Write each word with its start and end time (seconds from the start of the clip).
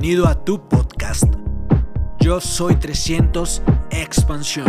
Bienvenido 0.00 0.28
a 0.28 0.44
tu 0.46 0.58
podcast. 0.66 1.24
Yo 2.20 2.40
soy 2.40 2.74
300 2.74 3.60
Expansión. 3.90 4.64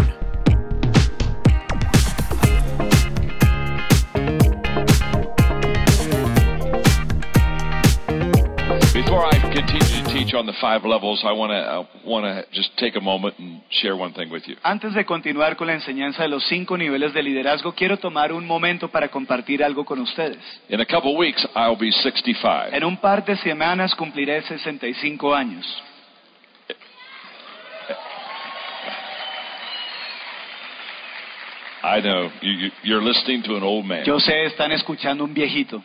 Before 8.94 9.26
I 9.26 9.40
continue 9.40 9.80
to 9.80 10.10
teach 10.12 10.34
on 10.34 10.46
the 10.46 10.54
five 10.60 10.84
levels, 10.84 11.24
I 11.24 11.32
want 11.32 12.26
to 12.26 12.46
just 12.52 12.78
take 12.78 12.98
a 12.98 13.02
moment 13.02 13.36
and 13.40 13.61
share 13.72 13.96
one 13.96 14.14
thing 14.14 14.30
with 14.30 14.44
you. 14.48 14.56
Antes 14.64 14.94
de 14.94 15.06
continuar 15.06 15.56
con 15.56 15.68
la 15.68 15.74
enseñanza 15.74 16.24
de 16.24 16.30
los 16.30 16.44
cinco 16.48 16.78
niveles 16.78 17.14
de 17.14 17.24
liderazgo, 17.24 17.74
quiero 17.74 17.98
tomar 17.98 18.32
un 18.32 18.46
momento 18.46 18.90
para 18.90 19.08
compartir 19.08 19.64
algo 19.64 19.86
con 19.86 20.00
ustedes. 20.00 20.40
In 20.70 20.80
a 20.82 20.86
couple 20.86 21.16
weeks, 21.16 21.46
I'll 21.56 21.78
be 21.78 21.92
65. 21.92 22.76
En 22.76 22.84
un 22.84 22.98
par 22.98 23.26
de 23.26 23.36
semanas 23.38 23.96
cumpliré 23.96 24.42
65 24.44 25.34
años. 25.34 25.66
I 31.84 32.00
know 32.02 32.30
you, 32.42 32.52
you, 32.52 32.72
you're 32.84 33.02
listening 33.04 33.42
to 33.44 33.56
an 33.56 33.64
old 33.64 33.86
man. 33.86 34.06
Yo 34.06 34.20
sé, 34.20 34.46
están 34.46 34.72
escuchando 34.72 35.24
un 35.24 35.34
viejito. 35.34 35.84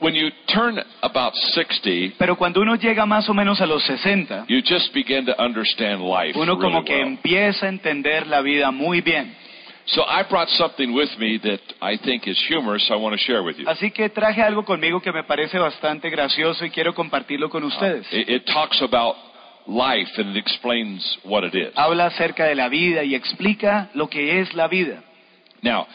When 0.00 0.14
you 0.14 0.30
turn 0.46 0.82
about 1.02 1.34
60, 1.54 2.14
Pero 2.18 2.36
cuando 2.36 2.60
uno 2.60 2.74
llega 2.74 3.06
más 3.06 3.28
o 3.28 3.34
menos 3.34 3.60
a 3.60 3.66
los 3.66 3.84
60, 3.84 4.46
you 4.48 4.60
just 4.62 4.92
begin 4.92 5.26
to 5.26 5.34
understand 5.38 6.02
life 6.02 6.36
uno 6.38 6.58
como 6.58 6.80
really 6.80 6.84
que 6.84 6.96
well. 6.96 7.06
empieza 7.06 7.66
a 7.66 7.68
entender 7.68 8.26
la 8.26 8.40
vida 8.40 8.70
muy 8.70 9.00
bien. 9.00 9.34
So 9.88 10.02
I 10.02 10.24
brought 10.28 10.48
something 10.48 10.92
with 10.92 11.10
me 11.18 11.38
that 11.38 11.60
I 11.80 11.96
think 11.96 12.26
is 12.26 12.36
humorous. 12.48 12.90
I 12.90 12.96
want 12.96 13.14
to 13.16 13.24
share 13.24 13.42
with 13.44 13.56
you. 13.56 13.68
Así 13.68 13.92
que 13.92 14.08
traje 14.08 14.42
algo 14.42 14.64
conmigo 14.64 15.00
que 15.00 15.12
me 15.12 15.22
parece 15.22 15.58
bastante 15.58 16.10
gracioso 16.10 16.64
y 16.64 16.70
quiero 16.70 16.92
compartirlo 16.92 17.48
con 17.48 17.62
uh, 17.62 17.68
ustedes. 17.68 18.04
It, 18.12 18.28
it 18.28 18.46
talks 18.46 18.82
about 18.82 19.14
life 19.68 20.10
and 20.20 20.30
it 20.30 20.36
explains 20.36 21.18
what 21.24 21.44
it 21.44 21.54
is. 21.54 21.72
Habla 21.76 22.06
acerca 22.06 22.46
de 22.46 22.56
la 22.56 22.68
vida 22.68 23.04
y 23.04 23.14
explica 23.14 23.88
lo 23.94 24.08
que 24.08 24.40
es 24.40 24.52
la 24.54 24.66
vida. 24.66 25.04
Now, 25.62 25.86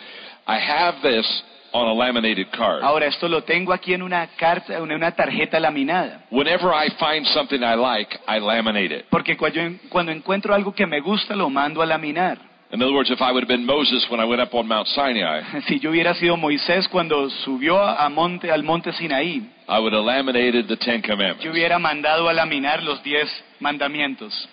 I 0.48 0.58
have 0.58 1.02
this 1.02 1.44
on 1.74 1.88
a 1.88 1.94
laminated 1.94 2.50
card. 2.52 2.84
Ahora, 2.84 3.06
esto 3.08 3.28
lo 3.28 3.44
tengo 3.44 3.72
aquí 3.74 3.94
en 3.94 4.02
una 4.02 4.28
carta, 4.38 4.78
en 4.78 4.92
una 4.92 5.12
tarjeta 5.12 5.60
laminada. 5.60 6.26
Whenever 6.32 6.72
I 6.74 6.90
find 7.00 7.26
something 7.28 7.62
I 7.64 7.76
like, 7.76 8.18
I 8.28 8.40
laminate 8.40 8.92
it. 8.92 9.06
Porque 9.10 9.38
cuando, 9.38 10.12
encuentro 10.12 10.54
algo 10.54 10.74
que 10.74 10.86
me 10.86 11.00
gusta, 11.00 11.36
lo 11.36 11.50
mando 11.50 11.82
a 11.82 11.86
laminar. 11.86 12.38
In 12.74 12.82
other 12.82 12.94
words, 12.94 13.10
if 13.12 13.20
I 13.22 13.32
would 13.34 13.44
have 13.44 13.50
been 13.50 13.66
Moses 13.66 14.06
when 14.10 14.22
I 14.22 14.26
went 14.26 14.42
up 14.42 14.54
on 14.54 14.66
Mount 14.66 14.88
Sinai, 14.88 15.42
Si 15.68 15.80
yo 15.80 15.90
hubiera 15.92 16.14
sido 16.14 16.38
Moisés 16.38 16.88
cuando 16.88 17.30
subió 17.30 17.82
a 17.84 18.08
monte, 18.10 18.50
al 18.50 18.64
monte 18.64 18.94
Sinaí, 18.94 19.42
I 19.68 19.80
would 19.80 19.94
have 19.94 20.06
laminated 20.06 20.68
the 20.70 20.78
Ten 20.78 21.02
Commandments. 21.02 21.44
yo 21.44 21.52
hubiera 21.52 21.80
mandado 21.80 22.30
a 22.30 22.34
laminar 22.34 22.82
los 22.82 23.04
diez 23.04 23.28
mandamientos. 23.60 24.48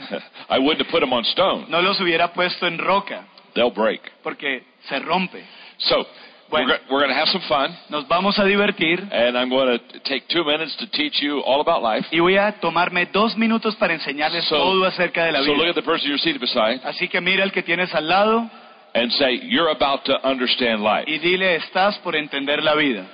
I 0.50 0.58
wouldn't 0.58 0.84
have 0.84 0.90
put 0.90 1.00
them 1.00 1.12
on 1.14 1.24
stone. 1.24 1.66
No 1.70 1.80
los 1.80 1.98
hubiera 2.00 2.32
puesto 2.32 2.66
en 2.66 2.76
roca, 2.78 3.24
They'll 3.54 3.70
break. 3.72 4.00
porque 4.22 4.62
se 4.88 4.98
rompe. 4.98 5.42
So, 5.78 6.06
Bueno. 6.50 6.66
we're, 6.66 6.78
go- 6.78 6.84
we're 6.94 7.00
going 7.00 7.10
to 7.10 7.18
have 7.18 7.28
some 7.28 7.42
fun, 7.48 7.76
Nos 7.90 8.06
vamos 8.08 8.38
a 8.38 8.44
divertir 8.44 9.00
and 9.12 9.38
I'm 9.38 9.48
going 9.48 9.78
to 9.78 10.00
take 10.00 10.26
two 10.28 10.44
minutes 10.44 10.76
to 10.78 10.86
teach 10.90 11.22
you 11.22 11.40
all 11.40 11.60
about 11.60 11.82
life. 11.82 12.06
y 12.10 12.18
voy 12.20 12.36
a 12.36 12.52
tomarme 12.60 13.06
dos 13.06 13.36
minutos 13.36 13.76
para 13.76 13.94
enseñarles 13.94 14.44
So- 14.46 14.56
todo 14.56 14.84
acerca 14.84 15.24
de 15.26 15.32
la 15.32 15.38
So 15.44 15.52
look 15.52 15.58
vida. 15.58 15.68
at 15.70 15.74
the 15.76 15.82
person 15.82 16.08
you're 16.08 16.18
seated 16.18 16.40
beside 16.40 16.80
Así 16.84 17.08
que 17.08 17.20
mira 17.20 17.44
al 17.44 17.52
que 17.52 17.62
tienes 17.62 17.94
al 17.94 18.08
lado 18.08 18.50
and 18.94 19.12
say, 19.12 19.38
You're 19.48 19.70
about 19.70 20.04
to 20.06 20.18
understand 20.28 20.82
life. 20.82 21.04
y 21.08 21.18
dile, 21.18 21.54
estás 21.56 21.96
por 21.98 22.16
entender 22.16 22.60
la 22.62 22.74
vida. 22.74 23.06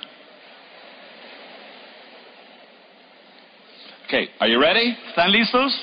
Okay, 4.07 4.29
are 4.39 4.47
you 4.49 4.59
ready? 4.59 4.95
¿Están 5.09 5.31
listos? 5.31 5.73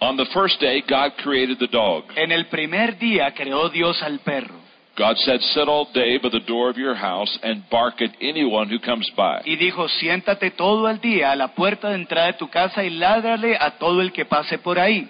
On 0.00 0.16
the 0.16 0.26
first 0.32 0.60
day, 0.60 0.82
God 0.88 1.12
created 1.22 1.58
the 1.58 1.68
dog. 1.68 2.04
En 2.16 2.32
el 2.32 2.46
primer 2.46 2.98
día 2.98 3.32
creó 3.34 3.68
Dios 3.68 4.02
al 4.02 4.20
perro 4.20 4.60
God 4.96 5.16
said, 5.18 5.40
Sit 5.54 5.68
all 5.68 5.88
day 5.94 6.18
by 6.18 6.28
the 6.28 6.40
door 6.40 6.68
of 6.68 6.76
your 6.76 6.94
house 6.94 7.38
and 7.42 7.62
bark 7.70 8.02
at 8.02 8.10
anyone 8.20 8.68
who 8.68 8.78
comes 8.78 9.10
by. 9.16 9.40
y 9.46 9.56
dijo, 9.56 9.88
siéntate 9.88 10.50
todo 10.50 10.88
el 10.90 11.00
día 11.00 11.32
a 11.32 11.36
la 11.36 11.54
puerta 11.54 11.88
de 11.88 11.94
entrada 11.94 12.26
de 12.26 12.32
tu 12.34 12.48
casa 12.50 12.84
y 12.84 12.90
ládrale 12.90 13.56
a 13.58 13.78
todo 13.78 14.02
el 14.02 14.12
que 14.12 14.26
pase 14.26 14.58
por 14.58 14.78
ahí. 14.78 15.08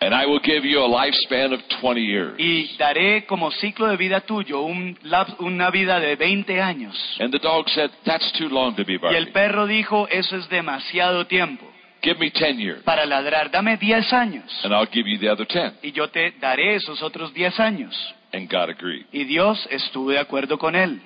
And 0.00 0.14
I 0.14 0.26
will 0.26 0.40
give 0.40 0.64
you 0.64 0.80
a 0.80 0.86
lifespan 0.86 1.52
of 1.52 1.60
20 1.80 2.00
years. 2.00 2.34
Y 2.38 2.76
daré 2.76 3.24
como 3.26 3.50
ciclo 3.50 3.88
de 3.88 3.96
vida 3.96 4.20
tuyo 4.20 4.60
un 4.60 4.98
una 5.38 5.70
vida 5.70 5.98
de 6.00 6.14
20 6.16 6.60
años. 6.60 6.94
And 7.18 7.32
the 7.32 7.38
dog 7.38 7.68
said, 7.70 7.90
That's 8.04 8.30
too 8.38 8.48
long 8.48 8.76
to 8.76 8.84
be 8.84 8.92
Y 8.94 8.96
el 8.96 9.00
barking. 9.00 9.32
perro 9.32 9.66
dijo, 9.66 10.06
eso 10.08 10.36
es 10.36 10.48
demasiado 10.48 11.26
tiempo 11.26 11.64
Give 12.02 12.18
me 12.18 12.30
10 12.30 12.58
years, 12.60 12.82
para 12.84 13.04
ladrar, 13.04 13.50
dame 13.50 13.76
10 13.76 14.12
años. 14.12 14.44
and 14.64 14.72
I'll 14.72 14.88
give 14.90 15.06
you 15.08 15.18
the 15.18 15.28
other 15.28 15.46
10. 15.46 15.80
Y 15.82 15.92
yo 15.92 16.08
te 16.08 16.32
daré 16.40 16.76
esos 16.76 17.02
otros 17.02 17.32
10 17.34 17.58
años. 17.60 17.94
And 18.32 18.48
God 18.48 18.70
agreed. 18.70 19.06
Y 19.12 19.24
Dios 19.24 19.66
estuvo 19.70 20.10
de 20.10 20.18
acuerdo 20.18 20.58
con 20.58 20.76
él. 20.76 21.00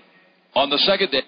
On 0.54 0.69
the 0.69 0.78
second 0.78 1.10
day, 1.10 1.25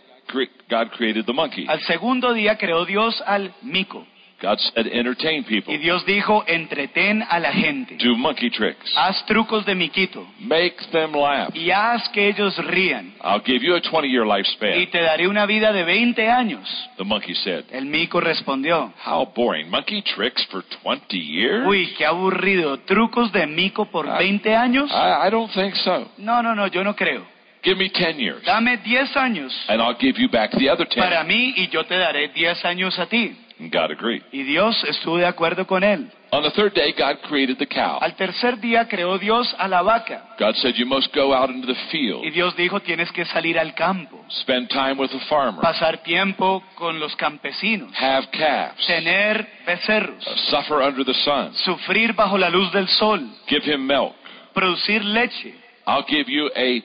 God 0.68 0.90
created 0.96 1.24
the 1.24 1.32
monkey. 1.32 1.66
Al 1.68 1.80
segundo 1.82 2.32
día 2.34 2.56
creó 2.58 2.84
Dios 2.84 3.22
al 3.26 3.54
mico. 3.62 4.06
God 4.44 4.58
said, 4.58 4.86
Entertain 4.86 5.42
people, 5.44 5.72
Y 5.74 5.78
Dios 5.78 6.04
dijo, 6.04 6.44
entretén 6.46 7.22
a 7.28 7.38
la 7.38 7.52
gente. 7.52 7.96
do 7.96 8.14
monkey 8.16 8.50
tricks, 8.50 8.92
Haz 8.96 9.24
trucos 9.26 9.64
de 9.64 9.74
miquito. 9.74 10.26
make 10.40 10.76
them 10.92 11.12
laugh. 11.12 11.54
Y 11.56 11.70
haz 11.70 12.08
que 12.10 12.28
ellos 12.28 12.56
rían. 12.66 13.14
I'll 13.22 13.42
give 13.44 13.64
you 13.64 13.74
a 13.74 13.80
20 13.80 14.08
year 14.08 14.24
Y 14.26 14.36
lifespan. 14.38 14.90
te 14.90 15.00
daré 15.00 15.26
una 15.28 15.46
vida 15.46 15.72
de 15.72 15.82
20 15.84 16.30
años. 16.30 16.68
The 16.98 17.04
monkey 17.04 17.34
said, 17.36 17.64
El 17.72 17.86
mico 17.86 18.20
respondió, 18.20 18.92
How 19.06 19.32
boring. 19.34 19.70
Monkey 19.70 20.02
tricks 20.02 20.44
for 20.50 20.62
20 20.82 21.16
years? 21.18 21.66
uy, 21.66 21.94
qué 21.96 22.04
aburrido. 22.04 22.78
¿Trucos 22.80 23.32
de 23.32 23.46
mico 23.46 23.86
por 23.90 24.06
20 24.18 24.54
años? 24.54 24.90
I, 24.90 25.26
I 25.26 25.30
don't 25.30 25.50
think 25.52 25.74
so. 25.76 26.10
No, 26.18 26.42
no, 26.42 26.54
no, 26.54 26.66
yo 26.66 26.84
no 26.84 26.94
creo. 26.94 27.32
Give 27.62 27.76
me 27.78 27.88
10 27.88 28.18
years, 28.18 28.42
Dame 28.44 28.76
10 28.76 29.16
años 29.16 29.50
and 29.68 29.80
I'll 29.80 29.96
give 29.98 30.20
you 30.20 30.28
back 30.28 30.50
the 30.50 30.68
other 30.68 30.86
10. 30.86 31.02
para 31.02 31.24
mí 31.24 31.54
y 31.56 31.68
yo 31.68 31.84
te 31.86 31.96
daré 31.96 32.28
10 32.28 32.62
años 32.66 32.98
a 32.98 33.06
ti. 33.06 33.34
God 33.70 33.90
agreed. 33.90 34.22
Y 34.32 34.42
Dios 34.42 34.82
estuvo 34.84 35.16
de 35.18 35.26
acuerdo 35.26 35.66
con 35.66 35.82
él. 35.84 36.10
On 36.30 36.42
the 36.42 36.50
third 36.50 36.72
day, 36.74 36.92
God 36.92 37.20
created 37.28 37.58
the 37.58 37.66
cow. 37.66 37.98
Al 38.00 38.16
tercer 38.16 38.58
día 38.58 38.88
creó 38.88 39.18
Dios 39.18 39.54
a 39.58 39.68
la 39.68 39.82
vaca. 39.82 40.34
God 40.38 40.54
said, 40.56 40.74
You 40.74 40.84
must 40.86 41.14
go 41.14 41.32
out 41.32 41.48
into 41.50 41.66
the 41.68 41.78
field, 41.92 42.24
Y 42.24 42.30
Dios 42.30 42.56
dijo, 42.56 42.80
tienes 42.80 43.12
que 43.12 43.24
salir 43.24 43.56
al 43.58 43.72
campo, 43.74 44.24
spend 44.42 44.68
time 44.68 44.94
with 44.98 45.10
the 45.10 45.20
farmer, 45.28 45.60
pasar 45.62 45.98
tiempo 46.02 46.64
con 46.74 46.98
los 46.98 47.14
campesinos, 47.14 47.92
have 47.96 48.26
calves, 48.32 48.84
tener 48.86 49.46
becerros, 49.64 50.26
uh, 50.26 50.36
suffer 50.50 50.82
under 50.82 51.04
the 51.04 51.14
sun, 51.14 51.54
sufrir 51.64 52.14
bajo 52.14 52.36
la 52.36 52.48
luz 52.50 52.72
del 52.72 52.88
sol, 52.88 53.20
give 53.46 53.64
him 53.64 53.86
milk. 53.86 54.14
producir 54.54 55.04
leche. 55.04 55.54
I'll 55.86 56.04
give 56.08 56.28
you 56.28 56.50
a 56.56 56.82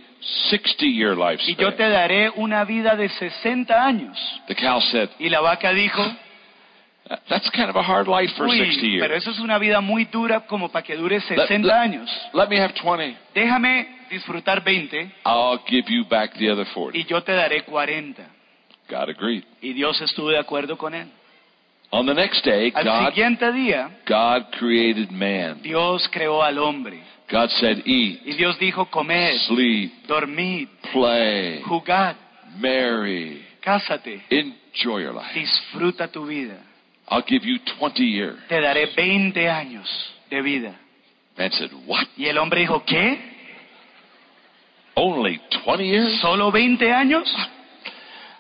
60 0.50 0.86
year 0.86 1.14
Y 1.14 1.56
yo 1.56 1.74
te 1.74 1.84
lifespan. 1.88 1.92
daré 1.92 2.30
una 2.36 2.66
vida 2.66 2.96
de 2.96 3.08
60 3.10 3.74
años. 3.84 4.18
The 4.48 4.56
cow 4.56 4.80
said, 4.92 5.10
Y 5.18 5.30
la 5.30 5.40
vaca 5.40 5.72
dijo, 5.72 6.04
That's 7.28 7.50
kind 7.52 7.70
of 7.70 7.76
a 7.76 7.82
hard 7.82 8.08
life 8.08 8.32
for 8.38 8.48
60 8.48 8.64
uy, 8.86 9.00
pero 9.00 9.14
years. 9.14 9.24
eso 9.24 9.32
es 9.32 9.40
una 9.40 9.58
vida 9.58 9.82
muy 9.82 10.06
dura 10.06 10.42
como 10.42 10.70
para 10.70 10.84
que 10.84 10.96
dure 10.96 11.20
60 11.20 11.58
let- 11.68 11.72
años. 11.74 12.10
Let 12.34 12.48
me 12.50 12.60
have 12.62 12.74
20. 12.74 13.18
Déjame 13.34 13.88
disfrutar 14.10 14.64
20 14.64 15.12
I'll 15.26 15.60
give 15.68 15.90
you 15.90 16.06
back 16.06 16.34
the 16.38 16.52
other 16.52 16.66
40. 16.74 16.98
y 16.98 17.04
yo 17.06 17.22
te 17.24 17.32
daré 17.34 17.64
40. 17.64 18.24
God 18.90 19.10
agreed. 19.10 19.44
Y 19.62 19.74
Dios 19.74 20.00
estuvo 20.02 20.30
de 20.30 20.38
acuerdo 20.40 20.78
con 20.78 20.94
él. 20.94 21.08
On 21.92 22.06
the 22.06 22.14
next 22.14 22.46
day, 22.46 22.72
Al 22.76 22.84
God, 22.84 23.08
siguiente 23.10 23.52
día, 23.52 23.90
God 24.08 24.52
created 24.60 25.10
man. 25.10 25.60
Dios 25.64 26.08
creó 26.10 26.44
al 26.44 26.60
hombre. 26.60 27.02
God 27.32 27.50
said, 27.60 27.80
Eat, 27.86 28.22
Y 28.26 28.34
Dios 28.34 28.58
dijo, 28.60 28.86
comed, 28.92 29.36
sleep, 29.48 30.06
dormid, 30.08 30.68
play, 30.92 31.62
jugad, 31.64 32.16
marry, 32.58 33.44
cásate, 33.62 34.22
enjoy 34.30 35.02
your 35.04 35.14
life. 35.14 35.34
disfruta 35.34 36.08
tu 36.08 36.26
vida. 36.28 36.58
I'll 37.10 37.24
give 37.28 37.44
you 37.46 37.58
20 37.80 38.04
years. 38.04 38.38
Te 38.48 38.62
daré 38.62 38.88
20 38.96 39.50
años 39.50 39.88
de 40.30 40.42
vida. 40.42 40.74
Man 41.38 41.52
said, 41.52 41.72
What? 41.88 42.06
Y 42.18 42.26
el 42.28 42.38
hombre 42.38 42.62
dijo, 42.62 42.84
¿qué? 42.86 43.18
Only 44.96 45.40
20 45.66 45.84
years? 45.86 46.20
¿Solo 46.22 46.52
20 46.52 46.92
años? 46.92 47.24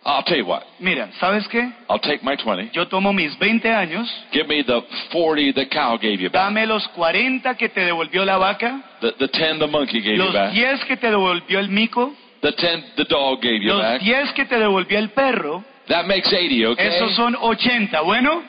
I'll 0.05 0.23
tell 0.23 0.37
you 0.37 0.45
what. 0.45 0.63
Mira, 0.79 1.09
¿sabes 1.19 1.47
qué? 1.49 1.59
I'll 1.89 1.99
take 1.99 2.19
my 2.23 2.35
20. 2.35 2.71
Yo 2.73 2.87
tomo 2.87 3.11
mis 3.13 3.37
20 3.37 3.69
años, 3.69 4.09
Give 4.31 4.47
me 4.47 4.63
the 4.63 4.81
40 5.11 5.53
the 5.53 5.67
cow 5.67 5.97
gave 5.97 6.17
you 6.21 6.29
back. 6.29 6.45
dame 6.45 6.65
los 6.65 6.87
40 6.89 7.55
que 7.55 7.69
te 7.69 7.81
devolvió 7.81 8.23
la 8.25 8.37
vaca, 8.37 8.81
The, 9.01 9.11
the 9.13 9.27
10 9.27 9.59
the 9.59 9.67
monkey 9.67 9.99
gave 10.01 10.15
you 10.15 10.23
los 10.23 10.33
back. 10.33 10.53
10 10.53 10.85
que 10.85 10.97
te 10.97 11.07
devolvió 11.09 11.59
el 11.59 11.69
mico, 11.69 12.13
The 12.41 12.53
10 12.53 12.95
the 12.95 13.03
dog 13.05 13.41
gave 13.41 13.59
you 13.61 13.73
los 13.73 13.81
back. 13.81 14.01
10 14.01 14.31
que 14.33 14.45
te 14.45 14.57
devolvió 14.57 14.99
el 14.99 15.09
perro, 15.09 15.63
That 15.87 16.05
makes 16.05 16.27
80, 16.33 16.69
okay? 16.71 16.87
esos 16.87 17.13
son 17.15 17.35
80. 17.39 18.01
Bueno, 18.01 18.41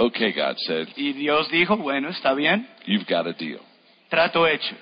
Okay, 0.00 0.32
God 0.32 0.56
said, 0.66 0.88
y 0.96 1.12
Dios 1.12 1.50
dijo, 1.50 1.76
bueno, 1.76 2.08
está 2.08 2.32
bien, 2.34 2.66
you've 2.86 3.06
got 3.06 3.26
a 3.26 3.34
deal. 3.34 3.60
trato 4.08 4.46
hecho. 4.46 4.74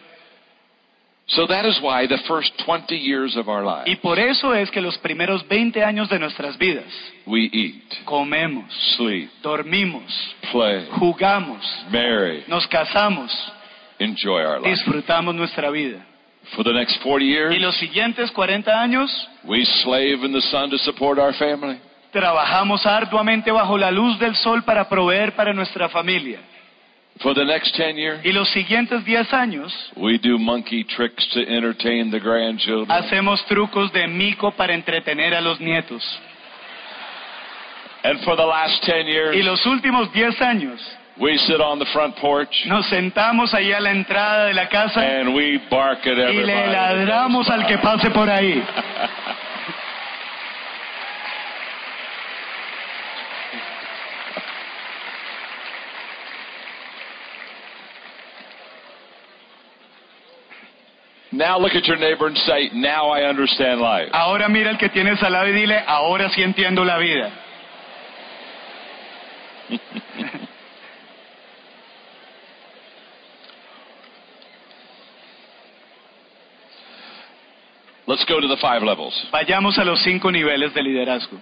So 1.31 1.47
that 1.49 1.67
is 1.67 1.79
why 1.83 2.07
the 2.07 2.17
first 2.27 2.53
20 2.65 2.95
years 2.97 3.37
of 3.37 3.49
our 3.49 3.63
Y 3.87 3.97
por 3.97 4.19
eso 4.19 4.55
es 4.55 4.71
que 4.71 4.81
los 4.81 4.97
primeros 4.99 5.47
20 5.47 5.83
años 5.85 6.09
de 6.09 6.19
nuestras 6.19 6.57
vidas 6.57 6.87
we 7.27 7.51
eat, 7.53 8.05
comemos, 8.07 8.65
sleep, 8.97 9.29
dormimos, 9.43 10.05
play, 10.53 10.87
jugamos, 10.99 11.61
marry, 11.91 12.45
nos 12.49 12.67
casamos, 12.69 13.31
enjoy 13.99 14.41
our 14.43 14.61
life. 14.61 14.71
disfrutamos 14.71 15.35
nuestra 15.35 15.69
vida. 15.71 16.03
For 16.57 16.63
the 16.65 16.73
next 16.73 17.03
40 17.03 17.27
years, 17.27 17.55
Y 17.55 17.59
los 17.59 17.77
siguientes 17.77 18.31
40 18.31 18.71
años 18.71 19.11
we 19.45 19.65
slave 19.83 20.25
in 20.25 20.33
the 20.33 20.41
sun 20.51 20.71
to 20.71 20.79
support 20.79 21.19
our 21.19 21.35
family. 21.35 21.79
Trabajamos 22.13 22.85
arduamente 22.87 23.51
bajo 23.51 23.77
la 23.79 23.91
luz 23.91 24.19
del 24.19 24.35
sol 24.37 24.63
para 24.65 24.89
proveer 24.89 25.33
para 25.35 25.53
nuestra 25.53 25.89
familia. 25.89 26.39
For 27.21 27.35
the 27.35 27.45
next 27.45 27.75
10 27.75 27.97
years, 27.97 28.21
Y 28.25 28.31
los 28.31 28.49
siguientes 28.51 29.05
10 29.05 29.33
años 29.33 29.73
we 29.97 30.19
do 30.19 30.39
monkey 30.39 30.85
tricks 30.85 31.29
to 31.31 31.41
entertain 31.41 32.11
the 32.13 32.21
grandchildren. 32.21 32.91
hacemos 32.91 33.45
trucos 33.47 33.93
de 33.93 34.07
mico 34.07 34.53
para 34.53 34.73
entretener 34.73 35.35
a 35.35 35.41
los 35.41 35.59
nietos. 35.61 36.03
And 38.05 38.21
for 38.21 38.37
the 38.37 38.47
last 38.47 38.85
10 38.85 39.07
Y 39.09 39.11
years, 39.11 39.45
los 39.45 39.67
últimos 39.67 40.13
10 40.13 40.41
años 40.43 40.81
we 41.17 41.37
sit 41.39 41.61
on 41.61 41.81
the 41.81 41.87
front 41.87 42.15
porch 42.21 42.65
nos 42.67 42.87
sentamos 42.87 43.53
ahí 43.53 43.73
a 43.73 43.81
la 43.81 43.91
entrada 43.91 44.47
de 44.47 44.55
la 44.55 44.69
casa 44.69 45.01
and 45.01 45.35
we 45.35 45.59
bark 45.69 46.07
at 46.07 46.17
y 46.33 46.45
le 46.45 46.67
ladramos 46.69 47.51
al 47.51 47.67
que 47.67 47.79
pase 47.79 48.11
por 48.11 48.31
ahí. 48.31 48.63
Now 61.39 61.57
look 61.57 61.77
at 61.77 61.87
your 61.87 61.97
neighbor 61.97 62.27
and 62.27 62.37
say, 62.37 62.69
Now 62.75 63.11
I 63.11 63.23
understand 63.23 63.81
life. 63.81 64.09
Ahora 64.13 64.49
mira 64.49 64.71
al 64.71 64.77
que 64.77 64.89
tienes 64.89 65.23
al 65.23 65.31
lado 65.31 65.47
y 65.47 65.53
dile, 65.53 65.79
ahora 65.87 66.29
sí 66.31 66.43
entiendo 66.43 66.85
la 66.85 66.99
vida. 66.99 67.31
Let's 78.09 78.25
go 78.25 78.41
to 78.41 78.49
the 78.49 78.57
five 78.61 78.83
levels. 78.83 79.15
Vayamos 79.31 79.79
a 79.79 79.85
los 79.85 80.03
cinco 80.03 80.33
niveles 80.33 80.75
de 80.75 80.83
liderazgo. 80.83 81.39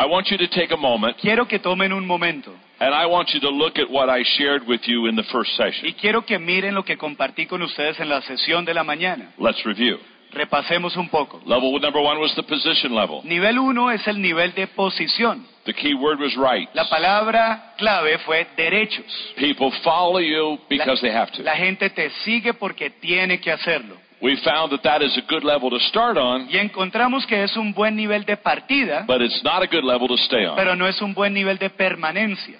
I 0.00 0.06
want 0.06 0.30
you 0.30 0.38
to 0.38 0.48
take 0.48 0.72
a 0.72 0.78
moment 0.78 1.18
Quiero 1.20 1.46
que 1.46 1.58
tomen 1.58 1.92
un 1.92 2.06
momento 2.06 2.54
and 2.78 2.94
I 2.94 3.04
want 3.04 3.28
you 3.34 3.40
to 3.40 3.50
look 3.50 3.78
at 3.78 3.90
what 3.90 4.08
I 4.08 4.22
shared 4.38 4.66
with 4.66 4.80
you 4.86 5.06
in 5.08 5.14
the 5.14 5.24
first 5.24 5.54
session. 5.56 5.86
y 5.86 5.92
quiero 5.92 6.24
que 6.24 6.38
miren 6.38 6.74
lo 6.74 6.82
que 6.82 6.96
compartí 6.96 7.46
con 7.46 7.60
ustedes 7.60 8.00
en 8.00 8.08
la 8.08 8.22
sesión 8.22 8.64
de 8.64 8.72
la 8.72 8.82
mañana. 8.82 9.34
Let's 9.38 9.62
review. 9.64 9.98
Repasemos 10.32 10.96
un 10.96 11.08
poco. 11.08 11.42
Level 11.44 11.78
number 11.80 12.00
one 12.00 12.18
was 12.18 12.34
the 12.36 12.42
position 12.42 12.94
level. 12.94 13.20
Nivel 13.24 13.58
uno 13.58 13.90
es 13.90 14.06
el 14.06 14.22
nivel 14.22 14.54
de 14.54 14.68
posición. 14.68 15.44
The 15.64 15.74
key 15.74 15.92
word 15.92 16.18
was 16.20 16.34
right. 16.36 16.68
La 16.72 16.88
palabra 16.88 17.74
clave 17.76 18.16
fue 18.20 18.46
derechos. 18.56 19.04
People 19.36 19.70
follow 19.82 20.20
you 20.20 20.58
because 20.70 21.02
they 21.02 21.10
have 21.10 21.30
to. 21.32 21.42
La 21.42 21.56
gente 21.56 21.90
te 21.90 22.08
sigue 22.24 22.54
porque 22.54 22.88
tiene 22.90 23.40
que 23.40 23.52
hacerlo. 23.52 23.96
We 24.22 24.36
found 24.44 24.70
that 24.72 24.82
that 24.82 25.02
is 25.02 25.16
a 25.16 25.22
good 25.32 25.44
level 25.44 25.70
to 25.70 25.78
start 25.88 26.18
on, 26.18 26.46
Y 26.50 26.58
encontramos 26.58 27.26
que 27.26 27.42
es 27.42 27.56
un 27.56 27.72
buen 27.72 27.96
nivel 27.96 28.24
de 28.24 28.36
partida, 28.36 29.04
but 29.06 29.22
it's 29.22 29.42
not 29.42 29.62
a 29.62 29.66
good 29.66 29.84
level 29.84 30.08
to 30.08 30.18
stay 30.18 30.44
on. 30.44 30.56
pero 30.56 30.76
no 30.76 30.86
es 30.86 31.00
un 31.00 31.14
buen 31.14 31.32
nivel 31.32 31.56
de 31.58 31.70
permanencia. 31.70 32.58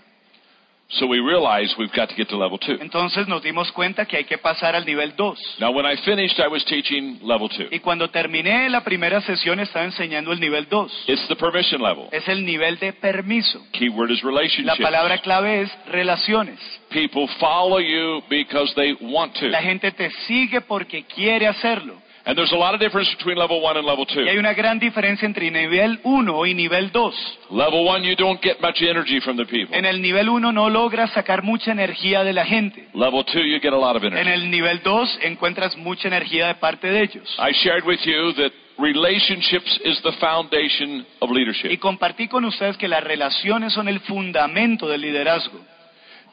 So 0.92 1.06
we 1.06 1.20
realized 1.20 1.76
we've 1.78 1.92
got 1.94 2.08
to 2.08 2.16
get 2.16 2.28
to 2.30 2.36
level 2.36 2.58
two. 2.58 2.76
Entonces 2.80 3.28
nos 3.28 3.42
dimos 3.42 3.70
cuenta 3.70 4.06
que 4.06 4.16
hay 4.16 4.24
que 4.24 4.38
pasar 4.38 4.74
al 4.74 4.84
nivel 4.84 5.14
2. 5.14 5.58
Now, 5.60 5.70
when 5.70 5.86
I 5.86 5.96
finished, 6.04 6.40
I 6.40 6.48
was 6.48 6.64
teaching 6.64 7.18
level 7.22 7.48
two. 7.48 7.68
Y 7.70 7.78
cuando 7.78 8.08
terminé 8.10 8.68
la 8.68 8.82
primera 8.82 9.20
sesión 9.20 9.60
estaba 9.60 9.84
enseñando 9.84 10.32
el 10.32 10.40
nivel 10.40 10.68
2. 10.68 11.04
It's 11.06 11.28
the 11.28 11.36
permission 11.36 11.80
level. 11.80 12.08
Es 12.10 12.26
el 12.28 12.44
nivel 12.44 12.78
de 12.80 12.92
permiso. 12.92 13.64
Key 13.72 13.88
word 13.88 14.10
is 14.10 14.20
La 14.24 14.30
relationship. 14.30 14.82
palabra 14.82 15.18
clave 15.18 15.62
es 15.62 15.70
relaciones. 15.86 16.58
People 16.90 17.28
follow 17.38 17.78
you 17.78 18.22
because 18.28 18.74
they 18.74 18.94
want 19.00 19.32
to. 19.34 19.46
La 19.48 19.62
gente 19.62 19.92
te 19.92 20.10
sigue 20.26 20.60
porque 20.60 21.04
quiere 21.04 21.46
hacerlo. 21.46 22.02
And 22.26 22.36
there's 22.36 22.52
a 22.52 22.56
lot 22.56 22.74
of 22.74 22.80
difference 22.80 23.08
between 23.16 23.38
level 23.38 23.62
one 23.62 23.78
and 23.78 23.86
level 23.86 24.04
two. 24.04 24.20
Y 24.22 24.28
hay 24.28 24.36
una 24.36 24.52
gran 24.52 24.78
diferencia 24.78 25.24
entre 25.26 25.50
nivel 25.50 26.00
1 26.02 26.46
y 26.46 26.52
nivel 26.54 26.92
2. 26.92 27.14
Level 27.50 27.86
one, 27.86 28.06
you 28.06 28.14
don't 28.14 28.40
get 28.42 28.60
much 28.60 28.82
energy 28.82 29.20
from 29.20 29.38
the 29.38 29.46
people. 29.46 29.74
En 29.76 29.86
el 29.86 30.02
nivel 30.02 30.28
1 30.28 30.52
no 30.52 30.68
logras 30.68 31.10
sacar 31.12 31.42
mucha 31.42 31.72
energía 31.72 32.22
de 32.22 32.34
la 32.34 32.44
gente. 32.44 32.88
Level 32.92 33.24
two, 33.24 33.40
you 33.40 33.58
get 33.58 33.72
a 33.72 33.76
lot 33.78 33.96
of 33.96 34.04
En 34.04 34.12
energy. 34.16 34.30
el 34.44 34.50
nivel 34.50 34.82
2 34.82 35.18
encuentras 35.22 35.76
mucha 35.78 36.08
energía 36.08 36.48
de 36.48 36.54
parte 36.56 36.88
de 36.88 37.02
ellos. 37.04 37.38
I 37.38 37.52
shared 37.52 37.84
with 37.86 38.00
you 38.04 38.34
that 38.34 38.52
relationships 38.78 39.80
is 39.84 40.00
the 40.02 40.12
foundation 40.20 41.06
of 41.20 41.30
Y 41.30 41.34
leadership. 41.34 41.78
compartí 41.80 42.28
con 42.28 42.44
ustedes 42.44 42.76
que 42.76 42.86
las 42.88 43.02
relaciones 43.02 43.72
son 43.72 43.88
el 43.88 44.00
fundamento 44.00 44.86
del 44.88 45.00
liderazgo. 45.00 45.58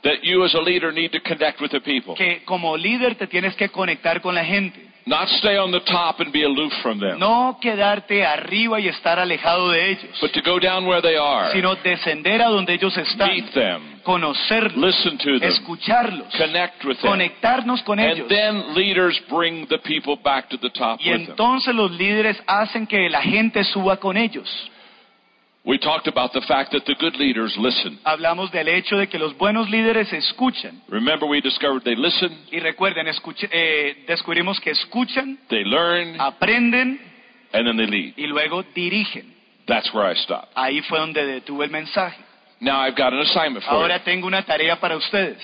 That 0.04 0.22
you 0.22 0.44
as 0.44 0.54
a 0.54 0.62
leader 0.62 0.92
need 0.94 1.12
to 1.12 1.22
connect 1.22 1.60
with 1.62 1.70
the 1.72 1.80
people. 1.82 2.14
Que 2.16 2.44
como 2.46 2.76
líder 2.78 3.16
te 3.16 3.26
tienes 3.28 3.56
que 3.56 3.70
conectar 3.70 4.22
con 4.22 4.36
la 4.36 4.44
gente. 4.46 4.86
Not 5.08 5.30
stay 5.40 5.56
on 5.58 5.72
the 5.72 5.80
top 5.80 6.20
and 6.20 6.34
be 6.34 6.44
aloof 6.44 6.74
from 6.84 7.00
them. 7.00 7.18
No 7.18 7.58
quedarte 7.62 8.26
arriba 8.26 8.78
y 8.82 8.90
estar 8.90 9.18
alejado 9.20 9.72
de 9.72 9.92
ellos. 9.92 10.20
But 10.20 10.34
to 10.34 10.42
go 10.42 10.60
down 10.60 10.86
where 10.86 11.02
they 11.02 11.16
are. 11.16 11.50
Sino 11.54 11.76
descender 11.78 12.42
a 12.42 12.50
donde 12.50 12.74
ellos 12.74 12.96
están. 12.98 13.30
Meet 13.30 13.54
them. 13.54 14.02
Conocerlos. 14.04 14.76
Listen 14.76 15.18
to 15.18 15.40
them. 15.40 15.50
Escucharlos. 15.50 16.28
Connect 16.38 16.84
with 16.84 16.98
them. 17.00 17.10
Conectarnos 17.12 17.82
con 17.84 18.00
And 18.00 18.12
ellos. 18.18 18.28
then 18.28 18.74
leaders 18.76 19.18
bring 19.30 19.66
the 19.70 19.78
people 19.80 20.18
back 20.22 20.50
to 20.50 20.58
the 20.58 20.70
top 20.72 21.00
Y 21.00 21.10
with 21.12 21.20
them. 21.22 21.30
entonces 21.32 21.74
los 21.74 21.90
líderes 21.92 22.38
hacen 22.46 22.86
que 22.86 23.10
la 23.10 23.22
gente 23.22 23.64
suba 23.64 23.98
con 23.98 24.18
ellos. 24.18 24.48
We 25.68 25.78
talked 25.78 26.08
about 26.08 26.32
the 26.32 26.40
fact 26.48 26.72
that 26.72 26.86
the 26.86 26.96
good 26.98 27.18
leaders 27.18 27.54
listen. 27.58 28.00
Hablamos 28.06 28.52
del 28.54 28.70
hecho 28.70 28.96
de 28.98 29.08
que 29.08 29.20
los 29.20 29.38
buenos 29.38 29.70
líderes 29.70 30.12
escuchan. 30.14 30.82
Remember, 30.88 31.28
we 31.28 31.42
discovered 31.42 31.84
they 31.84 31.96
listen, 31.96 32.46
Y 32.52 32.60
recuerden, 32.62 33.06
escuch- 33.08 33.50
eh, 33.52 34.06
descubrimos 34.08 34.62
que 34.62 34.72
escuchan, 34.72 35.38
they 35.50 35.66
learn, 35.66 36.16
aprenden 36.22 37.02
and 37.52 37.68
then 37.68 37.76
they 37.76 37.86
lead. 37.86 38.14
y 38.16 38.28
luego 38.28 38.64
dirigen. 38.74 39.34
That's 39.68 39.94
where 39.94 40.10
I 40.10 40.16
stopped. 40.16 40.54
Ahí 40.56 40.82
fue 40.84 41.00
donde 41.00 41.26
detuve 41.26 41.66
el 41.66 41.72
mensaje. 41.72 42.18
Now 42.62 42.80
I've 42.80 42.96
got 42.96 43.12
an 43.12 43.20
assignment 43.20 43.66
for 43.66 43.74
you. 43.74 43.80
Ahora 43.82 44.00
tengo 44.06 44.26
una 44.26 44.44
tarea 44.44 44.80
para 44.80 44.96
ustedes. 44.96 45.38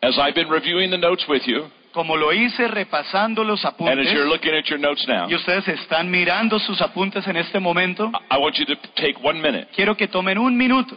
As 0.00 0.16
I've 0.16 0.34
been 0.36 0.48
reviewing 0.48 0.90
the 0.90 0.96
notes 0.98 1.26
with 1.28 1.42
you, 1.44 1.64
Como 1.96 2.14
lo 2.14 2.30
hice 2.30 2.68
repasando 2.68 3.42
los 3.42 3.64
and 3.64 3.72
as 3.72 3.80
apuntes, 3.80 4.12
you're 4.12 4.28
looking 4.28 4.52
at 4.52 4.66
your 4.66 4.78
notes 4.78 5.08
now, 5.08 5.30
y 5.30 5.34
ustedes 5.34 5.66
están 5.66 6.10
mirando 6.10 6.58
sus 6.58 6.78
apuntes 6.82 7.26
en 7.26 7.38
este 7.38 7.58
momento, 7.58 8.12
I 8.30 8.36
want 8.36 8.54
you 8.56 8.66
to 8.66 8.76
take 8.96 9.14
one 9.22 9.40
minute, 9.40 9.68
quiero 9.74 9.96
que 9.96 10.06
tomen 10.06 10.36
un 10.36 10.54
minuto 10.54 10.94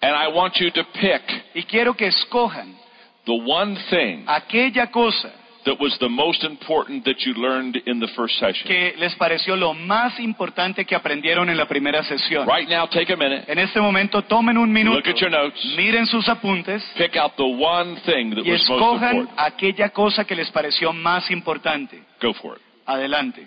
and 0.00 0.14
I 0.14 0.28
want 0.28 0.54
you 0.60 0.70
to 0.70 0.84
pick 0.92 1.22
y 1.52 1.64
quiero 1.64 1.94
que 1.94 2.06
escojan 2.06 2.76
the 3.24 3.32
one 3.32 3.76
thing 3.90 4.22
aquella 4.28 4.88
cosa 4.92 5.32
that 5.66 5.78
was 5.78 5.94
the 5.98 6.08
most 6.08 6.42
important 6.44 7.04
that 7.04 7.18
you 7.26 7.34
learned 7.34 7.76
in 7.86 8.00
the 8.00 8.08
first 8.16 8.38
session. 8.38 8.66
que 8.66 8.94
les 8.96 9.14
pareció 9.16 9.54
lo 9.56 9.74
más 9.74 10.18
importante 10.18 10.84
que 10.86 10.94
aprendieron 10.94 11.50
en 11.50 11.56
la 11.58 11.66
primera 11.66 12.02
sesión. 12.04 12.48
Right 12.48 12.68
now, 12.68 12.86
take 12.88 13.12
a 13.12 13.16
minute, 13.16 13.44
En 13.46 13.58
este 13.58 13.80
momento 13.80 14.22
tomen 14.22 14.56
un 14.56 14.72
minuto, 14.72 14.96
look 14.96 15.08
at 15.08 15.16
your 15.20 15.30
notes, 15.30 15.62
miren 15.76 16.06
sus 16.06 16.26
apuntes 16.28 16.82
pick 16.96 17.16
out 17.16 17.32
the 17.36 17.42
one 17.42 17.96
thing 18.06 18.30
that 18.34 18.44
y 18.46 18.50
was 18.52 18.66
most 18.68 18.80
escojan 18.80 19.16
important. 19.16 19.38
aquella 19.38 19.90
cosa 19.90 20.24
que 20.24 20.34
les 20.34 20.50
pareció 20.50 20.92
más 20.94 21.30
importante. 21.30 22.02
Go 22.22 22.32
for 22.32 22.56
it. 22.56 22.62
Adelante. 22.86 23.46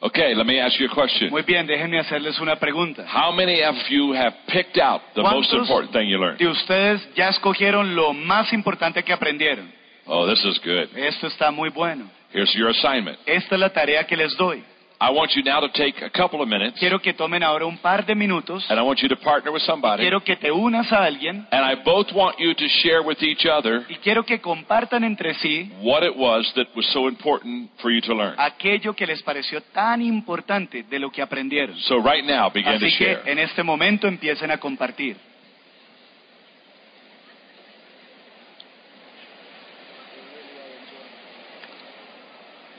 Okay, 0.00 0.32
let 0.34 0.46
me 0.46 0.60
ask 0.60 0.78
you 0.78 0.86
a 0.86 0.94
question. 0.94 1.28
Muy 1.30 1.42
bien, 1.42 1.66
déjenme 1.66 1.98
hacerles 1.98 2.38
una 2.38 2.56
pregunta. 2.56 3.04
How 3.04 3.32
many 3.32 3.62
of 3.62 3.74
you 3.88 4.12
have 4.12 4.32
picked 4.46 4.78
out 4.78 5.00
the 5.14 5.22
most 5.22 5.52
important 5.52 5.92
thing 5.92 6.08
you 6.08 6.18
learned? 6.18 6.38
de 6.38 6.46
ustedes 6.46 7.00
ya 7.16 7.28
escogieron 7.28 7.96
lo 7.96 8.12
más 8.12 8.52
importante 8.52 9.02
que 9.02 9.12
aprendieron? 9.12 9.72
Oh, 10.06 10.26
this 10.26 10.44
is 10.44 10.60
good. 10.60 10.96
Esto 10.96 11.26
está 11.26 11.50
muy 11.50 11.70
bueno. 11.70 12.08
Here's 12.32 12.52
your 12.54 12.68
assignment. 12.68 13.18
Esta 13.26 13.56
es 13.56 13.60
la 13.60 13.70
tarea 13.70 14.04
que 14.04 14.16
les 14.16 14.36
doy. 14.36 14.62
I 15.00 15.10
want 15.12 15.30
you 15.36 15.44
now 15.44 15.60
to 15.60 15.68
take 15.68 16.02
a 16.02 16.10
couple 16.10 16.42
of 16.42 16.48
minutes, 16.48 16.76
Quiero 16.80 16.98
que 17.00 17.14
tomen 17.14 17.44
ahora 17.44 17.64
un 17.66 17.78
par 17.78 18.04
de 18.04 18.16
minutos. 18.16 18.68
and 18.68 18.80
I 18.80 18.82
want 18.82 19.00
you 19.00 19.08
to 19.08 19.16
partner 19.16 19.52
with 19.52 19.62
somebody, 19.62 20.02
Quiero 20.02 20.20
que 20.24 20.34
te 20.34 20.50
unas 20.50 20.90
a 20.92 21.04
alguien 21.04 21.46
and 21.52 21.64
I 21.64 21.76
both 21.84 22.08
want 22.12 22.36
you 22.40 22.52
to 22.52 22.68
share 22.82 23.02
with 23.02 23.22
each 23.22 23.46
other 23.46 23.86
y 23.88 23.94
quiero 24.02 24.24
que 24.24 24.40
compartan 24.40 25.04
entre 25.04 25.34
sí 25.34 25.70
what 25.82 26.02
it 26.02 26.16
was 26.16 26.52
that 26.56 26.66
was 26.74 26.84
so 26.92 27.06
important 27.06 27.70
for 27.80 27.92
you 27.92 28.00
to 28.00 28.12
learn. 28.12 28.34
aquello 28.38 28.92
que 28.96 29.06
les 29.06 29.22
pareció 29.22 29.60
tan 29.72 30.02
importante 30.02 30.82
de 30.82 30.98
lo 30.98 31.10
que 31.12 31.22
aprendieron. 31.22 31.76
So 31.82 31.98
right 32.00 32.24
now, 32.24 32.50
begin 32.50 32.80
to 32.80 32.86
Así 32.86 32.98
que 32.98 33.04
share. 33.04 33.22
en 33.30 33.38
este 33.38 33.62
momento 33.62 34.08
empiecen 34.08 34.50
a 34.50 34.58
compartir. 34.58 35.16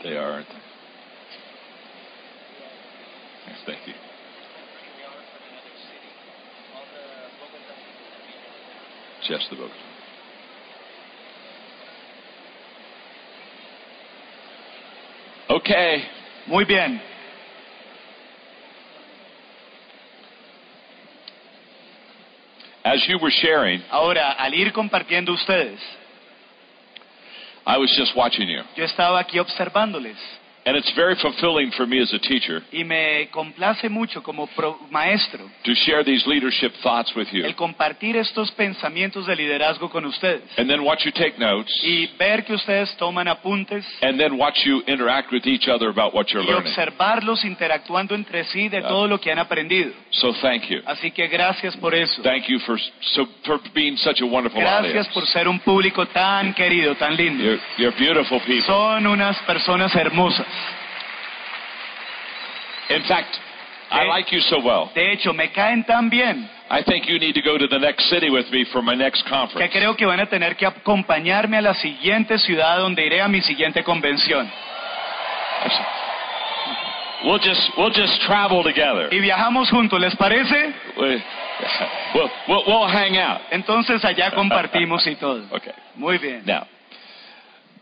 They 0.04 0.16
are, 0.16 0.46
perspective. 3.70 3.96
Just 9.28 9.50
the 9.50 9.56
Bogota. 9.56 9.74
Okay, 15.50 16.04
muy 16.48 16.64
bien. 16.66 17.02
As 22.84 23.04
you 23.08 23.20
were 23.22 23.32
sharing, 23.32 23.82
ahora 23.92 24.32
al 24.32 24.54
ir 24.54 24.72
compartiendo 24.72 25.34
ustedes, 25.34 25.80
I 27.66 27.78
was 27.78 27.94
just 27.96 28.16
watching 28.16 28.48
you. 28.48 28.62
Yo 28.76 28.86
estaba 28.86 29.20
aquí 29.20 29.38
observándoles. 29.38 30.18
And 30.66 30.76
it's 30.78 30.92
very 30.96 31.16
fulfilling 31.16 31.72
for 31.72 31.88
me 31.88 32.00
as 32.02 32.14
a 32.14 32.20
teacher 32.20 32.62
y 32.72 32.84
me 32.84 33.28
complace 33.32 33.90
mucho 33.90 34.22
como 34.22 34.46
pro- 34.48 34.78
maestro 34.92 35.50
to 35.64 35.74
share 35.74 36.04
these 36.04 36.28
leadership 36.28 36.74
thoughts 36.84 37.16
with 37.16 37.28
you. 37.32 37.46
el 37.46 37.56
compartir 37.56 38.18
estos 38.18 38.52
pensamientos 38.52 39.26
de 39.26 39.36
liderazgo 39.36 39.90
con 39.90 40.06
ustedes 40.06 40.44
And 40.58 40.70
then 40.70 40.82
watch 40.84 41.06
you 41.06 41.12
take 41.12 41.38
notes. 41.40 41.72
y 41.84 42.08
ver 42.20 42.44
que 42.46 42.54
ustedes 42.54 42.96
toman 42.98 43.28
apuntes 43.30 43.86
And 44.02 44.20
then 44.20 44.38
watch 44.38 44.64
you 44.66 44.84
interact 44.86 45.32
with 45.32 45.48
each 45.48 45.68
other 45.70 45.88
about 45.90 46.14
what 46.14 46.28
you're 46.28 46.44
y 46.44 46.48
learning. 46.52 46.68
observarlos 46.68 47.44
interactuando 47.46 48.14
entre 48.14 48.44
sí 48.44 48.68
de 48.70 48.82
todo 48.82 49.08
lo 49.08 49.20
que 49.20 49.32
han 49.32 49.40
aprendido. 49.40 49.92
So 50.12 50.34
thank 50.42 50.66
you. 50.70 50.82
Así 50.86 51.12
que 51.12 51.28
gracias 51.28 51.76
por 51.78 51.96
eso. 51.96 52.22
Thank 52.22 52.48
you 52.48 52.60
for 52.60 52.78
so 53.02 53.26
for 53.44 53.60
being 53.74 53.98
such 53.98 54.22
a 54.22 54.26
wonderful 54.26 54.60
Gracias 54.62 54.86
audience. 55.08 55.10
por 55.14 55.26
ser 55.28 55.48
un 55.48 55.60
público 55.60 56.06
tan 56.08 56.54
querido, 56.54 56.96
tan 56.96 57.16
lindo. 57.16 57.44
You're, 57.44 57.62
you're 57.78 57.98
beautiful 57.98 58.40
people. 58.42 58.62
Son 58.68 59.08
unas 59.08 59.38
personas 59.44 59.96
hermosas. 59.96 60.46
In 62.90 63.04
fact, 63.04 63.36
I 63.92 64.06
like 64.06 64.32
you 64.32 64.42
so 64.42 64.60
well. 64.64 64.92
De 64.94 65.12
hecho, 65.14 65.34
me 65.34 65.50
caen 65.52 65.84
tan 65.84 66.10
bien 66.10 66.50
I 66.72 66.84
think 66.84 67.08
you 67.08 67.18
need 67.20 67.34
to 67.34 67.42
go 67.42 67.58
to 67.58 67.68
the 67.68 67.80
next 67.80 68.08
city 68.10 68.30
with 68.30 68.46
me 68.52 68.64
for 68.72 68.82
my 68.84 68.96
next 68.96 69.24
que 69.24 69.30
conference. 69.32 69.72
creo 69.72 69.96
que 69.96 70.06
van 70.06 70.20
a 70.20 70.28
tener 70.28 70.56
que 70.56 70.66
acompañarme 70.68 71.58
a 71.58 71.62
la 71.62 71.74
siguiente 71.74 72.38
ciudad 72.38 72.78
donde 72.78 73.04
iré 73.06 73.22
a 73.22 73.28
mi 73.28 73.42
siguiente 73.42 73.84
convención. 73.84 74.48
We'll 77.26 77.40
just 77.40 77.78
we'll 77.78 77.92
just 77.94 78.22
travel 78.28 78.64
together. 78.64 79.10
Y 79.12 79.20
viajamos 79.20 79.70
juntos, 79.70 80.00
¿les 80.00 80.16
parece? 80.16 80.74
We- 80.98 81.22
We'll, 82.16 82.30
we'll, 82.48 82.64
we'll 82.68 82.88
hang 82.88 83.18
out. 83.18 83.42
Entonces 83.52 84.04
allá 84.06 84.32
compartimos 84.32 85.06
y 85.06 85.16
todo. 85.18 85.44
Okay. 85.52 85.74
Muy 85.96 86.18
bien. 86.18 86.44
Now, 86.46 86.66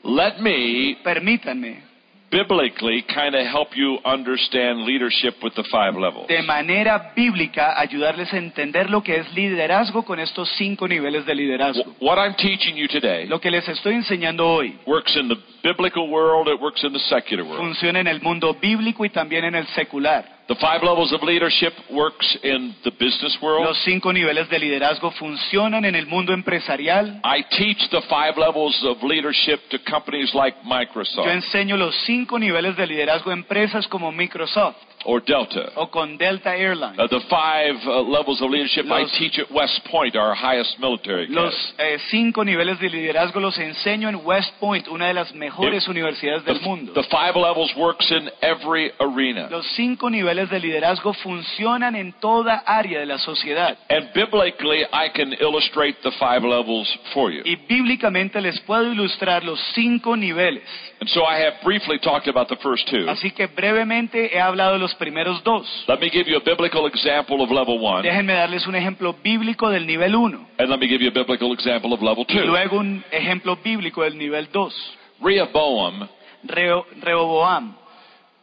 let 0.04 0.40
me 0.40 0.98
Permítanme 1.04 1.84
biblically 2.30 3.04
kind 3.04 3.36
of 3.36 3.46
help 3.48 3.70
you 3.76 4.00
understand 4.06 4.86
leadership 4.86 5.36
with 5.42 5.54
the 5.56 5.64
five 5.72 5.96
levels. 5.96 6.28
de 6.28 6.42
manera 6.44 7.14
bíblica 7.16 7.80
ayudarles 7.80 8.32
a 8.34 8.38
entender 8.38 8.90
lo 8.90 9.02
que 9.02 9.16
es 9.18 9.34
liderazgo 9.34 10.04
con 10.04 10.20
estos 10.20 10.50
cinco 10.58 10.88
niveles 10.88 11.26
de 11.26 11.36
liderazgo. 11.36 11.84
Wh- 11.84 12.02
What 12.04 12.18
I'm 12.18 12.36
teaching 12.36 12.76
you 12.76 12.88
today 12.88 13.26
Lo 13.28 13.40
que 13.40 13.50
les 13.52 13.68
estoy 13.68 13.96
enseñando 13.96 14.46
hoy 14.48 14.78
works 14.86 15.16
in 15.16 15.28
the 15.30 15.38
biblical 15.64 16.10
world, 16.10 16.48
it 16.48 16.60
works 16.62 16.84
in 16.84 16.94
the 16.94 17.00
secular 17.00 17.44
world. 17.44 17.60
funciona 17.60 18.00
en 18.00 18.08
el 18.08 18.22
mundo 18.22 18.54
bíblico 18.62 19.06
y 19.06 19.10
también 19.10 19.46
en 19.46 19.56
el 19.56 19.68
secular. 19.68 20.37
The 20.48 20.56
five 20.56 20.82
levels 20.82 21.12
of 21.12 21.22
leadership 21.24 21.74
works 21.92 22.38
in 22.42 22.74
the 22.86 22.92
business 22.92 23.38
world. 23.42 23.66
Los 23.66 23.84
cinco 23.84 24.13
niveles 24.13 24.50
de 24.50 24.58
liderazgo 24.58 25.12
funcionan 25.12 25.84
en 25.84 25.96
el 25.96 26.08
mundo 26.08 26.34
empresarial. 26.34 27.20
I 27.24 27.44
teach 27.50 27.89
the 27.92 28.01
five 28.10 28.38
levels 28.38 28.82
of 28.86 29.04
leadership 29.04 29.60
to 29.72 29.80
companies 29.80 30.34
like 30.34 30.56
Microsoft. 30.63 31.25
Yo 31.25 31.32
enseño 31.32 31.75
los 31.75 31.94
cinco 32.06 32.39
niveles 32.39 32.77
de 32.77 32.88
liderazgo 32.88 33.32
a 33.32 33.34
empresas 33.34 33.88
como 33.89 34.12
Microsoft 34.13 34.87
or 35.10 35.22
Delta. 35.24 35.72
o 35.76 35.88
con 35.90 36.18
Delta 36.18 36.54
Airlines. 36.56 37.00
Uh, 37.00 37.08
the 37.08 37.22
five 37.30 37.76
uh, 37.88 38.02
levels 38.04 38.42
of 38.42 38.50
leadership 38.52 38.86
I 38.92 39.06
teach 39.18 39.40
at 39.40 39.50
West 39.52 39.80
Point, 39.90 40.18
our 40.18 40.36
highest 40.36 40.78
military. 40.80 41.28
Los 41.28 41.54
eh, 41.78 41.98
cinco 42.12 42.44
niveles 42.44 42.78
de 42.80 42.90
liderazgo 42.90 43.40
los 43.40 43.58
enseño 43.58 44.10
en 44.10 44.20
West 44.26 44.52
Point, 44.60 44.88
una 44.90 45.08
de 45.08 45.14
las 45.14 45.34
mejores 45.34 45.84
It- 45.86 45.90
universidades 45.90 46.44
The, 46.44 46.54
del 46.54 46.62
mundo. 46.62 46.92
the 46.94 47.04
five 47.04 47.36
levels 47.38 47.74
works 47.78 48.12
in 48.12 48.30
every 48.42 48.92
arena. 49.00 49.48
Los 49.50 49.66
cinco 49.78 50.10
niveles 50.10 50.50
de 50.50 50.60
liderazgo 50.60 51.14
funcionan 51.14 51.96
en 51.96 52.12
toda 52.20 52.64
área 52.66 53.00
de 53.00 53.06
la 53.06 53.18
sociedad. 53.18 53.78
And 53.90 54.12
biblically, 54.14 54.84
I 54.92 55.10
can 55.14 55.34
illustrate 55.40 56.00
the 56.04 56.12
five 56.20 56.44
levels 56.44 56.88
for 57.14 57.32
you. 57.32 57.44
Y 57.46 57.56
bíblicamente 57.56 58.42
les 58.42 58.60
puedo 58.62 58.92
ilustrar 58.92 59.44
los 59.46 59.60
cinco 59.74 60.18
niveles. 60.18 60.64
And 61.00 61.08
so 61.10 61.22
I 61.24 61.40
have 61.46 61.64
briefly 61.64 62.00
talked 62.00 62.28
about 62.28 62.48
the 62.50 62.58
first 62.58 62.88
two. 62.90 63.10
Así 63.10 63.32
que 63.32 63.48
brevemente 63.48 64.36
he 64.36 64.40
hablado 64.42 64.74
de 64.74 64.80
los 64.80 64.96
primeros 64.98 65.44
dos. 65.44 65.66
Let 65.88 66.00
me 66.00 66.10
give 66.10 66.30
you 66.30 66.38
a 66.38 66.42
biblical 66.44 66.86
example 66.88 67.42
of 67.42 67.50
level 67.51 67.80
one, 67.80 68.04
Déjenme 68.04 68.34
darles 68.34 68.68
un 68.68 68.75
ejemplo 68.75 69.16
bíblico 69.24 69.70
del 69.70 69.86
nivel 69.88 70.16
1 70.16 70.48
and 70.60 70.70
let 70.70 70.77
me 70.80 70.88
give 70.88 71.01
you 71.04 71.10
a 71.10 71.13
biblical 71.13 71.54
example 71.54 71.94
of 71.94 72.01
level 72.01 72.25
y 72.27 72.34
two. 72.36 72.46
luego 72.46 72.77
un 72.80 73.04
ejemplo 73.12 73.58
bíblico 73.63 74.04
del 74.04 74.18
nivel 74.18 74.50
2. 74.51 74.74
Rehoboam 75.22 76.08
Reo- 76.44 76.86
Rehoboam 77.01 77.75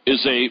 is 0.05 0.25
a 0.25 0.49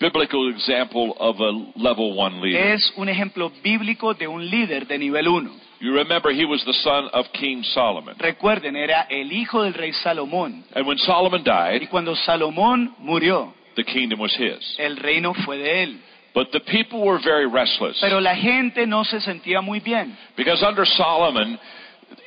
biblical 0.00 0.48
example 0.50 1.14
of 1.18 1.40
a 1.40 1.50
level 1.76 2.16
one 2.18 2.40
leader. 2.42 2.72
es 2.74 2.92
un 2.96 3.08
ejemplo 3.08 3.50
bíblico 3.62 4.14
de 4.14 4.26
un 4.28 4.48
líder 4.48 4.86
de 4.86 4.98
nivel 4.98 5.28
1. 5.28 5.50
You 5.80 5.92
remember 5.92 6.30
he 6.32 6.44
was 6.44 6.64
the 6.64 6.72
son 6.74 7.08
of 7.12 7.26
King 7.32 7.64
Solomon. 7.64 8.14
Recuerden, 8.18 8.76
era 8.76 9.02
el 9.10 9.32
hijo 9.32 9.62
del 9.64 9.74
rey 9.74 9.92
Salomón. 9.92 10.64
And 10.74 10.86
when 10.86 10.96
Solomon 10.98 11.40
Y 11.40 11.44
died, 11.78 11.88
cuando 11.90 12.14
Salomón 12.14 12.94
murió, 12.98 13.52
the 13.76 13.84
kingdom 13.84 14.18
was 14.20 14.34
his. 14.34 14.76
el 14.78 14.96
reino 14.96 15.34
fue 15.34 15.58
de 15.58 15.82
él. 15.84 16.00
But 16.34 16.50
the 16.52 16.60
people 16.60 17.02
were 17.02 17.18
very 17.22 17.46
restless 17.46 17.98
Pero 18.00 18.18
la 18.20 18.34
gente 18.34 18.86
no 18.86 19.04
se 19.04 19.20
sentía 19.20 19.60
muy 19.60 19.80
bien. 19.80 20.16
because 20.36 20.62
under 20.62 20.86
Solomon, 20.86 21.58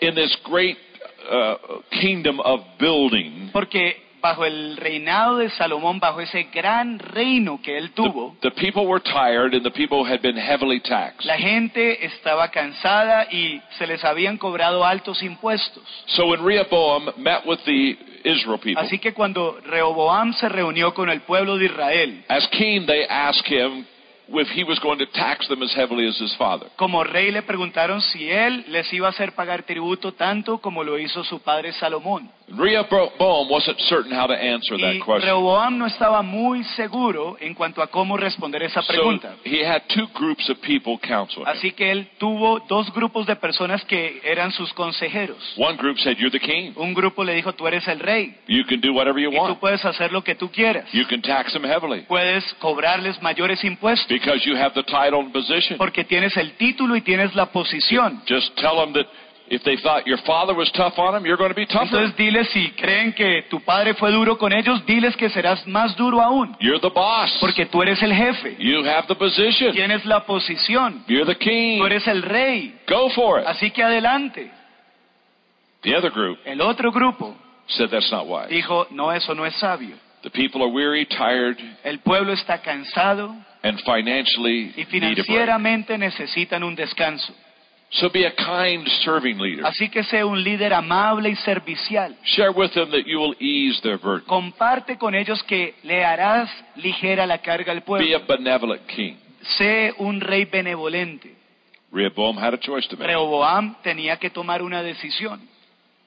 in 0.02 0.14
this 0.16 0.36
great 0.44 0.78
uh, 1.30 1.56
kingdom 2.02 2.40
of 2.42 2.62
building, 2.80 3.50
Porque 3.52 4.04
bajo 4.22 4.44
el 4.46 4.78
reinado 4.78 5.38
de 5.38 5.50
Salomón, 5.52 6.00
bajo 6.00 6.20
ese 6.22 6.44
gran 6.54 6.98
reino 7.00 7.60
que 7.64 7.78
él 7.78 7.92
tuvo, 7.94 8.36
the 8.42 8.52
people 8.52 8.86
were 8.88 9.00
tired 9.00 9.54
and 9.56 9.64
the 9.64 9.72
people 9.72 10.04
had 10.04 10.22
been 10.22 10.38
heavily 10.38 10.80
taxed. 10.80 11.26
la 11.26 11.38
gente 11.38 12.06
estaba 12.06 12.50
cansada 12.52 13.28
y 13.32 13.60
se 13.78 13.88
les 13.88 14.04
habían 14.04 14.38
cobrado 14.38 14.84
altos 14.86 15.22
impuestos. 15.24 15.84
So 16.08 16.28
when 16.28 16.44
Rehoboam 16.44 17.12
met 17.18 17.46
with 17.46 17.60
the 17.66 17.96
Israel 18.26 18.60
people, 18.60 18.82
Así 18.82 19.00
que 19.00 19.14
cuando 19.14 19.60
Rehoboam 19.66 20.34
se 20.34 20.50
reunió 20.50 20.94
con 20.94 21.10
el 21.10 21.22
pueblo 21.22 21.58
de 21.58 21.66
Israel, 21.66 22.26
as 22.28 22.48
king, 22.50 22.86
they 22.86 23.06
asked 23.08 23.48
him 23.48 23.86
if 24.28 24.50
he 24.50 24.64
was 24.64 24.80
going 24.80 24.98
to 24.98 25.06
tax 25.12 25.48
them 25.48 25.62
as 25.62 25.72
heavily 25.76 26.08
as 26.08 26.18
his 26.20 26.36
father. 26.36 26.68
como 26.76 27.04
rey 27.04 27.32
le 27.32 27.44
preguntaron 27.44 28.02
si 28.02 28.30
él 28.30 28.66
les 28.70 28.92
iba 28.92 29.08
a 29.08 29.12
hacer 29.12 29.34
pagar 29.34 29.64
tributo 29.64 30.14
tanto 30.14 30.58
como 30.58 30.84
lo 30.84 30.98
hizo 30.98 31.24
su 31.24 31.40
padre 31.42 31.72
Salomón. 31.74 32.32
Rehoboam 32.48 33.50
wasn't 33.50 33.80
certain 33.90 34.12
how 34.12 34.28
to 34.28 34.34
answer 34.34 34.78
that 34.78 34.96
Y 34.96 35.00
question. 35.00 35.28
Rehoboam 35.30 35.78
no 35.78 35.86
estaba 35.88 36.22
muy 36.22 36.64
seguro 36.76 37.38
en 37.40 37.54
cuanto 37.54 37.82
a 37.82 37.88
cómo 37.88 38.18
responder 38.18 38.62
esa 38.64 38.82
pregunta. 38.84 39.36
So 39.44 39.50
he 39.50 39.66
had 39.66 39.82
two 39.88 40.08
groups 40.14 40.50
of 40.50 40.58
people 40.62 40.98
counsel 41.00 41.42
him. 41.44 41.48
Así 41.48 41.72
que 41.72 41.92
él 41.92 42.08
tuvo 42.18 42.60
dos 42.68 42.94
grupos 42.94 43.26
de 43.26 43.36
personas 43.36 43.84
que 43.86 44.22
eran 44.24 44.52
sus 44.52 44.72
consejeros. 44.74 45.38
One 45.58 45.76
group 45.78 45.98
said, 46.00 46.18
You're 46.18 46.32
the 46.32 46.40
king. 46.40 46.74
Un 46.76 46.94
grupo 46.94 47.24
le 47.24 47.34
dijo, 47.34 47.54
tú 47.54 47.68
eres 47.68 47.88
el 47.88 48.00
rey 48.00 48.36
You 48.48 48.64
can 48.66 48.80
do 48.80 48.94
whatever 48.94 49.20
you 49.22 49.30
y 49.32 49.36
tú 49.36 49.42
want. 49.42 49.60
puedes 49.60 49.84
hacer 49.84 50.12
lo 50.12 50.24
que 50.24 50.36
tú 50.36 50.52
quieras. 50.52 50.86
You 50.94 51.06
can 51.08 51.22
tax 51.22 51.52
them 51.54 51.64
heavily 51.64 52.02
Puedes 52.08 52.44
cobrarles 52.60 53.22
mayores 53.22 53.64
impuestos 53.64 54.08
because 54.08 54.46
you 54.48 54.56
have 54.56 54.74
the 54.76 54.84
title 54.84 55.20
and 55.20 55.34
position. 55.34 55.78
porque 55.78 56.04
tienes 56.04 56.38
el 56.38 56.54
título 56.58 56.96
y 56.96 57.02
tienes 57.02 57.34
la 57.36 57.48
posición. 57.48 58.22
Just 58.30 58.56
tell 58.58 58.76
them 58.78 58.94
that 58.94 59.08
if 59.50 59.62
they 59.64 59.78
thought 59.78 60.06
your 60.08 60.18
father 60.26 60.54
was 60.56 60.72
tough 60.72 60.98
on 60.98 61.14
them, 61.14 61.24
you're 61.26 61.38
going 61.38 61.50
to 61.52 61.56
be 61.56 61.66
tougher. 61.68 61.86
Entonces 61.86 62.16
diles 62.18 62.50
si 62.50 62.72
creen 62.72 63.14
que 63.14 63.44
tu 63.50 63.60
padre 63.62 63.94
fue 63.94 64.12
duro 64.12 64.38
con 64.38 64.52
ellos, 64.54 64.84
diles 64.86 65.16
que 65.16 65.30
serás 65.30 65.66
más 65.68 65.96
duro 65.96 66.20
aún, 66.22 66.56
You're 66.60 66.80
the 66.80 66.90
boss. 66.90 67.38
porque 67.40 67.66
tú 67.68 67.82
eres 67.82 68.02
el 68.02 68.14
jefe, 68.14 68.56
You 68.60 68.84
have 68.86 69.08
the 69.08 69.16
position. 69.16 69.72
tienes 69.74 70.04
la 70.06 70.26
posición, 70.26 71.04
You're 71.08 71.26
the 71.26 71.38
king. 71.38 71.80
tú 71.80 71.86
eres 71.86 72.08
el 72.08 72.22
rey, 72.24 72.74
Go 72.88 73.10
for 73.12 73.40
it. 73.40 73.46
así 73.48 73.70
que 73.72 73.84
adelante. 73.84 74.52
The 75.82 75.96
other 75.96 76.10
group 76.12 76.40
El 76.46 76.62
otro 76.62 76.92
grupo 76.92 77.36
said 77.68 77.90
that's 77.92 78.12
not 78.12 78.26
wise. 78.28 78.50
dijo, 78.50 78.88
no, 78.92 79.12
eso 79.12 79.34
no 79.36 79.46
es 79.46 79.54
sabio. 79.56 79.96
The 80.24 80.32
people 80.32 80.64
are 80.64 80.72
weary, 80.72 81.06
tired, 81.06 81.58
El 81.84 82.00
pueblo 82.00 82.34
está 82.34 82.58
cansado 82.64 83.36
and 83.62 83.80
financially 83.82 84.74
y 84.76 84.78
need 84.78 84.84
a 84.84 84.86
break. 84.86 85.26
financieramente 85.26 85.98
necesitan 86.00 86.64
un 86.64 86.76
descanso. 86.76 87.32
So 87.96 88.10
be 88.10 88.26
a 88.26 88.32
kind, 88.36 88.86
serving 89.04 89.40
leader. 89.40 89.66
Así 89.66 89.90
que 89.90 90.04
sé 90.04 90.24
un 90.24 90.44
líder 90.44 90.74
amable 90.74 91.30
y 91.30 91.36
servicial. 91.38 92.16
Share 92.24 92.52
with 92.52 92.72
them 92.74 92.92
that 92.92 93.06
you 93.06 93.20
will 93.20 93.36
ease 93.40 93.82
their 93.82 93.98
burden. 93.98 94.26
Comparte 94.28 94.98
con 94.98 95.16
ellos 95.16 95.42
que 95.44 95.76
le 95.84 96.04
harás 96.04 96.50
ligera 96.76 97.26
la 97.26 97.38
carga 97.38 97.72
al 97.72 97.80
Be 97.80 98.14
a 98.14 98.20
pueblo. 98.20 98.26
benevolent 98.28 98.86
king. 98.88 99.16
Sé 99.58 99.94
un 99.98 100.20
rey 100.20 100.46
benevolente. 100.46 101.36
Rehoboam 101.92 102.38
had 102.38 102.54
a 102.54 102.58
choice 102.60 102.86
to 102.90 102.98
make. 102.98 103.08
Rehoboam 103.08 103.76
tenía 103.82 104.18
que 104.18 104.30
tomar 104.30 104.62
una 104.62 104.84
decisión. 104.84 105.40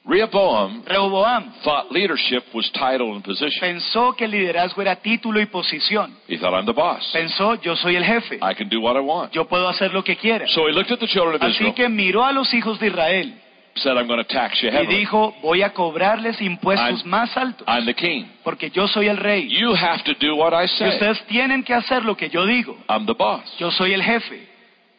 Rehoboam 0.09 0.83
Rehoboam 0.87 1.53
thought 1.63 1.93
leadership 1.93 2.43
was 2.55 2.71
title 2.73 3.13
and 3.15 3.23
position. 3.23 3.61
pensó 3.61 4.15
que 4.17 4.25
el 4.25 4.31
liderazgo 4.31 4.81
era 4.81 4.97
título 4.97 5.39
y 5.41 5.47
posición. 5.47 6.17
He 6.27 6.39
thought, 6.39 6.55
I'm 6.55 6.65
the 6.67 6.73
boss. 6.73 7.11
Pensó, 7.13 7.55
yo 7.61 7.77
soy 7.77 7.97
el 7.97 8.05
jefe. 8.05 8.37
I 8.41 8.55
can 8.55 8.69
do 8.71 8.81
what 8.81 8.97
I 8.97 9.01
want. 9.01 9.33
Yo 9.33 9.47
puedo 9.47 9.69
hacer 9.69 9.93
lo 9.93 10.03
que 10.03 10.17
quiera. 10.17 10.47
So 10.49 10.67
he 10.67 10.73
looked 10.73 10.91
at 10.91 10.99
the 10.99 11.07
children 11.07 11.35
of 11.37 11.43
Así 11.43 11.57
Israel 11.59 11.75
que 11.75 11.89
miró 11.91 12.25
a 12.25 12.33
los 12.33 12.53
hijos 12.55 12.81
de 12.81 12.87
Israel 12.89 13.35
said, 13.75 13.97
I'm 13.97 14.09
going 14.09 14.19
to 14.19 14.25
tax 14.25 14.61
you 14.61 14.71
y 14.71 14.73
heavily. 14.73 14.97
dijo, 14.97 15.35
voy 15.43 15.63
a 15.63 15.73
cobrarles 15.73 16.41
impuestos 16.41 17.03
I'm- 17.05 17.09
más 17.09 17.37
altos, 17.37 17.65
I'm 17.69 17.85
the 17.87 17.95
king. 17.95 18.25
porque 18.43 18.71
yo 18.71 18.89
soy 18.89 19.07
el 19.09 19.19
rey. 19.19 19.47
You 19.49 19.73
have 19.75 20.03
to 20.05 20.15
do 20.15 20.35
what 20.35 20.53
I 20.53 20.65
Y 20.65 20.69
say. 20.69 20.89
ustedes 20.89 21.23
tienen 21.27 21.63
que 21.63 21.75
hacer 21.75 22.05
lo 22.05 22.17
que 22.17 22.29
yo 22.31 22.45
digo. 22.47 22.77
I'm 22.89 23.07
the 23.07 23.13
boss. 23.15 23.45
Yo 23.59 23.71
soy 23.71 23.93
el 23.93 24.03
jefe. 24.03 24.49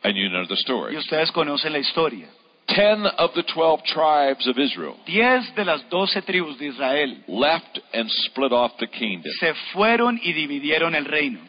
And 0.04 0.16
you 0.16 0.30
know 0.30 0.46
the 0.46 0.54
Y 0.54 0.58
story. 0.62 0.96
ustedes 0.96 1.30
conocen 1.34 1.74
la 1.74 1.80
historia. 1.80 2.28
Ten 2.76 3.06
of 3.18 3.34
the 3.34 3.44
twelve 3.44 3.82
tribes 3.84 4.48
of 4.48 4.58
Israel 4.58 4.96
Diez 5.06 5.54
de 5.56 5.66
las 5.66 5.88
doce 5.90 6.22
tribus 6.22 6.58
de 6.60 6.68
Israel 6.68 7.18
left 7.28 7.80
and 7.94 8.10
split 8.26 8.52
off 8.52 8.72
the 8.80 8.88
kingdom. 8.88 9.32
se 9.40 9.54
fueron 9.74 10.20
y 10.22 10.34
dividieron 10.34 10.94
el 10.96 11.06
reino. 11.06 11.40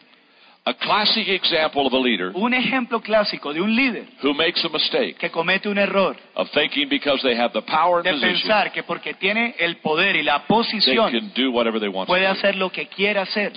A 0.63 0.75
classic 0.75 1.27
example 1.27 1.87
of 1.87 1.93
a 1.93 1.97
leader 1.99 2.31
Un 2.35 2.53
ejemplo 2.53 3.01
clásico 3.01 3.51
de 3.51 3.59
un 3.61 3.75
líder 3.75 4.05
who 4.21 4.31
makes 4.35 4.63
a 4.63 4.69
mistake 4.69 5.17
que 5.17 5.31
comete 5.31 5.67
un 5.67 5.77
error 5.79 6.15
of 6.35 6.47
thinking 6.51 6.87
because 6.87 7.19
they 7.23 7.35
have 7.35 7.51
the 7.53 7.63
power 7.63 7.97
and 7.97 8.05
de 8.05 8.11
position, 8.11 8.41
pensar 8.47 8.71
que 8.71 8.83
porque 8.83 9.15
tiene 9.15 9.55
el 9.59 9.77
poder 9.77 10.15
y 10.17 10.21
la 10.23 10.39
they 10.39 10.47
posición 10.47 11.11
can 11.11 11.31
do 11.35 11.51
whatever 11.51 11.79
they 11.79 11.89
want 11.89 12.07
to 12.07 12.11
puede 12.11 12.25
do. 12.25 12.31
hacer 12.31 12.55
lo 12.57 12.69
que 12.71 12.87
quiera 12.87 13.23
hacer. 13.23 13.53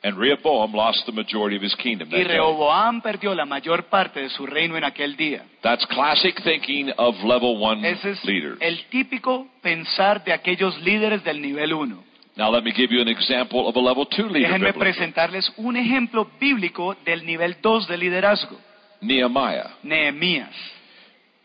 And 0.00 0.16
Rehoboam 0.16 0.72
lost 0.74 1.04
the 1.06 1.12
majority 1.12 1.56
of 1.56 1.62
his 1.62 1.74
kingdom. 1.74 2.08
Y 2.08 2.18
that 2.18 2.28
day. 2.28 2.34
Rehoboam 2.34 3.00
perdió 3.02 3.34
la 3.34 3.44
mayor 3.44 3.84
parte 3.86 4.20
de 4.20 4.30
su 4.30 4.46
reino 4.46 4.76
en 4.76 4.84
aquel 4.84 5.16
día. 5.16 5.44
That's 5.62 5.84
classic 5.86 6.40
thinking 6.44 6.92
of 6.96 7.16
level 7.24 7.60
one 7.60 7.84
Ese 7.84 8.10
es 8.12 8.24
leaders. 8.24 8.58
el 8.60 8.84
típico 8.90 9.48
pensar 9.60 10.22
de 10.24 10.32
aquellos 10.32 10.80
líderes 10.82 11.24
del 11.24 11.42
nivel 11.42 11.72
1. 11.72 12.04
Now 12.36 12.52
let 12.52 12.62
me 12.62 12.70
give 12.72 12.94
you 12.94 13.02
an 13.02 13.08
example 13.08 13.66
of 13.66 13.74
a 13.74 13.80
level 13.80 14.06
two 14.06 14.28
leader. 14.28 14.48
Déjenme 14.48 14.66
biblically. 14.68 14.92
presentarles 14.92 15.52
un 15.56 15.76
ejemplo 15.76 16.30
bíblico 16.38 16.94
del 17.04 17.26
nivel 17.26 17.56
2 17.60 17.88
de 17.88 17.96
liderazgo. 17.98 18.56
Nehemiah. 19.00 19.70
Nehemías. 19.82 20.54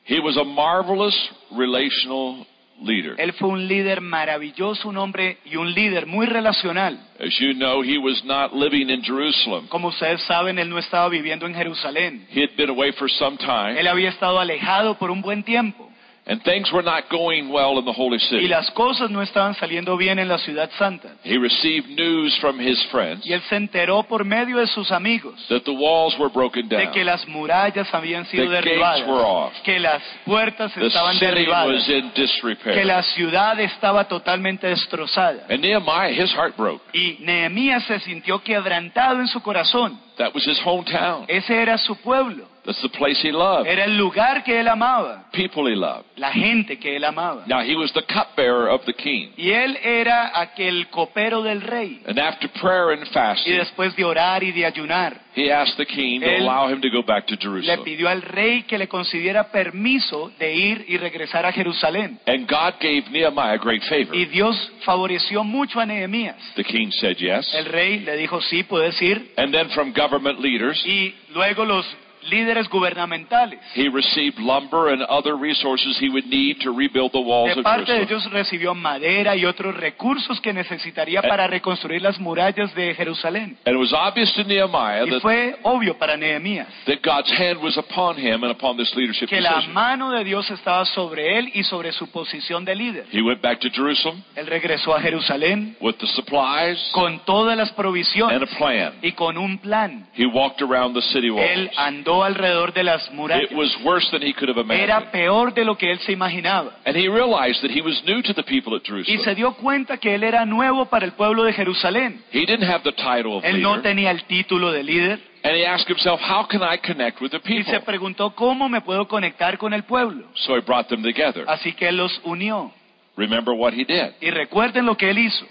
He 0.06 0.20
was 0.20 0.38
a 0.38 0.44
marvelous 0.44 1.16
relational 1.52 2.46
leader. 2.82 3.16
Él 3.18 3.34
fue 3.34 3.50
un 3.50 3.68
líder 3.68 4.02
maravilloso, 4.02 4.90
un 4.90 4.98
hombre 4.98 5.38
y 5.46 5.56
un 5.56 5.74
líder 5.74 6.06
muy 6.06 6.26
relacional. 6.26 7.00
As 7.20 7.38
you 7.40 7.54
know, 7.54 7.82
he 7.84 7.98
was 7.98 8.24
not 8.26 8.54
living 8.54 8.90
in 8.90 9.04
Jerusalem. 9.04 9.68
Como 9.68 9.90
ustedes 9.90 10.22
saben, 10.24 10.60
él 10.60 10.70
no 10.70 10.78
estaba 10.78 11.10
viviendo 11.10 11.46
en 11.46 11.54
Jerusalén. 11.54 12.28
He 12.32 12.42
had 12.42 12.56
been 12.58 12.70
away 12.70 12.92
for 12.94 13.10
some 13.10 13.38
time, 13.38 13.80
Él 13.80 13.88
había 13.88 14.10
estado 14.10 14.40
alejado 14.40 14.98
por 14.98 15.12
un 15.12 15.22
buen 15.22 15.44
tiempo. 15.44 15.93
And 16.26 16.42
things 16.44 16.72
were 16.72 16.84
not 16.84 17.10
going 17.10 17.50
well 17.52 17.78
in 17.80 17.86
the 17.86 17.92
holy 17.92 18.18
city. 18.18 18.46
Y 18.46 18.48
las 18.48 18.72
cosas 18.72 19.10
no 19.12 19.22
estaban 19.22 19.56
saliendo 19.56 19.98
bien 19.98 20.20
en 20.20 20.28
la 20.30 20.38
ciudad 20.38 20.70
santa. 20.78 21.16
He 21.24 21.38
received 21.38 21.90
news 21.90 22.38
from 22.40 22.60
his 22.60 22.82
friends 22.92 23.26
Y 23.26 23.34
él 23.34 23.42
se 23.50 23.56
enteró 23.58 24.04
por 24.04 24.24
medio 24.24 24.58
de 24.60 24.68
sus 24.68 24.92
amigos 24.92 25.36
that 25.50 25.64
the 25.64 25.72
walls 25.72 26.18
were 26.18 26.30
broken 26.34 26.70
down. 26.70 26.80
de 26.80 26.92
que 26.92 27.04
las 27.04 27.28
murallas 27.28 27.94
habían 27.94 28.26
sido 28.28 28.50
The 28.50 28.62
gates 28.62 29.06
were 29.06 29.22
off. 29.26 29.54
que 29.64 29.80
las 29.80 30.02
puertas 30.26 30.74
The 30.74 30.88
estaban 30.88 31.14
city 31.16 31.26
derribadas, 31.26 31.68
was 31.74 31.90
in 31.90 32.12
disrepair. 32.16 32.74
que 32.76 32.86
la 32.86 33.04
ciudad 33.04 33.60
estaba 33.60 34.06
totalmente 34.08 34.68
destrozada. 34.68 35.46
And 35.50 35.62
Nehemiah, 35.62 36.12
his 36.14 36.32
heart 36.34 36.56
broke. 36.56 36.82
Y 36.94 37.18
Nehemías 37.20 37.84
se 37.84 38.00
sintió 38.00 38.42
quebrantado 38.44 39.20
en 39.20 39.28
su 39.28 39.42
corazón. 39.42 40.00
That 40.18 40.34
was 40.34 40.46
his 40.48 40.60
hometown. 40.64 41.26
Ese 41.28 41.60
era 41.62 41.78
su 41.80 41.96
pueblo, 41.98 42.48
That's 42.66 42.82
the 42.82 42.90
place 42.90 43.20
he 43.22 43.32
loved. 43.32 43.68
era 43.68 43.84
el 43.84 43.98
lugar 43.98 44.44
que 44.44 44.58
él 44.60 44.68
amaba, 44.70 45.26
People 45.34 45.70
he 45.70 45.76
loved. 45.76 46.06
la 46.16 46.32
gente 46.32 46.78
que 46.80 46.96
él 46.96 47.04
amaba. 47.04 47.44
Now 47.46 47.60
he 47.62 47.76
was 47.76 47.92
the 47.94 48.04
cupbearer 48.04 48.70
of 48.70 48.86
the 48.86 48.94
king. 48.94 49.32
Y 49.36 49.50
él 49.52 49.78
era 49.84 50.32
aquel 50.40 50.88
copero 50.90 51.42
del 51.44 51.62
rey. 51.62 52.02
And 52.08 52.18
after 52.20 52.50
prayer 52.62 52.92
and 52.92 53.04
Y 53.04 53.10
fasting, 53.12 53.58
después 53.58 53.96
de 53.98 54.06
orar 54.06 54.44
y 54.44 54.52
de 54.54 54.66
ayunar, 54.66 55.20
he 55.36 55.52
asked 55.52 55.76
the 55.78 55.86
king 55.86 56.22
to 56.22 56.28
allow 56.38 56.70
him 56.70 56.80
to 56.82 56.90
go 56.90 57.04
back 57.04 57.26
to 57.28 57.34
le 57.36 57.42
Jerusalem. 57.42 57.84
pidió 57.84 58.08
al 58.08 58.22
rey 58.22 58.64
que 58.64 58.78
le 58.78 58.88
concediera 58.88 59.52
permiso 59.52 60.32
de 60.40 60.56
ir 60.56 60.86
y 60.88 60.96
regresar 60.98 61.46
a 61.46 61.52
Jerusalén. 61.52 62.20
And 62.28 62.48
God 62.48 62.76
gave 62.80 63.10
Nehemiah 63.12 63.58
great 63.58 63.84
favor. 63.90 64.16
Y 64.16 64.26
Dios 64.26 64.56
favoreció 64.86 65.44
mucho 65.44 65.80
a 65.82 65.86
Nehemías. 65.86 66.38
The 66.56 66.64
king 66.64 66.92
said 66.92 67.18
yes. 67.18 67.54
El 67.54 67.66
rey 67.66 68.00
le 68.00 68.16
dijo, 68.16 68.40
sí, 68.42 68.64
puedes 68.64 69.02
ir. 69.02 69.34
And 69.38 69.52
then 69.54 69.70
from 69.72 69.92
government 69.92 70.40
leaders, 70.40 70.82
Y 70.86 71.14
luego 71.34 71.66
los 71.66 71.86
líderes 72.30 72.68
gubernamentales. 72.70 73.60
he 73.76 73.88
received 73.90 74.40
lumber 74.40 74.92
and 74.94 75.02
other 75.10 75.36
resources 75.36 75.98
he 76.00 76.10
would 76.10 76.26
need 76.28 76.58
to 76.62 76.72
rebuild 76.72 77.12
the 77.12 77.20
walls 77.20 77.54
De 77.56 77.62
of 77.62 77.86
de 77.88 78.02
ellos 78.04 78.30
recibió 78.32 78.74
madera 78.76 79.36
y 79.36 79.46
otros 79.46 79.76
recursos 79.76 80.40
que 80.42 80.54
necesitaría 80.54 81.20
Eh. 81.24 81.28
para 81.28 81.48
reconstruir 81.48 82.02
las 82.02 82.20
murallas 82.20 82.74
de 82.76 82.94
Jerusalén. 82.96 83.58
And 83.66 83.76
it 83.76 83.80
was 83.80 83.94
obvious 83.94 84.34
to 84.34 84.44
Nehemiah 84.44 85.06
Y 85.06 85.10
that, 85.12 85.22
fue 85.22 85.56
obvio 85.64 85.98
para 85.98 86.18
Nehemías 86.18 86.68
that 86.86 87.00
God's 87.04 87.32
hand 87.32 87.58
was 87.62 87.78
upon 87.78 88.18
him 88.18 88.44
and 88.44 88.52
upon 88.52 88.78
this 88.78 88.94
leadership 88.96 89.28
que 89.30 89.42
la 89.42 89.62
mano 89.74 90.12
de 90.12 90.24
Dios 90.24 90.50
estaba 90.52 90.86
sobre 90.86 91.38
él 91.40 91.52
y 91.54 91.64
sobre 91.64 91.92
su 91.92 92.10
posición 92.12 92.66
de 92.66 92.76
líder. 92.76 93.06
He 93.12 93.22
went 93.22 93.42
back 93.42 93.60
to 93.60 93.70
Jerusalem 93.70 94.22
Él 94.36 94.48
regresó 94.48 94.94
a 94.96 95.02
Jerusalén 95.02 95.76
with 95.82 95.96
the 95.96 96.08
supplies 96.08 96.78
con 96.94 97.20
todas 97.26 97.58
las 97.58 97.70
and 97.70 97.78
provisiones 97.78 98.42
a 98.42 98.58
plan. 98.58 98.94
y 99.02 99.12
con 99.14 99.38
un 99.38 99.58
plan. 99.58 100.08
He 100.16 100.26
walked 100.26 100.62
around 100.62 100.94
the 100.96 101.02
city 101.14 101.30
walls. 101.30 101.50
Él 101.50 101.70
andó 101.78 102.13
alrededor 102.22 102.74
de 102.74 102.84
las 102.84 103.10
murallas. 103.14 103.50
It 103.50 103.56
was 103.58 103.74
worse 103.86 104.06
than 104.12 104.22
he 104.22 104.34
could 104.34 104.50
have 104.50 104.60
Era 104.60 104.84
imagined. 104.98 105.12
peor 105.14 105.54
de 105.54 105.64
lo 105.64 105.78
que 105.78 105.90
él 105.90 106.00
se 106.00 106.12
imaginaba. 106.12 106.74
And 106.86 106.98
he 106.98 107.08
realized 107.08 107.62
that 107.62 107.72
he 107.72 107.82
was 107.82 108.04
new 108.06 108.22
to 108.24 108.34
the 108.34 108.44
people 108.44 108.76
at 108.76 108.82
Y 108.84 109.04
se 109.06 109.14
Jerusalem. 109.14 109.36
dio 109.38 109.54
cuenta 109.56 109.98
que 109.98 110.14
él 110.14 110.24
era 110.26 110.46
nuevo 110.46 110.88
para 110.88 111.06
el 111.06 111.14
pueblo 111.14 111.46
de 111.46 111.54
Jerusalén. 111.54 112.22
He 112.34 112.46
didn't 112.46 112.70
have 112.70 112.84
the 112.84 112.92
title 112.92 113.38
of 113.38 113.46
Él 113.46 113.62
no 113.62 113.76
leader. 113.78 113.84
tenía 113.84 114.12
el 114.12 114.26
título 114.26 114.74
de 114.74 114.84
líder. 114.84 115.20
And 115.46 115.56
he 115.56 115.66
asked 115.66 115.88
himself, 115.90 116.20
how 116.22 116.46
can 116.48 116.62
I 116.62 116.78
connect 116.78 117.22
with 117.22 117.32
the 117.32 117.38
Y 117.44 117.64
se 117.64 117.72
people? 117.72 117.80
preguntó 117.86 118.34
cómo 118.36 118.68
me 118.70 118.82
puedo 118.82 119.08
conectar 119.08 119.58
con 119.58 119.74
el 119.74 119.84
pueblo. 119.84 120.26
So 120.36 120.56
he 120.58 120.62
brought 120.62 120.88
them 120.90 121.02
together. 121.02 121.46
Así 121.48 121.72
que 121.74 121.88
él 121.88 121.98
los 121.98 122.20
unió. 122.26 122.72
Remember 123.16 123.54
what 123.54 123.74
he 123.74 123.86
did. 123.86 124.14
Y 124.22 124.30
recuerden 124.32 124.86
lo 124.86 124.96
que 124.98 125.10
él 125.10 125.20
hizo. 125.20 125.46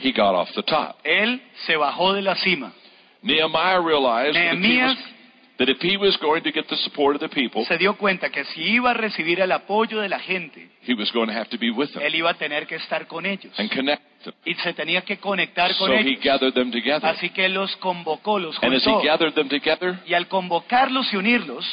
He 0.00 0.12
got 0.12 0.34
off 0.34 0.48
the 0.54 0.62
top. 0.62 0.96
Él 1.02 1.42
se 1.66 1.76
bajó 1.76 2.12
de 2.12 2.22
la 2.22 2.36
cima. 2.36 2.72
Nehemiah 3.22 3.80
realized 3.80 4.34
that 4.36 4.54
if, 4.54 4.58
he 4.60 4.68
Nehemías 4.68 4.88
was, 4.96 5.04
that 5.58 5.68
if 5.68 5.78
he 5.80 5.96
was 5.96 6.16
going 6.18 6.42
to 6.44 6.52
get 6.52 6.68
the 6.68 6.76
support 6.76 7.16
of 7.16 7.20
the 7.20 7.28
people, 7.28 7.64
se 7.66 7.76
dio 7.78 7.96
cuenta 7.96 8.30
que 8.30 8.44
si 8.44 8.62
iba 8.62 8.90
a 8.92 8.94
recibir 8.94 9.40
el 9.40 9.50
apoyo 9.52 10.00
de 10.00 10.08
la 10.08 10.20
gente, 10.20 10.68
he 10.86 10.94
was 10.94 11.10
going 11.12 11.26
to 11.26 11.32
have 11.34 11.48
to 11.50 11.58
be 11.58 11.70
with 11.70 11.92
them 11.92 12.02
él 12.02 12.14
iba 12.14 12.30
a 12.30 12.34
tener 12.34 12.66
que 12.66 12.76
estar 12.76 13.06
con 13.08 13.26
ellos. 13.26 13.52
and 13.58 13.68
connect 13.70 14.02
with 14.24 14.24
them. 14.24 14.34
Y 14.44 14.54
se 14.62 14.72
tenía 14.74 15.02
que 15.02 15.18
conectar 15.18 15.68
con 15.76 15.88
So 15.88 15.94
he 15.94 16.00
ellos. 16.10 16.22
gathered 16.22 16.54
them 16.54 16.70
together. 16.70 17.04
Así 17.10 17.30
que 17.30 17.48
los 17.48 17.74
convocó, 17.76 18.38
los 18.38 18.56
And 18.62 18.72
as 18.74 18.82
he 18.86 18.90
juntó. 18.90 19.02
gathered 19.04 19.34
them 19.34 19.48
together, 19.48 19.98
Y 20.06 20.14
al 20.14 20.28
convocarlos 20.28 21.12
y 21.12 21.16
unirlos, 21.16 21.64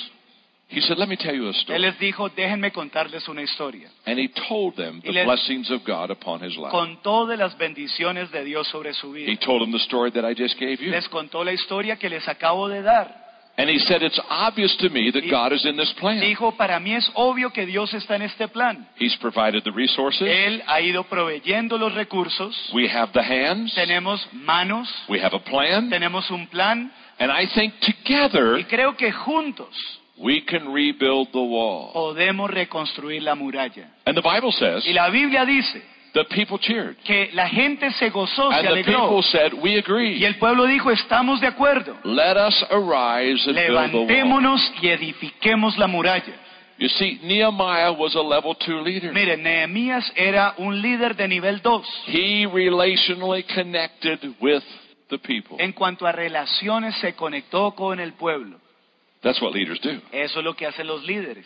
he 0.75 0.81
said, 0.81 0.97
Let 0.97 1.07
me 1.07 1.17
tell 1.17 1.33
you 1.33 1.47
a 1.49 1.53
story. 1.53 1.75
él 1.77 1.81
les 1.83 1.97
dijo, 1.99 2.29
déjenme 2.29 2.71
contarles 2.71 3.27
una 3.27 3.41
historia. 3.41 3.89
And 4.05 4.19
he 4.19 4.29
told 4.47 4.75
them 4.75 5.01
the 5.01 5.11
les- 5.11 5.25
blessings 5.25 5.71
of 5.71 5.83
God 5.85 6.11
upon 6.11 6.41
his 6.43 6.55
life. 6.57 6.71
Contó 6.71 7.25
de 7.25 7.37
las 7.37 7.57
bendiciones 7.57 8.31
de 8.31 8.43
Dios 8.43 8.67
sobre 8.67 8.93
su 8.93 9.11
vida. 9.11 9.31
He 9.31 9.37
told 9.37 9.61
them 9.61 9.71
the 9.71 9.79
story 9.83 10.11
that 10.11 10.23
I 10.29 10.33
just 10.35 10.59
gave 10.59 10.77
you. 10.83 10.91
Les 10.91 11.07
contó 11.09 11.43
la 11.43 11.53
historia 11.53 11.95
que 11.97 12.09
les 12.09 12.27
acabo 12.27 12.67
de 12.67 12.81
dar. 12.81 13.23
And 13.57 13.69
he 13.69 13.79
said, 13.79 14.03
It's 14.03 14.19
obvious 14.29 14.75
to 14.79 14.89
me 14.89 15.11
that 15.13 15.23
God 15.31 15.53
is 15.53 15.63
in 15.63 15.77
this 15.77 15.93
plan. 15.93 16.19
Dijo, 16.19 16.57
para 16.57 16.77
mí 16.81 16.93
es 16.93 17.09
obvio 17.13 17.53
que 17.53 17.65
Dios 17.65 17.93
está 17.93 18.17
en 18.17 18.23
este 18.23 18.49
plan. 18.49 18.85
He's 18.99 19.15
provided 19.15 19.63
the 19.63 19.71
resources. 19.71 20.27
Él 20.27 20.61
ha 20.67 20.81
ido 20.81 21.05
proveyendo 21.05 21.77
los 21.77 21.93
recursos. 21.93 22.53
We 22.73 22.89
have 22.89 23.13
the 23.13 23.21
hands. 23.21 23.73
Tenemos 23.73 24.27
manos, 24.33 24.89
We 25.07 25.21
have 25.21 25.33
a 25.33 25.39
plan. 25.39 25.89
tenemos 25.89 26.29
un 26.31 26.47
plan. 26.47 26.91
And 27.17 27.31
I 27.31 27.47
think 27.47 27.75
together 27.79 28.59
Y 28.59 28.65
creo 28.65 28.97
que 28.97 29.09
juntos 29.13 29.69
we 30.17 30.41
can 30.45 30.71
rebuild 30.73 31.29
the 31.31 31.39
wall. 31.39 31.91
podemos 31.93 32.49
reconstruir 32.49 33.21
la 33.21 33.35
muralla. 33.35 33.89
And 34.05 34.15
the 34.15 34.21
Bible 34.21 34.51
says 34.51 34.85
Y 34.87 34.93
la 34.93 35.09
Biblia 35.09 35.45
dice 35.45 35.81
the 36.13 36.23
people 36.33 36.57
cheered. 36.57 36.95
que 37.03 37.29
la 37.33 37.49
gente 37.49 37.91
se 37.91 38.09
gozó, 38.09 38.49
se 38.51 38.57
And 38.59 38.67
the 38.67 38.73
alegró. 38.73 38.99
people 39.09 39.23
said, 39.23 39.53
We 39.61 39.77
agree. 39.77 40.17
Y 40.17 40.23
el 40.25 40.35
pueblo 40.37 40.65
dijo, 40.65 40.89
estamos 40.91 41.41
de 41.41 41.47
acuerdo. 41.47 41.97
Let 42.05 42.37
us 42.37 42.63
arise 42.71 43.45
and 43.47 43.55
build 43.55 43.91
the 43.91 43.97
wall. 43.97 44.07
Levantémonos 44.07 44.61
y 44.81 44.87
edifiquemos 44.87 45.77
la 45.77 45.87
muralla. 45.87 46.33
You 46.77 46.89
see, 46.89 47.19
Nehemiah 47.23 47.93
was 47.93 48.15
a 48.15 48.21
level 48.21 48.53
two 48.55 48.81
leader. 48.81 49.13
Miren, 49.13 49.43
Nehemías 49.43 50.11
era 50.17 50.55
un 50.57 50.81
líder 50.81 51.15
de 51.15 51.27
nivel 51.29 51.61
2 51.61 51.85
He 52.07 52.45
relationally 52.47 53.43
connected 53.43 54.19
with 54.41 54.61
the 55.09 55.17
people. 55.17 55.55
en 55.59 55.71
cuanto 55.73 56.05
a 56.05 56.11
relaciones 56.11 56.95
se 56.99 57.13
conectó 57.15 57.71
con 57.75 57.99
el 58.01 58.13
pueblo. 58.13 58.59
That's 59.25 59.41
what 59.41 59.53
leaders 59.53 59.81
do. 59.81 59.99
Eso 60.13 60.39
es 60.39 60.45
lo 60.45 60.53
que 60.55 60.67
hacen 60.67 60.85
los 60.87 61.03
líderes. 61.03 61.45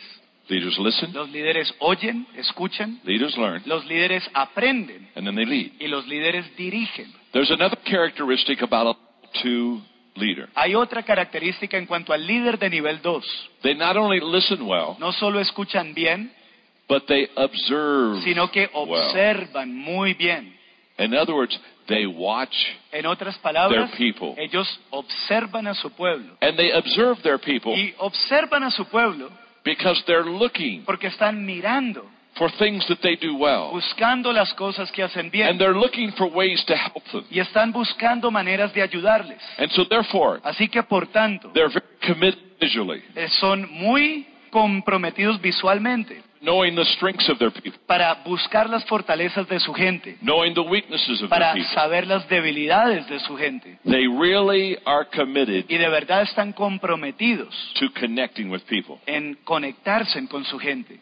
Leaders 0.50 0.78
listen, 0.80 1.14
Los 1.14 1.30
líderes 1.30 1.74
oyen, 1.80 2.28
escuchan, 2.36 3.00
leaders 3.06 3.38
learn, 3.38 3.62
los 3.66 3.86
líderes 3.86 4.30
aprenden 4.34 5.08
and 5.16 5.26
then 5.26 5.36
they 5.36 5.46
lead. 5.46 5.72
y 5.80 5.88
los 5.88 6.06
líderes 6.08 6.46
dirigen. 6.58 7.12
There's 7.32 7.52
another 7.52 7.78
characteristic 7.86 8.62
about 8.64 8.98
a 8.98 9.40
two 9.42 9.82
leader. 10.16 10.50
Hay 10.56 10.76
otra 10.76 11.04
característica 11.04 11.78
en 11.78 11.86
cuanto 11.86 12.12
al 12.14 12.26
líder 12.28 12.60
de 12.60 12.70
nivel 12.70 13.00
2. 13.02 13.24
They 13.62 13.76
not 13.76 13.96
only 13.96 14.20
listen 14.20 14.64
well, 14.64 14.98
No 15.00 15.14
solo 15.14 15.40
escuchan 15.40 15.94
bien, 15.94 16.34
but 16.90 17.06
they 17.06 17.30
observe 17.36 18.22
sino 18.24 18.52
que 18.52 18.70
well. 18.74 18.92
observan 19.04 19.74
muy 19.74 20.16
bien. 20.16 20.58
In 21.00 21.14
other 21.16 21.34
words, 21.34 21.58
they 21.88 22.06
watch 22.06 22.54
En 22.92 23.06
otras 23.06 23.38
palabras, 23.40 23.90
Their 23.92 23.98
people. 23.98 24.36
ellos 24.38 24.68
observan 24.92 25.68
a 25.68 25.74
su 25.74 25.90
pueblo. 25.92 26.36
and 26.42 26.58
they 26.58 26.72
observe 26.72 27.22
their 27.24 27.40
people 27.40 27.74
Y 27.74 27.94
observan 28.00 28.64
a 28.64 28.72
su 28.72 28.86
pueblo 28.86 29.30
because 29.64 30.04
they're 30.06 30.26
looking 30.30 30.84
porque 30.86 31.08
están 31.08 31.46
mirando, 31.46 32.06
for 32.36 32.52
things 32.52 32.86
that 32.88 33.00
they 33.02 33.16
do 33.16 33.36
well. 33.36 33.72
buscando 33.72 34.32
las 34.34 34.54
cosas 34.56 34.92
que 34.92 35.02
hacen 35.04 35.32
And 35.34 35.60
they're 35.60 35.74
looking 35.74 36.12
for 36.14 36.28
ways 36.28 36.64
to 36.66 36.76
help 36.76 37.04
them. 37.12 37.24
y 37.32 37.40
están 37.40 37.72
buscando 37.72 38.30
maneras 38.30 38.74
de 38.74 38.82
ayudarles. 38.82 39.40
And 39.58 39.70
so 39.72 39.86
therefore, 39.86 40.40
Así 40.44 40.68
que, 40.68 40.84
por 40.84 41.08
tanto, 41.08 41.52
they're 41.54 41.70
very 41.70 41.86
committed 42.06 42.40
visually, 42.60 43.02
eh, 43.16 43.28
son 43.40 43.68
muy 43.72 44.28
comprometidos 44.52 45.40
visualmente 45.42 46.24
knowing 46.42 46.76
the 46.76 46.86
strengths 46.96 47.28
of 47.30 47.38
their 47.38 47.52
people, 47.52 47.80
para 47.86 48.16
buscar 48.26 48.70
las 48.70 48.86
fortalezas 48.86 49.48
de 49.50 49.60
su 49.60 49.74
gente, 49.74 50.18
knowing 50.22 50.54
the 50.54 50.62
weaknesses 50.62 51.22
of 51.22 51.30
para 51.30 51.54
their 51.54 51.64
people. 51.64 51.74
saber 51.76 52.08
las 52.08 52.28
debilidades 52.30 53.08
de 53.10 53.20
su 53.20 53.36
gente. 53.38 53.78
They 53.86 54.08
really 54.08 54.78
are 54.86 55.06
committed 55.06 55.66
Y 55.70 55.78
de 55.78 55.90
verdad 55.90 56.22
están 56.24 56.54
comprometidos 56.54 57.54
to 57.80 57.88
connecting 58.00 58.50
with 58.50 58.62
people. 58.68 58.98
en 59.06 59.36
conectarse 59.44 60.26
con 60.28 60.46
su 60.46 60.58
gente. 60.60 61.00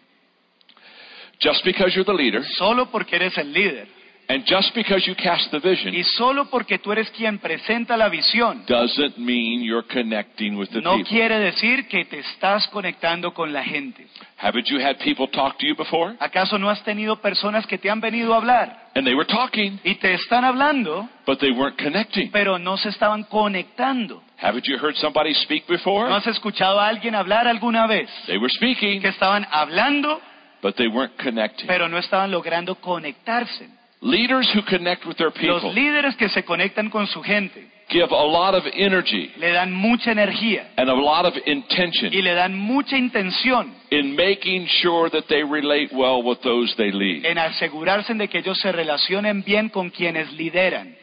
Just 1.39 1.63
because 1.63 1.93
you're 1.95 2.03
the 2.05 2.13
leader, 2.13 2.43
Solo 2.57 2.87
porque 2.89 3.15
eres 3.15 3.37
el 3.37 3.53
líder 3.53 3.87
and 4.29 4.43
just 4.45 4.73
because 4.75 5.07
you 5.07 5.15
cast 5.15 5.49
the 5.51 5.59
vision, 5.59 5.93
y 5.95 6.03
solo 6.03 6.49
porque 6.49 6.79
tú 6.79 6.91
eres 6.91 7.09
quien 7.11 7.39
presenta 7.39 7.95
la 7.95 8.09
visión, 8.09 8.65
doesn't 8.67 9.17
mean 9.17 9.61
you're 9.63 9.87
connecting 9.87 10.57
with 10.57 10.67
the 10.69 10.75
people. 10.79 10.91
no 10.91 10.97
people. 10.97 11.09
quiere 11.17 11.39
decir 11.39 11.87
que 11.87 12.05
te 12.05 12.19
estás 12.19 12.67
conectando 12.67 13.33
con 13.33 13.53
la 13.53 13.63
gente. 13.63 14.05
Haven't 14.39 14.67
you 14.67 14.79
had 14.79 14.97
people 14.99 15.27
talk 15.27 15.57
to 15.59 15.65
you 15.65 15.75
before? 15.75 16.15
¿Acaso 16.19 16.57
no 16.59 16.69
has 16.69 16.83
tenido 16.83 17.19
personas 17.21 17.65
que 17.65 17.77
te 17.77 17.89
han 17.89 17.99
venido 18.01 18.33
a 18.33 18.37
hablar 18.37 18.89
And 18.95 19.05
they 19.05 19.15
were 19.15 19.25
talking, 19.27 19.79
y 19.83 19.95
te 19.95 20.13
están 20.13 20.43
hablando, 20.43 21.07
but 21.25 21.39
they 21.39 21.51
weren't 21.51 21.77
connecting. 21.81 22.29
pero 22.31 22.57
no 22.59 22.77
se 22.77 22.89
estaban 22.89 23.23
conectando? 23.23 24.23
Haven't 24.39 24.65
you 24.67 24.77
heard 24.77 24.95
somebody 24.97 25.33
speak 25.33 25.65
before? 25.67 26.07
¿No 26.09 26.15
has 26.15 26.27
escuchado 26.27 26.79
a 26.79 26.87
alguien 26.87 27.15
hablar 27.15 27.47
alguna 27.47 27.87
vez? 27.87 28.09
They 28.27 28.37
were 28.37 28.49
speaking, 28.53 29.01
Que 29.01 29.07
estaban 29.07 29.47
hablando, 29.51 30.21
but 30.61 30.75
they 30.75 30.87
weren't 30.87 31.15
connecting. 31.17 31.65
pero 31.65 31.87
no 31.87 31.97
estaban 31.97 32.29
logrando 32.29 32.75
conectarse. 32.75 33.69
Leaders 34.01 34.47
who 34.53 34.61
connect 34.63 35.05
with 35.05 35.17
their 35.17 35.31
people. 35.31 35.59
Los 35.59 35.73
líderes 35.73 36.15
que 36.15 36.29
se 36.29 36.43
conectan 36.43 36.89
con 36.89 37.07
su 37.07 37.21
gente 37.23 37.67
give 37.89 38.11
a 38.11 38.23
lot 38.23 38.53
of 38.53 38.63
energy 38.73 39.31
le 39.37 39.51
dan 39.51 39.71
mucha 39.71 40.11
energía 40.11 40.67
and 40.75 40.89
a 40.89 40.93
lot 40.93 41.25
of 41.25 41.33
intention. 41.45 42.13
y 42.13 42.21
le 42.21 42.33
dan 42.33 42.53
mucha 42.57 42.97
intención 42.97 43.73
in 43.91 44.15
making 44.15 44.67
sure 44.67 45.09
that 45.09 45.23
they 45.29 45.41
relate 45.43 45.89
well 45.93 46.21
with 46.21 46.39
those 46.43 46.73
they 46.77 46.91
lead. 46.91 47.25
en 47.25 47.37
asegurarse 47.37 48.13
de 48.13 48.27
que 48.27 48.39
ellos 48.39 48.59
se 48.59 48.71
relacionen 48.71 49.41
bien 49.43 49.69
con 49.69 49.89
quienes 49.89 50.31
lideran. 50.33 50.95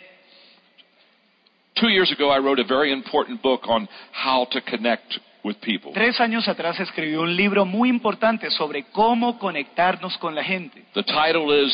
Two 1.75 1.89
years 1.89 2.13
ago, 2.13 2.31
I 2.31 2.39
wrote 2.39 2.61
a 2.61 2.65
very 2.65 2.93
important 2.93 3.43
book 3.43 3.63
on 3.67 3.89
how 4.13 4.47
to 4.53 4.61
connect 4.61 5.19
with 5.43 5.57
people. 5.61 5.93
Tres 5.93 6.21
años 6.21 6.47
atrás 6.47 6.79
escribí 6.79 7.17
un 7.17 7.35
libro 7.35 7.65
muy 7.65 7.89
importante 7.89 8.49
sobre 8.51 8.85
cómo 8.93 9.39
conectarnos 9.39 10.17
con 10.19 10.35
la 10.35 10.45
gente. 10.45 10.85
The 10.95 11.03
title 11.03 11.51
is 11.51 11.73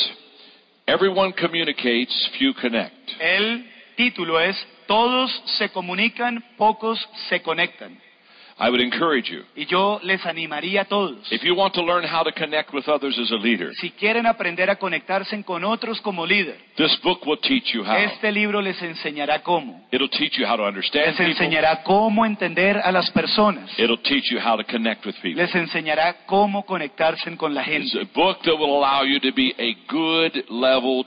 Everyone 0.91 1.33
Communicates, 1.35 2.31
Few 2.37 2.53
Connect. 2.53 2.93
El 3.21 3.65
título 3.95 4.41
es 4.41 4.57
Todos 4.89 5.31
se 5.59 5.69
comunican, 5.69 6.43
pocos 6.57 6.99
se 7.29 7.41
conectan. 7.43 7.97
I 8.61 8.69
would 8.69 8.81
encourage 8.83 9.31
you, 9.31 9.43
Y 9.57 9.65
yo 9.67 9.99
les 10.03 10.25
animaría 10.27 10.83
a 10.83 10.85
todos. 10.85 11.33
if 11.33 11.43
you 11.43 11.55
want 11.55 11.73
to 11.75 11.83
learn 11.83 12.05
how 12.05 12.23
to 12.23 12.33
connect 12.33 12.73
with 12.75 12.87
others 12.89 13.19
as 13.19 13.31
a 13.33 13.37
leader, 13.37 13.75
Si 13.77 13.91
quieren 13.93 14.27
aprender 14.27 14.69
a 14.71 14.77
conectarse 14.77 15.43
con 15.45 15.65
otros 15.65 16.01
como 16.03 16.27
líder, 16.27 16.57
this 16.77 16.97
book 17.03 17.25
will 17.27 17.39
teach 17.41 17.73
you 17.73 17.83
how. 17.85 17.97
este 17.97 18.31
libro 18.33 18.61
les 18.61 18.81
enseñará 18.83 19.43
cómo. 19.43 19.87
It'll 19.91 20.11
teach 20.11 20.39
you 20.39 20.47
how 20.47 20.57
to 20.57 20.65
understand 20.65 21.07
Les 21.07 21.17
people. 21.17 21.33
enseñará 21.33 21.83
cómo 21.83 22.27
entender 22.27 22.77
a 22.85 22.93
las 22.93 23.11
personas. 23.11 23.71
It'll 23.79 23.97
teach 24.03 24.31
you 24.31 24.39
how 24.39 24.57
to 24.57 24.65
connect 24.65 25.07
with 25.07 25.15
people. 25.23 25.43
Les 25.43 25.55
enseñará 25.55 26.27
cómo 26.27 26.65
conectarse 26.67 27.35
con 27.37 27.55
la 27.55 27.63
It's 27.63 27.93
gente. 27.93 28.01
a 28.01 28.05
book 28.15 28.43
that 28.43 28.55
will 28.59 28.77
allow 28.77 29.05
you 29.05 29.19
to 29.21 29.33
be 29.35 29.55
a 29.59 29.75
good 29.91 30.45
level 30.51 31.05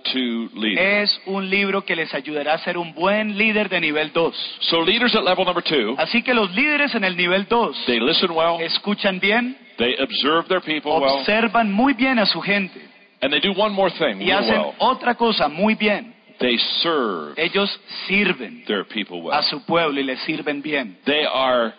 leader. 0.55 1.01
Es 1.03 1.21
un 1.25 1.49
libro 1.49 1.83
que 1.85 1.95
les 1.95 2.13
ayudará 2.13 2.53
a 2.53 2.57
ser 2.59 2.77
un 2.77 2.93
buen 2.93 3.37
líder 3.37 3.69
de 3.69 3.79
nivel 3.79 4.11
2. 4.11 4.35
So 4.61 4.81
leaders 4.83 5.15
at 5.15 5.23
level 5.23 5.45
number 5.45 5.63
two, 5.63 5.95
Así 5.97 6.21
que 6.23 6.33
los 6.33 6.51
líderes 6.55 6.93
en 6.95 7.03
el 7.03 7.15
nivel 7.15 7.42
2 7.47 7.73
they 7.87 7.99
listen 7.99 8.33
well, 8.33 8.59
escuchan 8.59 9.19
bien, 9.19 9.55
they 9.77 9.95
observe 9.99 10.47
their 10.47 10.61
people 10.61 10.99
well, 11.01 11.19
observan 11.19 11.71
muy 11.71 11.93
bien 11.93 12.19
a 12.19 12.25
su 12.25 12.41
gente 12.41 12.79
and 13.21 13.31
they 13.31 13.39
do 13.39 13.53
one 13.53 13.71
more 13.73 13.89
thing 13.89 14.19
y 14.21 14.31
hacen 14.31 14.59
well. 14.59 14.75
otra 14.79 15.15
cosa 15.15 15.47
muy 15.47 15.75
bien. 15.75 16.13
They 16.39 16.57
serve 16.81 17.35
Ellos 17.37 17.69
sirven 18.07 18.63
their 18.67 18.83
people 18.85 19.21
well. 19.21 19.37
a 19.39 19.43
su 19.43 19.63
pueblo 19.65 19.99
y 19.99 20.03
les 20.03 20.19
sirven 20.25 20.61
bien. 20.61 20.97
They 21.05 21.25
are 21.25 21.73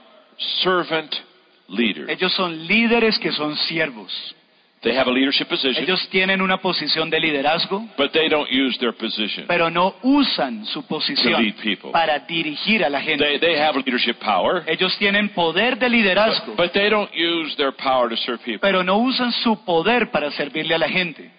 servant 0.63 1.15
leaders. 1.69 2.09
Ellos 2.09 2.33
son 2.35 2.67
líderes 2.67 3.19
que 3.19 3.33
son 3.33 3.57
siervos. 3.57 4.11
They 4.85 4.95
have 4.97 5.09
a 5.09 5.13
leadership 5.13 5.49
position, 5.49 5.83
Ellos 5.83 6.07
tienen 6.11 6.41
una 6.43 6.59
posición 6.59 7.11
de 7.11 7.19
liderazgo, 7.19 7.89
but 7.97 8.13
they 8.13 8.29
don't 8.29 8.49
use 8.51 8.79
their 8.79 8.93
position. 8.93 9.47
pero 9.49 9.71
no 9.71 9.95
usan 10.03 10.65
su 10.67 10.83
To 10.83 10.89
posición 10.89 11.43
lead 11.43 11.55
people. 11.63 11.91
para 11.91 12.19
dirigir 12.21 12.85
a 12.85 12.89
la 12.91 12.99
They, 13.01 13.07
gente. 13.09 13.39
they 13.41 13.59
have 13.59 13.77
leadership 13.79 14.19
power, 14.21 14.63
Ellos 14.67 14.97
tienen 14.99 15.31
poder 15.31 15.79
de 15.79 15.89
liderazgo, 15.89 16.55
but 16.57 16.73
they 16.73 16.89
don't 16.91 17.11
use 17.15 17.57
their 17.57 17.73
power 17.73 18.09
to 18.11 18.17
serve 18.19 18.39
people. 18.45 18.61
pero 18.61 18.85
no 18.85 18.99
usan 18.99 19.33
su 19.33 19.57
poder 19.65 20.11
para 20.11 20.31
servirle 20.31 20.75
a 20.75 20.79
la 20.79 20.89
gente. 20.89 21.31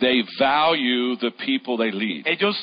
They 0.00 0.24
value 0.38 1.16
the 1.18 1.30
people 1.30 1.76
they 1.76 1.92
lead. 1.92 2.26
Ellos 2.26 2.56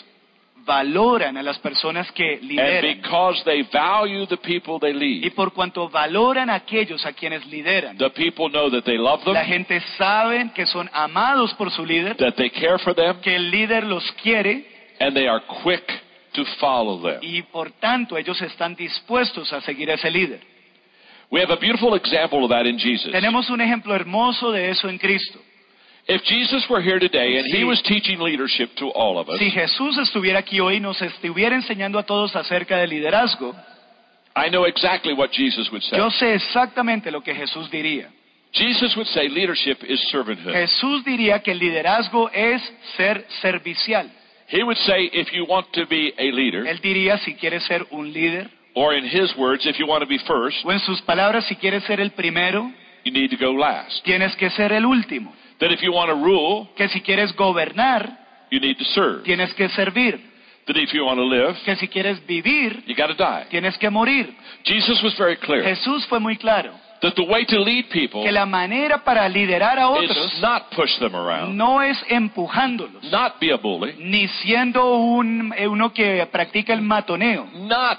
valoran 0.69 1.36
a 1.36 1.41
las 1.41 1.58
personas 1.60 2.12
que 2.12 2.34
And 2.36 2.43
lideran. 2.43 3.01
because 3.01 3.43
they 3.43 3.63
value 3.73 4.27
the 4.27 4.38
people 4.38 4.77
they 4.79 4.91
Y 4.91 5.21
lead, 5.21 5.34
por 5.34 5.51
cuanto 5.51 5.89
valoran 5.89 6.49
a 6.51 6.55
aquellos 6.55 7.03
a 7.05 7.13
quienes 7.13 7.43
lideran, 7.47 7.97
the 7.97 8.10
people 8.12 8.49
know 8.51 8.69
that 8.69 8.84
they 8.84 8.97
love 8.97 9.23
them, 9.23 9.34
la 9.34 9.45
gente 9.45 9.82
sabe 9.97 10.51
que 10.53 10.65
son 10.67 10.88
amados 10.93 11.53
por 11.55 11.71
su 11.71 11.84
líder, 11.86 12.15
that 12.17 12.36
they 12.36 12.49
care 12.51 12.77
for 12.77 12.93
them, 12.93 13.19
que 13.21 13.36
el 13.36 13.49
líder 13.49 13.84
los 13.86 14.03
quiere 14.21 14.63
and 14.99 15.15
they 15.15 15.27
are 15.27 15.41
quick 15.63 15.84
to 16.34 16.45
follow 16.60 17.01
them. 17.01 17.17
y 17.23 17.41
por 17.41 17.71
tanto 17.79 18.15
ellos 18.17 18.39
están 18.41 18.75
dispuestos 18.75 19.51
a 19.53 19.62
seguir 19.62 19.89
a 19.89 19.95
ese 19.95 20.12
líder. 20.12 20.39
We 21.32 21.41
have 21.41 21.51
a 21.51 21.58
beautiful 21.58 21.95
example 21.95 22.43
of 22.43 22.49
that 22.49 22.65
in 22.65 22.77
Jesus. 22.77 23.12
Tenemos 23.12 23.49
un 23.49 23.62
ejemplo 23.62 23.95
hermoso 23.95 24.51
de 24.51 24.69
eso 24.69 24.88
en 24.89 24.97
Cristo. 24.97 25.39
If 26.11 26.23
Jesus 26.23 26.65
were 26.69 26.81
here 26.81 26.97
today 26.99 27.37
and 27.37 27.45
he 27.45 27.63
was 27.63 27.79
teaching 27.83 28.19
leadership 28.19 28.71
to 28.77 28.87
all 28.95 29.19
of 29.19 29.29
us, 29.29 29.37
Si 29.37 29.51
Jesús 29.51 29.95
estuviera 29.99 30.39
aquí 30.39 30.59
hoy 30.59 30.77
y 30.77 30.79
nos 30.79 30.99
estuviera 31.01 31.55
enseñando 31.55 31.99
a 31.99 32.03
todos 32.03 32.35
acerca 32.35 32.77
del 32.77 32.89
liderazgo, 32.89 33.55
I 34.35 34.49
know 34.49 34.65
exactly 34.65 35.13
what 35.13 35.29
Jesus 35.31 35.69
would 35.71 35.83
say. 35.83 35.97
yo 35.97 36.09
sé 36.09 36.33
exactamente 36.33 37.11
lo 37.11 37.21
que 37.21 37.35
Jesús 37.35 37.69
diría. 37.69 38.09
Jesus 38.51 38.95
would 38.95 39.07
say 39.09 39.29
leadership 39.29 39.83
is 39.87 39.99
servanthood. 40.09 40.53
Jesús 40.53 41.05
diría 41.05 41.43
que 41.43 41.51
el 41.51 41.59
liderazgo 41.59 42.31
es 42.33 42.59
ser 42.97 43.23
servicial. 43.41 44.09
He 44.47 44.63
would 44.63 44.77
say 44.77 45.11
if 45.13 45.31
you 45.31 45.45
want 45.45 45.67
to 45.73 45.85
be 45.85 46.11
a 46.17 46.31
leader, 46.31 46.65
Él 46.65 46.79
diría 46.81 47.19
si 47.19 47.35
quieres 47.35 47.63
ser 47.65 47.85
un 47.91 48.11
líder, 48.11 48.49
or 48.73 48.95
in 48.95 49.05
his 49.05 49.35
words, 49.37 49.63
if 49.67 49.77
you 49.77 49.85
want 49.85 50.01
to 50.01 50.07
be 50.07 50.17
first, 50.25 50.65
o 50.65 50.71
en 50.71 50.79
sus 50.79 50.99
palabras, 51.03 51.45
si 51.45 51.55
quieres 51.55 51.83
ser 51.83 51.99
el 52.01 52.09
primero, 52.13 52.71
you 53.05 53.11
need 53.11 53.29
to 53.29 53.37
go 53.37 53.51
last. 53.51 54.03
tienes 54.03 54.35
que 54.37 54.49
ser 54.49 54.71
el 54.73 54.87
último. 54.87 55.31
That 55.59 55.71
if 55.71 55.81
you 55.81 55.91
want 55.91 56.09
to 56.09 56.15
rule, 56.15 56.69
Que 56.75 56.87
si 56.89 57.01
quieres 57.01 57.35
gobernar, 57.35 58.09
you 58.49 58.59
need 58.59 58.77
to 58.77 58.85
serve. 58.85 59.23
tienes 59.23 59.53
que 59.53 59.67
servir. 59.69 60.19
That 60.67 60.77
if 60.77 60.93
you 60.93 61.03
want 61.05 61.17
to 61.19 61.25
live, 61.25 61.55
Que 61.65 61.75
si 61.75 61.87
quieres 61.87 62.25
vivir, 62.27 62.83
you 62.85 62.95
got 62.95 63.07
to 63.07 63.15
die. 63.15 63.47
tienes 63.49 63.77
que 63.77 63.89
morir. 63.89 64.33
Jesus 64.63 65.01
was 65.03 65.15
very 65.17 65.35
clear 65.37 65.63
Jesús 65.63 66.05
fue 66.07 66.19
muy 66.19 66.37
claro 66.37 66.71
that 67.01 67.13
the 67.15 67.23
way 67.23 67.45
to 67.45 67.57
lead 67.59 67.85
people 67.89 68.23
que 68.23 68.31
la 68.31 68.45
manera 68.45 69.03
para 69.03 69.27
liderar 69.29 69.79
a 69.79 70.03
is 70.03 70.11
otros 70.11 70.41
not 70.41 70.69
push 70.75 70.97
them 70.99 71.15
around, 71.15 71.55
no 71.57 71.81
es 71.81 71.97
empujándolos, 72.09 73.03
not 73.11 73.39
be 73.39 73.51
a 73.51 73.57
bully, 73.57 73.95
ni 73.99 74.27
siendo 74.27 74.95
un, 74.97 75.53
eh, 75.57 75.67
uno 75.67 75.93
que 75.93 76.25
practica 76.31 76.73
el 76.73 76.81
matoneo, 76.81 77.47
not 77.53 77.97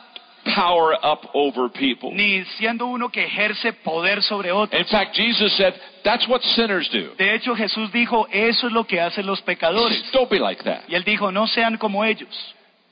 power 0.55 0.95
up 1.03 1.31
over 1.35 1.69
people. 1.71 2.11
ni 2.13 2.45
siendo 2.59 2.87
uno 2.87 3.09
que 3.09 3.25
ejerce 3.25 3.73
poder 3.73 4.23
sobre 4.23 4.53
otros. 4.53 4.81
In 4.81 4.87
fact, 4.87 5.15
Jesus 5.15 5.57
said 5.57 5.75
that's 6.05 6.27
what 6.29 6.43
sinners 6.43 6.89
do. 6.91 7.15
De 7.17 7.35
hecho, 7.35 7.55
Jesús 7.55 7.91
dijo, 7.93 8.27
eso 8.31 8.67
es 8.67 8.73
lo 8.73 8.85
que 8.85 9.01
hacen 9.01 9.27
los 9.27 9.41
pecadores. 9.43 10.11
Don't 10.13 10.31
be 10.31 10.39
like 10.39 10.63
that. 10.65 10.83
Y 10.89 10.95
él 10.95 11.05
dijo, 11.05 11.31
no 11.33 11.47
sean 11.47 11.77
como 11.77 12.05
ellos. 12.05 12.29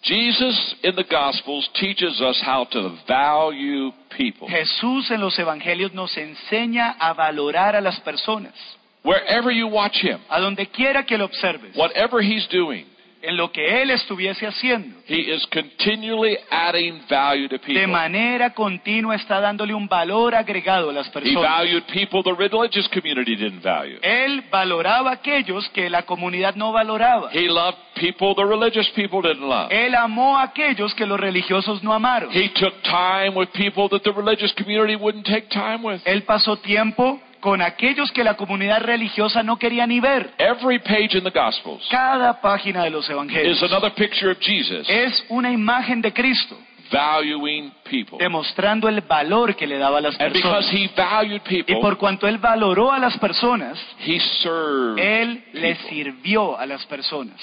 Jesus 0.03 0.77
in 0.85 0.95
the 0.95 1.05
Gospels 1.05 1.69
teaches 1.75 2.21
us 2.21 2.41
how 2.41 2.65
to 2.71 2.97
value 3.09 3.91
people. 4.17 4.47
Jesús 4.49 5.11
en 5.11 5.21
los 5.21 5.37
evangelios 5.39 5.93
nos 5.93 6.17
enseña 6.17 6.97
a 7.01 7.15
valorar 7.15 7.75
a 7.75 7.81
las 7.81 7.99
personas. 8.01 8.55
Wherever 9.03 9.51
you 9.51 9.67
watch 9.69 10.03
him, 10.03 10.19
A 10.29 10.41
donde 10.41 10.67
quiera 10.69 11.05
que 11.05 11.17
lo 11.19 11.25
observes, 11.25 11.75
whatever 11.77 12.21
he's 12.21 12.47
doing, 12.49 12.87
en 13.29 13.37
lo 13.37 13.53
que 13.53 13.83
él 13.83 13.91
estuviese 13.91 14.47
haciendo. 14.47 14.97
He 15.07 15.35
is 15.35 15.47
continually 15.47 16.39
adding 16.51 17.03
value 17.09 17.47
to 17.49 17.57
De 17.59 17.61
people. 17.61 17.87
manera 17.87 18.55
continua 18.55 19.17
está 19.17 19.39
dándole 19.41 19.75
un 19.75 19.87
valor 19.87 20.35
agregado 20.35 20.89
a 20.91 20.93
las 20.95 21.09
He 21.09 21.13
personas. 21.13 21.43
valued 21.43 21.83
people 21.93 22.23
the 22.23 22.33
religious 22.35 22.89
community 22.89 23.37
didn't 23.37 23.63
value. 23.63 23.99
Él 24.03 24.43
valoraba 24.51 25.13
aquellos 25.13 25.69
que 25.71 25.91
la 25.91 26.03
comunidad 26.05 26.55
no 26.55 26.73
valoraba. 26.73 27.31
He 27.33 27.49
loved 27.49 27.77
people 27.97 28.35
the 28.35 28.45
religious 28.47 28.89
people 28.95 29.21
didn't 29.21 29.47
love. 29.47 29.69
Él 29.71 29.95
amó 29.95 30.39
a 30.39 30.45
aquellos 30.45 30.95
que 30.95 31.05
los 31.05 31.21
religiosos 31.21 31.83
no 31.83 31.93
amaron. 31.93 32.31
He 32.33 32.49
took 32.51 32.73
time 32.83 33.37
with 33.37 33.49
people 33.53 33.89
that 33.91 34.03
the 34.05 34.13
religious 34.13 34.53
community 34.55 34.97
wouldn't 34.97 35.27
take 35.27 35.49
time 35.51 35.85
with. 35.85 36.01
Él 36.07 36.23
pasó 36.23 36.57
tiempo 36.57 37.21
con 37.41 37.63
aquellos 37.63 38.11
que 38.13 38.25
la 38.25 38.35
comunidad 38.37 38.83
religiosa 38.83 39.43
no 39.43 39.59
quería 39.59 39.87
ni 39.87 40.01
ver. 40.01 40.33
Every 40.39 40.79
page 40.79 41.17
in 41.17 41.25
the 41.25 41.31
Gospels 41.31 41.87
Cada 41.91 42.41
página 42.41 42.85
de 42.85 42.91
los 42.91 43.05
is 43.05 43.11
evangelios 43.11 43.63
another 43.63 43.93
picture 43.95 44.31
of 44.33 44.39
Jesus 44.41 44.89
es 44.89 45.25
una 45.29 45.51
imagen 45.53 46.01
de 46.03 46.13
Cristo, 46.13 46.57
valuing 46.91 47.71
people. 47.85 48.19
demostrando 48.19 48.89
el 48.89 49.01
valor 49.03 49.55
que 49.57 49.67
le 49.67 49.79
daba 49.79 49.99
a 49.99 50.01
las 50.01 50.19
And 50.21 50.33
personas. 50.33 50.73
he 50.73 50.89
valued 50.97 51.43
Y 51.47 51.63
people, 51.63 51.77
por 51.81 51.97
cuanto 51.99 52.27
él 52.27 52.39
valoró 52.39 52.91
a 52.93 52.99
las 52.99 53.17
personas, 53.19 53.79
he 54.07 54.19
served 54.43 54.99
él 54.99 55.45
le 55.53 55.77
sirvió 55.89 56.59
a 56.59 56.67
las 56.67 56.85
personas. 56.87 57.39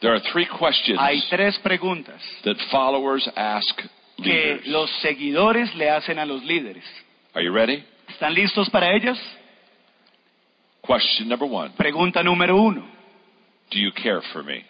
There 0.00 0.12
are 0.14 0.20
three 0.32 0.46
questions 0.46 0.98
Hay 0.98 1.20
tres 1.28 1.58
preguntas 1.58 2.20
that 2.44 2.56
followers 2.70 3.28
ask 3.36 3.82
que 4.22 4.28
leaders. 4.30 4.66
los 4.66 4.90
seguidores 5.00 5.74
le 5.74 5.90
hacen 5.90 6.18
a 6.18 6.26
los 6.26 6.42
líderes. 6.44 6.84
Are 7.34 7.44
you 7.44 7.52
ready? 7.52 7.84
¿Están 8.08 8.34
listos 8.34 8.68
para 8.70 8.92
ellas? 8.94 9.18
Question 10.86 11.28
number 11.28 11.48
one 11.48 11.70
Pregunta 11.76 12.22
número 12.22 12.56
uno. 12.56 12.82
Do 13.70 13.78
you 13.78 13.92
care 13.92 14.20
for 14.32 14.42
me? 14.42 14.64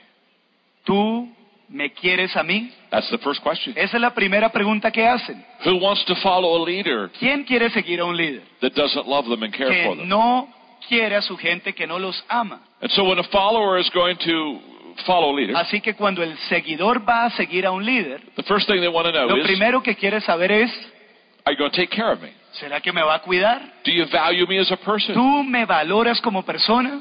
¿Tú 0.84 1.28
me 1.68 1.90
quieres 1.92 2.36
a 2.36 2.42
mí? 2.42 2.70
That's 2.90 3.08
the 3.10 3.18
first 3.18 3.42
question. 3.42 3.72
Esa 3.76 3.96
es 3.96 4.00
la 4.00 4.12
primera 4.12 4.50
pregunta 4.50 4.90
que 4.90 5.06
hacen. 5.06 5.42
Who 5.64 5.76
wants 5.76 6.04
to 6.06 6.16
follow 6.16 6.56
a 6.56 6.64
leader 6.66 7.10
¿Quién 7.18 7.44
quiere 7.44 7.70
seguir 7.70 8.00
a 8.00 8.04
un 8.04 8.16
líder? 8.16 8.42
that 8.60 8.72
doesn't 8.74 9.06
love 9.06 9.26
them 9.28 9.42
and 9.42 9.54
care 9.54 9.70
Que 9.70 9.84
for 9.86 9.96
them? 9.96 10.08
no 10.08 10.52
quiere 10.88 11.14
a 11.16 11.22
su 11.22 11.36
gente, 11.36 11.72
que 11.74 11.86
no 11.86 11.98
los 11.98 12.22
ama. 12.28 12.60
And 12.82 12.90
so 12.92 13.04
when 13.04 13.18
a 13.18 13.24
follower 13.24 13.78
is 13.78 13.88
going 13.94 14.16
to 14.18 14.60
follow 15.02 15.32
a 15.32 15.36
leader, 15.36 15.56
Así 15.56 15.80
que 15.80 15.94
cuando 15.94 16.22
el 16.22 16.36
seguidor 16.48 17.08
va 17.08 17.26
a 17.26 17.30
seguir 17.30 17.66
a 17.66 17.70
un 17.70 17.84
líder, 17.84 18.20
the 18.36 18.42
first 18.42 18.68
thing 18.68 18.80
they 18.80 18.88
want 18.88 19.06
to 19.06 19.12
know 19.12 19.28
lo 19.28 19.36
is, 19.36 19.46
primero 19.46 19.82
que 19.82 19.94
quiere 19.94 20.20
saber 20.20 20.50
es, 20.52 20.70
are 21.44 21.54
you 21.54 21.58
going 21.58 21.70
to 21.70 21.76
take 21.76 21.90
care 21.94 22.12
of 22.12 22.20
me? 22.20 22.30
¿será 22.52 22.80
que 22.80 22.92
me 22.92 23.02
va 23.02 23.14
a 23.14 23.18
cuidar? 23.20 23.60
Do 23.84 23.92
you 23.92 24.06
value 24.06 24.46
me 24.46 24.58
as 24.58 24.70
a 24.70 24.76
person? 24.76 25.14
¿Tú 25.14 25.42
me 25.44 25.64
valoras 25.64 26.20
como 26.20 26.42
persona? 26.44 27.00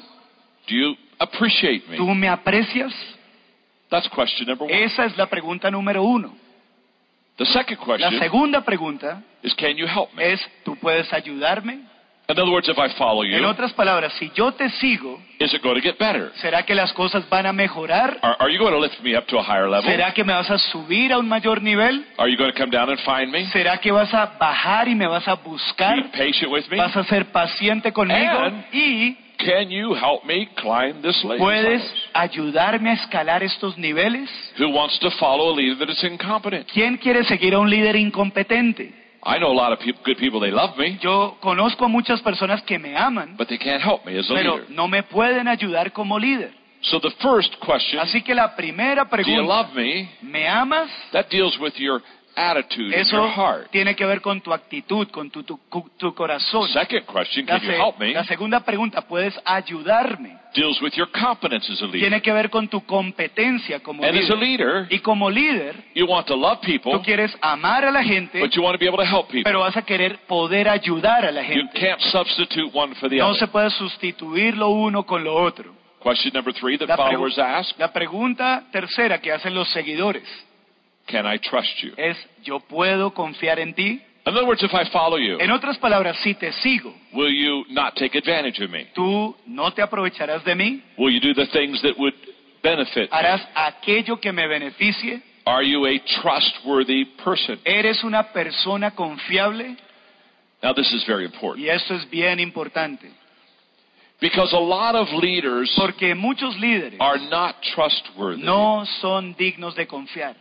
Do 0.68 0.76
you 0.76 0.96
appreciate 1.18 1.88
me? 1.90 1.98
¿Tú 1.98 2.08
me 2.14 2.28
aprecias? 2.28 2.94
That's 3.90 4.08
question 4.10 4.48
number 4.48 4.66
one. 4.66 4.84
Esa 4.84 5.06
es 5.06 5.18
la 5.18 5.26
pregunta 5.26 5.72
número 5.72 6.04
uno. 6.04 6.36
The 7.38 7.46
second 7.46 7.80
La 7.80 7.86
question 7.98 8.20
segunda 8.20 8.62
pregunta 8.62 9.24
is, 9.42 9.56
can 9.56 9.76
you 9.78 9.88
help 9.88 10.14
me? 10.14 10.34
es, 10.34 10.42
¿tú 10.64 10.76
puedes 10.76 11.12
ayudarme? 11.14 11.80
In 12.30 12.38
other 12.38 12.52
words, 12.52 12.70
if 12.70 12.78
I 12.78 12.90
follow 12.96 13.24
En 13.24 13.42
you, 13.42 13.48
otras 13.48 13.74
palabras, 13.74 14.14
si 14.20 14.32
yo 14.36 14.52
te 14.52 14.70
sigo, 14.70 15.20
is 15.40 15.52
it 15.52 15.64
going 15.64 15.74
to 15.76 15.82
get 15.82 15.98
better? 15.98 16.32
¿será 16.36 16.64
que 16.64 16.76
las 16.76 16.94
cosas 16.94 17.28
van 17.28 17.48
a 17.48 17.54
mejorar? 17.54 18.20
Are, 18.22 18.36
are 18.40 18.54
you 18.54 18.60
going 18.60 18.72
to 18.72 18.80
lift 18.80 19.02
me 19.02 19.18
up 19.18 19.26
to 19.28 19.40
a 19.40 19.44
higher 19.44 19.68
level? 19.68 19.90
¿Será 19.90 20.14
que 20.14 20.24
me 20.24 20.34
vas 20.34 20.50
a 20.52 20.60
subir 20.60 21.12
a 21.12 21.18
un 21.18 21.28
mayor 21.28 21.60
nivel? 21.60 22.06
Are 22.20 22.30
you 22.30 22.38
going 22.38 22.52
to 22.52 22.58
come 22.58 22.70
down 22.70 22.88
and 22.90 23.00
find 23.00 23.32
me? 23.32 23.50
¿Será 23.52 23.80
que 23.80 23.92
vas 23.92 24.14
a 24.14 24.38
bajar 24.40 24.88
y 24.88 24.94
me 24.94 25.08
vas 25.08 25.28
a 25.28 25.38
Be 25.38 25.42
buscar? 25.44 26.12
patient 26.12 26.52
with 26.52 26.66
me? 26.70 26.78
¿Vas 26.78 26.96
a 26.96 27.04
ser 27.06 27.32
paciente 27.32 27.92
conmigo? 27.92 28.40
And- 28.40 28.64
Y 28.74 29.18
Can 29.40 29.70
you 29.72 29.96
help 29.96 30.26
me 30.26 30.50
climb 30.56 31.02
this 31.02 31.20
puedes 31.24 31.82
ayudarme 32.14 32.90
a 32.90 32.94
escalar 32.94 33.42
estos 33.42 33.78
niveles. 33.78 34.30
Who 34.60 34.68
wants 34.70 35.00
to 35.00 35.10
follow 35.12 35.54
a 35.54 35.56
leader 35.56 35.78
that 35.80 35.90
is 35.90 36.04
incompetent? 36.04 36.68
¿Quién 36.72 36.98
quiere 36.98 37.24
seguir 37.24 37.56
a 37.56 37.60
un 37.60 37.70
líder 37.70 37.96
incompetente? 37.96 38.99
I 39.24 39.38
know 39.38 39.52
a 39.52 39.54
lot 39.54 39.74
of 39.74 39.80
good 40.06 40.18
people, 40.18 40.40
they 40.40 40.52
love 40.52 40.78
me, 40.78 40.98
Yo 41.02 41.38
conozco 41.42 41.86
a 41.86 41.88
muchas 41.90 42.22
personas 42.22 42.62
que 42.64 42.80
me 42.80 42.96
aman, 42.96 43.36
but 43.38 43.48
they 43.50 43.58
can't 43.58 43.82
help 43.84 44.06
me 44.06 44.18
as 44.18 44.30
a 44.30 44.34
pero 44.34 44.56
leader. 44.58 44.70
no 44.72 44.88
me 44.88 45.04
pueden 45.04 45.48
ayudar 45.48 45.92
como 45.92 46.18
líder. 46.18 46.52
So 46.82 47.00
the 47.02 47.12
first 47.22 47.54
question, 47.60 48.00
Así 48.00 48.22
que 48.22 48.34
la 48.34 48.56
primera 48.56 49.04
do 49.04 49.10
you 49.18 49.24
pregunta, 49.24 49.42
love 49.44 49.74
me? 49.76 50.10
¿me 50.22 50.48
amas? 50.48 50.90
That 51.12 51.26
deals 51.30 51.58
with 51.60 51.74
your 51.76 52.02
attitude 52.38 52.94
and 52.96 53.02
Eso 53.02 53.18
your 53.18 53.30
heart. 53.30 53.70
tiene 53.72 53.94
que 53.98 54.06
ver 54.06 54.22
con 54.22 54.40
tu 54.40 54.54
actitud, 54.54 55.10
con 55.12 55.30
tu, 55.30 55.44
tu, 55.44 55.60
tu 55.98 56.14
corazón. 56.16 56.70
Second 56.70 57.06
question, 57.06 57.46
La, 57.46 57.60
can 57.60 57.68
you 57.70 57.76
help 57.76 58.00
me? 58.00 58.14
la 58.14 58.24
segunda 58.24 58.62
pregunta, 58.62 59.02
¿puedes 59.02 59.38
ayudarme? 59.44 60.38
Deals 60.56 60.82
with 60.82 60.94
your 60.96 61.08
competence 61.12 61.70
as 61.72 61.80
a 61.82 61.86
leader. 61.86 62.00
Tiene 62.00 62.22
que 62.22 62.32
ver 62.34 62.50
con 62.50 62.68
tu 62.68 62.84
competencia 62.86 63.82
como 63.82 64.04
And 64.04 64.18
as 64.18 64.30
a 64.32 64.36
líder. 64.36 64.40
leader, 64.40 64.88
Y 64.90 65.00
como 65.00 65.30
líder, 65.30 65.76
you 65.94 66.06
want 66.08 66.26
to 66.28 66.36
love 66.36 66.60
people, 66.62 66.92
tú 66.92 67.02
quieres 67.04 67.36
amar 67.42 67.86
a 67.86 67.92
la 67.92 68.04
gente, 68.04 68.40
but 68.40 68.52
you 68.56 68.64
want 68.64 68.74
to 68.74 68.80
be 68.80 68.88
able 68.88 68.98
to 68.98 69.06
help 69.10 69.28
people. 69.28 69.44
pero 69.44 69.60
vas 69.60 69.78
a 69.78 69.84
querer 69.84 70.18
poder 70.28 70.68
ayudar 70.68 71.24
a 71.26 71.32
la 71.32 71.42
You 71.44 71.68
gente. 71.68 71.80
can't 71.80 72.02
substitute 72.02 72.72
one 72.74 72.96
for 72.96 73.10
the 73.10 73.18
No 73.18 73.28
other. 73.28 73.40
se 73.40 73.48
puede 73.48 73.70
sustituir 73.70 74.58
lo 74.58 74.70
uno 74.70 75.06
con 75.06 75.24
lo 75.24 75.36
otro. 75.36 75.76
Question 76.02 76.32
number 76.34 76.54
three 76.54 76.78
that 76.78 76.88
La, 76.88 76.96
followers 76.98 77.38
ask, 77.38 77.78
la 77.78 77.92
pregunta 77.94 78.64
tercera 78.72 79.20
que 79.20 79.32
hacen 79.32 79.54
los 79.54 79.70
seguidores 79.70 80.24
can 81.06 81.26
I 81.26 81.38
trust 81.40 81.78
you? 81.84 81.92
es, 81.98 82.18
¿yo 82.44 82.60
puedo 82.60 83.14
confiar 83.14 83.60
en 83.60 83.74
ti? 83.74 84.02
In 84.26 84.36
other 84.36 84.46
words, 84.46 84.62
if 84.62 84.74
I 84.74 84.84
follow 84.92 85.18
you, 85.18 85.40
En 85.40 85.50
otras 85.50 85.78
palabras, 85.78 86.18
si 86.22 86.34
te 86.36 86.52
sigo, 86.62 86.94
will 87.14 87.32
you 87.32 87.64
not 87.70 87.96
take 87.96 88.16
advantage 88.16 88.60
of 88.64 88.70
me? 88.70 88.88
¿tú 88.94 89.36
no 89.48 89.72
te 89.72 89.82
aprovecharás 89.82 90.44
de 90.44 90.56
mí? 90.56 90.82
Will 90.98 91.12
you 91.12 91.20
do 91.20 91.34
the 91.34 91.48
things 91.52 91.82
that 91.82 91.98
would 91.98 92.14
benefit 92.62 93.10
me? 93.12 93.18
Aquello 93.56 94.20
que 94.22 94.32
me 94.32 94.46
beneficie? 94.48 95.22
Are 95.46 95.64
you 95.64 95.86
a 95.88 96.00
trustworthy 96.22 97.06
person? 97.24 97.60
¿Eres 97.66 98.04
una 98.04 98.24
persona 98.32 98.92
confiable? 98.92 99.78
Now, 100.62 100.74
this 100.74 100.92
is 100.92 101.06
very 101.08 101.24
important 101.26 101.66
Y 101.66 101.70
esto 101.70 101.96
es 101.96 102.08
bien 102.10 102.40
importante, 102.40 103.10
because 104.20 104.52
a 104.54 104.60
lot 104.60 104.94
of 104.94 105.08
leaders 105.14 105.74
porque 105.78 106.14
muchos 106.14 106.56
líderes 106.58 107.00
are 107.00 107.18
not 107.30 107.56
trustworthy. 107.74 108.44
no 108.44 108.86
son 109.02 109.34
dignos 109.40 109.76
de 109.76 109.88
confiar. 109.88 110.36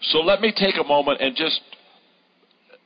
So 0.00 0.22
let 0.22 0.40
me 0.40 0.50
take 0.52 0.76
a 0.80 0.82
moment 0.84 1.20
and 1.20 1.36
just 1.36 1.60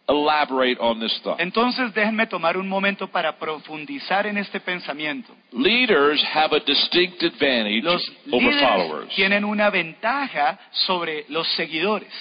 elaborate 0.09 0.79
on 0.81 1.01
this 1.01 1.19
thought. 1.23 1.41
Entonces 1.41 1.93
déjenme 1.95 2.27
tomar 2.27 2.57
un 2.57 2.69
momento 2.69 3.09
para 3.09 3.37
profundizar 3.39 4.27
en 4.27 4.39
este 4.39 4.61
pensamiento. 4.61 5.33
Leaders 5.53 6.23
have 6.33 6.55
a 6.57 6.61
distinct 6.61 7.23
advantage 7.23 7.83
Los 7.83 8.09
over 8.33 8.53
followers. 8.61 9.09
tienen 9.15 9.45
una 9.45 9.71
ventaja 9.71 10.59
sobre 10.71 11.25
los 11.29 11.47
seguidores. 11.57 12.13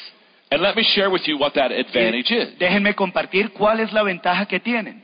And 0.51 0.61
let 0.61 0.75
me 0.75 0.83
share 0.83 1.09
with 1.09 1.23
you 1.27 1.37
what 1.37 1.53
that 1.53 1.71
advantage 1.71 2.31
is. 2.31 2.57
Déjenme 2.57 2.93
compartir 2.95 3.51
cuál 3.51 3.79
es 3.79 3.91
la 3.93 4.03
ventaja 4.03 4.45
que 4.45 4.59
tienen. 4.59 5.03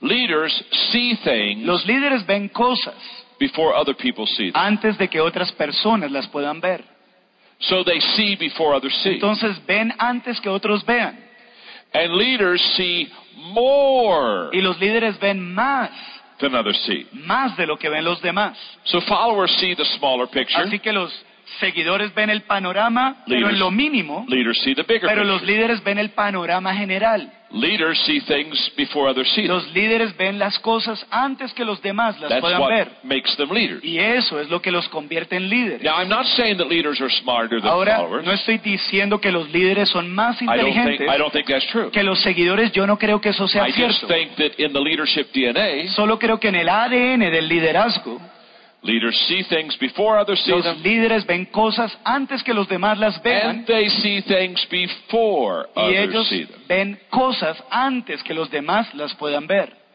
Leaders 0.00 0.52
see 0.92 1.16
things 1.24 1.64
Los 1.64 1.86
líderes 1.86 2.26
ven 2.26 2.48
cosas 2.50 2.94
before 3.38 3.74
other 3.74 3.94
people 3.94 4.26
see 4.26 4.50
them. 4.52 4.62
antes 4.62 4.96
de 4.98 5.08
que 5.08 5.20
otras 5.20 5.50
personas 5.52 6.10
las 6.10 6.26
puedan 6.28 6.60
ver. 6.60 6.84
So 7.58 7.82
they 7.84 8.00
see 8.00 8.36
before 8.36 8.74
others 8.76 8.94
see. 9.02 9.14
Entonces 9.14 9.58
ven 9.66 9.92
antes 9.98 10.38
que 10.40 10.48
otros 10.50 10.84
vean. 10.84 11.18
And 11.96 12.14
leaders 12.14 12.60
see 12.76 13.10
more 13.52 14.50
Y 14.52 14.60
los 14.60 14.78
líderes 14.80 15.18
ven 15.20 15.54
más, 15.54 15.90
than 16.38 16.54
others 16.54 16.78
see. 16.86 17.06
más 17.12 17.56
de 17.56 17.66
lo 17.66 17.76
que 17.78 17.88
ven 17.88 18.04
los 18.04 18.20
demás. 18.22 18.56
So 18.84 19.00
followers 19.02 19.50
see 19.58 19.74
the 19.74 19.84
smaller 19.98 20.26
picture. 20.28 20.62
Así 20.62 20.78
que 20.78 20.92
los 20.92 21.12
seguidores 21.60 22.12
ven 22.14 22.28
el 22.30 22.42
panorama, 22.42 23.22
pero 23.26 23.38
Leaders. 23.38 23.52
en 23.54 23.58
lo 23.60 23.70
mínimo, 23.70 24.24
Leaders 24.28 24.60
see 24.62 24.74
the 24.74 24.82
bigger 24.82 25.08
pero 25.08 25.24
los 25.24 25.40
picture. 25.40 25.52
líderes 25.56 25.84
ven 25.84 25.98
el 25.98 26.10
panorama 26.10 26.74
general. 26.74 27.32
Leaders 27.52 27.96
see 28.04 28.20
things 28.20 28.58
before 28.76 29.08
others 29.08 29.28
see 29.34 29.42
them. 29.46 29.52
Los 29.56 29.72
líderes 29.72 30.16
ven 30.16 30.38
las 30.38 30.58
cosas 30.58 31.06
antes 31.10 31.54
que 31.54 31.64
los 31.64 31.80
demás 31.80 32.18
las 32.20 32.28
That's 32.28 32.40
puedan 32.40 32.60
what 32.60 32.70
ver. 32.70 32.88
makes 33.04 33.36
them 33.36 33.50
leaders. 33.52 33.82
Y 33.84 33.98
eso 33.98 34.40
es 34.40 34.50
lo 34.50 34.60
que 34.60 34.70
los 34.72 34.88
convierte 34.88 35.36
en 35.36 35.48
líderes. 35.48 35.82
Now, 35.82 35.96
I'm 35.98 36.08
not 36.08 36.26
saying 36.36 36.58
that 36.58 36.66
leaders 36.68 37.00
are 37.00 37.08
smarter 37.08 37.60
than 37.60 37.70
Ahora, 37.70 37.98
followers. 37.98 38.26
no 38.26 38.32
estoy 38.32 38.58
diciendo 38.58 39.20
que 39.20 39.30
los 39.30 39.48
líderes 39.52 39.88
son 39.90 40.12
más 40.12 40.42
I 40.42 40.46
don't 40.46 40.56
think 40.58 40.66
inteligentes 40.76 41.08
I 41.14 41.18
don't 41.18 41.32
think 41.32 41.46
that's 41.46 41.66
true. 41.68 41.90
que 41.92 42.02
los 42.02 42.20
seguidores. 42.20 42.72
Yo 42.72 42.86
no 42.86 42.98
creo 42.98 43.20
que 43.20 43.28
eso 43.28 43.46
sea 43.46 43.66
I 43.68 43.72
just 43.72 44.00
cierto. 44.00 44.08
think 44.08 44.34
that 44.36 44.58
in 44.58 44.72
the 44.72 44.80
leadership 44.80 45.28
DNA, 45.32 45.88
Solo 45.94 46.18
creo 46.18 46.40
que 46.40 46.48
en 46.48 46.56
el 46.56 46.68
ADN 46.68 47.30
del 47.30 47.48
liderazgo, 47.48 48.20
leaders 48.82 49.16
see 49.28 49.42
things 49.48 49.76
before 49.78 50.18
others 50.18 50.42
see 50.44 50.52
los 50.52 50.64
líderes 50.82 51.26
ven 51.26 51.46
cosas 51.46 51.96
antes 52.04 52.42
que 52.42 52.54
los 52.54 52.68
demás 52.68 52.98
las 52.98 53.20
vean 53.22 53.58
and 53.58 53.66
they 53.66 53.88
see 53.88 54.22
things 54.22 54.66
before 54.70 55.66
y 55.74 55.80
others 55.80 56.10
ellos 56.10 56.28
see 56.28 56.44
them. 56.44 56.60
ven 56.68 56.98
cosas 57.10 57.56
antes 57.70 58.22
que 58.22 58.34
los 58.34 58.50
demás 58.50 58.92
las 58.94 59.14
puedan 59.14 59.46
ver. 59.46 59.85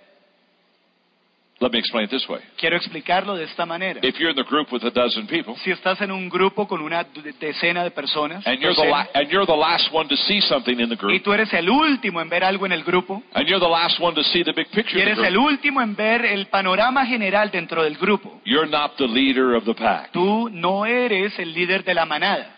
Let 1.61 1.71
me 1.71 1.77
explain 1.77 2.05
it 2.05 2.09
this 2.09 2.27
way. 2.27 2.41
Quiero 2.57 2.75
explicarlo 2.75 3.35
de 3.35 3.43
esta 3.43 3.67
manera. 3.67 3.99
If 4.01 4.15
you're 4.17 4.31
in 4.31 4.35
the 4.35 4.43
group 4.43 4.71
with 4.71 4.83
a 4.83 4.89
dozen 4.89 5.27
people, 5.27 5.55
Si 5.63 5.69
estás 5.69 6.01
en 6.01 6.11
un 6.11 6.27
grupo 6.27 6.67
con 6.67 6.81
una 6.81 7.03
de- 7.03 7.33
decena 7.39 7.83
de 7.83 7.91
personas 7.91 8.45
and 8.47 8.59
you're 8.59 8.73
the 8.73 8.81
docena, 8.87 8.89
la- 9.13 9.19
and 9.21 9.29
you're 9.29 9.45
the 9.45 9.55
last 9.55 9.93
one 9.93 10.09
to 10.09 10.15
see 10.17 10.41
something 10.41 10.79
in 10.79 10.89
the 10.89 10.95
y 10.95 10.97
group, 10.97 11.23
tú 11.23 11.33
eres 11.33 11.53
el 11.53 11.69
último 11.69 12.19
en 12.19 12.29
ver 12.29 12.43
algo 12.43 12.65
en 12.65 12.71
el 12.71 12.83
grupo, 12.83 13.21
and 13.35 13.47
you're 13.47 13.63
the 13.63 13.71
last 13.71 13.99
one 13.99 14.15
to 14.15 14.23
see 14.23 14.43
the 14.43 14.53
big 14.53 14.67
picture 14.71 14.97
y 14.97 15.01
eres 15.03 15.15
group, 15.17 15.27
el 15.27 15.37
último 15.37 15.81
en 15.83 15.95
ver 15.95 16.25
el 16.25 16.47
panorama 16.47 17.05
general 17.05 17.51
dentro 17.51 17.83
del 17.83 17.95
grupo, 17.95 18.41
you're 18.43 18.67
not 18.67 18.95
the 18.97 19.07
leader 19.07 19.53
of 19.55 19.63
the 19.63 19.75
pack. 19.75 20.11
tú 20.11 20.49
no 20.51 20.87
eres 20.87 21.37
el 21.37 21.53
líder 21.53 21.83
de 21.83 21.93
la 21.93 22.05
manada. 22.07 22.57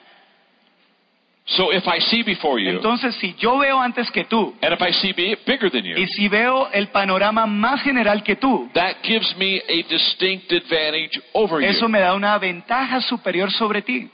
So 1.46 1.72
if 1.74 1.86
I 1.86 2.00
see 2.00 2.24
before 2.24 2.58
you, 2.58 2.70
Entonces, 2.72 3.16
si 3.16 3.34
yo 3.36 3.58
veo 3.58 3.78
antes 3.78 4.10
que 4.12 4.24
tú, 4.24 4.56
and 4.62 4.74
if 4.74 4.82
I 4.82 4.94
see 4.94 5.12
be 5.12 5.36
bigger 5.46 5.70
than 5.70 5.84
you, 5.84 5.98
y 5.98 6.08
si 6.08 6.30
veo 6.30 6.70
el 6.72 6.88
panorama 6.88 7.46
más 7.46 7.82
general 7.82 8.24
que 8.24 8.38
tú, 8.38 8.70
that 8.74 8.96
gives 9.04 9.36
me 9.38 9.62
a 9.68 9.84
distinct 9.90 10.50
advantage 10.54 11.22
over 11.34 11.62
eso 11.62 11.82
you. 11.82 11.90
me 11.90 12.00
da 12.00 12.14
una 12.14 12.38
ventaja 12.38 13.02
superior 13.02 13.52
sobre 13.52 13.82
ti. 13.82 14.10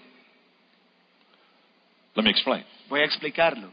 Let 2.15 2.23
me 2.23 2.31
explain. 2.31 2.65
Voy 2.89 3.01
a 3.01 3.05
explicarlo. 3.05 3.69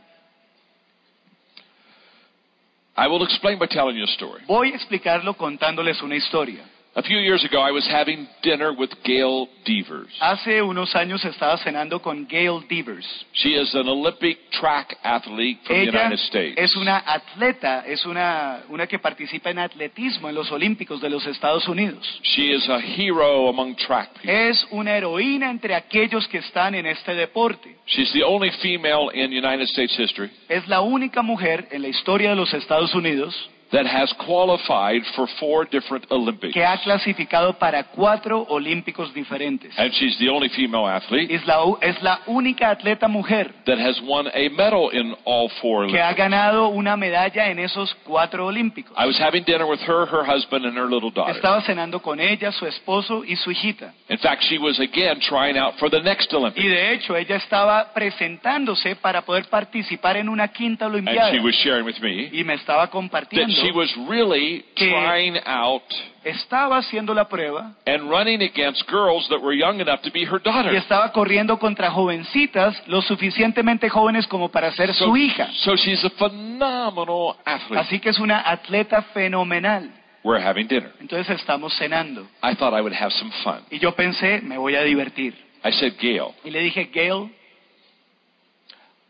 I 2.95 3.09
will 3.09 3.23
explain 3.25 3.59
by 3.59 3.67
telling 3.67 3.97
you 3.97 4.05
a 4.05 4.09
story. 4.09 4.43
Voy 4.47 4.73
a 4.73 4.75
explicarlo 4.77 5.35
contándoles 5.35 6.03
una 6.03 6.17
historia. 6.17 6.63
A 6.97 7.03
few 7.03 7.19
years 7.19 7.45
ago, 7.45 7.61
I 7.61 7.73
was 7.73 7.87
having 7.91 8.27
dinner 8.43 8.73
with 8.73 8.89
Gail 9.05 9.49
Devers. 9.67 10.09
Hace 10.19 10.63
unos 10.63 10.97
años 10.97 11.23
estaba 11.27 11.59
cenando 11.59 12.01
con 12.01 12.27
Gail 12.27 12.65
Devers. 12.71 13.05
She 13.35 13.51
is 13.51 13.75
an 13.75 13.87
Olympic 13.87 14.39
track 14.51 14.97
athlete 15.05 15.59
from 15.67 15.77
the 15.77 15.83
Ella 15.83 16.07
United 16.07 16.19
States. 16.21 16.55
es 16.57 16.75
una 16.75 17.05
atleta, 17.07 17.85
es 17.87 18.07
una, 18.07 18.63
una 18.71 18.87
que 18.87 18.99
participa 18.99 19.51
en 19.51 19.59
atletismo 19.59 20.31
en 20.31 20.35
los 20.35 20.51
Olímpicos 20.51 21.03
de 21.03 21.11
los 21.11 21.27
Estados 21.27 21.69
Unidos. 21.69 22.03
She 22.23 22.55
is 22.55 22.67
a 22.71 22.81
hero 22.81 23.51
among 23.51 23.77
track 23.77 24.15
people. 24.15 24.49
Es 24.49 24.67
una 24.71 24.97
heroína 24.97 25.51
entre 25.51 25.75
aquellos 25.75 26.27
que 26.29 26.39
están 26.39 26.75
en 26.75 26.87
este 26.87 27.15
deporte. 27.15 27.77
She's 27.87 28.11
the 28.15 28.25
only 28.25 28.51
female 28.63 29.11
in 29.13 29.33
United 29.33 29.69
States 29.69 29.95
history 29.99 30.31
Es 30.49 30.67
la 30.67 30.81
única 30.81 31.21
mujer 31.21 31.69
en 31.73 31.83
la 31.83 31.89
historia 31.89 32.31
de 32.31 32.37
los 32.37 32.55
Estados 32.55 32.95
Unidos 32.95 33.51
that 33.73 33.87
has 33.87 34.13
qualified 34.25 35.03
for 35.15 35.27
four 35.41 35.65
different 35.69 36.05
Olympics. 36.11 36.53
que 36.55 36.65
ha 36.65 36.77
clasificado 36.83 37.55
para 37.59 37.85
cuatro 37.85 38.47
Olímpicos 38.49 39.13
diferentes. 39.13 39.77
And 39.79 39.91
she's 39.93 40.17
the 40.19 40.29
only 40.29 40.49
female 40.51 40.87
athlete 40.87 41.35
Es 41.35 41.45
la, 41.47 41.65
u- 41.65 41.79
es 41.81 42.01
la 42.03 42.21
única 42.27 42.71
atleta 42.71 43.09
mujer 43.09 43.53
that 43.65 43.79
has 43.79 44.01
won 44.03 44.29
a 44.29 44.49
medal 44.51 44.91
in 44.93 45.15
all 45.25 45.49
four 45.61 45.87
que 45.89 45.99
ha 46.01 46.07
Olympics. 46.11 46.17
ganado 46.19 46.69
una 46.69 46.97
medalla 46.97 47.49
en 47.51 47.59
esos 47.59 47.95
cuatro 48.05 48.47
Olímpicos. 48.47 48.93
I 48.97 49.07
was 49.07 49.19
having 49.21 49.43
dinner 49.45 49.67
with 49.67 49.81
her, 49.81 50.07
her 50.07 50.25
husband, 50.25 50.65
and 50.65 50.77
her 50.77 50.89
little 50.89 51.11
daughter. 51.11 51.35
Estaba 51.35 51.61
cenando 51.63 52.01
con 52.01 52.21
ella, 52.21 52.53
su 52.53 52.67
esposo 52.67 53.25
y 53.25 53.37
su 53.37 53.51
hijita. 53.51 53.93
In 54.09 54.19
fact, 54.19 54.43
she 54.45 54.59
was 54.59 54.79
again 54.79 55.19
trying 55.21 55.59
out 55.59 55.75
for 55.79 55.91
the 55.91 56.01
next 56.03 56.33
Y 56.33 56.37
Olympics. 56.37 56.67
de 56.69 56.93
hecho 56.93 57.17
ella 57.17 57.37
estaba 57.37 57.93
presentándose 57.93 58.97
para 58.97 59.23
poder 59.23 59.47
participar 59.49 60.17
en 60.17 60.29
una 60.29 60.49
quinta 60.49 60.87
And 60.87 60.95
Olimpiada. 60.95 61.31
she 61.33 61.41
was 61.41 61.55
sharing 61.57 61.85
with 61.85 61.99
me 62.01 62.29
Y 62.33 62.45
me 62.45 62.55
estaba 62.55 62.83
that 62.87 62.91
compartiendo. 62.91 63.56
She 63.57 63.71
was 63.73 63.91
really 64.09 64.65
trying 64.77 65.37
out 65.47 65.83
Estaba 66.25 66.79
haciendo 66.79 67.15
la 67.15 67.29
prueba 67.29 67.75
and 67.87 68.11
running 68.11 68.43
against 68.43 68.85
girls 68.91 69.29
that 69.29 69.41
were 69.41 69.55
young 69.55 69.81
enough 69.81 70.01
to 70.03 70.11
be 70.11 70.25
her 70.25 70.41
daughter. 70.43 70.73
y 70.73 70.77
estaba 70.77 71.13
corriendo 71.13 71.59
contra 71.59 71.91
jovencitas 71.91 72.77
lo 72.89 73.01
suficientemente 73.03 73.89
jóvenes 73.89 74.27
como 74.27 74.49
para 74.51 74.73
ser 74.73 74.93
So, 74.95 75.07
su 75.07 75.17
hija. 75.17 75.49
so 75.65 75.77
she's 75.77 76.03
a 76.05 76.11
phenomenal 76.11 77.37
athlete. 77.45 77.81
Así 77.81 78.01
que 78.01 78.11
es 78.11 78.19
una 78.19 78.41
atleta 78.41 79.03
fenomenal. 79.15 79.91
We're 80.25 80.43
having 80.45 80.67
dinner. 80.67 80.93
Entonces 81.01 81.39
estamos 81.39 81.73
cenando. 81.79 82.27
I 82.43 82.55
thought 82.57 82.75
I 82.75 82.81
would 82.81 82.93
have 82.95 83.13
some 83.13 83.31
fun. 83.45 83.63
Y 83.71 83.79
yo 83.79 83.93
pensé, 83.95 84.41
me 84.43 84.59
voy 84.59 84.75
a 84.75 84.83
divertir. 84.83 85.35
I 85.65 85.71
said, 85.73 85.95
Gail, 86.01 86.33
Y 86.45 86.51
le 86.51 86.61
dije, 86.61 86.91
Gail, 86.93 87.31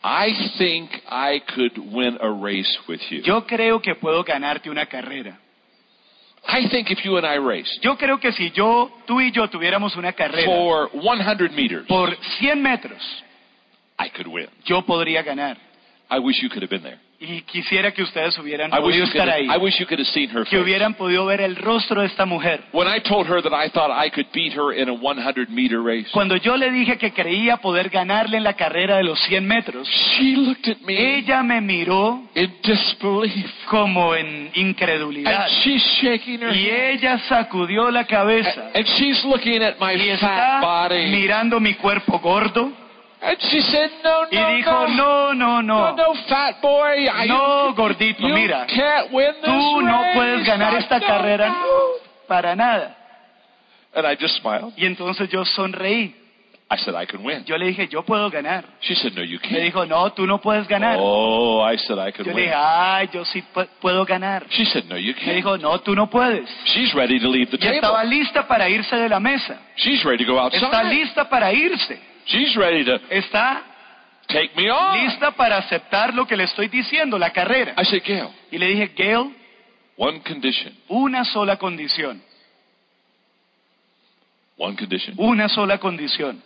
I 0.09 0.29
think 0.57 0.89
I 1.09 1.41
could 1.53 1.77
win 1.93 2.17
a 2.21 2.31
race 2.31 2.79
with 2.89 3.01
you. 3.11 3.23
yo 3.25 3.45
creo 3.45 3.83
que 3.83 3.97
puedo 3.97 4.23
ganarte 4.23 4.71
una 4.71 4.87
carrera. 4.87 5.37
I 6.47 6.69
think 6.71 6.93
if 6.93 7.05
you 7.05 7.17
and 7.17 7.27
I 7.27 7.39
raced 7.39 7.83
Yo 7.83 7.97
creo 7.97 8.21
que 8.21 8.31
si 8.31 8.53
yo, 8.53 8.89
tú 9.05 9.21
y 9.21 9.33
yo 9.33 9.49
tuviéramos 9.49 9.97
una 9.97 10.13
carrera 10.13 10.47
for 10.47 10.91
100 10.93 11.53
meters, 11.57 11.87
por 11.89 12.17
100 12.39 12.63
metros, 12.63 13.03
I 13.99 14.09
could 14.11 14.29
win. 14.29 14.47
yo 14.65 14.83
podría 14.83 15.25
ganar. 15.25 15.57
I 16.09 16.21
wish 16.21 16.41
you 16.41 16.49
could 16.51 16.63
have 16.63 16.71
been 16.71 16.85
there. 16.85 17.01
Y 17.19 17.41
quisiera 17.43 17.93
que 17.93 18.03
ustedes 18.03 18.39
hubieran 18.39 18.71
I 18.71 18.75
wish, 18.77 18.83
podido 18.83 19.05
you 19.07 19.11
could 19.13 19.17
estar 19.23 19.29
have, 19.31 19.39
ahí, 19.41 19.49
I 19.49 19.57
wish 19.57 19.79
you 19.81 19.87
could 19.87 19.99
have 19.99 20.13
seen 20.13 20.29
her 20.29 20.45
que 20.45 20.51
face. 20.51 20.59
hubieran 20.61 20.93
podido 20.95 21.25
ver 21.25 21.41
el 21.41 21.57
rostro 21.57 22.03
de 22.03 22.09
esta 22.09 22.27
mujer. 22.27 22.63
When 22.73 22.87
I 22.87 23.01
told 23.01 23.27
her 23.27 23.41
that 23.43 23.55
I 23.55 23.71
thought 23.71 23.91
I 23.91 24.11
could 24.11 24.27
beat 24.35 24.53
her 24.53 24.71
in 24.77 24.91
a 24.91 24.93
100 24.93 25.49
meter 25.49 25.81
race, 25.83 26.11
Cuando 26.13 26.37
yo 26.37 26.59
le 26.59 26.71
dije 26.71 26.99
que 26.99 27.13
creía 27.13 27.57
poder 27.57 27.89
ganarle 27.89 28.37
en 28.37 28.45
la 28.45 28.53
carrera 28.53 28.99
de 28.99 29.05
los 29.05 29.19
100 29.23 29.47
metros, 29.47 29.89
she 29.89 30.37
looked 30.37 30.69
at 30.71 30.77
me 30.85 31.17
ella 31.19 31.43
me 31.43 31.63
miró 31.63 32.23
in 32.35 32.53
disbelief. 32.63 33.51
como 33.71 34.15
en 34.15 34.51
incredulidad. 34.55 35.45
And 35.45 35.53
she's 35.63 35.83
shaking 36.03 36.41
her 36.43 36.53
Y 36.55 36.67
head. 36.69 36.91
ella 36.99 37.19
sacudió 37.29 37.91
la 37.91 38.05
cabeza 38.05 38.73
And 38.75 38.85
she's 38.85 39.25
looking 39.25 39.63
at 39.63 39.77
my 39.81 39.95
y 39.95 40.17
fat 40.19 40.59
está 40.59 40.61
body. 40.61 41.07
mirando 41.07 41.61
mi 41.61 41.73
cuerpo 41.75 42.19
gordo 42.19 42.73
And 43.29 43.37
she 43.51 43.61
said, 43.61 43.91
No, 44.05 44.27
y 44.31 44.37
no, 44.37 44.49
dijo, 44.57 44.89
no. 44.97 45.35
no, 45.35 45.63
no, 45.63 45.97
No, 45.97 46.15
fat 46.29 46.61
boy. 46.63 47.09
I- 47.09 47.27
no, 47.27 47.75
gordito, 47.75 48.21
you 48.21 48.35
mira, 48.35 48.67
can't 48.67 49.13
win 49.13 49.33
this 49.43 49.45
tú 49.51 49.81
no 49.83 50.01
race. 50.03 50.15
puedes 50.15 50.47
ganar 50.47 50.75
esta 50.77 51.01
carrera 51.01 51.49
know." 51.49 51.93
para 52.29 52.55
nada. 52.55 52.97
And 53.95 54.07
I 54.07 54.15
just 54.15 54.37
smiled. 54.41 54.75
Y 54.77 54.85
entonces 54.87 55.29
yo 55.31 55.45
sonreí. 55.45 56.15
I 56.69 56.77
said, 56.79 56.97
I 56.97 57.07
can 57.07 57.23
win. 57.25 57.45
Yo 57.47 57.57
le 57.57 57.67
dije, 57.67 57.87
yo 57.89 58.03
puedo 58.03 58.29
ganar. 58.29 58.65
She 58.81 58.97
said, 58.97 59.13
No, 59.15 59.23
you 59.23 59.39
Me 59.41 59.49
can't. 59.49 59.63
dijo, 59.63 59.87
no, 59.87 60.11
tú 60.13 60.27
no 60.27 60.39
puedes 60.41 60.67
ganar. 60.67 60.97
Oh, 60.99 61.61
I 61.63 61.77
said 61.79 61.97
I 61.99 62.11
could 62.11 62.27
Yo 62.27 62.33
le 62.33 62.35
win. 62.35 62.45
dije, 62.47 62.55
ay, 62.57 63.09
yo 63.13 63.25
sí 63.25 63.43
pu- 63.55 63.69
puedo 63.81 64.05
ganar. 64.05 64.45
She 64.51 64.65
said, 64.67 64.85
No, 64.89 64.97
you 64.97 65.15
Me 65.15 65.21
can't. 65.21 65.37
dijo, 65.37 65.57
no, 65.59 65.79
tú 65.81 65.95
no 65.95 66.09
puedes. 66.11 66.49
She's 66.65 66.93
ready 66.93 67.21
to 67.21 67.29
leave 67.29 67.51
the 67.53 67.57
Ya 67.59 67.71
estaba 67.71 68.03
lista 68.05 68.47
para 68.49 68.69
irse 68.69 68.97
de 68.97 69.09
la 69.09 69.21
mesa. 69.21 69.57
She's 69.77 70.03
ready 70.05 70.25
to 70.27 70.33
go 70.33 70.45
Está 70.49 70.67
outside. 70.67 70.93
lista 70.93 71.29
para 71.29 71.53
irse. 71.53 71.99
She's 72.27 72.57
ready 72.57 72.85
to 72.85 72.99
Está 73.11 73.63
take 74.29 74.51
me 74.57 74.69
on. 74.71 74.99
lista 75.05 75.31
para 75.33 75.59
aceptar 75.59 76.13
lo 76.15 76.27
que 76.27 76.37
le 76.37 76.45
estoy 76.45 76.69
diciendo, 76.69 77.19
la 77.19 77.31
carrera. 77.31 77.75
I 77.79 77.85
said, 77.85 78.03
Gail, 78.05 78.29
Y 78.51 78.59
le 78.59 78.67
dije, 78.67 78.91
Gail, 78.97 79.35
one 79.97 80.21
condition. 80.23 80.75
una 80.89 81.25
sola 81.25 81.57
condición. 81.57 82.21
One 84.59 84.77
condition. 84.77 85.15
Una 85.19 85.49
sola 85.49 85.79
condición. 85.79 86.43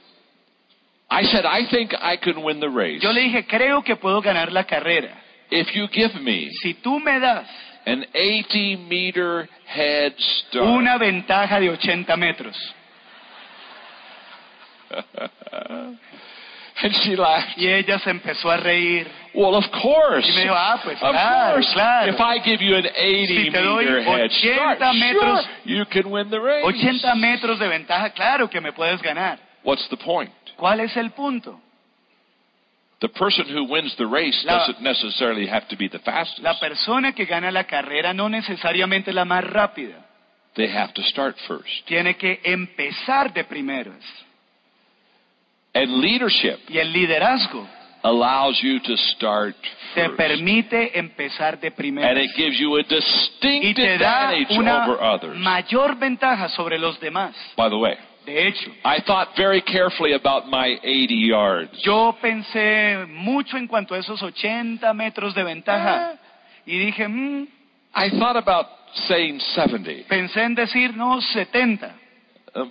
I 1.10 1.24
said, 1.24 1.44
I 1.44 1.66
think 1.70 1.92
I 1.94 2.16
can 2.18 2.42
win 2.44 2.60
the 2.60 2.68
race 2.68 3.00
Yo 3.02 3.10
le 3.12 3.22
dije, 3.22 3.46
creo 3.46 3.82
que 3.82 3.96
puedo 3.96 4.20
ganar 4.20 4.52
la 4.52 4.64
carrera. 4.64 5.16
if 5.50 5.66
you 5.74 5.88
give 5.88 6.14
me 6.20 6.50
Si 6.62 6.74
tú 6.74 7.00
me 7.00 7.18
das 7.18 7.48
an 7.86 8.04
80 8.14 8.76
meter 8.88 9.48
head 9.66 10.12
start. 10.18 10.64
una 10.66 10.98
ventaja 10.98 11.58
de 11.58 11.70
80 11.70 12.16
metros. 12.16 12.56
and 16.82 16.94
she 17.02 17.14
laughed. 17.16 17.56
Y 17.58 17.66
ella 17.68 17.98
se 17.98 18.10
empezó 18.10 18.50
a 18.50 18.56
reír. 18.56 19.06
Well, 19.34 19.54
of 19.54 19.64
course. 19.70 20.26
Y 20.28 20.32
me 20.34 20.42
dijo, 20.42 20.54
ah, 20.56 20.80
pues 20.82 20.96
Of 21.02 21.10
claro, 21.10 21.54
course. 21.54 21.72
claro. 21.74 22.12
If 22.12 22.20
I 22.20 22.38
give 22.42 22.60
you 22.64 22.76
an 22.76 22.86
80 22.94 23.26
Si 23.44 23.50
te 23.50 23.62
doy 23.62 23.84
meter 23.84 24.02
head 24.02 24.30
start, 24.30 24.80
metros- 24.94 25.42
sure, 25.42 25.50
you 25.64 25.84
can 25.86 26.10
win 26.10 26.30
the 26.30 26.40
race. 26.40 26.64
80 26.64 27.14
metros 27.16 27.58
de 27.58 27.68
ventaja, 27.68 28.10
claro 28.10 28.48
que 28.48 28.60
me 28.60 28.72
puedes 28.72 29.00
ganar. 29.02 29.38
What's 29.62 29.86
the 29.90 29.96
point? 29.96 30.32
¿Cuál 30.56 30.80
es 30.80 30.96
el 30.96 31.10
punto? 31.10 31.60
The 33.00 33.08
person 33.08 33.46
who 33.48 33.64
wins 33.64 33.94
the 33.96 34.06
race 34.06 34.42
La- 34.44 34.58
doesn't 34.58 34.82
necessarily 34.82 35.46
have 35.46 35.66
to 35.68 35.76
be 35.76 35.88
the 35.88 35.98
fastest. 36.00 36.40
La 36.42 36.58
persona 36.60 37.12
que 37.12 37.24
gana 37.24 37.50
la 37.50 37.64
carrera 37.64 38.12
no 38.12 38.28
necesariamente 38.28 39.12
la 39.12 39.24
más 39.24 39.42
rápida. 39.44 40.06
They 40.54 40.66
have 40.68 40.92
to 40.94 41.02
start 41.04 41.36
first. 41.46 41.86
Tiene 41.86 42.16
que 42.16 42.40
empezar 42.44 43.32
de 43.32 43.44
primeras. 43.44 44.02
And 45.74 46.00
leadership 46.00 46.58
Y 46.68 46.78
el 46.78 46.92
liderazgo 46.92 47.66
allows 48.02 48.60
you 48.62 48.80
to 48.80 48.96
start 48.96 49.54
te 49.94 50.02
first. 50.06 50.16
permite 50.16 50.98
empezar 50.98 51.60
de 51.60 51.68
And 51.68 51.76
primeras. 51.76 52.18
it 52.24 52.30
gives 52.36 52.58
you 52.58 52.76
a 52.76 52.80
Y 52.80 52.84
distinct 52.84 53.76
te 53.76 53.98
da 53.98 54.28
advantage 54.30 54.58
una 54.58 54.84
over 54.86 54.98
others. 55.02 55.36
mayor 55.38 55.96
ventaja 55.98 56.48
sobre 56.48 56.78
los 56.78 56.98
demás. 57.00 57.34
By 57.56 57.68
the 57.68 57.76
way, 57.76 57.94
De 58.26 58.48
hecho, 58.48 58.70
I 58.84 59.00
thought 59.02 59.28
very 59.36 59.62
carefully 59.62 60.12
about 60.12 60.46
my 60.48 60.78
80 60.82 61.14
yards. 61.28 61.82
yo 61.82 62.16
pensé 62.20 63.06
mucho 63.08 63.56
en 63.56 63.66
cuanto 63.66 63.94
a 63.94 63.98
esos 63.98 64.22
80 64.22 64.92
metros 64.94 65.34
de 65.34 65.42
ventaja. 65.42 66.18
Y 66.66 66.78
dije, 66.78 67.08
mm, 67.08 67.46
I 67.96 68.10
thought 68.18 68.36
about 68.36 68.66
saying 69.08 69.40
70, 69.40 70.06
pensé 70.08 70.42
en 70.42 70.54
decir, 70.54 70.94
no, 70.96 71.20
70. 71.20 71.94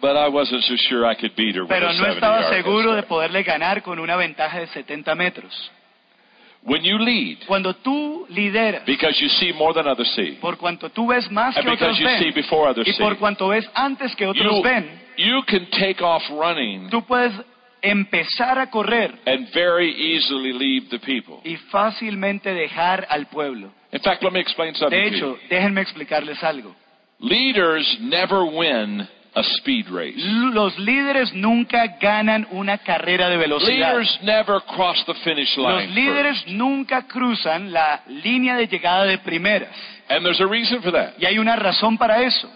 But 0.02 0.16
I 0.18 0.28
wasn't 0.30 0.64
so 0.64 0.76
sure 0.90 1.06
I 1.06 1.16
could 1.16 1.36
beat 1.36 1.56
her 1.56 1.62
with 1.64 1.70
Pero 1.70 1.90
a 1.90 1.94
no 1.94 2.00
70 2.00 2.14
estaba 2.16 2.42
yard 2.42 2.54
seguro 2.54 2.96
de 2.96 3.04
poderle 3.04 3.44
ganar 3.44 3.82
con 3.82 4.00
una 4.00 4.16
ventaja 4.16 4.60
de 4.60 4.68
70 4.68 5.16
metros. 5.16 5.72
When 6.62 6.84
you 6.84 6.98
lead, 7.00 7.38
Cuando 7.48 7.74
tú 7.74 8.26
lideras, 8.30 8.84
because 8.86 9.18
you 9.22 9.30
see 9.30 9.54
more 9.54 9.74
than 9.74 9.88
others 9.88 10.12
see, 10.14 10.38
por 10.42 10.58
cuanto 10.58 10.90
tú 10.90 11.08
ves 11.08 11.32
más 11.32 11.56
and 11.56 11.66
que 11.66 11.72
otros 11.72 11.98
because 11.98 12.20
you 12.20 12.20
see 12.20 12.32
before 12.32 12.70
others 12.70 12.86
y 12.86 12.94
por 13.02 13.14
see, 13.14 13.18
cuanto 13.20 13.48
ves 13.48 13.66
antes 13.74 14.14
que 14.16 14.28
otros 14.28 14.58
you, 14.58 14.62
ven, 14.62 15.02
you 15.16 15.42
can 15.48 15.66
take 15.72 16.04
off 16.04 16.22
running 16.30 16.90
tú 16.90 17.02
puedes 17.06 17.32
empezar 17.82 18.60
a 18.60 18.70
correr 18.70 19.14
and 19.26 19.48
very 19.54 19.90
easily 19.90 20.52
leave 20.52 20.90
the 20.90 21.00
people. 21.00 21.40
y 21.46 21.56
fácilmente 21.72 22.54
dejar 22.54 23.08
al 23.10 23.28
pueblo. 23.28 23.72
In 23.94 24.02
fact, 24.02 24.22
let 24.22 24.34
me 24.34 24.42
explain 24.42 24.76
something 24.76 25.00
De 25.00 25.10
to 25.12 25.16
hecho, 25.16 25.38
you. 25.38 25.48
déjenme 25.50 25.80
explicarles 25.80 26.44
algo. 26.44 26.76
Leaders 27.20 27.98
never 28.02 28.44
win 28.44 29.08
a 29.36 29.44
speed 29.44 29.88
race. 29.90 30.18
Los 30.18 30.78
líderes 30.80 31.34
nunca 31.34 31.98
ganan 32.00 32.48
una 32.52 32.80
carrera 32.80 33.30
de 33.30 33.38
velocidad. 33.38 33.92
Leaders 33.92 34.20
never 34.24 34.62
cross 34.62 35.04
the 35.06 35.14
finish 35.24 35.56
Los 35.58 35.84
line 35.84 35.94
líderes 35.94 36.38
first. 36.40 36.48
nunca 36.50 37.08
cruzan 37.08 37.72
la 37.72 38.02
línea 38.08 38.56
de 38.56 38.68
llegada 38.68 39.06
de 39.06 39.18
primeras. 39.20 39.70
And 40.10 40.26
there's 40.26 40.42
a 40.42 40.48
reason 40.48 40.82
for 40.82 40.92
that. 40.92 41.14
Y 41.20 41.26
hay 41.26 41.38
una 41.38 41.56
razón 41.56 41.98
para 41.98 42.24
eso. 42.24 42.50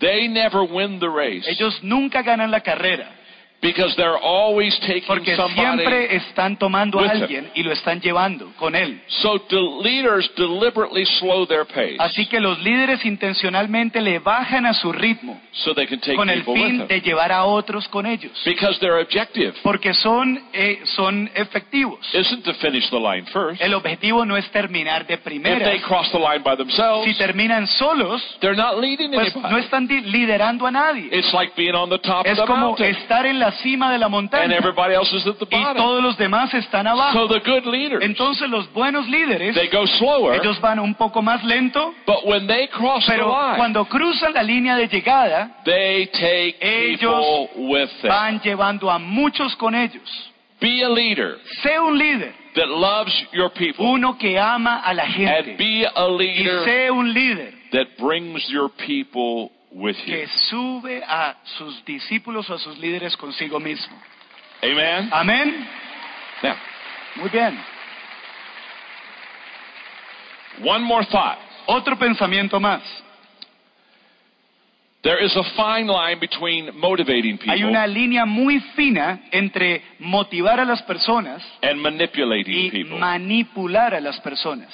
They 0.00 0.28
never 0.28 0.62
win 0.62 1.00
the 1.00 1.08
race 1.08 1.48
Ellos 1.50 1.82
nunca 1.82 2.22
ganan 2.22 2.50
la 2.50 2.60
carrera. 2.60 3.17
Because 3.60 3.94
they're 3.96 4.16
always 4.22 4.78
taking 4.80 5.06
Porque 5.06 5.34
somebody. 5.36 5.60
siempre 5.82 6.16
están 6.16 6.56
tomando 6.58 7.00
a 7.00 7.08
them. 7.08 7.22
alguien 7.22 7.50
y 7.54 7.62
lo 7.62 7.72
están 7.72 8.00
llevando 8.00 8.52
con 8.56 8.74
él. 8.74 9.00
So 9.08 9.38
the 9.48 9.60
leaders 9.82 10.30
deliberately 10.36 11.04
slow 11.04 11.46
their 11.46 11.64
pace 11.66 11.96
Así 11.98 12.26
que 12.26 12.40
los 12.40 12.58
líderes 12.60 13.04
intencionalmente 13.04 14.00
le 14.00 14.18
bajan 14.18 14.66
a 14.66 14.74
su 14.74 14.92
ritmo 14.92 15.40
so 15.52 15.74
they 15.74 15.86
can 15.86 16.00
take 16.00 16.16
con 16.16 16.30
el 16.30 16.44
fin 16.44 16.86
de 16.86 17.00
llevar 17.00 17.32
a 17.32 17.44
otros 17.44 17.88
con 17.88 18.06
ellos. 18.06 18.32
Because 18.44 18.78
their 18.80 18.94
objective 19.00 19.54
Porque 19.62 19.92
son, 19.94 20.40
eh, 20.52 20.80
son 20.96 21.30
efectivos. 21.34 21.98
isn't 22.14 22.44
to 22.44 22.54
finish 22.54 22.88
the 22.90 22.98
line 22.98 23.24
first. 23.32 23.60
El 23.60 23.74
objetivo 23.74 24.24
no 24.24 24.36
es 24.36 24.48
terminar 24.50 25.06
de 25.06 25.14
If 25.14 25.64
they 25.64 25.80
cross 25.80 26.10
the 26.12 26.18
line 26.18 26.42
by 26.42 26.56
themselves, 26.56 27.04
Si 27.04 27.14
terminan 27.18 27.66
solos, 27.66 28.22
they're 28.40 28.56
not 28.56 28.78
leading 28.78 29.10
pues 29.12 29.32
anybody. 29.34 29.52
no 29.52 29.58
están 29.58 29.86
liderando 29.88 30.66
a 30.66 30.70
nadie. 30.70 31.08
It's 31.12 31.32
like 31.32 31.52
being 31.56 31.74
on 31.74 31.90
the 31.90 31.98
top 31.98 32.26
Es 32.26 32.32
of 32.38 32.38
the 32.38 32.46
como 32.46 32.66
mountain 32.68 32.94
estar 32.94 33.26
en 33.26 33.38
la 33.38 33.47
cima 33.52 33.90
de 33.92 33.98
la 33.98 34.06
and 34.06 34.12
montaña 34.14 34.56
everybody 34.56 34.94
else 34.94 35.12
is 35.16 35.26
at 35.26 35.36
the 35.38 35.46
y 35.50 35.74
todos 35.76 36.02
los 36.02 36.16
demás 36.16 36.52
están 36.54 36.86
abajo. 36.86 37.12
So 37.12 37.28
the 37.28 37.40
good 37.40 37.64
leaders, 37.66 38.02
Entonces 38.04 38.48
los 38.48 38.72
buenos 38.72 39.08
líderes, 39.08 39.54
they 39.54 39.68
go 39.68 39.86
slower, 39.86 40.34
ellos 40.40 40.60
van 40.60 40.78
un 40.78 40.94
poco 40.94 41.22
más 41.22 41.42
lento, 41.44 41.94
but 42.06 42.24
when 42.26 42.46
they 42.46 42.68
cross 42.68 43.04
the 43.06 43.12
pero 43.12 43.28
line, 43.28 43.56
cuando 43.56 43.84
cruzan 43.86 44.32
la 44.34 44.42
línea 44.42 44.76
de 44.76 44.88
llegada, 44.88 45.62
they 45.64 46.06
take 46.12 46.56
Ellos 46.60 47.48
with 47.56 47.88
them. 48.02 48.08
van 48.10 48.40
llevando 48.40 48.90
a 48.90 48.98
muchos 48.98 49.54
con 49.56 49.74
ellos. 49.74 50.02
Be 50.60 50.82
a 50.82 50.88
leader 50.88 51.38
Sé 51.62 51.78
un 51.78 51.96
líder, 51.96 52.32
that 52.56 52.66
loves 52.68 53.12
your 53.32 53.48
people, 53.52 53.86
uno 53.86 54.18
que 54.18 54.36
ama 54.38 54.80
a 54.84 54.92
la 54.92 55.04
and 55.04 55.14
gente. 55.14 55.56
be 55.56 55.86
a 55.86 56.04
Y 56.08 56.16
leader 56.18 56.64
sé 56.64 56.90
un 56.90 57.12
líder 57.14 57.54
that 57.70 57.86
brings 57.98 58.44
your 58.48 58.68
people 58.70 59.52
with 59.72 59.96
you. 60.06 60.14
que 60.14 60.26
sube 60.50 61.02
a 61.06 61.36
sus 61.58 61.84
discípulos 61.84 62.48
o 62.50 62.54
a 62.54 62.58
sus 62.58 62.78
líderes 62.78 63.16
consigo 63.16 63.58
mismo. 63.60 63.96
Amen. 64.62 65.08
Amén. 65.12 65.66
Now, 66.42 66.56
Muy 67.16 67.28
bien. 67.30 67.58
one 70.62 70.82
more 70.82 71.04
thought. 71.06 71.38
Otro 71.66 71.96
pensamiento 71.98 72.58
más. 72.60 72.82
There 75.02 75.24
is 75.24 75.34
a 75.36 75.44
fine 75.56 75.86
line 75.86 76.18
between 76.18 76.76
motivating 76.76 77.38
Hay 77.46 77.58
people 77.58 77.68
una 77.70 77.86
línea 77.86 78.26
muy 78.26 78.58
fina 78.74 79.20
entre 79.30 79.82
motivar 80.00 80.58
a 80.58 80.64
las 80.64 80.82
personas 80.82 81.40
and 81.62 81.80
manipulating 81.80 82.66
y 82.66 82.70
people. 82.70 82.98
manipular 82.98 83.94
a 83.94 84.00
las 84.00 84.18
personas. 84.20 84.68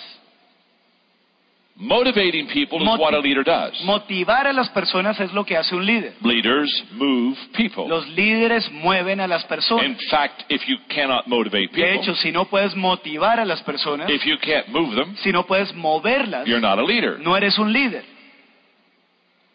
Motivating 1.76 2.46
people 2.52 2.80
is 2.80 3.00
what 3.00 3.14
a 3.14 3.18
leader 3.18 3.42
does. 3.42 3.72
Motivar 3.84 4.46
a 4.46 4.52
las 4.52 4.68
personas 4.70 5.18
es 5.18 5.32
lo 5.32 5.44
que 5.44 5.56
hace 5.56 5.74
un 5.74 5.84
líder. 5.84 6.14
Leaders 6.22 6.70
move 6.92 7.36
people. 7.56 7.88
Los 7.88 8.06
líderes 8.10 8.70
mueven 8.70 9.20
a 9.20 9.26
las 9.26 9.42
In 9.42 9.48
personas. 9.48 9.96
fact, 10.08 10.42
if 10.48 10.62
you 10.68 10.76
cannot 10.88 11.26
motivate 11.26 11.72
De 11.72 11.94
hecho, 11.94 12.12
people, 12.12 12.16
si 12.22 12.30
no 12.30 12.44
puedes 12.44 12.76
motivar 12.76 13.40
a 13.40 13.44
las 13.44 13.60
personas, 13.62 14.08
if 14.08 14.24
you 14.24 14.36
can't 14.38 14.68
move 14.68 14.94
them, 14.94 15.16
si 15.24 15.32
no 15.32 15.44
puedes 15.46 15.74
moverlas, 15.74 16.46
you're 16.46 16.60
not 16.60 16.78
a 16.78 16.84
leader. 16.84 17.18
no 17.18 17.36
eres 17.36 17.58
un 17.58 17.72
líder. 17.72 18.04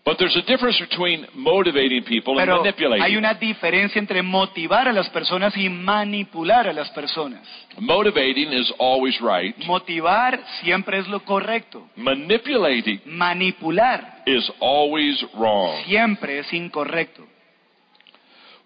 But 0.06 0.18
there's 0.18 0.36
a 0.38 0.41
difference 0.41 0.80
between 0.80 1.28
motivating 1.36 2.04
people 2.04 2.39
and 2.39 2.45
Pero 2.47 2.60
manipulating. 2.64 3.04
hay 3.04 3.16
una 3.18 3.34
diferencia 3.36 4.00
entre 4.00 4.24
motivar 4.24 4.88
a 4.88 4.93
las 4.93 5.08
personas 5.10 5.56
y 5.56 5.70
manipular 5.70 6.68
a 6.68 6.74
las 6.74 6.89
personas. 6.91 7.41
Motivating 7.78 8.52
is 8.54 8.74
always 8.80 9.20
right. 9.22 9.56
Motivar 9.66 10.39
siempre 10.64 10.97
es 11.00 11.08
lo 11.10 11.20
correcto. 11.20 11.88
Manipulating 11.95 13.02
Manipular 13.06 14.24
is 14.26 14.50
always 14.60 15.22
wrong. 15.36 15.84
siempre 15.86 16.39
es 16.39 16.52
incorrecto. 16.54 17.28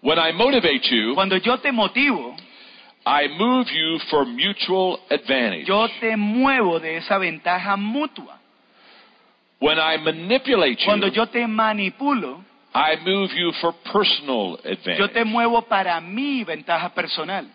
When 0.00 0.18
I 0.18 0.32
motivate 0.32 0.82
you, 0.90 1.14
Cuando 1.14 1.36
yo 1.38 1.58
te 1.58 1.72
motivo, 1.72 2.36
I 3.06 3.28
move 3.38 3.66
you 3.70 3.98
for 4.08 4.24
mutual 4.24 5.00
advantage. 5.10 5.64
yo 5.66 5.88
te 6.00 6.16
muevo 6.16 6.78
de 6.80 6.98
esa 6.98 7.18
ventaja 7.18 7.76
mutua. 7.76 8.38
When 9.64 9.78
I 9.78 9.96
manipulate 9.96 10.78
you, 10.80 10.84
Cuando 10.86 11.06
yo 11.08 11.26
te 11.26 11.46
manipulo, 11.46 12.44
I 12.74 12.96
move 13.04 13.30
you 13.34 13.50
for 13.60 13.72
personal 13.92 14.58
yo 14.62 14.74
te 14.74 14.90
advantage. 14.90 15.24
muevo 15.24 15.62
para 15.62 16.00
mi 16.02 16.44
ventaja 16.44 16.92
personal. 16.94 17.46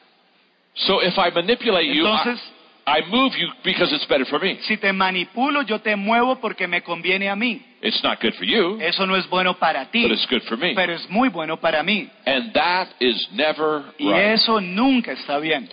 So 0.75 1.01
if 1.03 1.13
I 1.19 1.29
manipulate 1.29 1.85
you, 1.93 2.07
I, 2.07 2.35
I 2.87 3.01
move 3.09 3.33
you 3.37 3.47
because 3.63 3.91
it's 3.93 4.05
better 4.07 4.25
for 4.25 4.39
me. 4.39 4.57
si 4.61 4.77
te 4.77 4.91
manipulo, 4.93 5.61
yo 5.63 5.79
te 5.79 5.95
muevo 5.95 6.39
porque 6.39 6.67
me 6.67 6.81
conviene 6.81 7.29
a 7.29 7.35
mí. 7.35 7.61
It's 7.81 8.01
not 8.03 8.19
good 8.21 8.33
for 8.35 8.45
you, 8.45 8.79
Eso 8.81 9.05
no 9.05 9.15
es 9.15 9.27
bueno 9.29 9.53
para 9.59 9.85
ti, 9.91 10.01
but 10.03 10.11
it's 10.11 10.25
good 10.27 10.41
for 10.47 10.57
me. 10.57 10.73
pero 10.73 10.93
es 10.93 11.07
muy 11.09 11.29
bueno 11.29 11.57
para 11.57 11.83
mí. 11.83 12.09
And 12.25 12.51
that 12.53 12.87
is 12.99 13.27
never 13.33 13.83
Y 13.99 14.09
right. 14.11 14.33
eso 14.33 14.59
nunca 14.61 15.11
está 15.11 15.37
bien. 15.39 15.69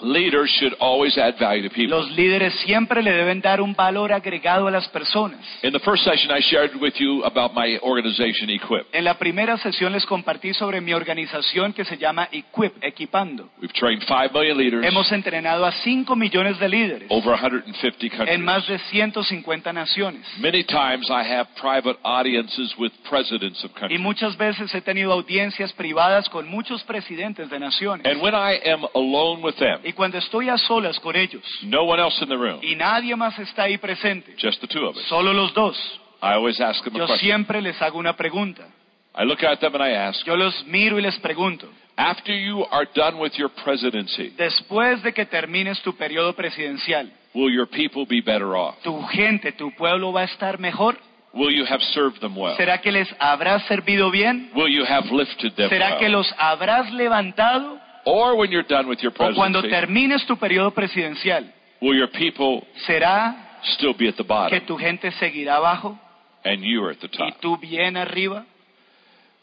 Leaders 0.00 0.48
should 0.58 0.74
always 0.80 1.18
add 1.18 1.36
value 1.40 1.68
to 1.68 1.74
people. 1.74 1.88
Los 1.96 2.10
líderes 2.12 2.54
siempre 2.64 3.02
le 3.02 3.10
deben 3.12 3.40
dar 3.40 3.60
un 3.60 3.74
valor 3.74 4.12
agregado 4.12 4.68
a 4.68 4.70
las 4.70 4.86
personas. 4.88 5.40
In 5.62 5.72
the 5.72 5.80
first 5.80 6.04
session, 6.04 6.30
I 6.30 6.40
shared 6.40 6.76
with 6.80 6.94
you 7.00 7.24
about 7.24 7.52
my 7.54 7.78
organization, 7.82 8.48
Equip. 8.48 8.86
En 8.92 9.04
la 9.04 9.14
primera 9.18 9.56
sesión 9.58 9.92
les 9.92 10.06
compartí 10.06 10.54
sobre 10.54 10.80
mi 10.80 10.92
organización 10.94 11.72
que 11.72 11.84
se 11.84 11.98
llama 11.98 12.28
Equip, 12.30 12.82
Equipando. 12.82 13.50
We've 13.60 13.72
trained 13.72 14.02
5 14.06 14.32
million 14.32 14.56
leaders 14.56 14.84
Hemos 14.86 15.10
entrenado 15.10 15.64
a 15.66 15.72
5 15.72 16.14
millones 16.14 16.58
de 16.60 16.68
líderes 16.68 17.06
over 17.10 17.36
150 17.36 18.06
en 18.06 18.10
countries. 18.10 18.38
más 18.40 18.66
de 18.68 18.78
150 18.78 19.72
naciones. 19.72 20.22
Many 20.38 20.62
times 20.64 21.10
I 21.10 21.24
have 21.24 21.48
private 21.60 21.98
audiences 22.04 22.72
with 22.78 22.92
presidents 23.10 23.64
of 23.64 23.72
Y 23.72 23.80
countries. 23.80 24.00
muchas 24.00 24.36
veces 24.36 24.72
he 24.74 24.80
tenido 24.80 25.12
audiencias 25.12 25.72
privadas 25.72 26.28
con 26.28 26.46
muchos 26.48 26.84
presidentes 26.84 27.50
de 27.50 27.58
naciones. 27.58 28.06
And 28.06 28.22
when 28.22 28.34
I 28.34 28.60
am 28.64 28.84
alone 28.94 29.42
with 29.42 29.56
them, 29.56 29.80
Y 29.88 29.92
cuando 29.94 30.18
estoy 30.18 30.50
a 30.50 30.58
solas 30.58 31.00
con 31.00 31.16
ellos 31.16 31.42
no 31.62 31.82
one 31.84 32.02
else 32.02 32.22
in 32.22 32.28
the 32.28 32.36
room, 32.36 32.60
y 32.62 32.74
nadie 32.76 33.16
más 33.16 33.38
está 33.38 33.62
ahí 33.62 33.78
presente, 33.78 34.34
just 34.38 34.60
the 34.60 34.66
two 34.66 34.86
of 34.86 34.96
us, 34.96 35.02
solo 35.08 35.32
los 35.32 35.54
dos, 35.54 35.76
I 36.22 36.32
always 36.34 36.60
ask 36.60 36.84
them 36.84 36.94
a 36.96 36.98
yo 36.98 37.06
question. 37.06 37.18
siempre 37.30 37.62
les 37.62 37.80
hago 37.80 37.98
una 37.98 38.14
pregunta. 38.14 38.66
I 39.14 39.24
look 39.24 39.42
at 39.42 39.58
them 39.60 39.74
and 39.74 39.82
I 39.82 39.94
ask, 39.94 40.24
Yo 40.26 40.36
los 40.36 40.64
miro 40.66 40.98
y 40.98 41.02
les 41.02 41.18
pregunto, 41.20 41.68
after 41.96 42.32
you 42.34 42.64
are 42.70 42.86
done 42.94 43.18
with 43.18 43.32
your 43.38 43.48
presidency, 43.64 44.30
después 44.36 45.02
de 45.02 45.12
que 45.14 45.24
termines 45.26 45.80
tu 45.82 45.96
periodo 45.96 46.34
presidencial, 46.34 47.10
will 47.34 47.50
your 47.52 47.66
people 47.66 48.04
be 48.06 48.20
better 48.20 48.54
off? 48.54 48.76
¿tu 48.82 49.00
gente, 49.06 49.52
tu 49.52 49.72
pueblo 49.74 50.12
va 50.12 50.20
a 50.20 50.24
estar 50.24 50.58
mejor? 50.58 50.98
Will 51.32 51.54
you 51.54 51.64
have 51.66 51.80
served 51.94 52.20
them 52.20 52.36
well? 52.36 52.56
¿Será 52.56 52.78
que 52.80 52.90
les 52.92 53.08
habrás 53.18 53.62
servido 53.66 54.10
bien? 54.10 54.50
Will 54.54 54.68
you 54.74 54.84
have 54.84 55.08
lifted 55.10 55.52
them 55.54 55.68
¿Será 55.68 55.96
que 55.98 56.04
well? 56.04 56.12
los 56.12 56.34
habrás 56.38 56.90
levantado? 56.92 57.77
Or 58.10 58.36
when 58.36 58.50
you're 58.50 58.66
done 58.66 58.88
with 58.88 59.00
your 59.02 59.12
¿O 59.12 59.34
cuando 59.34 59.60
presidency, 59.60 59.86
termines 59.86 60.26
tu 60.26 60.36
periodo 60.38 60.70
presidencial, 60.72 61.52
will 61.80 61.94
your 61.96 62.08
people 62.10 62.66
será 62.86 63.60
still 63.74 63.92
be 63.94 64.08
at 64.08 64.14
the 64.16 64.22
que 64.22 64.28
bottom 64.28 64.60
tu 64.66 64.76
gente 64.78 65.10
seguirá 65.12 65.56
abajo 65.56 65.98
and 66.44 66.62
you 66.62 66.82
are 66.84 66.92
at 66.92 66.98
the 67.00 67.08
y 67.12 67.30
top? 67.32 67.40
tú 67.40 67.56
bien 67.58 67.96
arriba? 67.96 68.46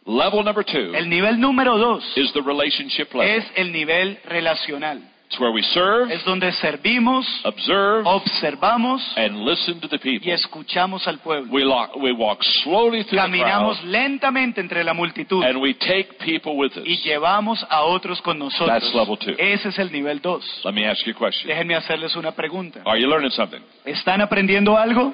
Level 0.07 0.43
number 0.43 0.63
two 0.63 0.93
El 0.95 1.09
nivel 1.09 1.39
número 1.39 1.77
dos 1.77 2.03
is 2.17 2.31
the 2.33 2.41
relationship 2.41 3.13
level. 3.13 3.29
es 3.37 3.45
el 3.55 3.71
nivel 3.71 4.19
relacional. 4.25 5.01
It's 5.27 5.39
where 5.39 5.51
we 5.51 5.63
serve, 5.63 6.13
Es 6.13 6.23
donde 6.23 6.51
servimos, 6.51 7.25
observe, 7.43 8.03
observamos 8.05 9.01
and 9.17 9.43
listen 9.43 9.79
to 9.81 9.87
the 9.87 9.95
y 9.95 10.19
people. 10.19 10.31
escuchamos 10.33 11.07
al 11.07 11.17
pueblo. 11.17 11.51
We, 11.51 12.11
walk 12.13 12.43
slowly 12.63 13.03
through 13.03 13.19
the 13.19 13.25
Caminamos 13.25 13.79
crowd 13.79 13.89
lentamente 13.89 14.61
entre 14.61 14.83
la 14.83 14.93
multitud 14.93 15.43
and 15.43 15.57
we 15.59 15.73
take 15.73 16.19
people 16.23 16.55
with 16.55 16.77
us. 16.77 16.83
y 16.85 16.97
llevamos 17.01 17.65
a 17.69 17.81
otros 17.81 18.21
con 18.21 18.37
nosotros. 18.37 18.67
That's 18.67 18.93
level 18.93 19.17
two. 19.17 19.33
Ese 19.39 19.69
es 19.69 19.79
el 19.79 19.91
nivel 19.91 20.21
2. 20.21 20.61
Let 20.63 20.73
me 20.73 20.85
ask 20.87 21.03
you 21.07 21.13
a 21.13 21.17
question. 21.17 21.47
Déjenme 21.49 21.75
hacerles 21.75 22.15
una 22.15 22.31
pregunta. 22.31 22.81
Are 22.85 22.99
you 23.01 23.07
learning 23.07 23.31
something? 23.31 23.61
¿Están 23.83 24.21
aprendiendo 24.21 24.77
algo? 24.77 25.11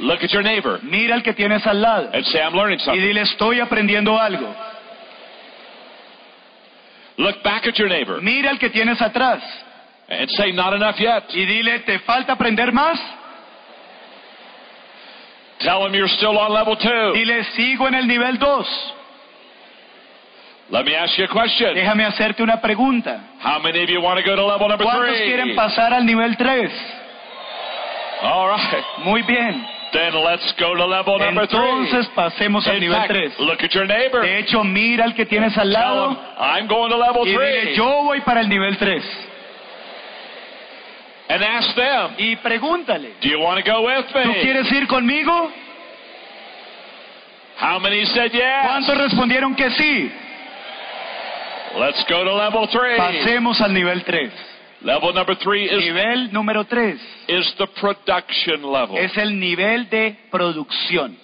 Look 0.00 0.22
at 0.22 0.30
your 0.30 0.44
neighbor 0.44 0.78
Mira 0.84 1.16
al 1.16 1.22
que 1.24 1.32
tienes 1.32 1.66
al 1.66 1.80
lado 1.80 2.10
and 2.12 2.24
say, 2.26 2.40
I'm 2.40 2.54
learning 2.54 2.78
y 2.78 2.84
something. 2.84 3.02
dile, 3.02 3.22
estoy 3.22 3.58
aprendiendo 3.58 4.16
algo. 4.18 4.54
Look 7.18 7.42
back 7.42 7.66
at 7.66 7.76
your 7.78 7.88
neighbor 7.88 8.20
Mira 8.22 8.50
al 8.50 8.58
que 8.58 8.70
tienes 8.70 9.00
atrás 9.02 9.42
and 10.08 10.30
say, 10.30 10.52
Not 10.52 10.72
enough 10.74 10.96
yet. 10.98 11.24
y 11.34 11.44
dile, 11.44 11.80
¿te 11.80 11.98
falta 12.00 12.32
aprender 12.32 12.72
más? 12.72 12.98
Tell 15.60 15.84
him 15.84 15.92
you're 15.94 16.08
still 16.08 16.38
on 16.38 16.52
level 16.52 16.76
two. 16.76 17.12
Dile, 17.14 17.44
sigo 17.56 17.88
en 17.88 17.94
el 17.94 18.06
nivel 18.06 18.38
2. 18.38 18.66
Let 20.70 20.84
me 20.84 20.94
ask 20.94 21.18
you 21.18 21.24
a 21.24 21.28
question. 21.28 21.74
Déjame 21.74 22.04
hacerte 22.04 22.42
una 22.42 22.60
pregunta. 22.60 23.20
How 23.42 23.58
many 23.58 23.82
of 23.82 23.88
you 23.90 24.00
want 24.00 24.18
to 24.18 24.24
go 24.24 24.36
to 24.36 24.46
level 24.46 24.68
number 24.68 24.84
¿Cuántos 24.86 25.16
three? 25.16 25.26
quieren 25.26 25.56
pasar 25.56 25.92
al 25.92 26.04
nivel 26.06 26.36
3? 26.36 26.70
All 28.22 28.48
right. 28.48 28.84
Muy 29.04 29.22
bien. 29.22 29.66
Then 29.92 30.12
let's 30.22 30.52
go 30.58 30.74
to 30.76 30.84
level 30.86 31.18
number 31.18 31.42
Entonces 31.44 32.06
three. 32.06 32.14
pasemos 32.14 32.66
al 32.66 32.74
In 32.74 32.80
nivel 32.80 32.98
fact, 32.98 33.10
3. 33.10 33.32
look 33.46 33.62
at 33.62 33.70
your 33.74 33.86
neighbor. 33.86 34.20
De 34.22 34.38
hecho, 34.38 34.62
mira 34.64 35.04
al 35.04 35.14
que 35.14 35.24
tienes 35.24 35.56
al 35.56 35.68
him, 35.68 35.72
lado 35.72 36.16
I'm 36.38 36.66
going 36.68 36.90
to 36.90 36.96
level 36.98 37.22
y 37.26 37.30
dile, 37.30 37.62
three. 37.62 37.74
yo 37.76 38.02
voy 38.04 38.20
para 38.20 38.40
el 38.40 38.48
nivel 38.48 38.76
3. 38.76 39.02
And 41.30 41.42
ask 41.42 41.74
them, 41.74 42.14
Y 42.18 42.36
pregúntale, 42.36 43.14
Do 43.20 43.28
you 43.28 43.38
want 43.40 43.62
to 43.64 43.70
go 43.70 43.82
with 43.82 44.06
¿tú 44.12 44.18
me? 44.28 44.40
quieres 44.42 44.70
ir 44.72 44.86
conmigo? 44.86 45.50
How 47.60 47.78
many 47.80 48.04
said 48.06 48.30
yes? 48.32 48.66
¿Cuántos 48.66 48.96
respondieron 48.98 49.54
que 49.54 49.68
sí? 49.70 50.10
Let's 51.76 52.04
go 52.08 52.24
to 52.24 52.34
level 52.34 52.66
three. 52.68 52.96
Pasemos 52.96 53.60
al 53.60 53.74
nivel 53.74 54.04
3. 54.04 54.30
Level 54.82 55.12
number 55.12 55.34
three 55.36 55.64
is, 55.64 55.84
Nivel 55.84 56.30
número 56.32 56.64
3 56.64 57.00
is 57.28 57.54
the 57.58 57.66
production 57.80 58.62
level. 58.62 58.96
es 58.96 59.16
el 59.16 59.38
nivel 59.38 59.88
de 59.90 60.16
producción. 60.30 61.16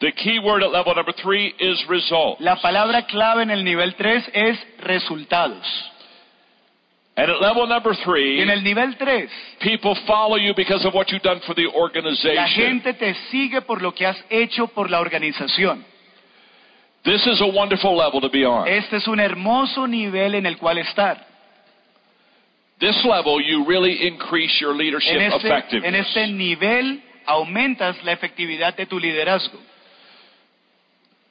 The 0.00 0.12
key 0.12 0.38
word 0.38 0.62
at 0.62 0.70
level 0.70 0.94
number 0.94 1.12
three 1.12 1.54
is 1.58 1.84
result. 1.88 2.40
La 2.40 2.56
palabra 2.56 3.06
clave 3.06 3.42
en 3.42 3.50
el 3.50 3.64
nivel 3.64 3.94
3 3.96 4.30
es 4.32 4.58
resultados. 4.80 5.64
And 7.16 7.30
at 7.30 7.40
level 7.40 7.66
number 7.66 7.92
Y 7.92 8.04
three, 8.04 8.42
en 8.42 8.50
el 8.50 8.62
nivel 8.62 8.96
3, 8.96 9.28
people 9.60 9.96
follow 10.06 10.36
you 10.36 10.54
because 10.54 10.84
of 10.86 10.94
what 10.94 11.08
you've 11.10 11.22
done 11.22 11.40
for 11.46 11.54
the 11.54 11.64
la 11.66 11.72
organization. 11.74 12.46
gente 12.54 12.94
te 12.94 13.14
sigue 13.30 13.60
por 13.62 13.82
lo 13.82 13.92
que 13.92 14.06
has 14.06 14.16
hecho 14.30 14.68
por 14.68 14.88
la 14.88 15.00
organización. 15.00 15.84
This 17.04 17.26
is 17.26 17.40
a 17.40 17.46
wonderful 17.46 17.96
level 17.96 18.20
to 18.20 18.28
be 18.30 18.44
on. 18.44 18.68
Este 18.68 18.96
es 18.98 19.08
un 19.08 19.18
hermoso 19.18 19.86
nivel 19.88 20.34
en 20.36 20.46
el 20.46 20.58
cual 20.58 20.78
estar. 20.78 21.26
This 22.80 22.96
level, 23.04 23.40
you 23.40 23.64
really 23.66 24.06
increase 24.06 24.60
your 24.60 24.74
leadership 24.74 25.16
En 25.16 25.22
este, 25.32 25.48
en 25.48 25.52
effectiveness. 25.52 26.06
este 26.06 26.26
nivel 26.28 27.02
aumentas 27.26 28.02
la 28.04 28.12
efectividad 28.12 28.74
de 28.76 28.86
tu 28.86 28.98
liderazgo. 29.00 29.58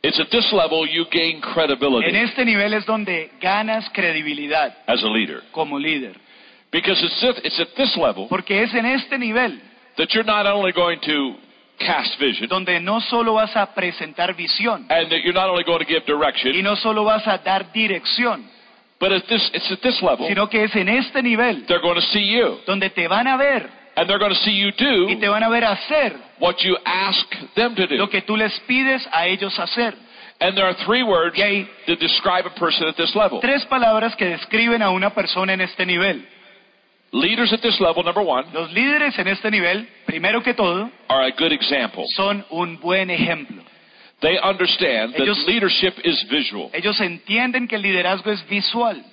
It's 0.04 0.20
at 0.20 0.30
this 0.30 0.52
level 0.54 0.86
you 0.88 1.06
gain 1.12 1.42
credibility 1.42 2.10
En 2.10 2.16
este 2.16 2.46
nivel 2.46 2.74
es 2.74 2.86
donde 2.86 3.32
ganas 3.42 3.90
credibilidad 3.92 4.76
as 4.88 5.02
a 5.04 5.08
leader. 5.08 5.42
como 5.52 5.80
líder. 5.80 6.16
Because 6.72 7.02
it's 7.04 7.24
at, 7.24 7.46
it's 7.46 7.60
at 7.60 7.70
this 7.76 7.96
level 7.98 8.28
Porque 8.30 8.62
es 8.62 8.74
en 8.74 8.86
este 8.86 9.18
nivel 9.18 9.60
that 9.98 10.10
you're 10.14 10.26
not 10.26 10.46
only 10.46 10.72
going 10.74 11.00
to 11.00 11.36
cast 11.80 12.20
vision 12.20 12.48
donde 12.50 12.80
no 12.82 13.00
solo 13.02 13.34
vas 13.34 13.56
a 13.56 13.74
presentar 13.74 14.36
visión 14.36 14.86
and 14.90 15.10
that 15.10 15.22
you're 15.24 15.34
not 15.34 15.50
only 15.50 15.64
going 15.64 15.80
to 15.80 15.86
give 15.86 16.06
direction. 16.06 16.54
y 16.56 16.62
no 16.62 16.76
solo 16.76 17.04
vas 17.04 17.26
a 17.28 17.38
dar 17.40 17.72
dirección, 17.72 18.48
but 19.00 19.12
at 19.12 19.24
this, 19.28 19.50
it's 19.54 19.72
at 19.72 19.82
this 19.82 20.02
level 20.02 20.28
sino 20.28 20.48
que 20.50 20.64
es 20.64 20.76
en 20.76 20.90
este 20.90 21.22
nivel 21.22 21.66
they're 21.68 21.82
going 21.82 21.96
to 21.96 22.08
see 22.14 22.26
you 22.26 22.60
donde 22.66 22.90
te 22.94 23.08
van 23.08 23.28
a 23.28 23.38
ver 23.38 23.70
and 23.98 24.08
they're 24.08 24.20
going 24.20 24.34
to 24.34 24.42
see 24.44 24.52
you 24.52 24.72
do. 24.72 25.08
y 25.10 25.16
te 25.20 25.28
van 25.28 25.44
a 25.44 25.50
ver 25.50 25.64
hacer 25.64 26.14
what 26.40 26.56
you 26.64 26.78
ask 26.86 27.26
them 27.56 27.76
to 27.76 27.88
do. 27.88 27.96
lo 27.96 28.10
que 28.10 28.22
tú 28.22 28.38
les 28.38 28.58
pides 28.68 29.06
a 29.12 29.26
ellos 29.28 29.58
hacer. 29.58 29.96
And 30.40 30.56
there 30.56 30.68
are 30.68 30.76
three 30.86 31.02
words 31.02 31.36
to 31.36 31.96
describe 31.96 32.46
a 32.46 32.52
person 32.60 32.88
at 32.88 32.96
this 32.96 33.16
level. 33.16 33.42
tres 33.42 33.66
palabras 33.66 34.16
que 34.16 34.26
describen 34.26 34.84
a 34.84 34.92
una 34.92 35.10
persona 35.10 35.54
en 35.54 35.62
este 35.62 35.84
nivel. 35.86 36.28
Leaders 37.12 37.52
at 37.54 37.62
this 37.62 37.80
level, 37.80 38.04
number 38.04 38.22
one, 38.22 38.46
Los 38.54 38.72
líderes 38.72 39.18
en 39.18 39.28
este 39.30 39.50
nivel, 39.50 39.88
primero 40.06 40.44
que 40.44 40.54
todo, 40.54 40.92
are 41.10 41.26
a 41.26 41.32
good 41.32 41.52
example. 41.52 42.06
son 42.16 42.46
un 42.52 42.80
buen 42.80 43.10
ejemplo. 43.10 43.64
They 44.20 44.38
understand 44.42 45.14
that 45.14 45.22
Ellos- 45.22 45.46
leadership 45.48 45.94
is 46.04 46.24
visual. 46.30 46.70
Ellos 46.74 47.00
entienden 47.00 47.68
que 47.68 47.76
el 47.76 47.84
liderazgo 47.84 48.32
es 48.32 48.44
visual. 48.48 49.04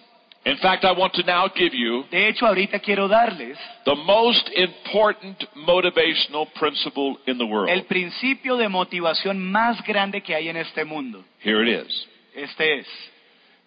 In 0.47 0.59
fact, 0.59 0.85
I 0.85 0.93
want 0.93 1.15
to 1.15 1.23
now 1.23 1.49
give 1.55 1.75
you 1.75 2.05
De 2.11 2.29
hecho, 2.29 2.47
ahorita 2.47 2.79
quiero 2.79 3.09
darles 3.09 3.59
the 3.87 3.95
most 3.95 4.47
important 4.57 5.43
motivational 5.55 6.47
principle 6.53 7.17
in 7.27 7.39
the 7.39 7.45
world. 7.45 7.71
el 7.71 7.85
principio 7.85 8.57
de 8.59 8.69
motivación 8.69 9.39
más 9.51 9.83
grande 9.85 10.21
que 10.23 10.35
hay 10.35 10.49
en 10.51 10.57
este 10.59 10.85
mundo. 10.85 11.25
Here 11.43 11.63
it 11.63 11.87
is. 11.87 12.07
Este 12.35 12.81
es, 12.81 12.87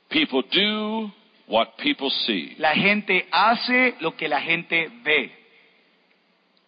People 0.09 0.43
do 0.51 1.11
what 1.47 1.77
people 1.77 2.09
see. 2.27 2.55
la 2.59 2.75
gente 2.75 3.25
hace 3.31 3.95
lo 3.99 4.15
que 4.15 4.27
la 4.27 4.41
gente 4.41 4.89
ve. 5.03 5.31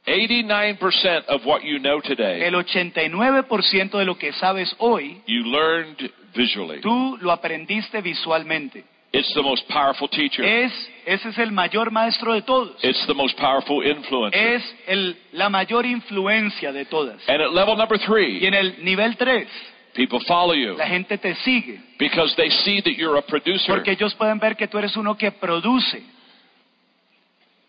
89% 0.09 1.25
of 1.27 1.45
what 1.45 1.63
you 1.63 1.79
know 1.79 2.01
today, 2.01 2.43
El 2.43 2.55
89% 2.55 3.97
de 3.97 4.05
lo 4.05 4.15
que 4.17 4.33
sabes 4.33 4.73
hoy, 4.79 5.21
you 5.27 5.43
learned 5.45 6.11
visually. 6.35 6.81
tú 6.81 7.17
lo 7.21 7.31
aprendiste 7.31 8.01
visualmente. 8.01 8.83
It's 9.11 9.33
the 9.33 9.41
most 9.41 9.67
powerful 9.67 10.07
teacher. 10.07 10.45
Es, 10.45 10.71
ese 11.05 11.29
es 11.29 11.37
el 11.39 11.51
mayor 11.51 11.89
maestro 11.89 12.33
de 12.33 12.43
todos. 12.43 12.75
It's 12.83 13.07
the 13.07 13.13
most 13.15 13.35
powerful 13.39 13.83
influencer. 13.83 14.39
Es 14.39 14.75
el, 14.85 15.17
la 15.31 15.49
mayor 15.49 15.85
influencia 15.87 16.71
de 16.71 16.85
todas. 16.85 17.17
And 17.27 17.41
at 17.41 17.51
level 17.51 17.75
number 17.75 17.97
Y 17.99 18.05
three, 18.05 18.45
en 18.45 18.53
el 18.53 18.83
nivel 18.83 19.17
3, 19.17 19.47
people 19.95 20.19
follow 20.27 20.53
you 20.53 20.75
la 20.77 20.85
gente 20.87 21.17
te 21.17 21.33
sigue 21.43 21.81
because 21.97 22.35
they 22.35 22.51
see 22.51 22.81
that 22.83 22.91
you're 22.97 23.17
a 23.17 23.23
producer. 23.23 23.73
porque 23.73 23.93
ellos 23.93 24.13
pueden 24.13 24.37
ver 24.37 24.55
que 24.55 24.67
tú 24.67 24.77
eres 24.77 24.95
uno 24.95 25.17
que 25.17 25.31
produce. 25.31 26.03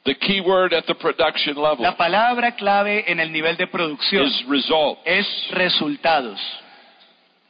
The 0.04 0.14
key 0.14 0.40
word 0.40 0.72
at 0.72 0.86
the 0.86 0.94
production 0.94 1.56
level 1.56 1.82
La 1.82 1.96
palabra 1.96 2.52
clave 2.56 3.04
en 3.06 3.20
el 3.20 3.30
nivel 3.30 3.56
de 3.56 3.66
producción 3.66 4.24
is 4.26 4.44
result. 4.48 4.98
es 5.04 5.26
resultados. 5.50 6.38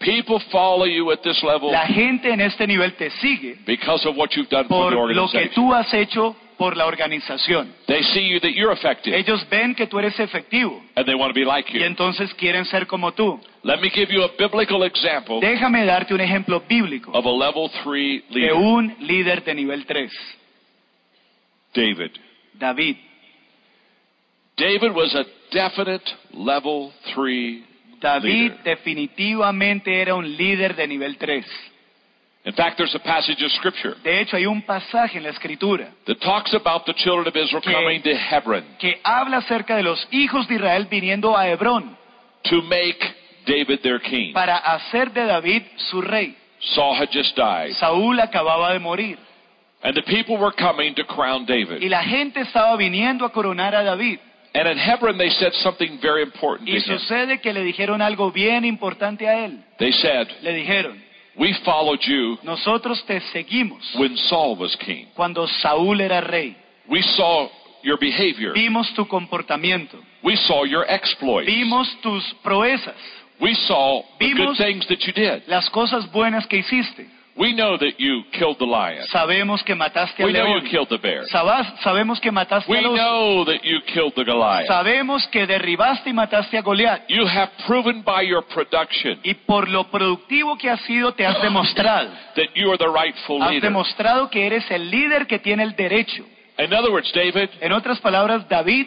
People 0.01 0.41
follow 0.51 0.87
you 0.87 1.13
at 1.13 1.21
this 1.23 1.43
level 1.43 1.71
La 1.71 1.87
gente 1.87 2.31
en 2.33 2.41
este 2.41 2.67
nivel 2.67 2.95
te 2.95 3.11
sigue 3.21 3.59
because 3.67 4.05
of 4.09 4.17
what 4.17 4.31
you've 4.35 4.49
done 4.49 4.67
for 4.67 4.91
por 4.91 5.09
the 5.09 5.15
lo 5.15 5.29
que 5.29 5.39
organization. 5.39 5.55
tú 5.55 5.73
has 5.75 5.93
hecho 5.95 6.35
por 6.57 6.77
la 6.77 6.87
organización. 6.87 7.73
They 7.87 8.03
see 8.03 8.27
you 8.29 8.41
that 8.41 8.53
you're 8.53 8.73
effective 8.73 9.15
Ellos 9.17 9.47
ven 9.49 9.75
que 9.75 9.87
tú 9.87 9.99
eres 9.99 10.19
efectivo 10.19 10.83
and 10.97 11.07
they 11.07 11.15
want 11.15 11.31
to 11.33 11.39
be 11.39 11.45
like 11.45 11.71
y 11.73 11.79
you. 11.81 11.85
entonces 11.85 12.33
quieren 12.35 12.65
ser 12.65 12.87
como 12.87 13.13
tú. 13.13 13.39
Let 13.63 13.81
me 13.81 13.91
give 13.91 14.11
you 14.13 14.23
a 14.25 14.31
biblical 14.39 14.83
example 14.85 15.39
Déjame 15.41 15.85
darte 15.85 16.15
un 16.15 16.21
ejemplo 16.21 16.63
bíblico 16.67 17.13
of 17.13 17.25
a 17.27 17.31
level 17.31 17.71
three 17.85 18.25
de 18.31 18.41
leader. 18.41 18.55
un 18.55 18.97
líder 19.01 19.45
de 19.45 19.55
nivel 19.55 19.85
3, 19.87 20.11
David. 21.75 22.11
David. 22.61 22.97
David 24.57 24.93
was 24.95 25.15
a 25.15 25.25
definite 25.53 26.03
level 26.33 26.93
three 27.15 27.65
David 28.01 28.25
leader. 28.25 28.59
definitivamente 28.63 30.01
era 30.01 30.15
un 30.15 30.37
líder 30.37 30.75
de 30.77 30.87
nivel 30.87 31.17
3. 31.19 31.45
In 32.45 32.55
fact, 32.55 32.79
there's 32.79 32.95
a 32.95 32.99
passage 32.99 33.43
of 33.45 33.51
scripture 33.53 33.97
De 34.03 34.19
hecho, 34.21 34.35
hay 34.37 34.47
un 34.47 34.63
pasaje 34.63 35.19
en 35.19 35.25
la 35.25 35.29
escritura 35.31 35.91
that 36.07 36.17
talks 36.21 36.55
about 36.55 36.87
the 36.87 36.95
children 36.95 37.27
of 37.29 37.37
Israel 37.37 37.61
Que- 37.63 37.73
coming 37.75 38.01
to 38.03 38.11
Hebron 38.17 38.65
que 38.79 38.99
habla 39.05 39.39
acerca 39.39 39.77
de 39.77 39.83
los 39.83 40.07
hijos 40.11 40.49
de 40.49 40.55
Israel 40.55 40.87
viniendo 40.91 41.37
a 41.37 41.47
Hebrón 41.49 41.97
to 42.45 42.63
make 42.63 42.99
David 43.47 43.81
their 43.83 44.01
king. 44.01 44.33
para 44.33 44.57
hacer 44.57 45.13
de 45.13 45.25
David 45.27 45.63
su 45.91 46.01
rey. 46.01 46.35
Saul 46.75 46.95
had 46.99 47.09
just 47.13 47.37
died, 47.37 47.75
Saúl 47.75 48.19
acababa 48.21 48.73
de 48.73 48.79
morir 48.79 49.19
and 49.83 49.95
the 49.97 50.03
people 50.03 50.37
were 50.39 50.53
coming 50.53 50.95
to 50.95 51.05
crown 51.05 51.45
David. 51.47 51.83
y 51.83 51.89
la 51.89 52.03
gente 52.03 52.41
estaba 52.41 52.77
viniendo 52.77 53.25
a 53.25 53.31
coronar 53.33 53.75
a 53.75 53.83
David. 53.83 54.19
And 54.53 54.67
in 54.67 54.79
Hebron, 54.79 55.17
they 55.17 55.31
said 55.31 55.53
something 55.63 56.01
very 56.03 56.23
important 56.23 56.69
Y 56.69 56.81
sucede 56.81 57.41
que 57.41 57.53
le 57.53 57.63
dijeron 57.63 58.03
algo 58.03 58.33
bien 58.33 58.65
importante 58.65 59.29
a 59.29 59.45
él. 59.47 59.63
They 59.79 59.93
said, 59.93 60.27
Le 60.43 60.53
dijeron, 60.55 61.01
We 61.37 61.55
followed 61.65 62.01
you 62.03 62.37
nosotros 62.43 63.05
te 63.07 63.21
seguimos 63.33 63.95
when 63.97 64.17
Saul 64.17 64.57
was 64.57 64.75
king. 64.85 65.07
cuando 65.15 65.47
Saúl 65.47 66.01
era 66.01 66.21
rey. 66.21 66.57
We 66.89 67.01
saw 67.03 67.49
your 67.85 67.97
behavior. 67.99 68.53
Vimos 68.53 68.93
tu 68.95 69.07
comportamiento, 69.07 69.99
We 70.25 70.35
saw 70.37 70.65
your 70.65 70.85
exploits. 70.89 71.47
vimos 71.47 71.89
tus 72.03 72.25
proezas, 72.43 72.97
We 73.41 73.55
saw 73.55 74.03
the 74.19 74.35
good 74.35 74.57
things 74.59 74.85
that 74.89 74.99
you 75.07 75.13
did. 75.13 75.45
las 75.47 75.71
cosas 75.71 76.11
buenas 76.11 76.47
que 76.49 76.59
hiciste. 76.59 77.07
We 77.41 77.55
know 77.55 77.79
that 77.79 77.95
you 77.99 78.23
killed 78.33 78.59
the 78.59 78.67
lion. 78.67 79.07
Sabemos 79.11 79.63
que 79.65 79.75
mataste 79.75 80.23
al 80.23 80.27
We 80.29 80.33
know 80.35 80.45
león. 80.45 80.63
you 80.63 80.69
killed 80.71 80.89
the 80.91 80.99
bear. 80.99 81.25
Sabas- 81.29 81.73
sabemos 81.83 82.21
que 82.21 82.31
mataste 82.31 82.71
We 82.71 82.79
al 82.79 82.87
oso. 82.89 82.97
know 82.97 83.45
that 83.47 83.63
you 83.65 83.81
killed 83.87 84.13
the 84.15 84.25
Goliath. 84.25 84.67
Sabemos 84.67 85.27
que 85.29 85.47
derribaste 85.47 86.11
y 86.11 86.13
mataste 86.13 86.59
a 86.59 86.61
Goliat. 86.61 87.09
You 87.09 87.27
have 87.27 87.51
proven 87.67 88.03
by 88.05 88.27
your 88.29 88.45
production 88.45 89.19
Y 89.25 89.33
por 89.33 89.71
lo 89.71 89.85
productivo 89.91 90.59
que 90.59 90.69
has 90.69 90.83
sido, 90.83 91.15
te 91.15 91.25
has 91.25 91.41
demostrado. 91.43 92.11
that 92.37 92.49
you 92.55 92.69
are 92.71 92.77
the 92.77 92.89
rightful 92.91 93.43
Has 93.43 93.49
leader. 93.53 93.63
demostrado 93.71 94.29
que 94.29 94.47
eres 94.47 94.71
el 94.71 94.91
líder 94.91 95.27
que 95.27 95.39
tiene 95.39 95.63
el 95.63 95.75
derecho. 95.75 96.23
In 96.59 96.75
other 96.75 96.91
words, 96.91 97.11
David, 97.15 97.49
En 97.63 97.73
otras 97.73 97.99
palabras, 98.01 98.47
David, 98.51 98.87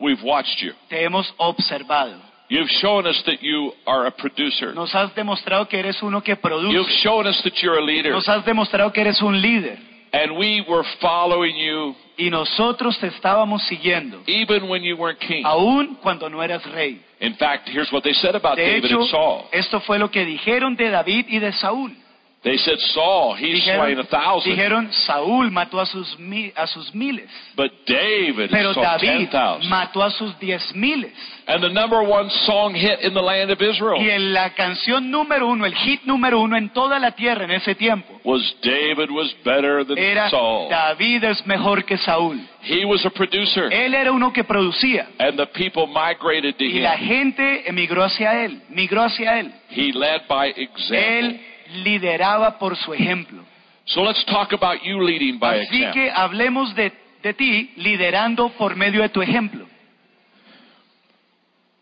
we've 0.00 0.20
watched 0.24 0.58
you. 0.60 0.72
te 0.88 1.04
hemos 1.04 1.32
observado. 1.36 2.20
You've 2.48 2.68
shown 2.80 3.06
us 3.06 3.20
that 3.26 3.42
you 3.42 3.72
are 3.86 4.06
a 4.06 4.10
producer. 4.10 4.74
Nos 4.74 4.92
has 4.94 5.14
demostrado 5.14 5.66
que 5.68 5.78
eres 5.78 6.02
uno 6.02 6.20
que 6.22 6.34
You've 6.34 6.42
produce. 6.42 6.92
shown 7.02 7.26
us 7.26 7.40
that 7.42 7.54
you're 7.62 7.78
a 7.78 7.82
leader. 7.84 8.12
Nos 8.12 8.28
has 8.28 8.44
demostrado 8.44 8.92
que 8.92 9.00
eres 9.00 9.20
un 9.22 9.40
líder. 9.40 9.78
And 10.12 10.36
we 10.38 10.64
were 10.68 10.84
following 11.00 11.56
you 11.56 11.94
Y 12.16 12.30
nosotros 12.30 12.96
te 13.00 13.08
estábamos 13.08 13.62
siguiendo, 13.66 14.22
even 14.28 14.68
when 14.68 14.82
you 14.84 14.94
weren't 14.96 15.18
king. 15.18 15.44
aun 15.44 15.96
cuando 16.00 16.28
no 16.28 16.40
eras 16.42 16.62
rey. 16.72 17.00
In 17.20 17.34
fact, 17.34 17.68
here's 17.68 17.90
what 17.90 18.02
they 18.04 18.12
said 18.12 18.36
about 18.36 18.56
De 18.56 18.64
David 18.64 18.84
hecho, 18.84 19.00
and 19.00 19.08
Saul. 19.10 19.44
esto 19.50 19.80
fue 19.80 19.98
lo 19.98 20.10
que 20.10 20.24
dijeron 20.24 20.76
de 20.76 20.90
David 20.90 21.26
y 21.28 21.38
de 21.40 21.50
Saúl. 21.54 21.96
They 22.44 22.58
said, 22.58 22.78
Saul, 22.92 23.34
he's 23.36 23.64
slain 23.64 23.98
a 23.98 24.04
thousand, 24.04 24.50
dijeron, 24.52 24.92
Saúl 24.92 25.50
mató 25.50 25.80
a 25.80 25.86
sus, 25.86 26.18
mi- 26.18 26.52
a 26.54 26.66
sus 26.66 26.94
miles, 26.94 27.26
but 27.56 27.70
David 27.86 28.50
pero 28.50 28.68
has 28.68 28.74
sold 28.74 28.86
ten 29.00 29.12
David 29.14 29.30
thousand. 29.30 29.70
mató 29.70 30.02
a 30.02 30.10
sus 30.10 30.38
diez 30.38 30.62
miles. 30.74 31.10
And 31.46 31.62
the 31.62 31.70
number 31.70 32.02
one 32.02 32.28
song 32.44 32.74
hit 32.74 33.00
in 33.00 33.14
the 33.14 33.20
land 33.22 33.50
of 33.50 33.60
Israel 33.62 33.96
Y 34.00 34.10
en 34.10 34.32
la 34.34 34.50
canción 34.54 35.10
número 35.10 35.46
uno, 35.48 35.64
el 35.64 35.74
hit 35.74 36.02
número 36.04 36.38
uno 36.40 36.56
en 36.58 36.68
toda 36.70 36.98
la 36.98 37.12
tierra 37.12 37.44
en 37.44 37.50
ese 37.50 37.74
tiempo, 37.74 38.20
was 38.24 38.42
David 38.62 39.10
was 39.10 39.34
better 39.42 39.82
than 39.86 39.96
era 39.96 40.28
Saul. 40.28 40.68
David 40.68 41.24
es 41.24 41.46
mejor 41.46 41.84
que 41.86 41.96
Saúl. 41.96 42.38
He 42.62 42.84
was 42.84 43.04
a 43.06 43.10
producer, 43.10 43.72
Él 43.72 43.94
era 43.94 44.12
uno 44.12 44.34
que 44.34 44.44
producía 44.44 45.08
and 45.18 45.38
the 45.38 45.46
people 45.46 45.86
migrated 45.86 46.56
to 46.58 46.64
y 46.64 46.80
la 46.80 46.98
gente 46.98 47.66
emigró 47.68 48.04
hacia 48.04 48.44
él, 48.44 48.60
migró 48.68 49.02
hacia 49.02 49.40
él. 49.40 49.50
He 49.70 49.92
led 49.94 50.22
by 50.28 50.48
example. 50.50 51.18
Él 51.18 51.40
lideraba 51.74 52.58
por 52.58 52.76
su 52.76 52.92
ejemplo. 52.94 53.44
So 53.86 54.02
let's 54.02 54.24
talk 54.24 54.52
about 54.52 54.82
you 54.82 55.00
leading 55.00 55.38
by 55.38 55.60
Así 55.60 55.76
example. 55.76 55.92
que 55.92 56.10
hablemos 56.10 56.74
de, 56.74 56.92
de 57.22 57.34
ti 57.34 57.72
liderando 57.76 58.48
por 58.50 58.76
medio 58.76 59.02
de 59.02 59.08
tu 59.10 59.20
ejemplo. 59.20 59.66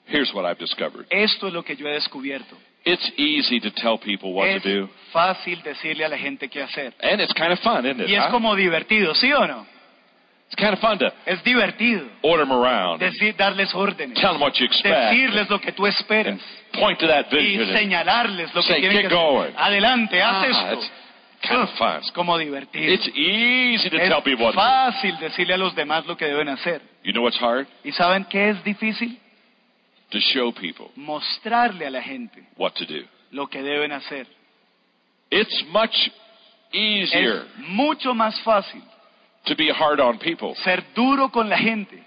Here's 0.07 0.33
what 0.35 0.45
I've 0.45 0.59
discovered. 0.59 1.07
Esto 1.11 1.47
es 1.49 1.53
lo 1.55 1.63
que 1.65 1.77
yo 1.77 1.87
he 1.87 1.93
descubierto. 1.93 2.57
It's 2.85 3.13
easy 3.17 3.61
to 3.61 3.71
tell 3.71 3.97
people 3.99 4.33
what 4.33 4.49
es 4.49 4.63
to 4.63 4.69
do, 4.69 4.89
fácil 5.13 5.63
decirle 5.63 6.05
a 6.05 6.09
la 6.09 6.19
gente 6.19 6.49
qué 6.49 6.63
hacer. 6.63 6.93
and 7.01 7.21
it's 7.21 7.33
kind 7.35 7.53
of 7.53 7.61
fun, 7.61 7.87
isn't 7.87 8.01
it? 8.01 8.09
Y 8.09 8.15
es 8.17 8.27
como 8.27 8.57
divertido, 8.57 9.15
¿sí 9.15 9.33
o 9.33 9.47
no? 9.47 9.65
It's 10.53 10.61
kind 10.61 10.75
of 10.75 10.81
fun 10.81 10.99
to 10.99 11.11
Es 11.25 11.43
divertido 11.43 12.07
order 12.21 12.45
them 12.47 12.53
around, 12.53 13.01
decir, 13.01 13.35
darles 13.37 13.75
órdenes, 13.75 14.21
tell 14.21 14.33
them 14.35 14.43
what 14.43 14.53
you 14.59 14.67
expect, 14.67 14.95
decirles 15.11 15.49
lo 15.49 15.59
que 15.59 15.73
tú 15.73 15.87
esperas 15.87 16.39
point 16.79 16.99
to 16.99 17.07
that 17.07 17.27
y 17.33 17.37
vision. 17.39 17.69
and- 17.71 17.79
señalarles 17.79 18.55
lo 18.55 18.61
que 18.63 18.69
say, 18.75 18.81
tienen. 18.83 19.11
Adelante, 19.57 20.21
haz 20.21 20.45
Ah, 20.45 20.47
esto. 20.73 20.73
it's 20.75 20.91
kind 21.49 21.63
of 21.63 21.71
fun. 21.79 22.01
Es 22.03 22.13
como 22.13 22.37
divertido. 22.37 22.85
It's 22.93 23.09
easy 23.17 23.89
to 23.89 23.97
Es 23.97 24.11
tell 24.11 24.23
people 24.23 24.45
what 24.45 24.53
to 24.53 24.59
do. 24.59 24.63
fácil 24.63 25.19
decirle 25.21 25.55
a 25.55 25.57
los 25.57 25.75
demás 25.75 26.07
lo 26.07 26.17
que 26.19 26.27
deben 26.27 26.49
hacer. 26.51 26.83
You 27.03 27.13
know 27.13 27.23
what's 27.23 27.41
hard? 27.41 27.67
¿Y 27.83 27.93
saben 27.93 28.25
qué 28.27 28.51
es 28.51 28.63
difícil? 28.63 29.19
To 30.11 30.19
show 30.21 30.53
people 30.53 30.89
Mostrarle 30.97 31.87
a 31.87 31.91
la 31.91 32.03
gente 32.03 32.43
what 32.59 32.73
to 32.75 32.85
do. 32.85 33.07
lo 33.31 33.47
que 33.47 33.63
deben 33.63 33.91
hacer. 33.93 34.27
It's 35.31 35.65
much 35.73 36.11
easier 36.73 37.47
Es 37.59 37.59
mucho 37.69 38.13
más 38.15 38.39
fácil 38.43 38.83
to 39.47 39.55
be 39.57 39.69
hard 39.71 40.01
on 40.01 40.19
people 40.19 40.55
ser 40.65 40.83
duro 40.95 41.29
con 41.31 41.49
la 41.49 41.57
gente 41.59 42.03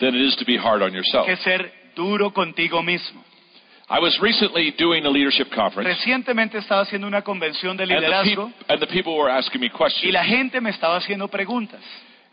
than 0.00 0.14
it 0.14 0.20
is 0.20 0.36
to 0.36 0.44
be 0.44 0.56
hard 0.56 0.82
on 0.82 0.92
yourself. 0.92 1.26
que 1.26 1.36
ser 1.36 1.72
duro 1.96 2.30
contigo 2.32 2.82
mismo. 2.82 3.24
I 3.90 4.00
was 4.00 4.18
recently 4.20 4.70
doing 4.78 5.06
a 5.06 5.08
leadership 5.10 5.48
conference, 5.54 5.88
Recientemente 5.88 6.58
estaba 6.58 6.82
haciendo 6.82 7.06
una 7.06 7.22
convención 7.22 7.76
de 7.76 7.84
and 7.84 7.92
the, 7.92 7.96
liderazgo 8.00 8.48
peop- 8.48 8.70
and 8.70 8.80
the 8.80 8.86
people 8.86 9.16
were 9.16 9.30
asking 9.30 9.60
me 9.62 9.68
y 9.68 9.70
questions. 9.70 10.12
la 10.12 10.24
gente 10.24 10.60
me 10.60 10.70
estaba 10.70 10.96
haciendo 10.98 11.26
preguntas. 11.28 11.80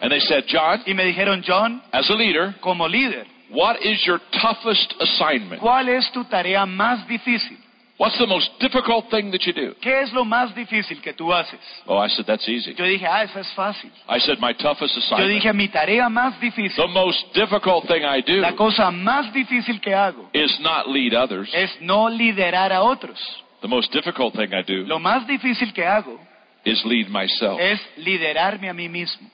And 0.01 0.11
they 0.11 0.19
said, 0.19 0.43
John, 0.47 0.83
Y 0.85 0.93
me 0.93 1.05
dijeron, 1.05 1.41
John, 1.47 1.81
as 1.93 2.09
a 2.09 2.13
leader, 2.13 2.53
como 2.59 2.85
líder, 2.89 3.25
what 3.49 3.77
is 3.81 4.03
your 4.05 4.19
toughest 4.41 4.93
assignment? 4.99 5.61
¿cuál 5.61 5.87
es 5.87 6.11
tu 6.11 6.25
tarea 6.25 6.65
más 6.65 7.07
difícil? 7.07 7.57
What's 7.97 8.17
the 8.17 8.27
most 8.27 8.49
difficult 8.59 9.09
thing 9.09 9.31
that 9.31 9.45
you 9.45 9.53
do? 9.53 9.73
¿Qué 9.81 10.01
es 10.01 10.11
lo 10.11 10.25
más 10.25 10.53
difícil 10.53 11.01
que 11.01 11.13
tú 11.13 11.31
haces? 11.31 11.59
Oh, 11.87 11.97
I 11.97 12.09
said, 12.09 12.25
that's 12.25 12.47
easy. 12.49 12.73
Yo 12.75 12.83
dije, 12.83 13.07
ah, 13.07 13.23
eso 13.23 13.39
es 13.39 13.47
fácil. 13.53 13.89
I 14.09 14.19
said, 14.19 14.37
my 14.41 14.51
toughest 14.53 14.97
assignment. 14.97 15.29
Yo 15.29 15.33
dije, 15.33 15.53
mi 15.53 15.69
tarea 15.69 16.09
más 16.09 16.37
difícil, 16.41 16.75
The 16.75 16.87
most 16.89 17.33
difficult 17.33 17.87
thing 17.87 18.03
I 18.03 18.21
do 18.21 18.41
la 18.41 18.53
cosa 18.53 18.91
más 18.91 19.31
difícil 19.31 19.79
que 19.79 19.93
hago 19.93 20.29
is 20.33 20.59
not 20.59 20.89
lead 20.89 21.13
others. 21.13 21.49
es 21.53 21.71
no 21.79 22.09
liderar 22.09 22.73
a 22.73 22.81
otros. 22.81 23.17
The 23.61 23.69
most 23.69 23.93
difficult 23.93 24.35
thing 24.35 24.53
I 24.53 24.63
do 24.63 24.85
Lo 24.85 24.99
más 24.99 25.25
difícil 25.25 25.71
que 25.73 25.85
hago 25.85 26.19
is 26.65 26.83
lead 26.83 27.07
myself. 27.07 27.61
es 27.61 27.79
liderarme 27.97 28.67
a 28.69 28.73
mí 28.73 28.89
mismo. 28.89 29.29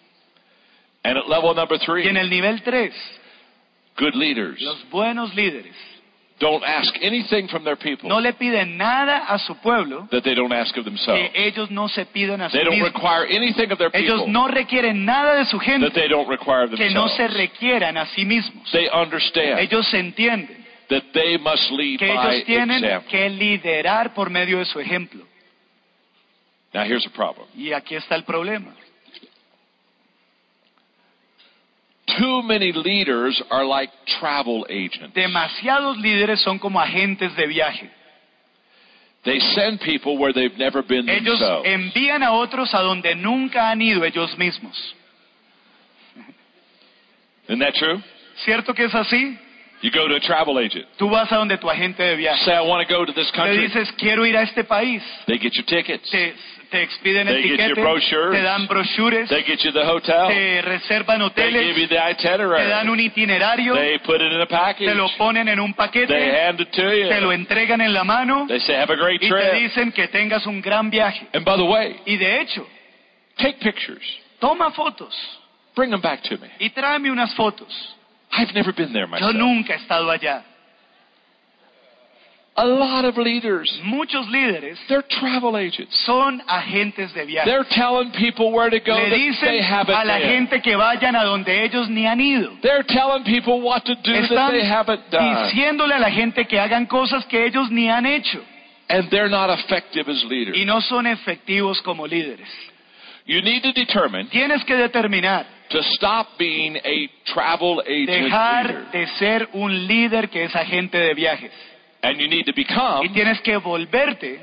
And 1.03 1.18
at 1.18 1.28
level 1.28 1.55
number 1.55 1.80
three. 1.80 2.03
Y 2.05 2.09
en 2.09 2.18
el 2.18 2.30
nivel 2.30 2.62
3, 2.62 2.93
good 3.97 4.14
leaders 4.14 4.62
los 4.62 4.88
buenos 4.91 5.34
líderes 5.34 5.74
don't 6.42 6.64
ask 6.66 6.94
anything 7.02 7.48
from 7.48 7.64
their 7.64 7.78
people 7.78 8.10
no 8.10 8.20
le 8.20 8.34
piden 8.34 8.76
nada 8.76 9.26
a 9.30 9.38
su 9.39 9.56
pueblo 9.62 10.08
that 10.12 10.24
they 10.24 10.34
don't 10.36 10.52
ask 10.52 10.76
of 10.76 10.84
themselves. 10.84 11.30
que 11.32 11.46
ellos 11.48 11.70
no 11.72 11.88
se 11.88 12.06
piden 12.08 12.42
a 12.42 12.50
sí 12.50 12.58
They 12.58 12.66
don't 12.66 12.74
mismos. 12.80 12.94
require 12.94 13.26
anything 13.30 13.72
of 13.72 13.78
their 13.78 13.92
Ellos 13.94 14.20
people 14.22 14.34
no 14.34 14.48
requieren 14.48 15.06
nada 15.06 15.36
de 15.36 15.46
su 15.46 15.58
that 15.60 15.66
gente 15.66 15.89
they 15.92 16.08
don't 16.10 16.28
require 16.28 16.64
of 16.64 16.72
que 16.76 16.89
no 16.89 17.08
se 17.10 17.28
requieran 17.28 17.96
a 17.98 18.08
sí 18.08 18.26
mismos. 18.26 18.70
They 18.72 18.89
understand 18.92 19.60
Ellos 19.60 19.94
entienden 19.94 20.66
that 20.89 21.04
they 21.14 21.38
must 21.38 21.72
lead 21.72 22.00
que 22.00 22.08
by 22.14 22.34
ellos 22.36 22.46
tienen 22.46 22.84
example. 22.84 23.10
que 23.10 23.30
liderar 23.30 24.14
por 24.14 24.30
medio 24.30 24.58
de 24.60 24.66
su 24.66 24.80
ejemplo. 24.80 25.24
Now 26.74 26.84
here's 26.84 27.06
a 27.06 27.10
problem. 27.12 27.48
Y 27.56 27.72
aquí 27.74 27.96
está 27.96 28.16
el 28.16 28.24
problema. 28.24 28.74
Too 32.08 32.41
many 32.43 32.72
leaders 32.74 33.41
are 33.49 33.64
like 33.66 33.89
travel 34.20 34.66
agents. 34.70 35.16
Demasiados 35.16 35.97
líderes 35.97 36.39
son 36.41 36.60
como 36.60 36.80
agentes 36.80 37.36
de 37.36 37.47
viaje. 37.47 37.89
They 39.24 39.39
send 39.39 39.80
people 39.82 40.18
where 40.18 40.34
they've 40.34 40.58
never 40.58 40.82
been 40.82 41.08
Ellos 41.08 41.39
themselves. 41.39 41.68
envían 41.68 42.24
a 42.24 42.32
otros 42.32 42.74
a 42.74 42.82
donde 42.82 43.16
nunca 43.16 43.70
han 43.70 43.82
ido 43.82 44.04
ellos 44.04 44.36
mismos. 44.38 44.76
Isn't 47.47 47.60
that 47.60 47.76
true? 47.76 48.02
¿Cierto 48.43 48.74
que 48.74 48.86
es 48.86 48.95
así? 48.95 49.38
You 49.82 49.89
go 49.91 50.07
to 50.07 50.15
a 50.15 50.19
travel 50.19 50.59
agent. 50.59 50.86
Tú 50.97 51.09
vas 51.09 51.32
a 51.32 51.38
donde 51.38 51.57
tu 51.57 51.67
agente 51.69 52.03
de 52.03 52.15
viaje. 52.15 52.43
Say, 52.45 52.53
I 52.53 52.61
want 52.61 52.88
to 52.88 52.93
go 52.93 53.03
to 53.05 53.11
this 53.13 53.32
Le 53.32 53.34
country. 53.34 53.57
dices, 53.67 53.91
quiero 53.97 54.25
ir 54.25 54.38
a 54.38 54.43
este 54.43 54.63
país. 54.63 55.01
They 55.25 55.39
get 55.39 55.53
your 55.53 55.65
tickets. 55.65 56.07
Te, 56.09 56.34
te 56.69 56.84
expiden 56.84 57.27
el 57.27 57.34
They 57.34 57.43
get 57.43 57.51
tiquete, 57.57 57.67
your 57.69 57.82
brochures. 57.82 58.32
te 58.32 58.41
dan 58.43 58.67
brochures, 58.67 59.27
They 59.29 59.41
get 59.43 59.59
you 59.63 59.71
the 59.71 59.84
hotel. 59.84 60.27
te 60.27 60.61
reservan 60.61 61.19
They 61.34 61.51
give 61.51 61.57
you 61.57 61.65
hoteles, 61.65 61.75
the 61.75 61.88
te 61.88 61.95
dan 61.95 62.11
itinerary. 62.11 62.89
un 62.89 62.99
itinerario, 62.99 63.73
They 63.73 63.97
put 64.05 64.21
it 64.21 64.32
in 64.32 64.39
a 64.39 64.45
package. 64.45 64.86
te 64.88 64.93
lo 64.95 65.09
ponen 65.17 65.47
en 65.49 65.59
un 65.59 65.71
They 65.73 65.75
paquete, 65.75 66.13
hand 66.13 66.61
it 66.61 66.71
to 66.71 66.82
te 66.84 67.19
lo 67.19 67.27
you. 67.27 67.32
entregan 67.32 67.82
en 67.82 67.91
la 67.93 68.03
mano 68.03 68.45
They 68.47 68.59
say, 68.59 68.75
have 68.75 68.91
a 68.93 68.95
great 68.95 69.21
y 69.23 69.29
te 69.29 69.36
trip. 69.36 69.53
dicen 69.53 69.91
que 69.91 70.07
tengas 70.09 70.45
un 70.45 70.61
gran 70.61 70.91
viaje. 70.91 71.27
And 71.34 71.43
by 71.43 71.57
the 71.57 71.63
way, 71.65 71.95
Y 72.05 72.17
de 72.17 72.39
hecho, 72.41 72.67
take 73.38 73.57
pictures. 73.59 74.03
toma 74.39 74.69
fotos 74.71 75.13
Bring 75.75 75.89
them 75.89 76.01
back 76.01 76.21
to 76.23 76.38
me. 76.38 76.47
y 76.59 76.69
tráeme 76.69 77.09
unas 77.11 77.34
fotos. 77.36 77.97
I've 78.32 78.53
never 78.55 78.71
been 78.73 78.93
there 78.93 79.07
myself. 79.07 79.34
Yo 79.34 79.38
nunca 79.39 79.73
he 79.77 79.82
estado 79.84 80.09
allá. 80.09 80.43
A 82.57 82.65
lot 82.65 83.05
of 83.05 83.17
leaders, 83.17 83.71
Muchos 83.86 84.27
líderes 84.27 84.77
they're 84.89 85.03
travel 85.09 85.57
agents. 85.57 85.97
son 86.05 86.41
agentes 86.49 87.13
de 87.13 87.25
viaje. 87.25 87.45
They're 87.45 87.65
telling 87.71 88.11
people 88.11 88.51
where 88.51 88.69
to 88.69 88.79
go 88.82 88.93
Le 88.93 89.03
that 89.09 89.09
they 89.09 89.29
dicen 89.32 89.63
haven't 89.63 89.95
a 89.95 90.03
la 90.05 90.17
been. 90.19 90.47
gente 90.49 90.61
que 90.61 90.75
vayan 90.75 91.15
a 91.15 91.23
donde 91.23 91.47
ellos 91.63 91.88
ni 91.89 92.05
han 92.05 92.19
ido. 92.19 92.51
They're 92.61 92.84
telling 92.84 93.23
people 93.23 93.61
what 93.61 93.86
to 93.86 93.95
do 93.95 94.11
that 94.11 94.29
Están 94.29 94.51
they 94.51 94.65
haven't 94.67 95.09
done. 95.09 95.47
diciéndole 95.47 95.93
a 95.95 95.99
la 95.99 96.11
gente 96.11 96.45
que 96.45 96.59
hagan 96.59 96.88
cosas 96.88 97.25
que 97.27 97.45
ellos 97.45 97.71
ni 97.71 97.88
han 97.89 98.05
hecho 98.05 98.41
And 98.89 99.09
they're 99.09 99.29
not 99.29 99.49
effective 99.49 100.09
as 100.09 100.21
leaders. 100.25 100.57
y 100.57 100.65
no 100.65 100.82
son 100.82 101.07
efectivos 101.07 101.82
como 101.82 102.05
líderes. 102.05 102.49
You 103.25 103.41
need 103.41 103.63
to 103.63 103.71
determine 103.71 104.27
Tienes 104.29 104.61
que 104.65 104.75
determinar, 104.75 105.45
to 105.72 105.82
stop 105.95 106.38
being 106.38 106.76
a 106.78 107.09
travel 107.34 107.82
agent 107.86 108.09
leader. 108.09 108.24
dejar 108.26 108.91
de 108.91 109.07
ser 109.17 109.49
un 109.53 109.88
líder 109.88 110.30
que 110.30 110.43
es 110.45 110.55
agente 110.55 110.97
de 110.97 111.13
viajes 111.13 111.51
And 112.03 112.19
you 112.19 112.28
need 112.28 112.45
to 112.45 112.51
y 112.51 112.63
become 112.63 113.09
tienes 113.13 113.39
que 113.41 113.57
volverte 113.57 114.39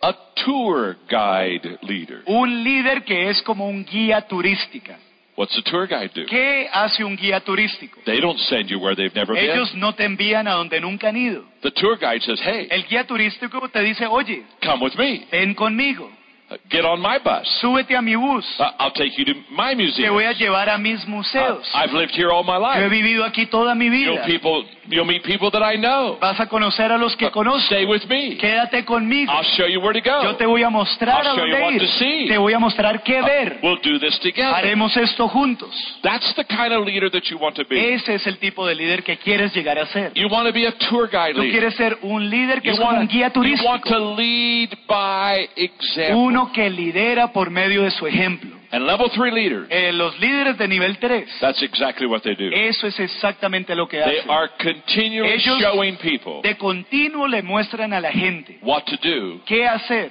a 0.00 0.12
tour 0.44 0.96
guide 1.08 1.78
leader. 1.82 2.22
un 2.26 2.62
líder 2.64 3.04
que 3.04 3.28
es 3.30 3.42
como 3.42 3.68
un 3.68 3.84
guía 3.84 4.20
turística. 4.22 4.98
What's 5.34 5.56
a 5.56 5.62
tour 5.62 5.86
guide 5.88 6.10
do? 6.14 6.26
¿Qué 6.26 6.68
hace 6.70 7.02
un 7.02 7.16
guía 7.16 7.40
turístico? 7.40 8.00
They 8.04 8.20
don't 8.20 8.38
send 8.38 8.68
you 8.68 8.78
where 8.78 8.94
they've 8.94 9.14
never 9.14 9.36
Ellos 9.36 9.70
been. 9.72 9.80
no 9.80 9.94
te 9.94 10.04
envían 10.04 10.46
a 10.46 10.52
donde 10.52 10.78
nunca 10.80 11.08
han 11.08 11.16
ido. 11.16 11.44
The 11.62 11.70
tour 11.70 11.96
guide 11.98 12.20
says, 12.22 12.38
hey, 12.44 12.68
El 12.70 12.84
guía 12.86 13.04
turístico 13.06 13.66
te 13.70 13.80
dice, 13.80 14.06
oye, 14.06 14.42
come 14.62 14.84
with 14.84 14.94
me. 14.98 15.26
ven 15.32 15.54
conmigo. 15.54 16.10
Uh, 16.52 16.56
Get 16.68 16.84
on 16.84 17.00
my 17.00 17.18
bus. 17.18 17.46
súbete 17.60 17.96
a 17.96 18.02
mi 18.02 18.14
bus, 18.16 18.44
Uh, 18.58 18.70
I'll 18.78 18.92
take 18.92 19.12
you 19.16 19.24
to 19.24 19.34
my 19.50 19.70
te 19.70 19.76
museum. 19.76 20.12
voy 20.14 20.24
a 20.24 20.32
llevar 20.32 20.68
a 20.68 20.78
mis 20.78 21.06
museos. 21.06 21.66
I've 21.74 21.92
lived 21.92 22.12
here 22.14 22.30
all 22.30 22.42
my 22.44 22.54
Yo 22.58 22.72
he 22.74 22.80
life. 22.84 22.88
vivido 22.90 23.24
aquí 23.24 23.46
toda 23.46 23.74
mi 23.74 23.86
You'll 23.86 24.16
vida. 24.16 24.24
people, 24.26 24.64
you'll 24.88 25.06
meet 25.06 25.22
people 25.24 25.50
that 25.50 25.62
I 25.62 25.76
know. 25.78 26.18
Vas 26.20 26.38
a 26.40 26.46
conocer 26.46 26.90
a 26.92 26.98
los 26.98 27.16
que 27.16 27.26
Uh, 27.26 27.30
conozco. 27.30 27.66
Stay 27.66 27.84
with 27.86 28.04
me. 28.08 28.36
Quédate 28.36 28.84
conmigo. 28.84 29.32
I'll 29.32 29.44
show 29.56 29.66
you 29.66 29.80
where 29.80 29.92
to 29.98 30.06
Yo 30.06 30.22
go. 30.32 30.36
te 30.36 30.46
voy 30.46 30.62
a 30.62 30.70
mostrar 30.70 31.24
a 31.26 31.30
I'll 31.30 31.36
show 31.36 31.46
you 31.46 31.52
dónde 31.52 31.62
what 31.64 31.72
ir. 31.74 31.80
to 31.80 31.86
see. 31.98 32.28
Te 32.28 32.36
voy 32.38 32.52
a 32.54 32.58
mostrar 32.58 33.02
qué 33.02 33.20
Uh, 33.20 33.24
ver. 33.24 33.58
We'll 33.62 33.80
do 33.82 33.98
this 33.98 34.18
together. 34.20 34.54
Haremos 34.54 34.96
esto 34.96 35.28
juntos. 35.28 35.70
That's 36.02 36.34
the 36.34 36.44
kind 36.44 36.72
of 36.72 36.84
leader 36.84 37.10
that 37.10 37.24
you 37.30 37.38
want 37.38 37.56
to 37.56 37.64
be. 37.64 37.94
Ese 37.94 38.14
es 38.14 38.26
el 38.26 38.38
tipo 38.38 38.66
de 38.66 38.74
líder 38.74 39.02
que 39.02 39.16
quieres 39.16 39.54
llegar 39.54 39.78
a 39.78 39.86
ser. 39.86 40.12
You 40.14 40.28
want 40.28 40.46
to 40.48 40.52
be 40.52 40.66
a 40.66 40.72
tour 40.72 41.08
guide 41.08 41.34
Tú 41.34 41.40
leader. 41.42 41.50
quieres 41.52 41.74
ser 41.76 41.98
un 42.02 42.28
líder 42.28 42.60
que 42.60 42.68
You 42.68 42.74
es 42.74 42.78
un 42.80 43.06
guía 43.08 43.28
you 43.32 43.40
want 43.66 43.82
turístico. 43.84 43.88
to 43.88 44.14
lead 44.16 44.70
by 44.88 45.48
example. 45.56 46.16
Uno 46.16 46.41
que 46.50 46.68
lidera 46.70 47.32
por 47.32 47.50
medio 47.50 47.82
de 47.82 47.90
su 47.90 48.06
ejemplo. 48.06 48.50
And 48.72 48.86
level 48.86 49.10
three 49.10 49.30
leaders, 49.30 49.66
Eh, 49.70 49.92
los 49.92 50.18
líderes 50.18 50.56
de 50.56 50.66
nivel 50.66 50.96
3, 50.98 51.26
that's 51.40 51.62
exactly 51.62 52.06
what 52.06 52.22
they 52.22 52.34
do. 52.34 52.48
eso 52.54 52.86
es 52.86 52.98
exactamente 52.98 53.74
lo 53.74 53.86
que 53.86 53.98
They 54.00 54.20
hacen. 54.20 54.30
are 54.30 54.50
continually 54.62 55.34
Ellos- 55.34 55.58
showing 55.60 55.96
people 55.98 56.40
De 56.42 56.56
continuo 56.56 57.28
le 57.28 57.42
muestran 57.42 57.92
a 57.92 58.00
la 58.00 58.10
gente 58.10 58.58
what 58.62 58.84
to 58.86 58.96
do 59.02 59.42
qué 59.44 59.66
hacer 59.66 60.10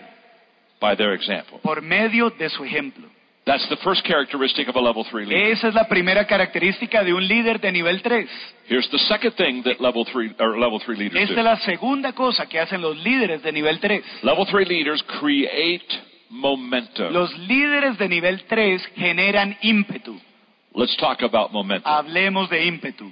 by 0.79 0.95
their 0.95 1.13
example. 1.13 1.57
por 1.63 1.81
medio 1.81 2.29
de 2.29 2.49
su 2.49 2.63
ejemplo. 2.63 3.07
That's 3.43 3.67
the 3.69 3.77
first 3.77 4.05
characteristic 4.05 4.69
of 4.69 4.75
a 4.75 4.79
level 4.79 5.03
three 5.05 5.25
leader. 5.25 5.51
Esa 5.51 5.69
es 5.69 5.73
la 5.73 5.87
primera 5.87 6.27
característica 6.27 7.03
de 7.03 7.11
un 7.15 7.27
líder 7.27 7.59
de 7.59 7.71
nivel 7.71 8.03
3. 8.03 8.29
Here's 8.69 8.87
the 8.91 8.99
second 8.99 9.33
thing 9.35 9.63
that 9.63 9.79
level 9.81 10.05
three 10.05 10.31
or 10.39 10.59
level 10.59 10.79
three 10.79 10.95
leaders 10.95 11.19
Esta 11.19 11.33
es 11.33 11.37
do. 11.37 11.43
la 11.43 11.55
segunda 11.61 12.13
cosa 12.13 12.45
que 12.47 12.59
hacen 12.59 12.79
los 12.81 12.95
líderes 12.97 13.41
de 13.41 13.51
nivel 13.51 13.79
3. 13.79 14.03
Level 14.21 14.45
three 14.45 14.65
leaders 14.65 15.01
create 15.19 15.83
momentum. 16.31 17.11
Los 17.11 17.37
líderes 17.39 17.97
de 17.97 18.09
nivel 18.09 18.43
3 18.45 18.81
generan 18.95 19.55
ímpetu. 19.61 20.19
Let's 20.73 20.95
talk 20.97 21.21
about 21.21 21.51
momentum. 21.51 21.91
Hablemos 21.91 22.49
de 22.49 22.65
ímpetu. 22.65 23.11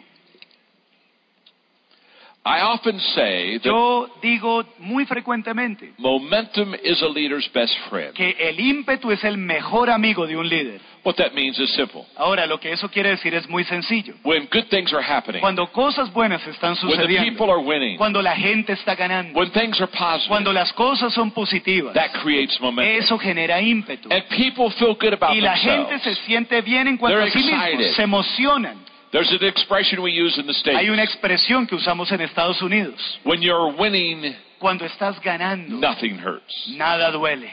I 2.45 2.61
often 2.61 2.97
say 2.99 3.57
that 3.59 3.65
Yo 3.65 4.07
digo 4.21 4.63
muy 4.79 5.05
frecuentemente 5.05 5.93
momentum 5.97 6.73
is 6.83 7.01
a 7.03 7.07
leader's 7.09 7.51
best 7.53 7.75
friend. 7.89 8.13
que 8.13 8.29
el 8.39 8.59
ímpetu 8.59 9.11
es 9.11 9.23
el 9.25 9.37
mejor 9.37 9.89
amigo 9.89 10.25
de 10.25 10.37
un 10.37 10.47
líder. 10.47 10.79
What 11.03 11.15
that 11.17 11.33
means 11.33 11.57
is 11.59 11.73
simple. 11.75 12.05
Ahora, 12.17 12.45
lo 12.45 12.59
que 12.59 12.71
eso 12.71 12.89
quiere 12.89 13.09
decir 13.11 13.33
es 13.33 13.47
muy 13.47 13.63
sencillo. 13.63 14.15
When 14.23 14.47
good 14.51 14.65
things 14.69 14.91
are 14.93 15.01
happening, 15.01 15.39
Cuando 15.41 15.67
cosas 15.71 16.11
buenas 16.11 16.45
están 16.45 16.75
when 16.83 16.99
the 16.99 17.07
people 17.07 17.47
sucediendo, 17.47 17.51
are 17.51 17.61
winning, 17.61 17.97
cuando 17.97 18.21
la 18.21 18.35
gente 18.35 18.73
está 18.73 18.95
ganando, 18.95 19.37
when 19.39 19.49
things 19.51 19.79
are 19.79 19.87
positive, 19.91 20.27
cuando 20.27 20.51
las 20.51 20.73
cosas 20.73 21.13
son 21.13 21.31
positivas, 21.31 21.93
that 21.93 22.11
creates 22.21 22.59
momentum. 22.59 23.03
eso 23.03 23.17
genera 23.17 23.61
ímpetu. 23.61 24.09
And 24.11 24.23
people 24.29 24.69
feel 24.77 24.95
good 24.99 25.13
about 25.13 25.33
Y 25.35 25.41
la 25.41 25.55
gente 25.57 25.89
themselves. 25.91 26.03
se 26.17 26.25
siente 26.25 26.61
bien 26.61 26.87
en 26.87 26.97
cuanto 26.97 27.17
They're 27.17 27.29
a 27.29 27.31
sí 27.31 27.43
mismos, 27.43 27.95
se 27.95 28.03
emocionan. 28.03 28.77
There's 29.11 29.31
an 29.31 29.43
expression 29.47 30.01
we 30.03 30.11
use 30.11 30.37
in 30.39 30.45
the 30.45 30.53
States. 30.53 30.77
Hay 30.77 30.89
una 30.89 31.01
expresión 31.03 31.65
que 31.65 31.75
usamos 31.75 32.11
en 32.11 32.21
Estados 32.21 32.61
Unidos. 32.61 33.19
When 33.23 33.41
you're 33.41 33.73
winning, 33.75 34.35
Cuando 34.59 34.85
estás 34.85 35.19
ganando, 35.21 35.77
nothing 35.77 36.19
hurts. 36.19 36.67
nada 36.77 37.09
duele, 37.11 37.49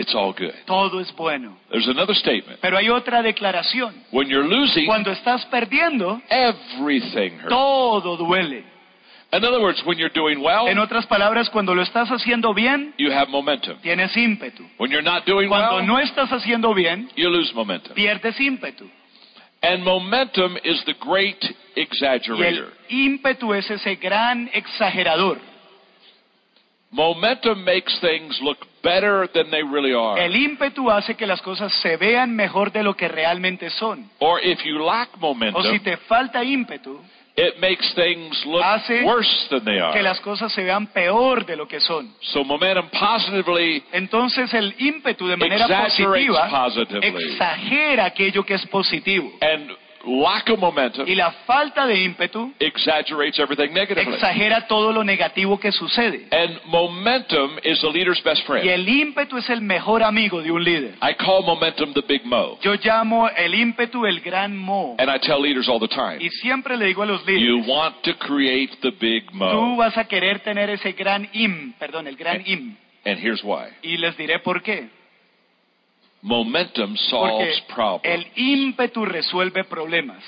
It's 0.00 0.14
all 0.14 0.32
good. 0.32 0.54
todo 0.66 1.00
es 1.00 1.14
bueno. 1.14 1.56
There's 1.70 1.88
another 1.88 2.14
statement. 2.14 2.58
Pero 2.60 2.76
hay 2.78 2.88
otra 2.88 3.22
declaración. 3.22 3.94
When 4.12 4.28
you're 4.28 4.46
losing, 4.48 4.86
Cuando 4.86 5.10
estás 5.12 5.44
perdiendo, 5.46 6.20
everything 6.30 7.38
hurts. 7.38 7.48
todo 7.48 8.16
duele. 8.16 8.64
In 9.32 9.44
other 9.44 9.60
words, 9.60 9.80
when 9.84 9.96
you're 9.96 10.12
doing 10.12 10.40
well, 10.42 10.66
En 10.66 10.78
otras 10.78 11.06
palabras, 11.06 11.48
cuando 11.50 11.72
lo 11.74 11.82
estás 11.82 12.08
haciendo 12.10 12.52
bien, 12.52 12.94
you 12.98 13.12
have 13.12 13.28
momentum. 13.30 13.78
tienes 13.80 14.16
ímpetu. 14.16 14.64
When 14.78 14.90
you're 14.90 15.04
not 15.04 15.24
doing 15.24 15.48
Cuando 15.48 15.76
well, 15.76 15.86
no 15.86 15.98
estás 16.00 16.30
haciendo 16.32 16.74
bien, 16.74 17.08
you 17.14 17.28
lose 17.30 17.52
momentum. 17.54 17.94
pierdes 17.94 18.40
ímpetu. 18.40 18.90
And 19.62 19.84
momentum 19.84 20.56
is 20.64 20.82
the 20.86 20.94
great 20.94 21.36
Y 21.44 21.50
el 21.76 21.82
exaggerator. 21.86 22.72
ímpetu 22.88 23.54
es 23.54 23.70
ese 23.70 23.96
gran 23.96 24.48
exagerador. 24.52 25.38
Momentum 26.90 27.62
makes 27.64 28.00
things 28.00 28.40
look 28.42 28.58
better 28.82 29.28
than 29.32 29.50
they 29.50 29.62
really 29.62 29.92
are. 29.92 30.18
El 30.24 30.34
ímpetu 30.36 30.90
hace 30.90 31.14
que 31.14 31.26
las 31.26 31.42
cosas 31.42 31.72
se 31.82 31.96
vean 31.96 32.34
mejor 32.34 32.72
de 32.72 32.82
lo 32.82 32.94
que 32.94 33.08
realmente 33.08 33.70
son. 33.70 34.08
Or 34.18 34.40
if 34.44 34.62
you 34.64 34.78
lack 34.84 35.10
O 35.20 35.34
si 35.34 35.48
momentum, 35.48 35.78
te 35.84 35.96
falta 35.98 36.42
ímpetu, 36.44 37.00
it 37.36 37.58
makes 37.60 37.94
things 37.94 38.44
look 38.44 38.62
hace 38.62 39.02
worse 39.04 39.48
than 39.48 39.64
they 39.64 39.74
que 39.76 39.80
are. 39.80 40.02
las 40.02 40.20
cosas 40.20 40.52
se 40.52 40.62
vean 40.64 40.86
peor 40.88 41.46
de 41.46 41.56
lo 41.56 41.66
que 41.66 41.80
son. 41.80 42.12
So 42.20 42.44
momentum 42.44 42.88
positively 42.90 43.82
Entonces 43.92 44.52
el 44.54 44.74
ímpetu 44.78 45.26
de 45.28 45.36
manera 45.36 45.66
positiva 45.84 46.48
positively. 46.50 47.32
exagera 47.32 48.06
aquello 48.06 48.44
que 48.44 48.54
es 48.54 48.66
positivo. 48.66 49.30
And 49.40 49.70
lack 50.04 50.48
of 50.50 50.58
momentum 50.58 51.06
Y 51.08 51.14
la 51.14 51.30
falta 51.46 51.86
de 51.86 52.00
ímpetu 52.02 52.52
exaggerates 52.58 53.38
everything 53.38 53.72
negatively. 53.72 54.14
exagera 54.14 54.66
todo 54.66 54.92
lo 54.92 55.04
negativo 55.04 55.58
que 55.60 55.72
sucede. 55.72 56.26
And 56.30 56.58
momentum 56.66 57.58
is 57.64 57.80
the 57.80 57.88
leader's 57.90 58.22
best 58.22 58.42
Y 58.42 58.46
friend. 58.46 58.68
el 58.68 58.88
ímpetu 58.88 59.36
es 59.38 59.48
el 59.50 59.60
mejor 59.60 60.02
amigo 60.02 60.42
de 60.42 60.50
un 60.50 60.62
líder. 60.64 60.94
I 61.02 61.14
call 61.14 61.42
momentum 61.44 61.92
the 61.94 62.02
big 62.02 62.24
mo. 62.24 62.58
Yo 62.62 62.74
llamo 62.82 63.28
el 63.28 63.54
ímpetu 63.54 64.06
el 64.06 64.20
gran 64.20 64.56
mo. 64.56 64.96
And 64.98 65.10
I 65.10 65.18
tell 65.18 65.40
leaders 65.40 65.68
all 65.68 65.78
the 65.80 65.88
time, 65.88 66.18
Y 66.20 66.30
siempre 66.30 66.76
le 66.76 66.86
digo 66.86 67.02
a 67.02 67.06
los 67.06 67.24
you 67.26 67.32
líderes, 67.58 67.66
want 67.68 67.96
to 68.02 68.14
create 68.18 68.70
the 68.82 68.90
big 68.90 69.26
tú 69.30 69.34
mo. 69.36 69.76
vas 69.76 69.96
a 69.98 70.04
querer 70.04 70.40
tener 70.40 70.70
ese 70.70 70.92
gran 70.92 71.28
im, 71.32 71.72
perdón, 71.78 72.06
el 72.06 72.16
gran 72.16 72.42
im. 72.46 72.76
And 73.04 73.18
here's 73.18 73.42
why. 73.42 73.68
Y 73.82 73.96
les 73.96 74.16
diré 74.16 74.38
por 74.40 74.62
qué. 74.62 74.88
Momentum 76.22 76.96
solves 76.96 77.60
problems. 77.74 78.04
el 78.04 78.26
ímpetu 78.36 79.04
resuelve 79.04 79.64
problemas. 79.64 80.22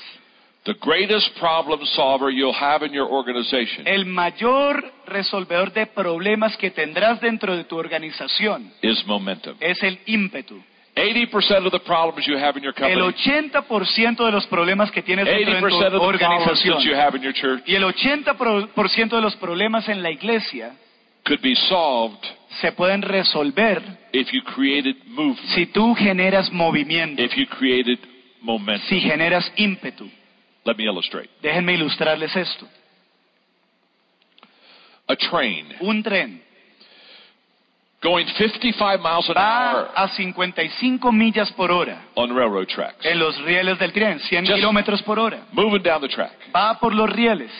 The 0.65 0.75
greatest 0.79 1.37
problem 1.39 1.85
solver 1.87 2.31
you'll 2.31 2.55
have 2.57 2.85
in 2.85 2.93
your 2.93 3.09
organization 3.09 3.85
El 3.85 4.05
mayor 4.05 4.93
resolvedor 5.05 5.73
de 5.73 5.87
problemas 5.87 6.55
que 6.55 6.71
tendrás 6.71 7.19
dentro 7.19 7.55
de 7.57 7.65
tu 7.65 7.77
organización 7.77 8.71
is 8.81 9.05
momentum. 9.05 9.55
es 9.59 9.83
el 9.83 9.99
ímpetu. 10.05 10.63
80% 10.95 11.65
of 11.65 11.71
the 11.71 11.79
problems 11.79 12.25
you 12.27 12.37
have 12.37 12.55
in 12.55 12.63
your 12.63 12.73
El 12.77 12.99
company, 12.99 13.51
80% 13.51 14.25
de 14.25 14.31
los 14.31 14.45
problemas 14.45 14.91
que 14.91 15.01
tienes 15.01 15.25
dentro 15.25 15.53
de 15.53 15.59
80% 15.59 15.69
tu 15.69 15.75
of 15.75 15.81
the 15.81 15.89
problems 15.89 16.21
organización 16.21 16.77
that 16.77 16.83
you 16.83 16.95
have 16.95 17.17
in 17.17 17.23
your 17.23 17.33
church 17.33 17.63
y 17.65 17.75
el 17.75 17.83
80% 17.83 19.15
de 19.15 19.21
los 19.21 19.35
problemas 19.37 19.89
en 19.89 20.01
la 20.03 20.11
iglesia 20.11 20.75
could 21.25 21.41
be 21.41 21.55
solved 21.55 22.23
se 22.61 22.71
pueden 22.71 23.01
resolver 23.01 23.81
if 24.11 24.31
you 24.31 24.41
created 24.43 24.95
movement, 25.07 25.39
si 25.55 25.65
tú 25.67 25.93
generas 25.95 26.51
movimiento, 26.51 27.21
if 27.21 27.33
you 27.35 27.45
created 27.47 27.99
momentum. 28.41 28.87
si 28.87 28.99
generas 29.01 29.51
ímpetu. 29.57 30.09
Let 30.65 30.75
me 30.77 30.83
illustrate. 30.85 31.29
Déjenme 31.41 31.73
ilustrarles 31.73 32.35
esto. 32.35 32.67
A 35.07 35.15
train 35.15 35.67
Un 35.81 36.01
tren 36.01 36.41
going 38.01 38.25
55 38.27 38.97
miles 39.01 39.29
an 39.29 39.35
va 39.35 39.71
hour 39.71 39.91
a 39.95 40.07
55 40.09 41.11
millas 41.11 41.51
por 41.53 41.71
hora 41.71 42.05
on 42.15 42.29
railroad 42.35 42.67
tracks, 42.67 43.05
en 43.05 43.19
los 43.19 43.37
rieles 43.43 43.77
del 43.79 43.91
tren, 43.91 44.19
100 44.19 44.45
Just- 44.45 44.55
kilómetros 44.55 45.01
por 45.03 45.19
hora. 45.19 45.45
moving 45.51 45.81
down 45.83 46.01
the 46.01 46.07
track. 46.09 46.31
Va 46.55 46.79
por 46.79 46.93
los 46.93 47.09
rieles. 47.09 47.51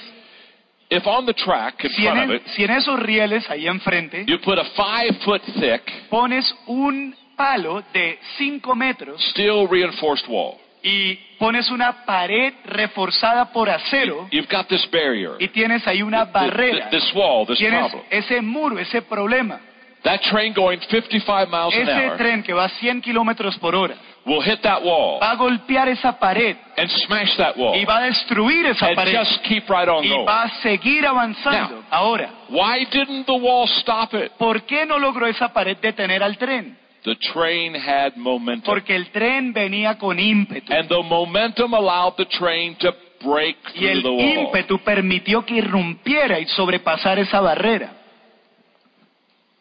If 0.96 1.06
on 1.08 1.26
the 1.26 1.34
track 1.34 1.84
in 1.84 1.92
Si 1.92 2.06
en, 2.08 2.14
front 2.14 2.24
of 2.26 2.30
el- 2.32 2.36
it, 2.38 2.48
si 2.56 2.64
en 2.64 2.72
esos 2.72 3.00
rieles, 3.00 3.50
ahí 3.50 3.68
enfrente, 3.68 4.26
you 4.28 4.40
put 4.40 4.58
a 4.60 4.66
five 4.76 5.16
foot 5.24 5.42
thick 5.60 5.82
pones 6.10 6.54
un 6.68 7.16
palo 7.36 7.84
de 7.94 8.20
5 8.38 8.76
metros 8.76 9.22
steel 9.32 9.68
reinforced 9.70 10.28
wall, 10.30 10.58
y 10.84 11.16
pones 11.40 11.70
una 11.72 12.06
pared 12.06 12.54
reforzada 12.66 13.52
por 13.52 13.70
acero 13.70 14.28
you've 14.32 14.48
got 14.52 14.68
this 14.68 14.86
barrier, 14.92 15.32
y 15.40 15.48
tienes 15.48 15.86
ahí 15.88 16.02
una 16.04 16.26
barrera. 16.26 16.90
th- 16.90 17.02
this 17.02 17.14
wall, 17.16 17.46
this 17.48 17.58
Tienes 17.58 17.80
problem. 17.90 18.04
ese 18.12 18.42
muro, 18.42 18.78
ese 18.80 19.02
problema. 19.02 19.60
That 20.04 20.20
train 20.24 20.54
going 20.54 20.80
55 20.90 21.48
miles 21.50 21.74
an 21.76 21.82
Ese 21.88 21.92
hour 21.92 22.18
tren 22.18 22.44
que 22.44 22.54
va 22.54 22.66
a 22.66 22.70
100 22.70 23.02
kilómetros 23.02 23.58
por 23.60 23.74
hora 23.76 23.96
will 24.26 24.42
hit 24.42 24.62
that 24.62 24.82
wall 24.84 25.20
va 25.22 25.32
a 25.32 25.36
golpear 25.36 25.88
esa 25.90 26.18
pared 26.20 26.58
and 26.78 26.90
smash 27.06 27.36
that 27.38 27.56
wall 27.58 27.76
y 27.78 27.86
va 27.86 27.98
a 28.00 28.02
destruir 28.08 28.66
esa 28.66 28.88
and 28.88 28.96
pared 28.96 29.16
just 29.18 29.42
keep 29.44 29.64
right 29.70 29.88
on 29.88 30.04
y 30.04 30.10
going. 30.10 30.26
va 30.26 30.44
a 30.44 30.50
seguir 30.62 31.06
avanzando. 31.06 31.76
Now- 31.76 31.84
Ahora, 31.90 32.30
Why 32.50 32.86
didn't 32.92 33.26
the 33.26 33.34
wall 33.34 33.66
stop 33.80 34.14
it? 34.14 34.32
¿por 34.38 34.64
qué 34.64 34.86
no 34.86 35.00
logró 35.00 35.26
esa 35.28 35.54
pared 35.54 35.78
detener 35.78 36.22
al 36.22 36.38
tren? 36.38 36.78
The 37.06 37.16
train 37.34 37.74
had 37.76 38.16
momentum. 38.16 38.64
Porque 38.66 38.96
el 38.96 39.10
tren 39.12 39.52
venía 39.54 39.98
con 39.98 40.20
ímpetu. 40.20 40.72
And 40.74 40.88
the 40.90 41.02
momentum 41.04 41.74
allowed 41.74 42.16
the 42.18 42.26
train 42.26 42.76
to 42.80 42.94
break 43.22 43.58
Y 43.76 43.80
through 43.80 43.90
el 43.90 44.02
the 44.04 44.10
wall. 44.10 44.20
ímpetu 44.48 44.80
permitió 44.84 45.46
que 45.46 45.56
irrumpiera 45.56 46.40
y 46.40 46.46
sobrepasar 46.48 47.20
esa 47.20 47.42
barrera. 47.42 47.92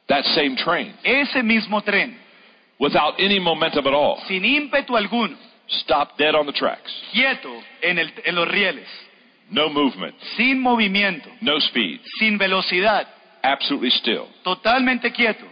That 0.08 0.24
same 0.34 0.56
train. 0.56 0.94
Ese 1.04 1.42
mismo 1.42 1.82
tren. 1.82 2.16
Without 2.78 3.14
any 3.18 3.38
momentum 3.38 3.86
at 3.86 3.94
all. 3.94 4.20
Sin 4.26 4.44
ímpetu 4.44 4.96
alguno. 4.96 5.36
Stop 5.68 6.18
dead 6.18 6.34
on 6.34 6.46
the 6.46 6.52
tracks. 6.52 6.92
Quieto 7.12 7.48
en, 7.82 7.98
el, 7.98 8.10
en 8.24 8.34
los 8.34 8.48
rieles. 8.48 8.88
No 9.50 9.68
movement. 9.68 10.14
Sin 10.36 10.60
movimiento. 10.60 11.28
No 11.40 11.58
speed. 11.60 12.00
Sin 12.18 12.38
velocidad. 12.38 13.06
Absolutely 13.42 13.90
still. 13.90 14.26
Totalmente 14.42 15.12
quieto. 15.12 15.46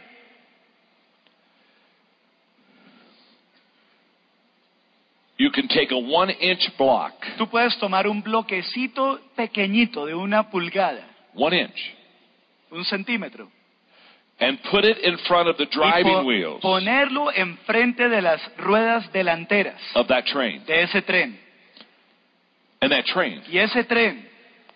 You 5.39 5.51
can 5.51 5.69
take 5.69 5.91
a 5.91 5.97
one 5.97 6.31
inch 6.31 6.71
block. 6.77 7.13
Tú 7.39 7.49
puedes 7.49 7.79
tomar 7.79 8.07
un 8.07 8.23
bloquecito 8.23 9.21
pequeñito 9.35 10.05
de 10.05 10.15
una 10.15 10.51
pulgada. 10.51 11.03
One 11.35 11.63
inch. 11.63 11.95
Un 12.71 12.85
centímetro. 12.85 13.51
And 14.41 14.59
put 14.71 14.85
it 14.85 14.99
in 15.05 15.17
front 15.29 15.49
of 15.49 15.57
the 15.59 15.67
driving 15.67 16.25
wheels 16.27 16.61
ponerlo 16.63 17.31
enfrente 17.35 18.09
de 18.09 18.23
las 18.23 18.41
ruedas 18.57 19.11
delanteras 19.13 19.81
of 19.95 20.07
that 20.09 20.25
train. 20.27 20.65
de 20.67 20.83
ese 20.83 21.03
tren. 21.03 21.39
And 22.83 22.91
that 22.93 23.05
train 23.05 23.43
Y 23.53 23.59
ese 23.59 23.85
tren 23.87 24.27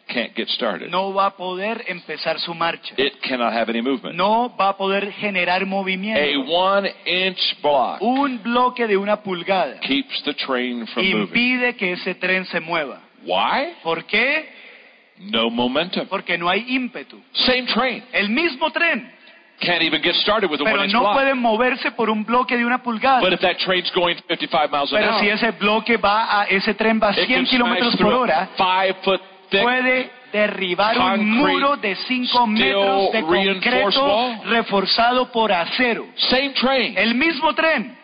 can't 0.06 0.34
get 0.36 0.48
started. 0.50 0.90
no 0.90 1.14
va 1.14 1.26
a 1.28 1.30
poder 1.36 1.82
empezar 1.88 2.38
su 2.38 2.52
marcha. 2.52 2.94
It 2.98 3.14
cannot 3.22 3.54
have 3.54 3.70
any 3.70 3.80
movement. 3.80 4.16
No 4.16 4.54
va 4.54 4.68
a 4.70 4.76
poder 4.76 5.10
generar 5.12 5.62
A 5.62 5.64
movimiento. 5.64 6.44
one 6.46 6.90
inch 7.06 7.40
block 7.62 8.02
Un 8.02 8.42
bloque 8.42 8.86
de 8.86 8.98
una 8.98 9.22
pulgada 9.22 9.80
keeps 9.80 10.22
the 10.24 10.34
train 10.34 10.86
from 10.88 11.06
moving. 11.06 11.22
impide 11.28 11.76
que 11.78 11.92
ese 11.92 12.14
tren 12.16 12.44
se 12.44 12.60
mueva. 12.60 13.00
Why? 13.24 13.72
¿Por 13.82 14.04
qué? 14.04 14.46
No 15.18 15.48
momentum. 15.48 16.06
Porque 16.08 16.36
no 16.36 16.50
hay 16.50 16.66
ímpetu. 16.68 17.18
Same 17.32 17.62
train. 17.72 18.02
El 18.12 18.28
mismo 18.28 18.70
tren, 18.72 19.10
Can't 19.60 19.82
even 19.82 20.02
get 20.02 20.14
started 20.16 20.50
with 20.50 20.60
a 20.60 20.64
one 20.64 20.72
pero 20.72 20.86
no 20.88 21.00
block. 21.00 21.14
puede 21.14 21.34
moverse 21.34 21.92
por 21.92 22.10
un 22.10 22.24
bloque 22.24 22.56
de 22.56 22.64
una 22.64 22.82
pulgada. 22.82 23.20
But 23.20 23.32
if 23.32 23.40
that 23.40 23.56
train's 23.58 23.90
going 23.92 24.16
55 24.28 24.70
miles 24.70 24.92
an 24.92 24.98
Pero 24.98 25.18
si 25.20 25.28
ese 25.28 25.52
bloque 25.52 25.96
va 25.96 26.40
a, 26.42 26.44
ese 26.44 26.74
tren 26.74 27.00
va 27.00 27.08
a 27.08 27.12
it 27.12 27.28
100 27.28 27.34
can 27.34 27.46
kilómetros 27.46 27.92
smash 27.94 28.00
por 28.00 28.10
through 28.10 28.20
hora, 28.22 28.42
a 28.42 28.46
five 28.56 28.94
foot 29.02 29.20
thick 29.50 29.62
puede 29.62 30.10
derribar 30.32 30.98
un 30.98 31.04
concrete 31.04 31.24
muro 31.24 31.76
de 31.76 31.94
5 31.94 32.46
metros 32.48 33.12
de 33.12 33.20
steel 33.20 33.30
reinforced 33.30 33.62
concreto 33.62 34.04
wall. 34.04 34.40
reforzado 34.50 35.30
por 35.30 35.52
acero. 35.52 36.06
same 36.16 36.50
train. 36.54 36.98
El 36.98 37.14
mismo 37.14 37.54
tren. 37.54 37.96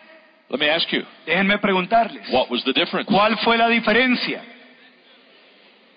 Let 0.49 0.57
me 0.59 0.69
ask 0.69 0.89
you, 0.91 1.03
Déjenme 1.25 1.57
preguntarles, 1.59 2.27
what 2.29 2.49
was 2.49 2.63
the 2.63 2.73
difference? 2.73 3.05
¿cuál 3.11 3.37
fue 3.39 3.57
la 3.57 3.67
diferencia? 3.67 4.41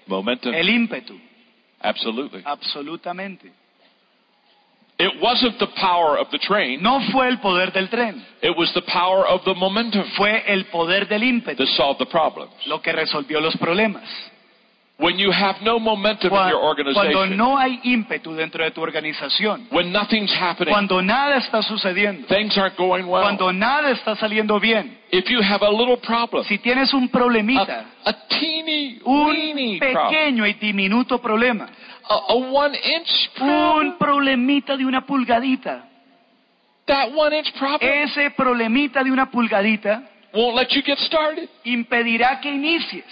Momentum. 0.07 0.52
El 0.52 0.68
ímpetu, 0.68 1.18
Absolutely. 1.80 2.42
absolutamente. 2.44 3.52
It 4.97 5.20
wasn't 5.20 5.59
the 5.59 5.66
power 5.80 6.16
of 6.18 6.28
the 6.30 6.38
train. 6.38 6.80
No 6.80 7.01
fue 7.11 7.26
el 7.28 7.38
poder 7.40 7.72
del 7.72 7.88
tren, 7.88 8.24
It 8.42 8.57
was 8.57 8.72
the 8.74 8.82
power 8.82 9.26
of 9.26 9.42
the 9.45 9.55
momentum 9.55 10.05
fue 10.16 10.45
el 10.47 10.66
poder 10.66 11.09
del 11.09 11.22
ímpetu 11.22 11.57
that 11.57 11.66
solved 11.76 11.99
the 11.99 12.07
problems. 12.07 12.53
lo 12.66 12.80
que 12.80 12.92
resolvió 12.92 13.40
los 13.40 13.57
problemas. 13.57 14.05
When 14.97 15.18
you 15.18 15.32
have 15.32 15.57
no 15.62 15.80
momentum 15.80 16.28
in 16.30 16.38
Cua- 16.38 16.51
your 16.51 16.61
Cuando 16.61 16.68
organization, 16.92 17.36
no 17.36 17.59
hay 17.59 17.80
ímpetu 17.82 18.32
dentro 18.36 18.62
de 18.62 18.70
tu 18.70 18.80
organización, 18.80 19.66
when 19.72 19.90
nothing's 19.90 20.32
happening, 20.32 20.72
cuando 20.72 21.03
nada 21.03 21.38
está 21.38 21.62
sucediendo, 21.62 22.28
things 22.28 22.57
aren't 22.57 22.76
going 22.76 23.05
well, 23.09 23.22
cuando 23.24 23.53
nada 23.53 23.90
está 23.90 24.14
saliendo 24.14 24.61
bien, 24.61 24.97
if 25.11 25.28
you 25.28 25.40
have 25.42 25.62
a 25.66 25.68
little 25.70 25.97
problem, 25.97 26.45
si 26.45 26.59
tienes 26.59 26.95
un 26.95 27.09
problemita, 27.09 27.86
a, 28.05 28.11
a 28.11 28.12
teeny, 28.28 29.01
un 29.05 29.26
weeny 29.26 29.80
problem, 29.80 29.97
pequeño 30.12 30.47
y 30.47 30.53
diminuto 30.55 31.18
problema, 31.20 31.66
a, 32.09 32.14
a 32.32 32.34
one 32.34 32.74
inch 32.76 33.30
problem, 33.34 33.76
un 33.88 33.98
problemita 33.98 34.76
de 34.76 34.84
una 34.84 35.00
pulgadita, 35.07 35.84
that 36.86 37.11
one 37.14 37.32
inch 37.38 37.52
problem 37.59 37.90
ese 38.05 38.30
problemita 38.36 39.02
de 39.02 39.11
una 39.11 39.30
pulgadita 39.30 40.02
won't 40.34 40.55
let 40.57 40.70
you 40.74 40.82
get 40.82 40.98
started. 40.98 41.48
impedirá 41.64 42.40
que 42.40 42.50
inicies. 42.50 43.05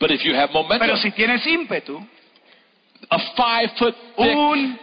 But 0.00 0.10
if 0.12 0.22
you 0.24 0.34
have 0.34 0.52
momentum, 0.52 0.86
Pero 0.86 0.96
si 0.98 1.10
tienes 1.10 1.44
ímpetu, 1.46 1.98
a 3.10 3.18
five 3.36 3.70
foot 3.78 3.94
thick 4.16 4.36
un 4.36 4.78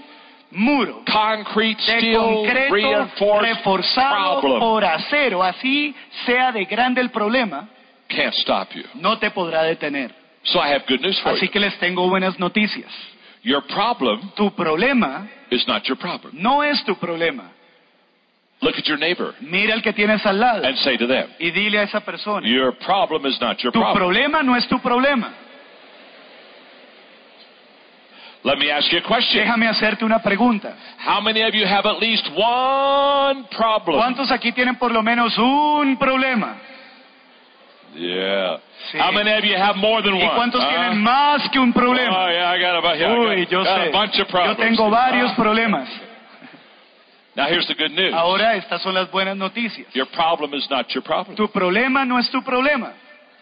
muro 0.51 1.03
concrete 1.06 1.82
de 1.86 1.99
steel 1.99 2.18
concreto 2.20 3.39
reforzado 3.41 4.41
problem 4.41 4.60
por 4.60 4.84
acero, 4.86 5.41
así 5.43 5.95
sea 6.26 6.51
de 6.51 6.66
grande 6.66 6.99
el 7.01 7.10
problema, 7.12 7.70
can't 8.10 8.34
stop 8.36 8.70
you. 8.74 8.84
no 8.95 9.18
te 9.18 9.32
podrá 9.32 9.64
detener. 9.64 10.14
So 10.43 10.60
I 10.60 10.74
have 10.74 10.84
good 10.88 11.01
news 11.01 11.20
for 11.22 11.32
Así 11.34 11.45
you. 11.47 11.51
que 11.51 11.60
les 11.60 11.78
tengo 11.80 12.08
buenas 12.10 12.38
noticias. 12.39 12.91
Your 13.46 13.62
problem 13.68 14.32
Tu 14.36 14.50
problema 14.56 15.30
is 15.52 15.66
not 15.68 15.88
your 15.88 15.98
problem. 15.98 16.34
no 16.34 16.62
es 16.64 16.84
tu 16.84 16.96
problema. 16.96 17.52
Look 18.62 18.76
at 18.78 18.86
your 18.88 18.98
neighbor 18.98 19.36
Mira 19.41 19.74
el 19.76 19.82
que 19.84 19.93
tienes 19.93 20.26
al 20.26 20.39
lado 20.39 20.64
and 20.66 20.76
say 20.78 20.98
to 20.98 21.06
them, 21.08 21.28
y 21.39 21.52
dile 21.52 21.80
a 21.80 21.84
esa 21.84 22.00
persona, 22.02 22.48
Your 22.48 22.74
problem 22.84 23.26
is 23.26 23.39
not 23.39 23.62
your 23.64 23.72
tu 23.72 23.80
problem. 23.80 23.96
problema 23.96 24.41
no 24.43 24.56
es 24.56 24.68
tu 24.68 24.80
problema. 24.80 25.32
Let 28.43 28.60
me 28.60 28.70
ask 28.70 28.91
you 28.91 29.00
a 29.00 29.02
question. 29.08 29.43
Déjame 29.43 29.68
hacerte 29.68 30.06
una 30.06 30.20
pregunta. 30.22 30.76
How 31.00 31.20
many 31.20 31.41
of 31.41 31.54
you 31.56 31.66
have 31.66 31.86
at 31.88 32.00
least 32.00 32.28
one 32.36 33.46
problem? 33.50 33.98
¿Cuántos 33.98 34.30
aquí 34.32 34.52
tienen 34.52 34.76
por 34.78 34.91
lo 34.91 35.02
menos 35.02 35.36
un 35.38 35.98
problema? 35.98 36.56
Yeah. 37.96 38.58
Sí. 38.91 38.98
How 39.00 39.12
many 39.12 39.32
of 39.32 39.43
you 39.46 39.56
have 39.58 39.78
more 39.78 40.02
than 40.04 40.16
¿Y 40.16 40.24
one? 40.24 40.36
cuántos 40.36 40.62
Huh? 40.62 40.70
tienen 40.70 41.02
más 41.02 41.50
que 41.50 41.60
un 41.60 41.72
problema? 41.74 42.26
Oh, 42.26 42.30
yeah, 42.30 42.52
I 42.52 42.60
got 42.60 42.76
a, 42.86 42.98
yeah, 42.98 43.08
I 43.08 43.18
Uy, 43.18 43.43
got, 43.43 43.52
yo 43.52 43.64
got 43.64 43.78
sé. 43.82 43.88
a 43.88 43.91
bunch 43.91 44.20
of 44.20 44.28
Yo 44.28 44.32
problems. 44.32 44.58
tengo 44.60 44.89
varios 44.89 45.32
Ah. 45.32 45.36
problemas. 45.36 45.89
Now 47.36 47.48
here's 47.48 47.68
the 47.68 47.76
good 47.76 47.91
news. 47.91 48.14
Ahora 48.14 48.56
estas 48.56 48.82
son 48.82 48.93
las 48.93 49.10
buenas 49.12 49.36
noticias. 49.36 49.88
Your 49.93 50.08
problem 50.08 50.54
is 50.54 50.70
not 50.70 50.89
your 50.93 51.04
problem. 51.04 51.36
Tu 51.36 51.48
problema 51.50 52.06
no 52.06 52.18
es 52.18 52.30
tu 52.32 52.41
problema. 52.41 52.93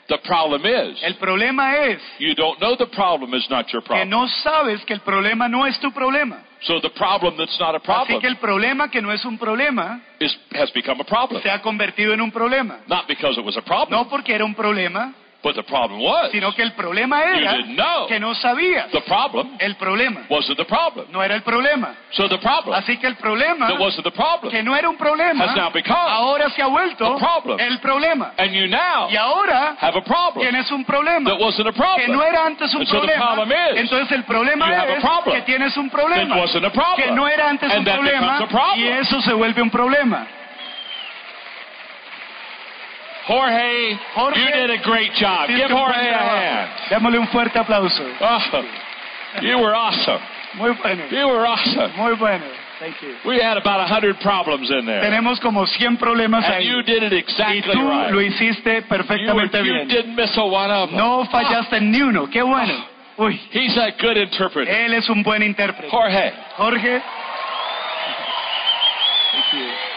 The 0.07 0.17
problem 0.17 0.65
is 0.65 1.01
El 1.03 1.15
problema 1.15 1.77
es 1.77 1.99
you 2.19 2.33
don't 2.35 2.59
know 2.59 2.75
the 2.75 2.87
problem 2.87 3.33
is 3.35 3.47
not 3.49 3.67
your 3.71 3.81
problem. 3.83 4.09
que 4.09 4.09
no 4.09 4.27
sabes 4.27 4.83
que 4.85 4.93
el 4.93 4.99
problema 5.01 5.47
no 5.47 5.65
es 5.65 5.79
tu 5.79 5.91
problema. 5.93 6.39
So 6.63 6.79
the 6.79 6.89
problem 6.91 7.35
that's 7.37 7.59
not 7.59 7.75
a 7.75 7.77
Así 7.77 7.85
problem 7.85 8.21
que 8.21 8.27
el 8.27 8.37
problema 8.37 8.89
que 8.89 9.01
no 9.01 9.11
es 9.11 9.23
un 9.25 9.37
problema 9.37 10.01
is, 10.19 10.37
has 10.53 10.71
become 10.71 11.01
a 11.01 11.05
problem. 11.05 11.41
se 11.41 11.49
ha 11.49 11.61
convertido 11.61 12.13
en 12.13 12.21
un 12.21 12.31
problema. 12.31 12.79
Not 12.87 13.05
because 13.07 13.37
it 13.39 13.45
was 13.45 13.57
a 13.57 13.61
problem, 13.61 13.91
No 13.99 14.07
porque 14.07 14.33
era 14.33 14.45
un 14.45 14.55
problema, 14.55 15.13
but 15.43 15.55
the 15.55 15.63
problem 15.63 16.01
was 16.01 16.31
sino 16.31 16.53
que 16.55 16.63
el 16.63 16.71
problema 16.73 17.21
era 17.23 17.51
You 17.51 17.57
didn't 17.63 17.75
know. 17.75 18.07
que 18.07 18.19
no 18.19 18.33
sabías. 18.33 18.89
the 18.91 19.01
problem 19.01 19.55
El 19.59 19.75
problema 19.75 20.21
wasn't 20.29 20.57
the 20.57 20.65
problem. 20.65 21.07
no 21.11 21.21
era 21.21 21.35
el 21.35 21.41
problema. 21.43 21.95
So 22.11 22.27
the 22.29 22.37
problem 22.39 22.73
Así 22.75 22.97
que 22.97 23.07
el 23.07 23.15
problema 23.17 23.67
that 23.67 23.79
wasn't 23.79 24.03
the 24.05 24.11
problem 24.11 24.51
que 24.51 24.63
no 24.63 24.75
era 24.75 24.89
un 24.89 24.97
problema 24.97 25.45
has 25.45 25.55
now 25.55 25.69
become, 25.69 25.95
ahora 25.97 26.49
se 26.51 26.61
ha 26.61 26.67
vuelto 26.67 27.17
problem. 27.17 27.59
el 27.59 27.79
problema. 27.79 28.31
and 28.37 28.51
you 28.53 28.67
now 28.67 29.09
Y 29.11 29.15
ahora 29.17 29.75
have 29.79 29.97
a 29.97 30.01
problem 30.03 30.41
tienes 30.49 30.71
un 30.71 30.85
problema 30.85 31.29
that 31.29 31.39
wasn't 31.39 31.67
a 31.67 31.71
que 31.71 31.77
problem. 31.77 32.11
no 32.11 32.23
era 32.23 32.45
antes 32.45 32.73
un 32.73 32.81
And 32.81 32.87
so 32.89 33.01
the 33.01 33.07
problema. 33.07 33.25
problem 33.35 33.51
is, 33.51 33.81
Entonces 33.81 34.11
el 34.17 34.23
problema 34.23 34.67
you 34.67 34.73
have 34.73 34.89
a 34.91 34.95
es 34.97 35.01
problem 35.03 35.35
que 35.35 35.41
tienes 35.43 35.75
un 35.77 35.89
that 35.89 35.99
problema 35.99 36.35
wasn't 36.37 36.65
a 36.65 36.69
problem. 36.71 36.95
que 37.09 37.11
no 37.11 37.27
era 37.27 37.49
antes 37.49 37.69
And 37.69 37.79
un 37.79 37.85
that 37.85 37.95
problema 37.95 38.19
becomes 38.39 38.41
a 38.41 38.47
problem. 38.47 38.79
y 38.79 38.87
eso 38.87 39.21
se 39.21 39.33
vuelve 39.33 39.61
un 39.61 39.69
problema. 39.69 40.25
Jorge, 43.27 43.97
Jorge, 44.15 44.39
you 44.39 44.51
did 44.51 44.69
a 44.69 44.81
great 44.83 45.11
job. 45.15 45.47
Give 45.47 45.69
Jorge 45.71 46.09
a 46.09 46.17
hand. 46.17 46.69
Démosle 46.89 47.19
un 47.19 47.27
fuerte 47.27 47.57
aplauso. 47.57 48.03
Oh, 48.19 48.39
you 49.41 49.57
were 49.59 49.73
awesome. 49.73 50.19
Muy 50.55 50.71
bueno. 50.81 51.07
You 51.09 51.27
were 51.27 51.45
awesome. 51.47 51.93
Muy 51.97 52.15
bueno. 52.15 52.43
Thank 52.79 53.01
you. 53.01 53.15
We 53.25 53.39
had 53.39 53.55
about 53.57 53.79
a 53.79 53.87
hundred 53.87 54.19
problems 54.19 54.69
in 54.69 54.85
there. 54.85 55.01
Tenemos 55.01 55.39
como 55.39 55.65
100 55.65 55.97
problemas 55.97 56.43
And 56.45 56.55
ahí. 56.55 56.67
you 56.67 56.83
did 56.83 57.01
it 57.03 57.13
Y 57.13 57.17
exactly 57.17 57.61
tú 57.73 57.79
right. 57.89 58.11
lo 58.11 58.19
hiciste 58.21 58.81
You, 58.81 58.87
perfectamente 58.89 59.57
you 59.59 59.73
bien. 59.73 59.87
didn't 59.87 60.15
miss 60.15 60.35
a 60.37 60.43
one 60.43 60.69
of 60.69 60.89
them. 60.89 60.97
No 60.97 61.23
fallaste 61.31 61.79
ni 61.81 62.01
uno. 62.01 62.27
Qué 62.29 62.41
bueno. 62.41 62.73
Ah. 62.77 62.89
Uy, 63.23 63.39
He's 63.51 63.77
a 63.77 63.91
good 64.01 64.17
interpreter. 64.17 64.67
él 64.73 64.93
es 64.95 65.07
un 65.09 65.23
buen 65.23 65.41
intérprete. 65.43 65.89
Jorge, 65.89 66.33
Jorge. 66.57 67.01
Thank 69.31 69.53
you. 69.53 69.92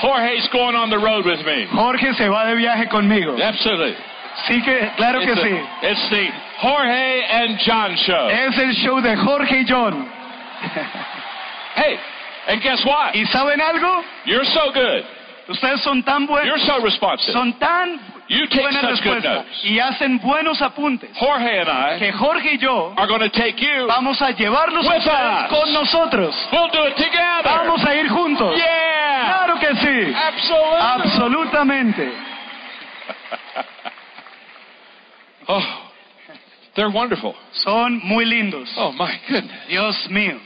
Jorge's 0.00 0.48
going 0.52 0.74
on 0.74 0.88
the 0.90 0.98
road 0.98 1.24
with 1.26 1.44
me. 1.44 1.66
Jorge 1.70 2.12
se 2.16 2.28
va 2.28 2.46
de 2.46 2.56
viaje 2.56 2.88
conmigo. 2.90 3.36
Absolutely. 3.40 3.94
Sí 4.48 4.62
que, 4.64 4.90
claro 4.96 5.20
que 5.20 5.32
It's, 5.32 5.40
sí. 5.42 5.66
it's 5.82 6.10
the 6.10 6.26
Jorge 6.60 7.22
and 7.30 7.58
John 7.60 7.96
show. 7.96 8.28
Es 8.28 8.56
el 8.58 8.72
show 8.82 9.00
de 9.02 9.14
Jorge 9.16 9.60
y 9.60 9.64
John. 9.68 10.08
Hey, 11.74 11.96
and 12.48 12.62
guess 12.62 12.84
what? 12.84 13.14
¿Y 13.14 13.24
saben 13.32 13.60
algo? 13.60 14.02
You're 14.26 14.44
so 14.44 14.72
good. 14.72 15.04
Ustedes 15.50 15.82
son 15.82 16.02
tan 16.04 16.26
buenos, 16.26 16.46
You're 16.46 16.64
so 16.64 16.80
responsive. 16.84 17.32
son 17.32 17.52
tan 17.58 17.98
You 18.28 18.46
take 18.46 18.60
buenas 18.62 18.80
such 18.82 19.02
good 19.02 19.14
respuestas 19.16 19.36
notes. 19.44 19.64
y 19.64 19.78
hacen 19.80 20.18
buenos 20.20 20.62
apuntes 20.62 21.10
Jorge 21.18 21.60
and 21.60 21.68
I 21.68 21.98
que 21.98 22.12
Jorge 22.12 22.54
y 22.54 22.58
yo 22.58 22.94
are 22.96 23.08
going 23.08 23.20
to 23.20 23.30
take 23.30 23.56
you. 23.60 23.86
vamos 23.88 24.20
a 24.22 24.30
llevarlos 24.30 24.86
With 24.86 24.98
ustedes 24.98 25.44
us. 25.44 25.50
con 25.50 25.72
nosotros. 25.72 26.36
We'll 26.52 26.70
do 26.70 26.84
it 26.86 26.94
together. 26.96 27.42
Vamos 27.42 27.84
a 27.84 27.94
ir 27.96 28.08
juntos. 28.08 28.56
Yeah. 28.56 29.44
Claro 29.46 29.58
que 29.58 29.74
sí. 29.74 30.14
Absolutely. 30.14 30.78
Absolutamente. 30.80 32.12
Oh, 35.48 35.90
they're 36.76 36.90
wonderful. 36.90 37.34
Son 37.64 38.00
muy 38.04 38.24
lindos. 38.24 38.68
Oh 38.76 38.92
my 38.92 39.12
goodness. 39.28 39.50
Dios 39.68 39.96
mío. 40.10 40.38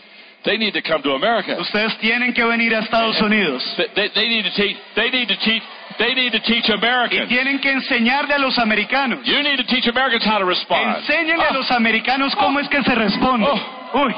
They 0.44 0.58
need 0.58 0.74
to 0.74 0.82
come 0.82 1.02
to 1.02 1.14
America. 1.14 1.56
Ustedes 1.58 1.96
tienen 1.98 2.34
que 2.34 2.44
venir 2.44 2.74
a 2.74 2.80
Estados 2.80 3.18
Unidos. 3.22 3.62
They, 3.94 4.10
they, 4.14 4.28
need 4.28 4.44
to 4.44 4.50
teach. 4.54 4.76
They 4.94 5.10
need 5.10 5.28
to 5.28 5.36
teach. 5.36 5.62
They 5.98 6.12
need 6.14 6.32
to 6.32 6.40
teach 6.40 6.68
Y 6.68 6.74
Americans. 6.74 7.28
tienen 7.28 7.58
que 7.60 7.70
enseñarle 7.70 8.34
a 8.34 8.38
los 8.38 8.58
americanos. 8.58 9.20
You 9.24 9.42
need 9.42 9.56
to 9.56 9.64
teach 9.64 9.86
Americans 9.86 10.24
how 10.24 10.38
to 10.38 10.44
respond. 10.44 10.96
Enséñenle 10.98 11.44
a 11.48 11.52
los 11.54 11.70
americanos 11.70 12.34
cómo 12.36 12.58
es 12.60 12.68
que 12.68 12.82
se 12.82 12.94
responde. 12.94 13.46
Oh. 13.48 14.04
Uy, 14.04 14.14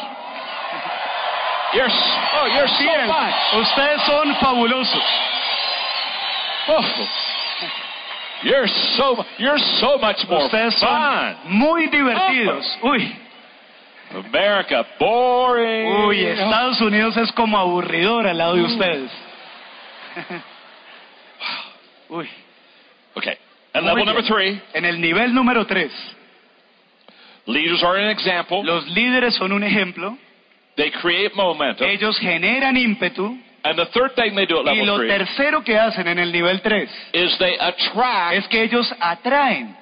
You're, 1.74 1.90
oh, 1.90 2.46
you're 2.46 2.68
so. 2.68 3.58
Ustedes 3.60 4.02
son 4.06 4.34
fabulosos. 4.40 5.04
Oh. 6.68 6.82
You're 8.42 8.68
so 8.96 9.24
you're 9.38 9.58
so 9.80 9.98
much 9.98 10.18
more 10.28 10.44
Ustedes 10.46 10.74
son 10.78 10.88
fun. 10.88 11.36
muy 11.58 11.86
divertidos. 11.88 12.78
Uy, 12.82 13.14
America, 14.14 14.86
boring. 14.98 16.06
uy, 16.06 16.24
Estados 16.24 16.80
Unidos 16.80 17.16
es 17.16 17.30
como 17.32 17.58
aburridor 17.58 18.26
al 18.26 18.38
lado 18.38 18.54
de 18.54 18.62
ustedes. 18.62 19.10
Uy. 22.08 22.28
Okay. 23.14 23.34
At 23.74 23.82
level 23.82 24.04
number 24.04 24.22
three, 24.24 24.60
En 24.74 24.84
el 24.84 25.00
nivel 25.00 25.34
número 25.34 25.66
3, 25.66 25.90
leaders 27.46 27.82
are 27.82 27.98
an 27.98 28.10
example. 28.10 28.62
los 28.64 28.86
líderes 28.88 29.34
son 29.34 29.52
un 29.52 29.62
ejemplo. 29.62 30.16
They 30.76 30.90
create 30.90 31.34
momentum. 31.34 31.86
Ellos 31.86 32.18
generan 32.18 32.76
ímpetu. 32.76 33.38
And 33.64 33.76
the 33.76 33.86
third 33.86 34.14
thing 34.14 34.36
they 34.36 34.46
do 34.46 34.60
at 34.60 34.66
Y 34.66 34.76
level 34.76 34.86
lo 34.86 34.96
three 34.98 35.08
tercero 35.08 35.64
que 35.64 35.76
hacen 35.76 36.06
en 36.06 36.18
el 36.18 36.30
nivel 36.30 36.60
3 36.62 36.88
is 37.12 37.36
they 37.38 37.56
attract 37.58 38.34
es 38.34 38.46
que 38.48 38.62
ellos 38.62 38.94
atraen 39.00 39.76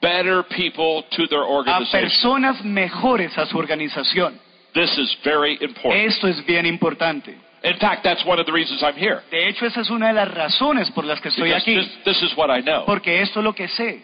better 0.00 0.42
people 0.44 1.04
to 1.10 1.26
their 1.28 1.42
a 1.42 1.46
organization. 1.48 2.08
personas 2.08 2.64
mejores 2.64 3.36
a 3.38 3.46
su 3.46 3.58
organización. 3.58 4.38
This 4.74 4.96
is 4.98 5.16
very 5.24 5.58
important. 5.60 6.06
Esto 6.06 6.28
es 6.28 6.44
bien 6.46 6.64
importante. 6.66 7.36
In 7.62 7.76
fact, 7.78 8.02
that's 8.02 8.24
one 8.24 8.40
of 8.40 8.46
the 8.46 8.52
reasons 8.52 8.82
I'm 8.82 8.94
here. 8.94 9.20
De 9.30 9.48
hecho, 9.48 9.66
esa 9.66 9.80
es 9.82 9.90
una 9.90 10.08
de 10.08 10.14
las 10.14 10.28
razones 10.32 10.90
por 10.92 11.04
las 11.04 11.20
que 11.20 11.28
estoy 11.28 11.48
Because 11.50 11.62
aquí. 11.62 11.74
this, 11.76 12.04
this 12.04 12.22
is 12.22 12.36
what 12.36 12.48
I 12.50 12.62
know. 12.62 12.84
Porque 12.86 13.20
esto 13.20 13.40
es 13.40 13.44
lo 13.44 13.52
que 13.52 13.68
sé. 13.68 14.02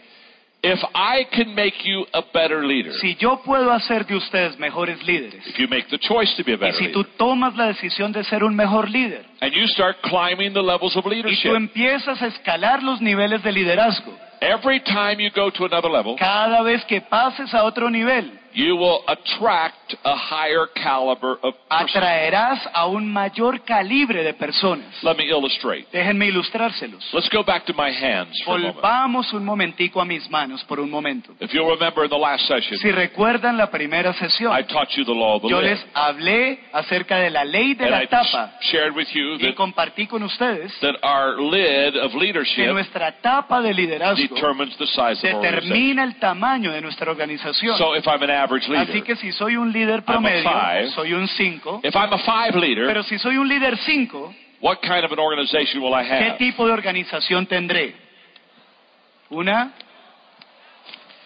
If 0.67 0.81
I 0.95 1.25
can 1.31 1.55
make 1.55 1.85
you 1.85 2.05
a 2.13 2.23
better 2.33 2.65
leader, 2.65 2.93
Si 2.95 3.15
yo 3.17 3.41
puedo 3.45 3.71
hacer 3.73 4.05
de 4.05 4.17
ustedes 4.17 4.59
mejores 4.59 5.01
líderes, 5.07 5.47
if 5.47 5.57
you 5.59 5.69
make 5.69 5.89
the 5.91 5.99
choice 5.99 6.35
to 6.37 6.43
be 6.43 6.55
a 6.55 6.57
better 6.57 6.75
si 6.75 6.87
leader, 6.87 7.05
tú 7.05 7.05
tomas 7.17 7.55
la 7.57 7.67
decisión 7.67 8.11
de 8.11 8.25
ser 8.25 8.43
un 8.43 8.57
mejor 8.57 8.91
líder, 8.91 9.25
and 9.41 9.53
you 9.53 9.67
start 9.69 9.97
climbing 10.03 10.53
the 10.53 10.63
levels 10.63 10.97
of 10.97 11.07
leadership. 11.07 11.47
y 11.47 11.51
tú 11.51 11.55
empiezas 11.55 12.21
a 12.21 12.27
escalar 12.27 12.83
los 12.83 13.01
niveles 13.01 13.43
de 13.45 13.53
liderazgo, 13.53 14.13
every 14.41 14.81
time 14.81 15.23
you 15.23 15.31
go 15.31 15.51
to 15.53 15.67
another 15.67 15.91
level, 15.91 16.17
cada 16.17 16.63
vez 16.63 16.85
que 16.87 17.01
pases 17.01 17.55
a 17.55 17.63
otro 17.63 17.89
nivel, 17.89 18.33
you 18.57 18.75
will 18.75 19.03
attract 19.07 19.95
a 20.05 20.17
higher 20.17 20.67
caliber 20.75 21.39
of 21.43 21.55
atraerás 21.69 22.59
a 22.73 22.87
un 22.87 23.07
mayor 23.13 23.63
calibre 23.65 24.23
de 24.25 24.33
personas. 24.35 24.87
Let 25.03 25.17
me 25.17 25.25
illustrate. 25.25 25.87
Déjenme 25.93 26.27
ilustrárselos. 26.27 27.05
Let's 27.13 27.29
go 27.31 27.45
back 27.45 27.65
to 27.67 27.75
my 27.75 27.93
hands 27.93 28.41
for. 28.45 28.59
Volvamos 28.61 29.33
un 29.33 29.45
momentico 29.45 30.01
a 30.01 30.05
mis 30.05 30.29
manos 30.31 30.65
por 30.65 30.81
un 30.81 30.91
momento. 30.91 31.35
If 31.41 31.53
you'll 31.53 31.71
remember 31.71 32.05
in 32.05 32.11
the 32.11 32.17
last 32.19 32.47
session, 32.47 32.79
Si 32.79 32.91
recuerdan 32.91 33.57
la 33.57 33.71
primera 33.71 34.13
sesión, 34.15 34.53
I 34.59 34.63
taught 34.65 34.89
you 34.97 35.05
the 35.05 35.13
law 35.13 35.37
of 35.37 35.43
the 35.43 35.49
yo 35.49 35.61
lid. 35.61 35.71
les 35.73 35.87
hablé 35.95 36.61
acerca 36.73 37.19
de 37.19 37.31
la 37.31 37.45
ley 37.45 37.75
de 37.75 37.85
And 37.85 37.91
la 37.91 38.03
I 38.05 38.07
tapa 38.07 38.53
sh- 38.61 38.71
shared 38.71 38.95
with 38.97 39.09
you 39.13 39.35
y 39.39 39.49
that, 39.49 39.55
compartí 39.55 40.07
con 40.07 40.23
ustedes 40.23 40.73
that 40.81 40.95
our 41.03 41.39
lid 41.41 41.97
of 41.97 42.13
que 42.13 42.19
leadership 42.19 42.67
nuestra 42.73 43.13
tapa 43.21 43.61
de 43.61 43.75
liderazgo 43.75 44.17
determines 44.35 44.77
the 44.79 44.87
size 44.87 45.19
of 45.23 45.25
our 45.25 45.35
organization. 45.37 45.69
determina 45.69 46.05
el 46.05 46.17
tamaño 46.19 46.73
de 46.73 46.81
nuestra 46.81 47.11
organización. 47.11 47.77
So 47.77 47.95
if 47.95 48.07
I'm 48.07 48.23
an 48.23 48.31
average 48.47 48.69
leader, 48.69 48.89
Así 48.89 49.03
que 49.03 49.17
si 49.17 49.33
soy 49.33 49.57
un 49.57 49.73
líder 49.73 50.03
promedio, 50.05 50.43
five. 50.43 50.91
soy 50.91 51.13
un 51.13 51.27
5. 51.29 51.81
if 51.85 51.95
I'm 51.95 52.13
a 52.13 52.19
five 52.19 52.55
leader, 52.59 52.87
Pero 52.87 53.03
si 53.03 53.19
soy 53.19 53.37
un 53.37 53.49
líder 53.49 53.77
5, 53.79 54.35
what 54.61 54.79
kind 54.81 55.05
of 55.05 55.13
an 55.13 55.19
organization 55.19 55.83
will 55.83 55.93
I 55.95 56.05
¿qué 56.07 56.29
have? 56.31 56.39
tipo 56.39 56.67
de 56.67 56.73
organización 56.73 57.47
tendré? 57.47 57.95
Una, 59.31 59.73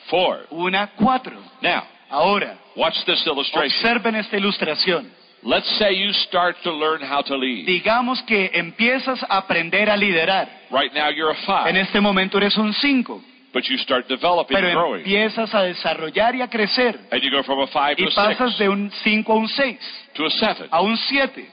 Four. 0.09 0.47
una, 0.51 0.89
cuatro. 0.97 1.37
Now, 1.63 1.85
Ahora, 2.09 2.59
watch 2.75 2.97
this 3.07 3.25
illustration. 3.27 3.71
observen 3.71 4.17
esta 4.17 4.37
ilustración. 4.37 5.13
Let's 5.43 5.69
say 5.79 5.95
you 5.95 6.13
start 6.29 6.57
to 6.65 6.73
learn 6.73 7.01
how 7.03 7.23
to 7.23 7.37
lead. 7.37 7.65
Digamos 7.67 8.21
que 8.25 8.51
empiezas 8.53 9.23
a 9.23 9.39
aprender 9.39 9.89
a 9.89 9.97
liderar. 9.97 10.49
Right 10.71 10.93
now 10.93 11.09
you're 11.11 11.31
a 11.31 11.37
five, 11.47 11.71
En 11.71 11.77
este 11.77 12.01
momento 12.01 12.37
eres 12.39 12.57
un 12.59 12.75
5, 12.75 13.23
but 13.53 13.65
you 13.69 13.77
start 13.79 14.07
developing 14.09 14.57
and 14.57 14.67
pero 14.67 14.81
growing. 14.81 15.01
empiezas 15.01 15.53
a 15.55 15.63
desarrollar 15.65 16.35
y 16.37 16.43
a 16.43 16.49
crecer. 16.49 16.99
And 17.11 17.23
you 17.23 17.31
go 17.31 17.43
from 17.43 17.61
a 17.61 17.67
five 17.69 17.97
to 17.97 18.05
Y 18.05 18.09
a 18.09 18.15
pasas 18.15 18.51
six, 18.53 18.59
de 18.59 18.69
un 18.69 18.91
5 19.05 19.33
a 19.33 19.35
un 19.37 19.49
6, 19.49 19.79
to 20.15 20.27
a 20.27 20.31
seven, 20.31 20.69
a 20.71 20.81
un 20.83 20.97
7, 20.97 21.49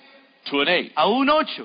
to 0.50 0.62
an 0.62 0.68
eight. 0.70 0.91
a 0.95 1.08
un 1.08 1.30
8. 1.30 1.64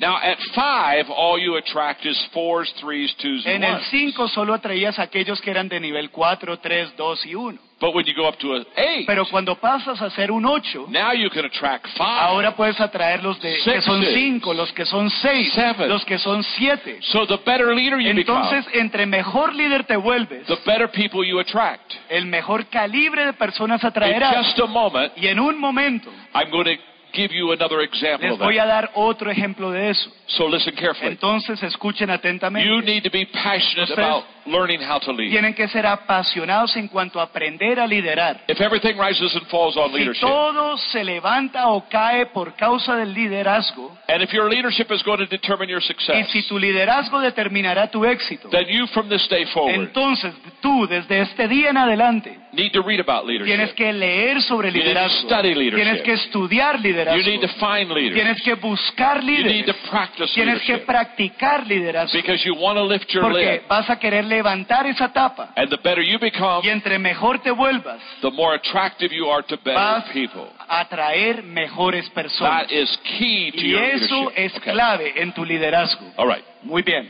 Now 0.00 0.16
at 0.16 0.38
five, 0.54 1.10
all 1.10 1.38
you 1.40 1.56
attract 1.56 2.06
is 2.06 2.16
fours, 2.32 2.72
threes, 2.80 3.12
twos, 3.16 3.44
and 3.44 3.56
En 3.56 3.64
el 3.64 3.72
ones. 3.74 3.86
5 3.90 4.28
solo 4.28 4.54
atraías 4.54 4.96
a 5.00 5.02
aquellos 5.02 5.40
que 5.40 5.50
eran 5.50 5.68
de 5.68 5.80
nivel 5.80 6.10
4, 6.10 6.56
3, 6.60 6.96
2 6.96 7.26
y 7.26 7.34
1. 7.34 7.58
But 7.80 7.94
when 7.94 8.04
you 8.06 8.14
go 8.14 8.26
up 8.28 8.36
to 8.38 8.54
an 8.54 8.66
eight, 8.76 9.06
Pero 9.06 9.24
cuando 9.26 9.56
pasas 9.56 10.00
a 10.00 10.10
ser 10.10 10.30
un 10.30 10.44
8, 10.46 10.86
now 10.88 11.12
you 11.12 11.28
can 11.30 11.44
attract 11.44 11.86
five. 11.96 12.20
ahora 12.20 12.54
puedes 12.54 12.80
atraer 12.80 13.22
los 13.24 13.40
de, 13.40 13.56
que 13.64 13.82
son 13.82 14.00
Sixes. 14.02 14.14
5, 14.14 14.54
los 14.54 14.72
que 14.72 14.84
son 14.84 15.10
6, 15.10 15.52
Seven. 15.52 15.88
los 15.88 16.04
que 16.04 16.18
son 16.18 16.42
7. 16.44 16.98
So 17.02 17.26
the 17.26 17.36
better 17.44 17.74
leader 17.74 17.98
you 18.00 18.10
Entonces, 18.10 18.66
become, 18.66 18.80
entre 18.82 19.04
mejor 19.06 19.52
líder 19.54 19.82
te 19.84 19.96
vuelves, 19.96 20.46
the 20.46 20.58
better 20.64 20.88
people 20.88 21.24
you 21.24 21.40
attract. 21.40 21.92
el 22.08 22.26
mejor 22.26 22.66
calibre 22.66 23.26
de 23.26 23.32
personas 23.32 23.82
In 23.82 23.88
atraerás. 23.88 24.44
just 24.46 24.58
a 24.60 24.66
moment, 24.66 25.12
Y 25.16 25.26
en 25.26 25.38
un 25.40 25.58
momento 25.58 26.08
I'm 26.34 26.50
going 26.50 26.64
to 26.66 26.82
give 27.12 27.34
you 27.34 27.52
another 27.52 27.80
example 27.80 28.28
les 28.28 28.38
voy 28.38 28.58
a 28.58 28.66
dar 28.66 28.90
otro 28.94 29.30
ejemplo 29.30 29.70
de 29.70 29.90
eso. 29.90 30.10
So 30.26 30.48
listen 30.48 30.74
carefully. 30.74 31.12
Entonces 31.12 31.62
escuchen 31.62 32.08
You 32.08 32.14
atentamente. 32.14 32.82
need 32.82 33.02
to 33.02 33.10
be 33.10 33.24
passionate 33.26 33.90
Ustedes 33.90 33.98
about 33.98 34.24
learning 34.46 34.80
how 34.82 34.98
to 35.00 35.12
lead. 35.12 35.30
Tienen 35.30 35.54
que 35.54 35.66
ser 35.68 35.86
apasionados 35.86 36.76
en 36.76 36.88
cuanto 36.88 37.20
a 37.20 37.24
aprender 37.24 37.80
a 37.80 37.86
liderar. 37.86 38.42
If 38.48 38.60
everything 38.60 38.98
rises 38.98 39.34
and 39.34 39.46
falls 39.48 39.76
on 39.76 39.90
Si 39.92 39.98
leadership, 39.98 40.26
todo 40.26 40.76
se 40.76 41.02
levanta 41.04 41.68
o 41.68 41.88
cae 41.88 42.26
por 42.26 42.54
causa 42.56 42.96
del 42.96 43.14
liderazgo, 43.14 43.96
and 44.08 44.22
if 44.22 44.32
your 44.32 44.50
leadership 44.50 44.90
is 44.92 45.02
going 45.02 45.18
to 45.18 45.26
determine 45.26 45.70
your 45.70 45.82
y 45.82 45.86
success, 45.86 46.28
si 46.30 46.42
tu 46.46 46.58
liderazgo 46.58 47.20
determinará 47.20 47.90
tu 47.90 48.04
éxito, 48.04 48.48
then 48.50 48.66
you 48.68 48.86
from 48.88 49.08
this 49.08 49.26
day 49.28 49.44
forward 49.46 49.74
entonces 49.74 50.34
tú 50.60 50.86
desde 50.86 51.20
este 51.22 51.48
día 51.48 51.70
en 51.70 51.78
adelante 51.78 52.38
need 52.52 52.72
to 52.72 52.82
read 52.82 53.00
about 53.00 53.26
tienes 53.26 53.46
leadership. 53.46 53.74
que 53.76 53.92
leer 53.92 54.42
sobre 54.42 54.68
You 54.68 54.74
need 54.74 54.82
to 54.82 54.88
liderazgo, 54.88 55.26
study 55.28 55.54
leadership. 55.54 55.84
tienes 55.84 56.02
que 56.02 56.12
estudiar 56.14 56.76
You 56.76 56.82
need 56.82 56.90
liderazgo, 56.96 57.40
to 57.40 57.48
find 57.60 57.90
leaders. 57.90 58.14
tienes 58.14 58.42
que 58.42 58.54
buscar 58.54 59.20
You 59.22 59.26
need 59.30 59.44
líderes, 59.46 59.66
to 59.66 59.90
practice 59.90 60.32
tienes 60.34 60.60
que 60.62 60.72
leadership. 60.72 60.86
practicar 60.86 61.66
liderazgo, 61.66 62.12
Because 62.18 62.44
you 62.44 62.54
want 62.54 62.76
to 62.78 62.84
lift 62.84 63.10
your 63.12 63.22
porque 63.22 63.52
lid. 63.52 63.60
vas 63.68 63.88
a 63.90 63.98
querer 63.98 64.24
levantar 64.24 64.86
esa 64.86 65.12
tapa 65.12 65.52
And 65.56 65.68
the 65.70 65.76
better 65.78 66.02
you 66.02 66.18
become, 66.18 66.62
y 66.64 66.70
entre 66.70 66.98
mejor 66.98 67.38
te 67.40 67.50
vuelvas, 67.50 68.00
the 68.22 68.30
more 68.30 68.54
attractive 68.54 69.12
you 69.14 69.28
are 69.30 69.42
to 69.42 69.56
better 69.58 70.02
people. 70.12 70.48
atraer 70.68 71.42
mejores 71.42 72.08
personas. 72.10 72.66
That 72.68 72.72
is 72.72 72.88
key 73.18 73.50
to 73.52 73.58
Y 73.60 73.70
your 73.70 73.82
eso 73.82 74.14
leadership. 74.30 74.38
es 74.38 74.56
Okay. 74.58 74.72
clave 74.72 75.12
en 75.22 75.32
tu 75.32 75.44
liderazgo. 75.44 76.12
All 76.16 76.26
right. 76.28 76.44
Muy 76.62 76.82
bien. 76.82 77.08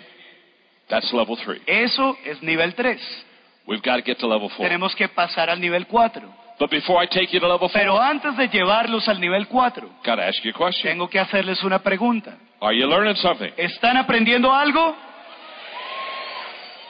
That's 0.89 1.13
level 1.13 1.37
three. 1.37 1.61
Eso 1.67 2.17
es 2.25 2.43
nivel 2.43 2.75
3. 2.75 2.99
We've 3.69 3.83
got 3.83 3.97
to 3.97 4.03
get 4.03 4.19
to 4.21 4.27
level 4.27 4.49
four. 4.57 4.67
Tenemos 4.67 4.95
que 4.97 5.09
pasar 5.09 5.51
al 5.51 5.61
nivel 5.61 5.85
4. 5.87 6.23
But 6.59 6.71
before 6.71 7.01
I 7.01 7.07
take 7.07 7.33
you 7.33 7.39
to 7.41 7.47
level 7.47 7.69
four, 7.69 7.79
Pero 7.81 8.01
antes 8.01 8.35
de 8.37 8.49
llevarlos 8.49 9.07
al 9.09 9.21
nivel 9.21 9.47
4, 9.47 9.87
got 10.05 10.17
to 10.17 10.23
ask 10.23 10.43
you 10.43 10.51
a 10.51 10.59
question. 10.59 10.91
tengo 10.93 11.07
que 11.09 11.19
hacerles 11.21 11.63
una 11.63 11.79
pregunta. 11.79 12.37
Are 12.61 12.75
you 12.75 12.87
learning 12.89 13.15
something? 13.17 13.51
¿Están 13.57 13.97
aprendiendo 13.99 14.51
algo? 14.53 14.97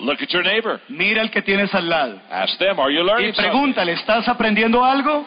Look 0.01 0.22
at 0.22 0.29
your 0.29 0.45
neighbor. 0.45 0.81
Mira 0.89 1.20
el 1.20 1.31
que 1.33 1.43
tienes 1.43 1.74
al 1.74 1.89
lado. 1.89 2.20
Ask 2.31 2.57
them, 2.59 2.79
are 2.79 2.93
you 2.95 3.01
Y 3.01 3.05
learning 3.05 3.35
something? 3.35 3.51
pregúntale, 3.51 3.93
¿estás 3.95 4.29
aprendiendo 4.29 4.85
algo? 4.85 5.26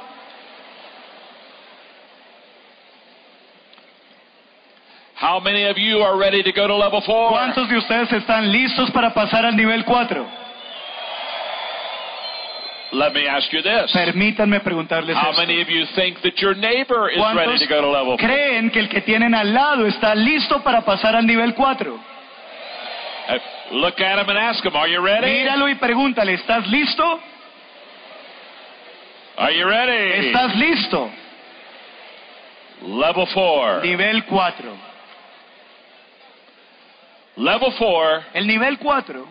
How 5.19 5.39
many 5.39 5.65
of 5.65 5.77
you 5.77 5.99
are 6.01 6.17
ready 6.17 6.41
to 6.41 6.51
go 6.51 6.65
to 6.67 6.75
level 6.75 7.01
four? 7.05 7.29
¿Cuántos 7.31 7.69
de 7.69 7.77
ustedes 7.77 8.11
están 8.13 8.51
listos 8.51 8.89
para 8.91 9.13
pasar 9.13 9.45
al 9.45 9.55
nivel 9.55 9.83
4? 9.85 10.40
Let 12.93 13.13
me 13.13 13.25
ask 13.25 13.51
you 13.53 13.61
this. 13.61 13.91
Permítanme 13.93 14.59
preguntarles 14.59 15.15
How 15.15 15.29
esto. 15.31 15.41
many 15.41 15.61
of 15.61 15.69
you 15.69 15.85
think 15.95 16.21
that 16.23 16.37
your 16.41 16.53
neighbor 16.55 17.09
is 17.09 17.17
ready 17.17 17.37
¿Cuántos 17.37 17.59
to 17.61 17.67
go 17.67 17.81
to 17.81 17.87
level 17.89 18.17
four? 18.17 18.27
creen 18.27 18.69
que 18.69 18.79
el 18.79 18.89
que 18.89 19.01
tienen 19.01 19.33
al 19.33 19.53
lado 19.53 19.85
está 19.87 20.13
listo 20.13 20.61
para 20.61 20.81
pasar 20.81 21.15
al 21.15 21.25
nivel 21.25 21.53
4? 21.55 21.93
Uh, 21.93 23.37
Look 23.77 24.01
at 24.01 24.19
him 24.19 24.27
and 24.29 24.37
ask 24.37 24.61
him, 24.65 24.75
are 24.75 24.89
you 24.89 24.99
ready? 25.01 25.25
Míralo 25.25 25.69
y 25.69 25.75
pregúntale, 25.75 26.33
¿estás 26.33 26.67
listo? 26.67 27.19
Are 29.37 29.53
you 29.57 29.65
ready? 29.65 30.27
¿Estás 30.27 30.53
listo? 30.57 31.09
Level 32.81 33.25
four. 33.33 33.81
Nivel 33.83 34.23
4. 34.25 34.77
Level 37.37 37.71
four 37.77 38.23
El 38.33 38.45
nivel 38.47 38.77
4 38.79 39.25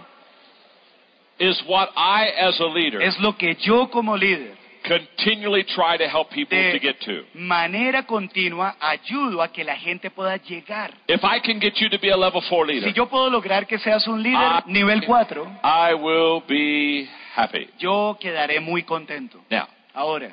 is 1.40 1.60
what 1.66 1.88
I, 1.96 2.28
as 2.38 2.60
a 2.60 2.66
leader, 2.66 3.02
es 3.02 3.18
lo 3.18 3.32
que 3.36 3.56
yo 3.56 3.88
como 3.90 4.16
líder 4.16 4.58
continually 4.86 5.62
try 5.64 5.98
to 5.98 6.04
help 6.08 6.30
people 6.30 6.56
de 6.56 6.72
to 6.72 6.78
get 6.78 6.98
to. 7.00 7.24
manera 7.34 8.02
continua 8.06 8.76
ayudo 8.80 9.42
a 9.42 9.48
que 9.52 9.62
la 9.64 9.76
gente 9.76 10.10
pueda 10.10 10.36
llegar. 10.38 10.92
If 11.08 11.22
I 11.22 11.40
can 11.40 11.60
get 11.60 11.74
you 11.80 11.88
to 11.90 11.98
be 11.98 12.10
a 12.10 12.16
level 12.16 12.40
four 12.48 12.66
leader, 12.66 12.88
Si 12.88 12.94
yo 12.94 13.06
puedo 13.06 13.28
lograr 13.30 13.66
que 13.66 13.78
seas 13.78 14.06
un 14.06 14.22
líder 14.22 14.38
Ah. 14.40 14.62
nivel 14.66 15.02
4, 15.04 15.46
I 15.62 15.94
will 15.94 16.42
be 16.46 17.08
happy. 17.34 17.68
yo 17.78 18.16
quedaré 18.20 18.60
muy 18.60 18.82
contento. 18.84 19.40
Now, 19.50 19.66
Ahora, 19.92 20.30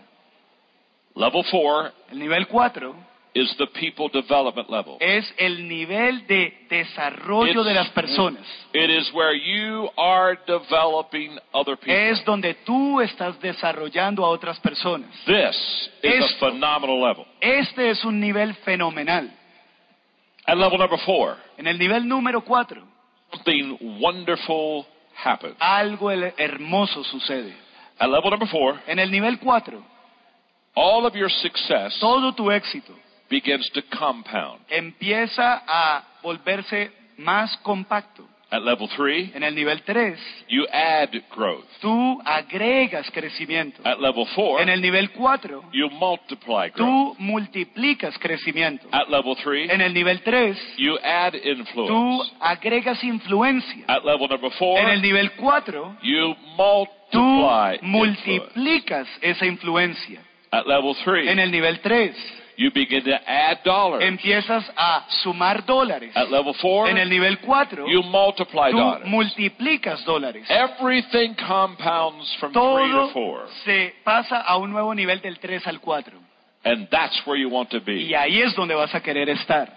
level 1.16 1.44
four 1.46 1.92
el 2.12 2.20
nivel 2.20 2.48
4 2.48 2.96
is 3.38 3.56
the 3.58 3.68
people 3.68 4.10
development 4.10 4.70
level. 4.70 4.98
es 5.00 5.32
el 5.38 5.68
nivel 5.68 6.26
de 6.28 6.66
desarrollo 6.70 7.64
de 7.64 7.74
las 7.74 7.90
personas. 7.90 8.44
it 8.74 8.90
is 8.90 9.12
where 9.14 9.34
you 9.36 9.90
are 9.98 10.38
developing 10.48 11.38
other 11.54 11.76
people. 11.78 11.94
Es 11.94 12.24
donde 12.26 12.54
tú 12.66 13.00
estás 13.02 13.40
desarrollando 13.40 14.26
a 14.26 14.30
otras 14.30 14.60
personas. 14.60 15.10
this 15.26 15.90
is 16.04 16.26
Esto. 16.26 16.48
a 16.48 16.52
phenomenal 16.52 17.00
level. 17.02 17.26
Este 17.42 17.90
es 17.90 18.04
un 18.04 18.20
nivel 18.20 18.54
fenomenal. 18.66 19.30
At 20.46 20.58
level 20.58 20.78
number 20.80 20.98
four, 21.06 21.38
En 21.58 21.68
el 21.68 21.78
nivel 21.78 22.08
número 22.08 22.42
cuatro, 22.42 22.82
something 23.32 23.78
wonderful 24.00 24.86
happens. 25.14 25.56
algo 25.60 26.10
hermoso 26.10 27.04
sucede. 27.04 27.54
At 28.00 28.10
level 28.10 28.30
number 28.32 28.48
four, 28.48 28.80
En 28.88 28.98
el 29.00 29.12
nivel 29.12 29.40
cuatro, 29.40 29.84
all 30.76 31.06
of 31.06 31.14
your 31.16 31.30
success 31.30 31.98
todo 32.00 32.34
tu 32.34 32.50
éxito 32.52 32.94
begins 33.30 33.70
to 33.72 33.82
compound. 33.98 34.60
empieza 34.70 35.64
a 35.68 36.04
volverse 36.24 36.92
más 37.18 37.56
compacto. 37.58 38.28
At 38.50 38.62
level 38.64 38.88
three, 38.96 39.30
En 39.36 39.44
el 39.44 39.54
nivel 39.54 39.82
tres, 39.84 40.18
you 40.48 40.66
add 40.72 41.10
growth. 41.36 41.66
tú 41.82 42.18
agregas 42.24 43.12
crecimiento. 43.12 43.82
At 43.84 44.00
level 44.00 44.26
four, 44.36 44.62
En 44.62 44.70
el 44.70 44.82
nivel 44.82 45.10
cuatro, 45.12 45.66
you 45.74 45.90
multiply 45.90 46.70
growth. 46.70 46.78
tú 46.78 47.16
multiplicas 47.20 48.18
crecimiento. 48.20 48.88
At 48.94 49.10
level 49.10 49.36
three, 49.44 49.70
En 49.70 49.82
el 49.82 49.94
nivel 49.94 50.22
tres, 50.22 50.58
you 50.78 50.98
add 51.04 51.36
influence. 51.36 51.92
tú 51.92 52.12
influence. 52.24 52.36
agregas 52.40 53.04
influencia. 53.04 53.84
At 53.90 54.06
level 54.06 54.30
number 54.30 54.52
four, 54.52 54.80
En 54.80 54.88
el 54.92 55.02
nivel 55.02 55.32
cuatro, 55.34 55.98
you 56.02 56.34
tú 56.34 56.40
multiply 56.56 57.74
influence. 57.82 57.82
multiplicas 57.84 59.08
esa 59.22 59.46
influencia. 59.46 60.22
At 60.52 60.66
level 60.66 60.96
three, 61.04 61.30
En 61.30 61.40
el 61.40 61.52
nivel 61.52 61.82
tres, 61.82 62.16
you 62.58 62.72
begin 62.72 63.04
to 63.04 63.16
add 63.28 63.60
dollars. 63.64 64.04
empiezas 64.04 64.66
a 64.76 65.06
sumar 65.24 65.66
dólares. 65.66 66.12
At 66.16 66.30
level 66.32 66.54
four, 66.56 66.90
En 66.90 66.98
el 66.98 67.08
nivel 67.10 67.38
cuatro, 67.40 67.88
you 67.88 68.02
multiply 68.04 68.72
tú 68.72 68.78
dollars. 68.78 69.08
multiplicas 69.08 70.04
dólares. 70.06 70.46
Everything 70.50 71.36
compounds 71.36 72.36
from 72.40 72.52
three 72.52 72.62
to 72.62 72.62
Todo 72.62 73.10
four. 73.14 73.48
se 73.64 73.94
pasa 74.04 74.42
a 74.42 74.58
un 74.58 74.72
nuevo 74.72 74.94
nivel 74.96 75.22
del 75.22 75.38
3 75.40 75.66
al 75.68 75.80
4. 75.80 76.18
And 76.64 76.90
that's 76.90 77.22
where 77.26 77.40
you 77.40 77.48
want 77.50 77.70
to 77.70 77.78
Y 77.78 78.10
be. 78.10 78.16
ahí 78.16 78.42
es 78.42 78.54
donde 78.56 78.74
vas 78.76 78.94
a 78.94 79.00
querer 79.02 79.30
estar. 79.30 79.72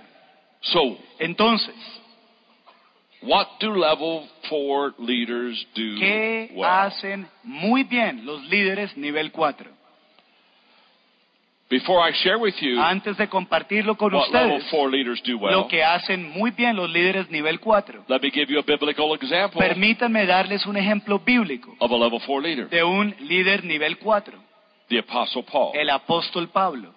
So, 0.62 0.96
Entonces, 1.18 1.74
what 3.22 3.46
do 3.60 3.74
level 3.74 4.26
four 4.48 4.94
leaders 4.98 5.66
do 5.74 5.82
¿qué 6.00 6.50
well? 6.54 6.64
hacen 6.68 7.28
muy 7.44 7.84
bien 7.84 8.24
los 8.24 8.42
líderes 8.48 8.96
nivel 8.96 9.30
4? 9.30 9.70
Before 11.70 12.00
I 12.00 12.12
share 12.12 12.36
with 12.36 12.56
you 12.60 12.80
Antes 12.80 13.16
de 13.16 13.28
compartirlo 13.28 13.96
con 13.96 14.12
what 14.12 14.28
level 14.32 14.56
ustedes, 14.56 14.70
four 14.72 14.90
leaders 14.90 15.22
do 15.24 15.38
well, 15.38 15.52
lo 15.52 15.68
que 15.68 15.84
hacen 15.84 16.28
muy 16.30 16.50
bien 16.50 16.74
los 16.74 16.90
líderes 16.90 17.30
nivel 17.30 17.60
4, 17.60 18.06
let 18.08 18.20
me 18.20 18.30
give 18.32 18.52
you 18.52 18.58
a 18.58 18.62
biblical 18.62 19.14
example 19.14 19.60
permítanme 19.60 20.26
darles 20.26 20.66
un 20.66 20.76
ejemplo 20.76 21.20
bíblico 21.20 21.76
of 21.78 21.92
a 21.92 21.96
level 21.96 22.18
four 22.26 22.42
leader. 22.42 22.68
de 22.68 22.82
un 22.82 23.14
líder 23.20 23.64
nivel 23.64 23.98
4, 23.98 24.36
The 24.88 24.98
Apostle 24.98 25.44
Paul. 25.44 25.70
el 25.76 25.90
apóstol 25.90 26.48
Pablo. 26.48 26.92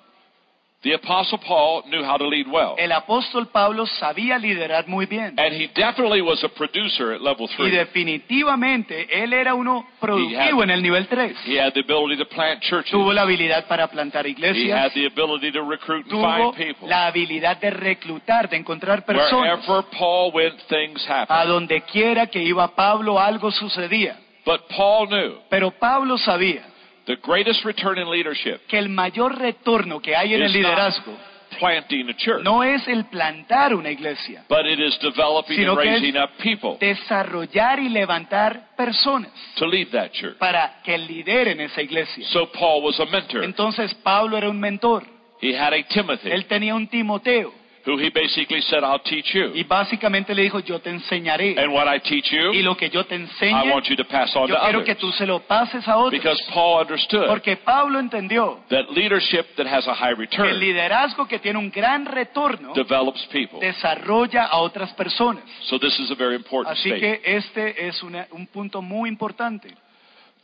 The 0.84 0.96
Apostle 0.96 1.40
Paul 1.40 1.84
knew 1.88 2.04
how 2.04 2.18
to 2.18 2.28
lead 2.28 2.46
well. 2.52 2.76
El 2.78 2.92
apóstol 2.92 3.48
Pablo 3.48 3.86
sabía 3.86 4.38
liderar 4.38 4.86
muy 4.88 5.06
bien. 5.06 5.40
And 5.40 5.54
he 5.56 5.68
definitely 5.74 6.22
was 6.22 6.44
a 6.44 6.50
producer 6.50 7.14
at 7.14 7.22
level 7.22 7.48
Y 7.50 7.56
three. 7.56 7.72
definitivamente 7.72 9.08
él 9.24 9.32
era 9.34 9.54
uno 9.54 9.86
productivo 10.00 10.64
en 10.64 10.70
el 10.72 10.82
nivel 10.82 11.08
3. 11.08 11.36
He 11.46 11.58
had 11.60 11.72
the 11.74 11.80
ability 11.82 12.18
to 12.18 12.26
plant 12.28 12.62
churches. 12.62 12.92
Tuvo 12.92 13.14
la 13.14 13.22
habilidad 13.22 13.66
para 13.68 13.88
plantar 13.88 14.26
He 14.26 14.32
iglesias. 14.32 14.78
had 14.78 14.92
the 14.94 15.06
ability 15.06 15.52
to 15.52 15.62
recruit 15.64 16.06
and 16.12 16.22
find 16.22 16.56
people. 16.56 16.90
la 16.90 17.08
habilidad 17.08 17.58
de 17.62 17.70
reclutar, 17.70 18.50
de 18.50 18.58
encontrar 18.58 19.06
personas. 19.06 19.66
Wherever 19.68 19.84
Paul 19.98 20.32
went, 20.34 20.60
things 20.68 21.06
A 21.10 21.22
happened. 21.22 21.48
donde 21.50 21.82
quiera 21.84 22.28
que 22.28 22.42
iba 22.44 22.68
Pablo, 22.76 23.20
algo 23.20 23.52
sucedía. 23.52 24.18
But 24.46 24.64
Paul 24.76 25.08
knew 25.08 25.38
Pero 25.50 25.72
Pablo 25.72 26.18
sabía 26.18 26.66
the 27.06 27.16
greatest 27.22 27.64
return 27.66 27.98
in 27.98 28.10
leadership 28.10 28.62
que 28.68 28.78
el 28.80 28.90
mayor 28.90 29.38
retorno 29.38 30.00
que 30.02 30.16
hay 30.16 30.34
en 30.34 30.44
el 30.44 30.52
liderazgo 30.52 31.18
planting 31.60 32.10
a 32.10 32.16
church, 32.16 32.44
no 32.44 32.64
es 32.64 32.88
el 32.88 33.06
plantar 33.06 33.76
una 33.76 33.92
iglesia, 33.92 34.44
but 34.50 34.66
it 34.66 34.80
is 34.80 34.98
developing 35.00 35.56
Sino 35.56 35.74
and 35.74 35.82
que 35.82 35.90
es- 35.90 36.02
raising 36.02 36.18
up 36.20 36.30
people 36.42 36.78
desarrollar 36.80 37.80
y 37.80 37.90
levantar 37.90 38.76
personas 38.76 39.32
to 39.56 39.68
lead 39.68 39.88
that 39.92 40.12
church. 40.12 40.38
para 40.40 40.82
que 40.84 40.98
lideren 40.98 41.62
esa 41.62 41.82
iglesia. 41.82 42.26
So 42.30 42.52
Paul 42.52 42.82
was 42.84 43.00
a 43.00 43.06
mentor. 43.06 43.44
Entonces 43.44 43.94
Pablo 43.96 44.36
era 44.38 44.50
un 44.50 44.60
mentor. 44.60 45.04
He 45.42 45.56
had 45.56 45.74
a 45.74 45.84
Timothy 45.84 46.32
Él 46.32 46.46
tenía 46.46 46.74
un 46.74 46.88
Timoteo 46.88 47.54
who 47.86 47.98
he 47.98 48.10
basically 48.10 48.62
said, 48.62 48.84
I'll 48.84 49.02
teach 49.04 49.34
you. 49.34 49.52
y 49.54 49.64
básicamente 49.64 50.34
le 50.34 50.44
dijo, 50.44 50.60
yo 50.60 50.80
te 50.80 50.90
enseñaré. 50.90 51.56
And 51.58 51.74
what 51.74 51.88
I 51.94 52.00
teach 52.00 52.32
you, 52.32 52.54
Y 52.54 52.62
lo 52.62 52.76
que 52.78 52.90
yo 52.90 53.06
te 53.06 53.16
I 53.16 53.70
want 53.70 53.86
you 53.90 53.96
to 53.98 54.06
pass 54.06 54.34
on 54.36 54.48
yo 54.48 54.56
to 54.56 54.62
quiero 54.62 54.84
que 54.84 54.96
tú 54.96 55.12
se 55.12 55.26
lo 55.26 55.40
pases 55.42 55.86
a 55.88 55.98
otros. 55.98 56.12
Because 56.22 56.42
Paul 56.54 56.82
understood 56.82 57.28
Porque 57.28 57.58
Pablo 57.58 58.00
entendió 58.00 58.64
that 58.70 58.90
leadership 58.92 59.56
that 59.58 59.68
has 59.68 59.88
a 59.88 59.94
high 59.94 60.16
que 60.16 60.24
el 60.24 60.30
return 60.30 60.60
liderazgo 60.60 61.28
que 61.28 61.40
tiene 61.40 61.60
un 61.60 61.70
gran 61.70 62.06
retorno 62.06 62.74
develops 62.74 63.26
people. 63.28 63.60
desarrolla 63.60 64.46
a 64.46 64.60
otras 64.60 64.94
personas. 64.94 65.44
So 65.64 65.78
this 65.78 66.00
is 66.00 66.10
a 66.12 66.16
very 66.16 66.36
important 66.36 66.78
Así 66.78 66.90
statement. 66.90 67.22
que 67.24 67.36
este 67.36 67.88
es 67.88 68.02
una- 68.04 68.28
un 68.32 68.48
punto 68.48 68.82
muy 68.82 69.10
importante. 69.10 69.70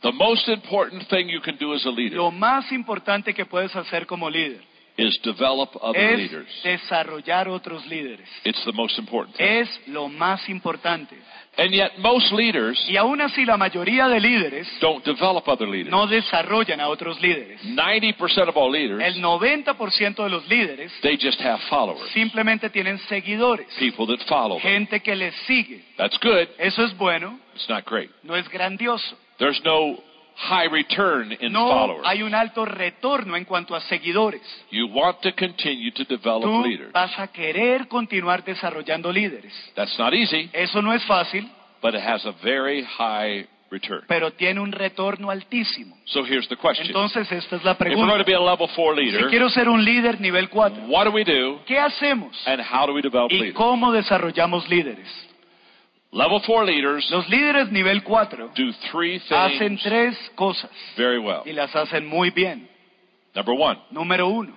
The 0.02 0.12
most 0.12 0.48
important 0.48 1.06
thing 1.08 1.28
you 1.28 1.40
can 1.42 1.56
do 1.58 1.74
as 1.74 1.84
a 1.84 1.90
leader 1.90 2.16
Lo 2.16 2.30
más 2.30 2.72
importante 2.72 3.34
que 3.34 3.44
puedes 3.44 3.74
hacer 3.76 4.06
como 4.06 4.30
líder 4.30 4.62
is 5.00 5.18
develop 5.22 5.70
other 5.82 5.98
es 6.00 6.18
leaders. 6.18 6.48
desarrollar 6.62 7.48
otros 7.48 7.86
líderes. 7.86 8.28
It's 8.44 8.62
the 8.64 8.72
most 8.72 8.98
important 8.98 9.36
thing. 9.36 9.46
Es 9.46 9.68
lo 9.88 10.08
más 10.08 10.48
importante. 10.48 11.16
And 11.58 11.72
yet 11.72 11.98
most 11.98 12.30
leaders 12.32 12.78
Y 12.88 12.96
aún 12.96 13.20
así 13.20 13.44
la 13.44 13.56
mayoría 13.56 14.06
de 14.06 14.20
líderes 14.20 14.68
don't 14.80 15.04
develop 15.04 15.48
other 15.48 15.66
leaders. 15.68 15.90
no 15.90 16.06
desarrollan 16.06 16.80
a 16.80 16.88
otros 16.88 17.20
líderes. 17.20 17.60
90% 17.64 18.48
of 18.48 18.56
all 18.56 18.70
leaders, 18.70 19.02
El 19.02 19.20
90% 19.20 20.22
de 20.22 20.30
los 20.30 20.48
líderes 20.48 20.92
they 21.02 21.16
just 21.20 21.40
have 21.40 21.58
followers. 21.68 22.08
simplemente 22.12 22.70
tienen 22.70 22.98
seguidores, 23.08 23.66
People 23.78 24.06
that 24.06 24.24
follow 24.28 24.60
them. 24.60 24.70
gente 24.70 25.00
que 25.00 25.16
les 25.16 25.34
sigue. 25.46 25.82
That's 25.96 26.16
good. 26.22 26.46
Eso 26.58 26.84
es 26.84 26.96
bueno, 26.96 27.38
It's 27.54 27.68
not 27.68 27.84
great. 27.84 28.10
no 28.22 28.36
es 28.36 28.48
grandioso. 28.48 29.16
There's 29.38 29.60
no 29.64 29.98
high 30.48 30.68
return 30.68 31.36
in 31.40 31.52
No 31.52 31.68
followers. 31.68 32.02
hay 32.06 32.22
un 32.22 32.34
alto 32.34 32.64
retorno 32.64 33.36
en 33.36 33.44
cuanto 33.44 33.74
a 33.74 33.80
seguidores. 33.82 34.40
You 34.70 34.86
want 34.88 35.20
to 35.20 35.32
continue 35.34 35.92
to 35.92 36.04
develop 36.04 36.42
Tú 36.44 36.62
leaders. 36.64 36.92
vas 36.92 37.18
a 37.18 37.26
querer 37.28 37.88
continuar 37.88 38.42
desarrollando 38.44 39.12
líderes. 39.12 39.52
That's 39.74 39.98
not 39.98 40.14
easy, 40.14 40.48
Eso 40.52 40.80
no 40.82 40.92
es 40.94 41.04
fácil, 41.04 41.48
but 41.82 41.94
it 41.94 42.00
has 42.00 42.24
a 42.24 42.32
very 42.42 42.82
high 42.84 43.46
return. 43.70 44.02
pero 44.08 44.32
tiene 44.32 44.60
un 44.60 44.72
retorno 44.72 45.30
altísimo. 45.30 45.96
So 46.06 46.24
here's 46.24 46.48
the 46.48 46.56
question. 46.56 46.86
Entonces 46.88 47.30
esta 47.30 47.56
es 47.56 47.62
la 47.64 47.72
If 47.72 47.80
we're 47.80 47.94
going 47.94 48.06
pregunta. 48.08 48.18
to 48.18 48.24
be 48.24 48.34
a 48.34 48.40
level 48.40 48.66
four 48.74 48.96
Si 48.96 49.02
leader, 49.04 49.28
quiero 49.28 49.48
ser 49.50 49.68
un 49.68 49.84
líder 49.84 50.20
nivel 50.20 50.48
4, 50.48 50.86
what 50.88 51.04
do 51.04 51.12
we 51.12 51.22
do 51.24 51.60
¿qué 51.66 51.78
hacemos? 51.78 52.34
and 52.46 52.60
how 52.62 52.86
do 52.86 52.92
we 52.94 53.02
develop 53.02 53.30
¿Y 53.30 53.36
leaders? 53.38 53.54
cómo 53.54 53.92
desarrollamos 53.92 54.68
líderes? 54.68 55.06
Level 56.12 56.40
four 56.44 56.64
leaders 56.64 57.08
Los 57.10 57.28
líderes 57.28 57.70
nivel 57.70 58.02
4 58.02 58.50
do 58.56 58.72
three 58.90 59.20
hacen 59.30 59.58
things 59.78 59.82
tres 59.84 60.16
cosas 60.34 60.70
very 60.96 61.18
well. 61.18 61.42
y 61.46 61.52
las 61.52 61.74
hacen 61.74 62.06
muy 62.06 62.30
bien. 62.30 62.68
Number 63.34 63.54
one, 63.54 63.78
Número 63.92 64.26
uno, 64.28 64.52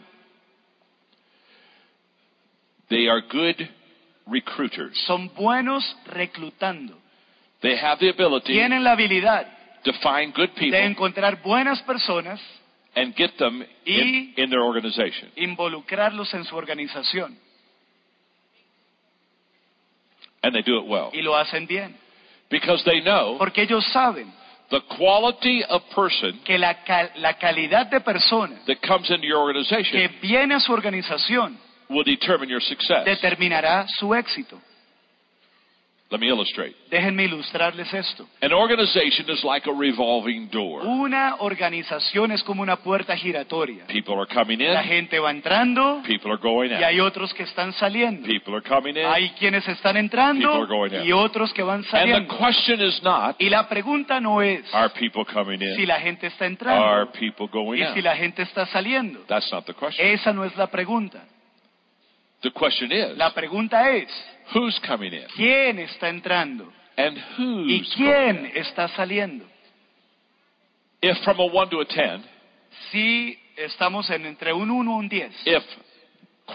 they 2.90 3.08
are 3.08 3.22
good 3.22 3.68
recruiters. 4.28 4.98
son 5.06 5.30
buenos 5.36 5.84
reclutando. 6.08 6.98
They 7.62 7.78
have 7.78 8.00
the 8.00 8.10
ability 8.10 8.54
Tienen 8.54 8.84
la 8.84 8.92
habilidad 8.94 9.48
to 9.84 9.94
find 10.02 10.34
good 10.34 10.50
de 10.50 10.60
people 10.60 10.80
encontrar 10.80 11.42
buenas 11.44 11.82
personas, 11.84 12.40
and 12.96 13.16
get 13.16 13.38
them 13.38 13.62
in, 13.86 14.08
Y- 14.08 14.34
in 14.38 14.50
their 14.50 14.62
organization. 14.62 15.32
involucrarlos 15.36 16.34
en 16.34 16.46
su 16.46 16.56
organización 16.56 17.38
And 20.44 20.54
they 20.54 20.62
do 20.62 20.78
it 20.78 20.86
well. 20.88 21.10
y 21.14 21.22
lo 21.22 21.34
hacen 21.36 21.66
bien. 21.68 21.96
Because 22.50 22.84
they 22.86 23.02
know 23.02 23.38
Porque 23.40 23.64
ellos 23.64 23.84
saben 23.94 24.32
the 24.70 24.82
quality 24.98 25.64
of 25.64 25.82
person 25.96 26.40
que 26.46 26.58
la, 26.58 26.84
cal- 26.84 27.10
la 27.18 27.34
calidad 27.34 27.88
de 27.90 28.00
persona 28.02 28.60
that 28.68 28.82
comes 28.82 29.10
into 29.10 29.26
your 29.26 29.38
que 29.52 29.60
organization 29.62 30.12
viene 30.22 30.54
a 30.56 30.60
su 30.60 30.72
organización 30.74 31.58
will 31.90 32.04
determine 32.04 32.50
your 32.50 32.62
success. 32.62 33.06
determinará 33.06 33.86
su 33.88 34.14
éxito. 34.14 34.60
Let 36.14 36.20
me 36.20 36.28
illustrate. 36.28 36.76
Déjenme 36.92 37.24
ilustrarles 37.24 37.92
esto. 37.92 38.28
An 38.40 38.54
organization 38.54 39.28
is 39.32 39.44
like 39.44 39.68
a 39.68 39.74
revolving 39.74 40.48
door. 40.52 40.86
Una 40.86 41.38
organización 41.40 42.32
es 42.32 42.44
como 42.44 42.62
una 42.62 42.76
puerta 42.78 43.18
giratoria. 43.18 43.88
People 43.88 44.14
are 44.22 44.28
coming 44.32 44.60
in, 44.62 44.72
La 44.72 44.84
gente 44.84 45.18
va 45.18 45.32
entrando 45.32 46.04
people 46.06 46.32
are 46.32 46.40
going 46.40 46.70
y 46.70 46.76
out. 46.76 46.84
hay 46.84 47.00
otros 47.00 47.34
que 47.34 47.42
están 47.44 47.74
saliendo. 47.74 48.28
People 48.28 48.54
are 48.54 48.62
coming 48.62 48.96
in. 48.96 49.06
Hay 49.08 49.32
quienes 49.40 49.68
están 49.68 49.94
People 49.94 50.00
entrando 50.02 50.54
are 50.54 50.68
going 50.68 50.94
out. 50.96 51.04
y 51.08 51.12
otros 51.12 51.52
que 51.52 51.64
van 51.64 51.78
And 51.78 51.84
the 51.86 51.90
saliendo. 51.90 52.38
question 52.38 52.80
is 52.82 53.02
not, 53.02 53.36
Y 53.42 53.50
la 53.50 53.68
pregunta 53.68 54.20
no 54.20 54.40
es 54.44 54.64
are 54.72 54.90
people 54.94 55.26
coming 55.26 55.58
si 55.58 55.82
in? 55.82 55.88
la 55.88 56.00
gente 56.00 56.28
está 56.28 56.46
Are 56.46 56.52
entrando 56.54 57.12
people 57.14 57.48
going 57.52 57.80
y 57.80 57.84
out? 57.84 57.96
si 57.96 58.02
la 58.04 58.16
gente 58.16 58.44
está 58.44 58.68
saliendo. 58.68 59.22
That's 59.28 59.52
not 59.52 59.66
the 59.66 59.74
question. 59.74 60.06
Esa 60.08 60.32
no 60.32 60.46
es 60.46 60.56
la 60.58 60.68
pregunta. 60.68 61.24
The 62.42 62.52
question 62.52 62.92
is, 62.92 63.18
La 63.18 63.34
pregunta 63.34 63.90
es, 63.92 64.10
who's 64.54 64.80
coming 64.88 65.14
in 65.14 65.26
¿quién 65.36 65.80
está 65.80 66.10
entrando? 66.10 66.72
and 66.98 67.18
¿Y 67.18 67.80
who's 67.80 67.94
quién 67.96 68.36
going 68.38 68.46
in? 68.52 68.58
está 68.58 68.88
saliendo? 68.90 69.46
If 71.02 71.18
from 71.24 71.40
a 71.40 71.46
1 71.46 71.70
to 71.70 71.82
a 71.82 71.86
10, 71.86 72.22
Si 72.92 73.38
estamos 73.58 74.10
en 74.10 74.26
entre 74.26 74.54
un 74.54 74.72
1 74.72 74.92
y 74.92 74.96
un 74.96 75.10
10, 75.10 75.32
if 75.46 75.64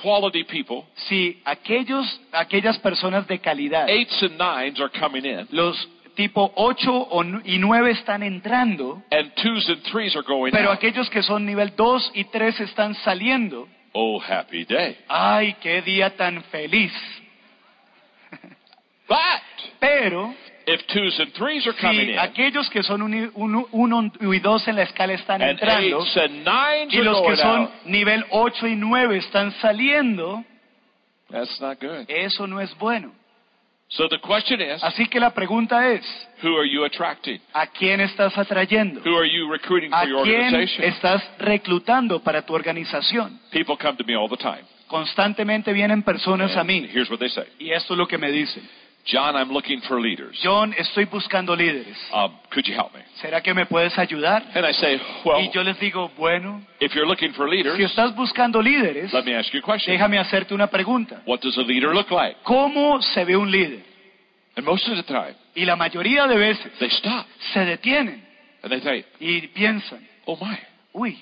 quality 0.03 0.45
people, 0.45 0.85
si 1.09 1.41
aquellos, 1.45 2.21
aquellas 2.33 2.79
personas 2.79 3.27
de 3.27 3.39
calidad, 3.41 3.89
and 3.89 4.39
nines 4.39 4.81
are 4.81 4.91
coming 4.91 5.25
in, 5.25 5.47
los 5.51 5.77
tipo 6.17 6.53
8 6.57 7.09
y 7.45 7.59
9 7.59 7.91
están 7.93 8.23
entrando, 8.23 9.03
and 9.11 9.33
twos 9.37 9.69
and 9.69 9.83
threes 9.85 10.17
are 10.17 10.25
going 10.27 10.51
pero 10.51 10.71
out, 10.71 10.79
aquellos 10.79 11.09
que 11.11 11.23
son 11.23 11.45
nivel 11.47 11.75
2 11.77 12.13
y 12.15 12.25
3 12.25 12.61
están 12.61 12.95
saliendo, 12.97 13.69
oh, 13.93 14.19
happy 14.21 14.65
day. 14.65 14.97
¡ay, 15.09 15.55
qué 15.61 15.83
día 15.83 16.17
tan 16.17 16.43
feliz! 16.45 16.93
But 19.09 19.43
Pero 19.81 20.35
if 20.67 20.83
twos 20.89 21.19
and 21.19 21.33
threes 21.35 21.67
are 21.67 21.75
coming 21.81 22.07
si 22.07 22.13
in, 22.13 22.19
aquellos 22.19 22.69
que 22.71 22.83
son 22.83 23.01
1 23.03 24.13
y 24.21 24.39
2 24.41 24.69
en 24.69 24.77
la 24.77 24.83
escala 24.83 25.15
están 25.15 25.41
and 25.41 25.53
entrando, 25.53 26.01
eights 26.01 26.17
and 26.17 26.45
nines 26.45 26.93
y 26.95 26.99
are 26.99 27.05
los 27.05 27.17
que 27.17 27.23
going 27.23 27.37
son 27.39 27.61
out, 27.63 27.71
nivel 27.87 28.25
8 28.31 28.67
y 28.67 28.77
9 28.77 29.17
están 29.17 29.53
saliendo, 29.61 30.45
that's 31.31 31.59
not 31.61 31.81
good. 31.81 32.05
eso 32.09 32.47
no 32.47 32.61
es 32.61 32.77
bueno. 32.79 33.13
So 33.91 34.07
the 34.07 34.19
question 34.21 34.61
is, 34.61 34.85
Así 34.85 35.07
que 35.07 35.19
la 35.19 35.33
pregunta 35.33 35.89
es, 35.89 36.05
who 36.43 36.59
are 36.59 36.69
you 36.69 36.85
attracting? 36.85 37.41
¿a 37.55 37.67
quién 37.69 38.01
estás 38.03 38.37
atrayendo? 38.37 39.01
Who 39.03 39.17
are 39.17 39.27
you 39.27 39.51
recruiting 39.51 39.95
¿A 39.95 40.01
for 40.01 40.09
your 40.11 40.23
quién 40.25 40.41
organization? 40.55 40.85
estás 40.85 41.23
reclutando 41.39 42.23
para 42.23 42.43
tu 42.45 42.53
organización? 42.55 43.41
People 43.51 43.77
come 43.81 43.97
to 43.97 44.05
me 44.05 44.15
all 44.15 44.29
the 44.29 44.37
time. 44.37 44.61
Constantemente 44.89 45.73
vienen 45.73 46.03
personas 46.03 46.55
a 46.55 46.61
And 46.61 46.69
mí 46.69 46.87
here's 46.93 47.09
what 47.09 47.19
they 47.19 47.31
say. 47.31 47.45
y 47.59 47.71
esto 47.71 47.95
es 47.95 47.99
lo 47.99 48.07
que 48.07 48.19
me 48.19 48.31
dicen. 48.31 48.69
John, 49.11 49.37
I'm 49.37 49.51
looking 49.51 49.81
for 49.89 49.99
leaders. 50.01 50.39
John, 50.43 50.75
estoy 50.77 51.07
buscando 51.07 51.57
líderes. 51.57 51.97
Um, 52.13 52.39
could 52.51 52.67
you 52.69 52.75
help 52.75 52.93
me? 52.95 53.01
¿Será 53.23 53.41
que 53.43 53.55
me 53.55 53.65
puedes 53.65 53.99
ayudar? 53.99 54.43
And 54.55 54.67
I 54.67 54.73
say, 54.75 55.01
well, 55.25 55.41
Y 55.41 55.51
yo 55.53 55.63
les 55.63 55.79
digo, 55.81 56.11
bueno, 56.19 56.61
if 56.79 56.93
you're 56.95 57.07
looking 57.07 57.33
for 57.33 57.49
leaders, 57.49 57.77
si 57.77 57.85
estás 57.85 58.15
buscando 58.15 58.61
líderes, 58.61 59.11
let 59.15 59.25
me 59.25 59.35
ask 59.35 59.51
you 59.53 59.61
a 59.61 59.63
question. 59.63 59.95
déjame 59.95 60.19
hacerte 60.19 60.53
una 60.55 60.67
pregunta. 60.67 61.23
What 61.27 61.41
does 61.41 61.57
a 61.57 61.63
leader 61.63 61.95
look 61.95 62.11
like? 62.11 62.37
¿Cómo 62.45 63.01
se 63.01 63.25
ve 63.25 63.35
un 63.37 63.51
líder? 63.51 63.83
And 64.57 64.67
most 64.67 64.87
of 64.89 64.97
the 64.97 65.03
time, 65.05 65.35
Y 65.55 65.65
la 65.65 65.77
mayoría 65.77 66.27
de 66.27 66.37
veces 66.37 66.71
they 66.79 66.89
stop 66.91 67.27
se 67.55 67.61
detienen 67.65 68.23
and 68.63 68.71
they 68.71 68.81
think, 68.81 69.07
y 69.21 69.47
piensan, 69.49 70.07
oh 70.27 70.37
my, 70.37 70.59
uy, 70.93 71.17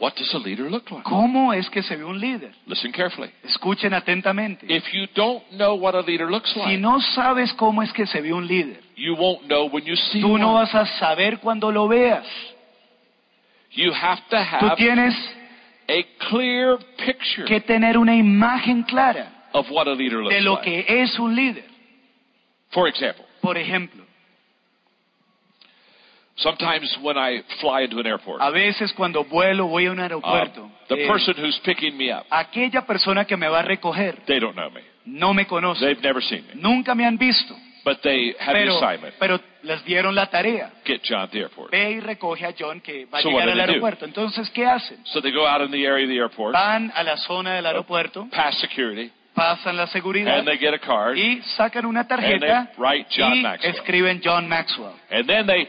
what 0.00 0.14
does 0.16 0.32
a 0.34 0.38
leader 0.38 0.68
look 0.70 0.90
like? 0.90 1.04
¿cómo 1.04 1.52
es 1.52 1.68
que 1.70 1.82
se 1.82 1.94
ve 1.96 2.02
un 2.04 2.18
líder? 2.18 2.52
Listen 2.66 2.90
carefully. 2.90 3.30
Escuchen 3.44 3.92
atentamente. 3.94 4.66
If 4.68 4.84
you 4.92 5.06
don't 5.14 5.44
know 5.52 5.74
what 5.76 5.94
a 5.94 6.00
leader 6.00 6.28
looks 6.30 6.50
Si 6.52 6.58
like, 6.58 6.78
no 6.78 7.00
sabes 7.14 7.52
cómo 7.54 7.82
es 7.82 7.92
que 7.92 8.06
se 8.06 8.20
ve 8.20 8.32
un 8.32 8.46
líder, 8.46 8.80
you 8.96 9.14
won't 9.14 9.42
know 9.46 9.66
when 9.68 9.84
you 9.84 9.94
see 9.96 10.20
tú 10.20 10.38
no 10.38 10.54
one. 10.54 10.64
vas 10.64 10.74
a 10.74 10.86
saber 10.98 11.38
cuando 11.38 11.70
lo 11.70 11.86
veas. 11.86 12.26
You 13.72 13.92
have 13.92 14.20
to 14.30 14.36
Tú 14.58 14.66
have 14.66 14.76
tienes 14.76 15.14
a 15.88 16.02
clear 16.28 16.78
picture 16.96 17.44
que 17.46 17.60
tener 17.60 17.96
una 17.98 18.16
imagen 18.16 18.82
clara 18.84 19.30
of 19.52 19.70
what 19.70 19.86
a 19.86 19.92
leader 19.94 20.18
looks 20.22 20.34
de 20.34 20.40
lo 20.40 20.54
like. 20.54 20.64
que 20.86 21.02
es 21.02 21.18
un 21.18 21.34
líder. 21.36 21.64
For 22.70 22.88
example, 22.88 23.24
Por 23.40 23.56
ejemplo, 23.56 23.99
sometimes 26.42 26.96
when 27.02 27.16
I 27.16 27.42
fly 27.60 27.82
into 27.84 27.98
an 28.00 28.06
airport, 28.06 28.40
a 28.42 28.50
veces 28.50 28.92
cuando 28.94 29.24
vuelo 29.24 29.66
voy 29.66 29.86
a 29.86 29.90
un 29.92 30.00
aeropuerto, 30.00 30.70
the 30.88 31.04
eh, 31.04 31.08
person 31.08 31.34
who's 31.38 31.58
picking 31.64 31.96
me 31.96 32.10
up, 32.12 32.24
aquella 32.30 32.84
persona 32.86 33.24
que 33.24 33.36
me 33.36 33.48
va 33.48 33.60
a 33.60 33.62
recoger 33.62 34.22
they 34.26 34.38
don't 34.40 34.54
know 34.54 34.70
me. 34.70 34.80
no 35.06 35.32
me 35.34 35.46
conoce, 35.46 35.80
They've 35.84 36.02
never 36.02 36.22
seen 36.22 36.46
me. 36.48 36.54
nunca 36.60 36.94
me 36.94 37.04
han 37.04 37.16
visto, 37.18 37.54
But 37.82 38.02
they 38.02 38.34
have 38.38 38.52
the 38.52 38.64
pero, 38.66 38.76
assignment. 38.76 39.14
pero 39.18 39.40
les 39.62 39.82
dieron 39.86 40.14
la 40.14 40.26
tarea. 40.26 40.70
Get 40.84 41.00
John 41.02 41.22
at 41.22 41.30
the 41.30 41.38
airport. 41.40 41.70
Ve 41.70 41.92
y 41.92 42.00
recoge 42.00 42.44
a 42.44 42.52
John 42.58 42.80
que 42.82 43.06
va 43.06 43.18
a 43.18 43.22
So 43.22 43.30
what 43.30 43.40
llegar 43.44 43.46
do 43.46 43.50
al 43.52 43.56
they 43.56 43.66
do? 43.66 43.72
aeropuerto. 43.72 44.04
Entonces, 44.04 44.50
¿qué 44.50 44.66
hacen? 44.66 44.98
So 45.06 45.22
they 45.22 45.32
go 45.32 45.46
out 45.46 45.62
in 45.62 45.70
the 45.70 45.86
area 45.86 46.04
of 46.04 46.10
the 46.10 46.18
airport, 46.18 46.52
Van 46.52 46.92
a 46.94 47.02
la 47.02 47.16
zona 47.16 47.54
del 47.54 47.64
aeropuerto, 47.64 48.28
security, 48.60 49.10
pasan 49.34 49.78
la 49.78 49.86
seguridad 49.86 50.38
and 50.40 50.46
they 50.46 50.58
get 50.58 50.74
a 50.74 50.78
card, 50.78 51.16
y 51.16 51.40
sacan 51.56 51.86
una 51.86 52.00
and 52.00 52.08
tarjeta 52.10 52.66
they 52.76 52.82
write 52.82 53.06
John 53.10 53.32
y 53.38 53.40
Maxwell. 53.42 53.74
escriben 53.74 54.20
John 54.22 54.46
Maxwell. 54.46 54.92
And 55.10 55.26
then 55.26 55.46
they 55.46 55.66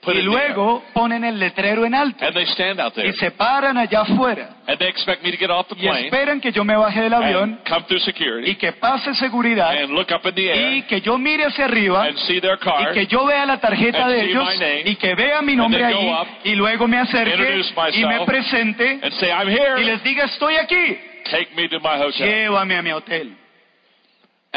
put 0.00 0.14
Y 0.14 0.22
luego 0.22 0.82
ponen 0.92 1.24
el 1.24 1.38
letrero 1.38 1.84
en 1.84 1.94
alto. 1.94 2.24
And 2.24 2.34
they 2.34 2.46
stand 2.46 2.80
out 2.80 2.94
there, 2.94 3.08
y 3.08 3.12
se 3.14 3.30
paran 3.32 3.76
allá 3.76 4.02
afuera. 4.02 4.56
And 4.66 4.78
they 4.78 4.88
expect 4.88 5.22
me 5.22 5.30
to 5.30 5.36
get 5.36 5.50
off 5.50 5.66
the 5.68 5.74
y 5.74 5.86
plane 5.86 6.06
esperan 6.06 6.40
que 6.40 6.52
yo 6.52 6.64
me 6.64 6.76
baje 6.76 7.00
del 7.02 7.14
avión 7.14 7.54
and 7.54 7.68
come 7.68 7.84
through 7.86 8.00
security 8.00 8.50
y 8.50 8.54
que 8.56 8.72
pase 8.72 9.14
seguridad 9.14 9.76
and 9.76 9.90
look 9.90 10.10
up 10.12 10.26
in 10.26 10.34
the 10.34 10.42
y 10.42 10.48
air 10.48 10.86
que 10.86 11.00
yo 11.00 11.18
mire 11.18 11.44
hacia 11.46 11.64
arriba 11.64 12.04
and 12.04 12.18
see 12.18 12.40
their 12.40 12.58
y 12.58 12.94
que 12.94 13.06
yo 13.06 13.26
vea 13.26 13.46
la 13.46 13.58
tarjeta 13.58 14.04
and 14.04 14.12
de 14.12 14.20
see 14.20 14.30
ellos 14.30 14.44
my 14.44 14.58
name, 14.58 14.82
y 14.84 14.96
que 14.96 15.14
vea 15.14 15.42
mi 15.42 15.56
nombre 15.56 15.84
and 15.84 15.94
allí 15.94 16.06
go 16.06 16.20
up, 16.20 16.28
y 16.44 16.54
luego 16.54 16.86
me 16.86 16.98
acerque 16.98 17.56
myself, 17.74 17.96
y 17.96 18.04
me 18.04 18.24
presente 18.26 19.00
and 19.02 19.12
say, 19.14 19.30
I'm 19.30 19.48
here, 19.48 19.80
y 19.80 19.84
les 19.84 20.02
diga 20.02 20.24
estoy 20.24 20.56
aquí, 20.56 20.98
take 21.30 21.54
me 21.56 21.68
to 21.68 21.80
my 21.80 21.98
hotel. 21.98 22.26
llévame 22.26 22.76
a 22.76 22.82
mi 22.82 22.92
hotel. 22.92 23.36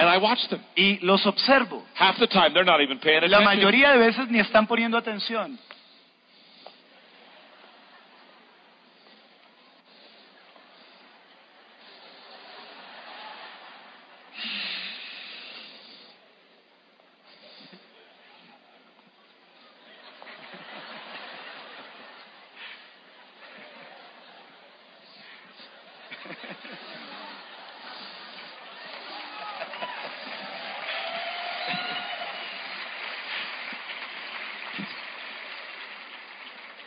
And 0.02 0.10
I 0.10 0.18
watch 0.18 0.48
them. 0.50 0.60
Y 0.76 0.98
los 1.04 1.24
observo. 1.28 1.84
Half 1.94 2.18
the 2.18 2.26
time 2.28 2.54
they're 2.54 2.66
not 2.66 2.82
even 2.82 2.98
paying 3.00 3.22
La 3.22 3.38
attention. 3.38 3.44
mayoría 3.46 3.92
de 3.92 4.00
veces 4.00 4.28
ni 4.30 4.40
están 4.40 4.66
poniendo 4.66 4.98
atención. 4.98 5.60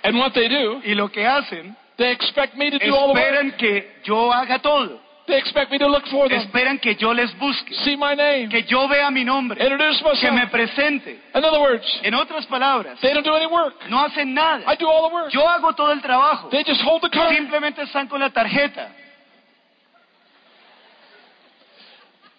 And 0.05 0.17
what 0.19 0.33
they 0.35 0.49
do, 0.49 0.81
Y 0.85 0.95
lo 0.95 1.09
que 1.11 1.27
hacen, 1.27 1.75
they 1.97 2.11
expect 2.13 2.57
me 2.57 2.71
to 2.71 2.79
do 2.79 2.95
all 2.95 3.09
the 3.09 3.15
work. 3.15 3.25
esperan 3.25 3.57
que 3.57 4.01
yo 4.05 4.31
haga 4.33 4.59
todo. 4.61 5.01
They 5.27 5.39
expect 5.39 5.71
me 5.71 5.79
to 5.79 5.87
look 5.89 6.07
for 6.09 6.29
them, 6.29 6.39
Esperan 6.39 6.79
que 6.79 6.95
yo 6.97 7.15
les 7.15 7.33
busque, 7.39 7.73
see 7.85 7.97
my 7.97 8.15
name, 8.15 8.51
que 8.51 8.65
yo 8.65 8.87
vea 8.87 9.11
mi 9.11 9.25
nombre, 9.25 9.59
introduce 9.59 10.03
que 10.21 10.31
me 10.31 10.47
presente. 10.49 11.19
In 11.35 11.43
other 11.43 11.59
words, 11.61 11.87
En 12.03 12.13
otras 12.15 12.45
palabras, 12.47 13.01
they 13.01 13.15
don't 13.15 13.25
do 13.25 13.35
any 13.35 13.47
work. 13.47 13.75
no 13.89 13.99
hacen 14.05 14.35
nada. 14.35 14.63
I 14.71 14.77
do 14.77 14.87
all 14.87 15.09
the 15.09 15.15
work. 15.15 15.33
Yo 15.33 15.49
hago 15.49 15.73
todo 15.75 15.93
el 15.93 16.03
trabajo. 16.03 16.51
They 16.51 16.63
just 16.63 16.83
hold 16.83 17.01
the 17.01 17.09
card. 17.09 17.35
Simplemente 17.35 17.81
están 17.83 18.07
con 18.07 18.21
la 18.21 18.29
tarjeta. 18.29 18.91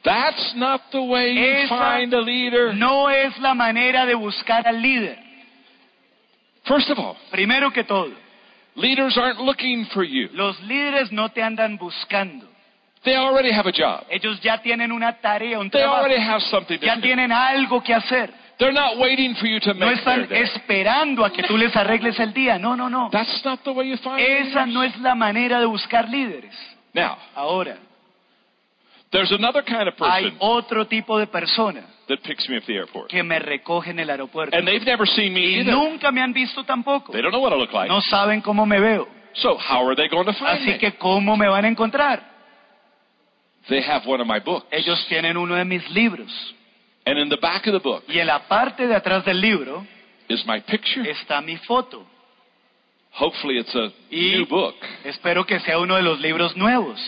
That's 0.04 0.54
not 0.56 0.82
the 0.92 1.02
way 1.02 1.34
you 1.34 1.44
Esa 1.66 1.70
find 1.80 2.14
a 2.14 2.22
leader. 2.22 2.76
No 2.76 3.10
es 3.10 3.36
la 3.40 3.56
manera 3.56 4.06
de 4.06 4.14
buscar 4.14 4.68
al 4.68 4.80
líder. 4.80 5.18
First 6.66 6.90
of 6.90 6.98
all, 7.00 7.16
Primero 7.32 7.72
que 7.72 7.84
todo, 7.84 8.12
leaders 8.76 9.18
aren't 9.18 9.40
looking 9.40 9.86
for 9.88 10.04
you. 10.04 10.30
los 10.34 10.60
líderes 10.62 11.12
no 11.12 11.30
te 11.30 11.42
andan 11.44 11.78
buscando. 11.78 12.48
They 13.04 13.16
already 13.16 13.52
have 13.52 13.68
a 13.70 13.72
job. 13.72 14.06
Ellos 14.10 14.42
ya 14.42 14.58
tienen 14.64 14.92
una 14.92 15.14
tarea, 15.22 15.60
un 15.60 15.70
They 15.70 15.82
trabajo. 15.82 16.04
already 16.06 16.20
have 16.22 16.42
something 16.50 16.80
to 16.80 16.86
Ya 16.86 16.96
do. 16.96 17.02
tienen 17.02 17.32
algo 17.32 17.82
que 17.84 17.94
hacer. 17.94 18.32
They're 18.58 18.74
not 18.74 18.98
waiting 18.98 19.36
for 19.36 19.48
you 19.48 19.60
to 19.60 19.74
No 19.74 19.86
make 19.86 20.04
their 20.04 20.22
están 20.22 20.30
day. 20.30 20.42
esperando 20.42 21.24
a 21.24 21.30
que 21.32 21.44
tú 21.44 21.56
les 21.58 21.76
arregles 21.76 22.20
el 22.20 22.34
día. 22.34 22.58
No, 22.58 22.76
no, 22.76 22.90
no. 22.90 23.10
That's 23.12 23.44
not 23.46 23.60
the 23.64 23.72
way 23.72 23.90
you 23.90 23.98
find 23.98 24.18
Esa 24.20 24.66
leaders. 24.66 24.68
no 24.74 24.82
es 24.84 24.98
la 25.02 25.14
manera 25.14 25.60
de 25.60 25.66
buscar 25.68 26.10
líderes. 26.10 26.56
Now, 26.94 27.18
Ahora, 27.36 27.78
there's 29.16 29.32
another 29.32 29.64
kind 29.64 29.88
of 29.88 29.96
hay 30.00 30.24
person 30.32 30.38
otro 30.40 30.86
tipo 30.88 31.18
de 31.18 31.28
persona 31.28 31.82
that 32.08 32.20
picks 32.24 32.48
me 32.50 32.58
up 32.58 32.62
at 32.64 32.68
the 32.68 32.76
airport. 32.76 33.10
que 33.10 33.24
me 33.24 33.40
recoge 33.40 33.90
en 33.92 34.00
el 34.00 34.10
aeropuerto. 34.10 34.56
And 34.56 34.68
they've 34.68 34.86
never 34.86 35.08
seen 35.08 35.34
me 35.34 35.42
Y 35.42 35.60
either. 35.62 35.74
nunca 35.74 36.12
me 36.12 36.22
han 36.22 36.34
visto 36.34 36.64
tampoco. 36.64 37.12
They 37.12 37.22
don't 37.22 37.32
know 37.32 37.42
what 37.42 37.54
I 37.54 37.58
look 37.58 37.74
like. 37.74 37.88
No 37.88 38.02
saben 38.02 38.42
cómo 38.42 38.66
me 38.66 38.80
veo. 38.80 39.08
So 39.34 39.58
how 39.58 39.86
are 39.86 39.96
they 39.96 40.08
going 40.08 40.26
to 40.26 40.34
find 40.34 40.60
Así 40.62 40.68
me? 40.72 40.78
que, 40.78 40.94
¿cómo 40.98 41.36
me 41.36 41.48
van 41.48 41.66
a 41.66 41.68
encontrar? 41.68 42.34
They 43.68 43.82
have 43.82 44.06
one 44.06 44.22
of 44.22 44.28
my 44.28 44.40
books. 44.40 44.68
Ellos 44.72 45.06
tienen 45.10 45.38
uno 45.38 45.56
de 45.56 45.66
mis 45.66 45.90
libros. 45.90 46.32
And 47.06 47.18
in 47.20 47.30
the 47.30 47.38
back 47.38 47.66
of 47.68 47.74
the 47.74 47.80
book 47.80 48.04
Y 48.08 48.20
en 48.20 48.28
la 48.28 48.48
parte 48.48 48.88
de 48.88 48.96
atrás 48.96 49.26
del 49.26 49.40
libro 49.42 49.86
is 50.28 50.46
my 50.46 50.60
picture. 50.62 51.10
está 51.10 51.42
mi 51.42 51.58
foto. 51.58 52.06
Hopefully 53.18 53.58
it's 53.60 53.74
a 53.76 53.92
Y- 54.10 54.36
new 54.38 54.46
book. 54.48 54.76
Espero 55.04 55.46
que 55.46 55.60
sea 55.62 55.80
uno 55.80 55.96
de 55.96 56.02
los 56.04 56.20
libros 56.20 56.56
nuevos. 56.58 57.00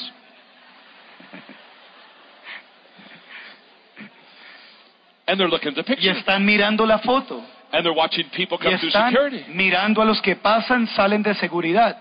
And 5.28 5.40
they're 5.40 5.50
looking 5.50 5.70
at 5.70 5.76
the 5.76 5.84
picture. 5.84 6.10
Y 6.10 6.18
están 6.18 6.46
mirando 6.46 6.86
la 6.86 7.00
foto. 7.00 7.44
And 7.72 7.86
they're 7.86 7.94
watching 7.94 8.30
people 8.36 8.58
come 8.58 8.72
y 8.72 8.76
están 8.76 9.12
through 9.12 9.30
security. 9.32 9.54
mirando 9.54 10.02
a 10.02 10.06
los 10.06 10.22
que 10.22 10.36
pasan, 10.38 10.88
salen 10.88 11.22
de 11.22 11.34
seguridad. 11.36 11.98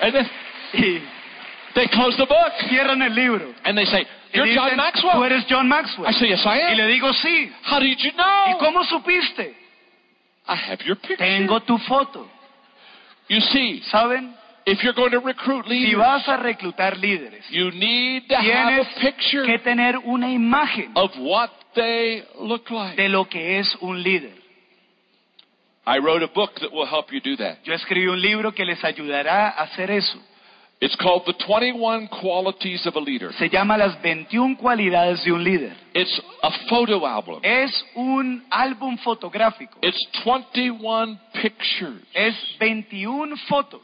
And 0.00 0.14
then 0.14 0.30
they 1.74 1.86
close 1.92 2.16
the 2.16 2.26
book. 2.26 2.52
Cierran 2.68 3.02
el 3.02 3.14
libro. 3.14 3.54
And 3.64 3.76
they 3.76 3.84
say, 3.84 4.06
Y 4.32 4.36
You're 4.38 4.54
John 4.54 4.70
dicen, 4.70 4.76
Tú 4.76 5.06
Maxwell. 5.06 5.22
eres 5.32 5.46
John 5.48 5.68
Maxwell. 5.68 6.08
I 6.08 6.12
say, 6.14 6.28
Yes, 6.28 6.44
I 6.46 6.58
Y 6.58 6.70
am. 6.72 6.76
le 6.76 6.86
digo, 6.86 7.12
sí. 7.14 7.50
How 7.64 7.80
did 7.80 7.98
you 7.98 8.10
¿Y 8.10 8.12
know? 8.12 8.58
cómo 8.58 8.84
supiste? 8.84 9.54
I 10.48 10.54
have 10.56 10.82
your 10.84 10.96
picture. 10.96 11.16
Tengo 11.16 11.60
tu 11.60 11.76
foto. 11.78 12.28
You 13.28 13.40
see, 13.40 13.80
¿Saben? 13.90 14.34
if 14.66 14.82
you're 14.82 14.92
going 14.94 15.10
to 15.12 15.20
recruit 15.20 15.64
Si 15.66 15.70
leaders, 15.70 15.98
vas 15.98 16.28
a 16.28 16.36
reclutar 16.36 16.96
líderes, 16.96 17.44
you 17.50 17.70
need 17.72 18.28
to 18.28 18.36
have 18.36 18.80
a 18.80 19.00
picture 19.00 19.44
que 19.46 19.58
tener 19.58 19.96
una 20.04 20.28
imagen 20.30 20.90
of 20.94 21.10
what 21.18 21.50
they 21.74 22.22
look 22.40 22.68
like. 22.70 22.96
de 22.96 23.08
lo 23.08 23.24
que 23.28 23.58
es 23.58 23.76
un 23.80 24.02
líder. 24.02 24.32
I 25.86 25.98
wrote 25.98 26.22
a 26.22 26.28
book 26.28 26.54
that 26.60 26.70
will 26.72 26.86
help 26.86 27.10
you 27.12 27.20
do 27.20 27.36
that. 27.36 27.58
Yo 27.64 27.72
escribí 27.74 28.06
un 28.06 28.20
libro 28.20 28.52
que 28.52 28.64
les 28.64 28.82
ayudará 28.84 29.48
a 29.48 29.62
hacer 29.64 29.90
eso. 29.90 30.20
It's 30.82 30.96
called 30.96 31.24
The 31.26 31.34
21 31.46 32.08
Qualities 32.08 32.86
of 32.86 32.94
a 32.96 33.00
Leader. 33.00 33.32
Se 33.34 33.50
llama 33.50 33.76
Las 33.76 34.00
21 34.02 34.56
cualidades 34.56 35.22
de 35.24 35.30
un 35.32 35.44
líder. 35.44 35.74
It's 35.92 36.22
a 36.42 36.50
photo 36.70 37.06
album. 37.06 37.40
Es 37.42 37.70
un 37.94 38.42
álbum 38.50 38.96
fotográfico. 38.98 39.78
It's 39.82 40.06
21 40.24 41.20
pictures 41.34 42.00
Es 42.14 42.34
21 42.58 43.36
fotos. 43.48 43.82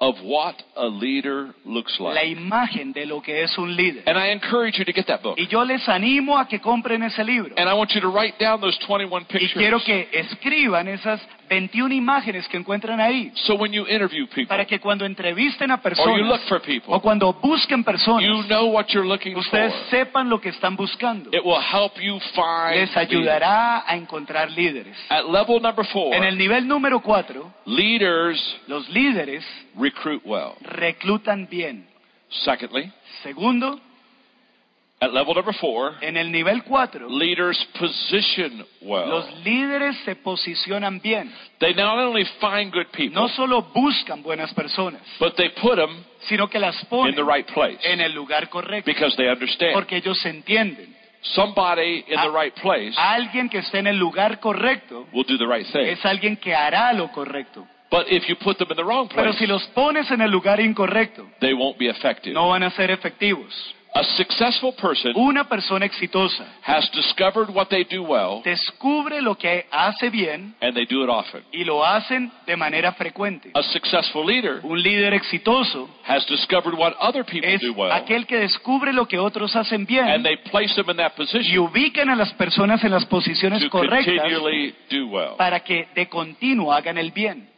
of 0.00 0.14
what 0.22 0.54
a 0.76 0.86
leader 0.86 1.52
looks 1.66 1.98
La 1.98 2.10
like. 2.14 2.28
imagen 2.30 2.92
de 2.92 3.04
lo 3.04 3.20
que 3.20 3.42
es 3.42 3.58
un 3.58 3.74
líder. 3.76 4.04
And 4.06 4.16
I 4.16 4.28
encourage 4.30 4.78
you 4.78 4.84
to 4.86 4.92
get 4.92 5.06
that 5.08 5.22
book. 5.22 5.36
Y 5.38 5.48
yo 5.48 5.62
les 5.64 5.86
animo 5.88 6.38
a 6.38 6.46
que 6.46 6.60
compren 6.60 7.02
ese 7.02 7.22
libro. 7.24 7.52
And 7.58 7.68
I 7.68 7.74
want 7.74 7.90
you 7.94 8.00
to 8.00 8.08
write 8.08 8.38
down 8.38 8.60
those 8.60 8.78
21 8.86 9.26
Y 9.34 9.48
quiero 9.52 9.78
pictures. 9.80 10.06
que 10.10 10.18
escriban 10.20 10.86
esas 10.88 11.20
21 11.48 11.94
imágenes 11.94 12.46
que 12.48 12.56
encuentran 12.56 13.00
ahí. 13.00 13.32
So 13.46 13.54
when 13.54 13.72
you 13.72 13.86
interview 13.86 14.26
people 14.26 14.46
Para 14.46 14.64
que 14.66 14.78
cuando 14.80 15.04
entrevisten 15.06 15.70
a 15.70 15.74
or 15.74 15.80
you 16.18 16.24
look 16.24 16.40
personas 16.40 16.48
for 16.48 16.60
o 16.96 17.00
cuando 17.00 17.32
busquen 17.32 17.78
you 17.80 17.84
personas, 17.84 18.46
know 18.48 18.66
what 18.66 18.86
you're 18.88 19.06
looking 19.08 19.36
ustedes 19.36 19.72
for. 19.74 19.90
sepan 19.90 20.28
lo 20.28 20.40
que 20.40 20.50
están 20.50 20.76
buscando. 20.76 21.30
It 21.32 21.44
will 21.44 21.60
help 21.60 21.92
you 22.00 22.18
find 22.34 22.74
Les 22.76 22.88
leaders. 22.90 22.96
ayudará 22.96 23.84
a 23.86 23.96
encontrar 23.96 24.50
líderes. 24.50 24.96
At 25.08 25.24
level 25.26 25.60
number 25.60 25.84
four, 25.86 26.14
En 26.14 26.24
el 26.24 26.36
nivel 26.36 26.66
número 26.68 27.00
4, 27.00 27.52
leaders 27.66 28.38
los 28.66 28.88
líderes 28.90 29.44
recruit 29.76 30.22
well. 30.24 30.52
reclutan 30.60 31.48
bien. 31.50 31.86
Secondly, 32.44 32.92
Segundo, 33.22 33.80
at 35.00 35.12
level 35.12 35.32
number 35.34 35.54
four, 35.54 35.94
en 36.00 36.16
el 36.16 36.32
nivel 36.32 36.62
4, 36.64 37.08
leaders 37.08 37.56
position 37.78 38.66
well. 38.80 39.08
los 39.08 39.44
líderes 39.44 39.96
se 40.04 40.16
posicionan 40.16 41.00
bien. 41.00 41.32
They 41.60 41.72
not 41.74 41.98
only 41.98 42.24
find 42.40 42.72
good 42.72 42.86
people, 42.92 43.14
No 43.14 43.28
solo 43.28 43.62
buscan 43.74 44.22
buenas 44.22 44.52
personas, 44.54 45.00
but 45.20 45.36
they 45.36 45.50
put 45.50 45.76
them 45.76 46.04
sino 46.28 46.48
que 46.48 46.58
las 46.58 46.76
in 46.90 47.14
the 47.14 47.22
right 47.22 47.46
place 47.46 47.78
en 47.84 48.00
el 48.00 48.12
lugar 48.12 48.48
correcto. 48.48 48.90
because 48.90 49.16
they 49.16 49.28
understand. 49.28 49.72
Porque 49.74 49.96
ellos 49.96 50.24
entienden. 50.26 50.96
Somebody 51.20 52.04
in 52.08 52.20
the 52.20 52.30
right 52.30 52.54
place 52.60 52.94
Alguien 52.96 53.48
que 53.48 53.58
esté 53.58 53.78
en 53.78 53.88
el 53.88 53.96
lugar 53.98 54.38
correcto 54.40 55.06
will 55.12 55.24
do 55.26 55.36
the 55.36 55.46
right 55.46 55.66
thing. 55.72 55.86
es 55.86 56.04
alguien 56.04 56.36
que 56.36 56.54
hará 56.54 56.92
lo 56.92 57.10
correcto. 57.12 57.66
But 57.90 58.06
if 58.10 58.26
you 58.28 58.36
put 58.36 58.58
them 58.58 58.68
in 58.70 58.76
the 58.76 58.84
wrong 58.84 59.08
place, 59.08 59.22
Pero 59.22 59.32
si 59.32 59.46
los 59.46 59.64
pones 59.68 60.10
en 60.10 60.20
el 60.20 60.30
lugar 60.30 60.60
incorrecto, 60.60 61.26
they 61.40 61.54
won't 61.54 61.78
be 61.78 61.88
effective. 61.88 62.34
no 62.34 62.48
van 62.48 62.62
a 62.62 62.70
ser 62.70 62.90
efectivos. 62.90 63.74
A 63.94 64.04
successful 64.16 64.72
person 64.74 65.12
Una 65.16 65.44
persona 65.48 65.84
exitosa 65.86 66.44
has 66.62 66.88
discovered 66.92 67.48
what 67.50 67.68
they 67.68 67.84
do 67.84 68.02
well 68.02 68.42
descubre 68.44 69.20
lo 69.22 69.34
que 69.36 69.64
hace 69.70 70.10
bien 70.10 70.54
and 70.60 70.74
they 70.74 70.84
do 70.86 71.02
it 71.02 71.08
often. 71.08 71.42
y 71.52 71.64
lo 71.64 71.84
hacen 71.84 72.30
de 72.46 72.56
manera 72.56 72.92
frecuente. 72.92 73.50
A 73.54 73.62
successful 73.62 74.24
leader 74.26 74.60
Un 74.62 74.80
líder 74.82 75.14
exitoso 75.14 75.88
has 76.06 76.24
discovered 76.26 76.74
what 76.78 76.94
other 77.00 77.24
people 77.24 77.48
es 77.48 77.60
do 77.60 77.72
well 77.72 77.90
aquel 77.90 78.26
que 78.26 78.36
descubre 78.36 78.92
lo 78.92 79.06
que 79.06 79.18
otros 79.18 79.56
hacen 79.56 79.80
and 79.80 79.86
bien 79.88 80.22
they 80.22 80.36
place 80.50 80.74
them 80.74 80.90
in 80.90 80.96
that 80.96 81.12
y 81.14 81.16
position 81.16 81.58
ubican 81.58 82.10
a 82.10 82.14
las 82.16 82.32
personas 82.34 82.84
en 82.84 82.90
las 82.92 83.04
posiciones 83.06 83.62
to 83.62 83.70
correctas 83.70 84.04
continually 84.20 84.74
do 84.90 85.06
well. 85.08 85.36
para 85.36 85.60
que 85.60 85.88
de 85.94 86.08
continuo 86.08 86.72
hagan 86.72 86.98
el 86.98 87.10
bien. 87.10 87.48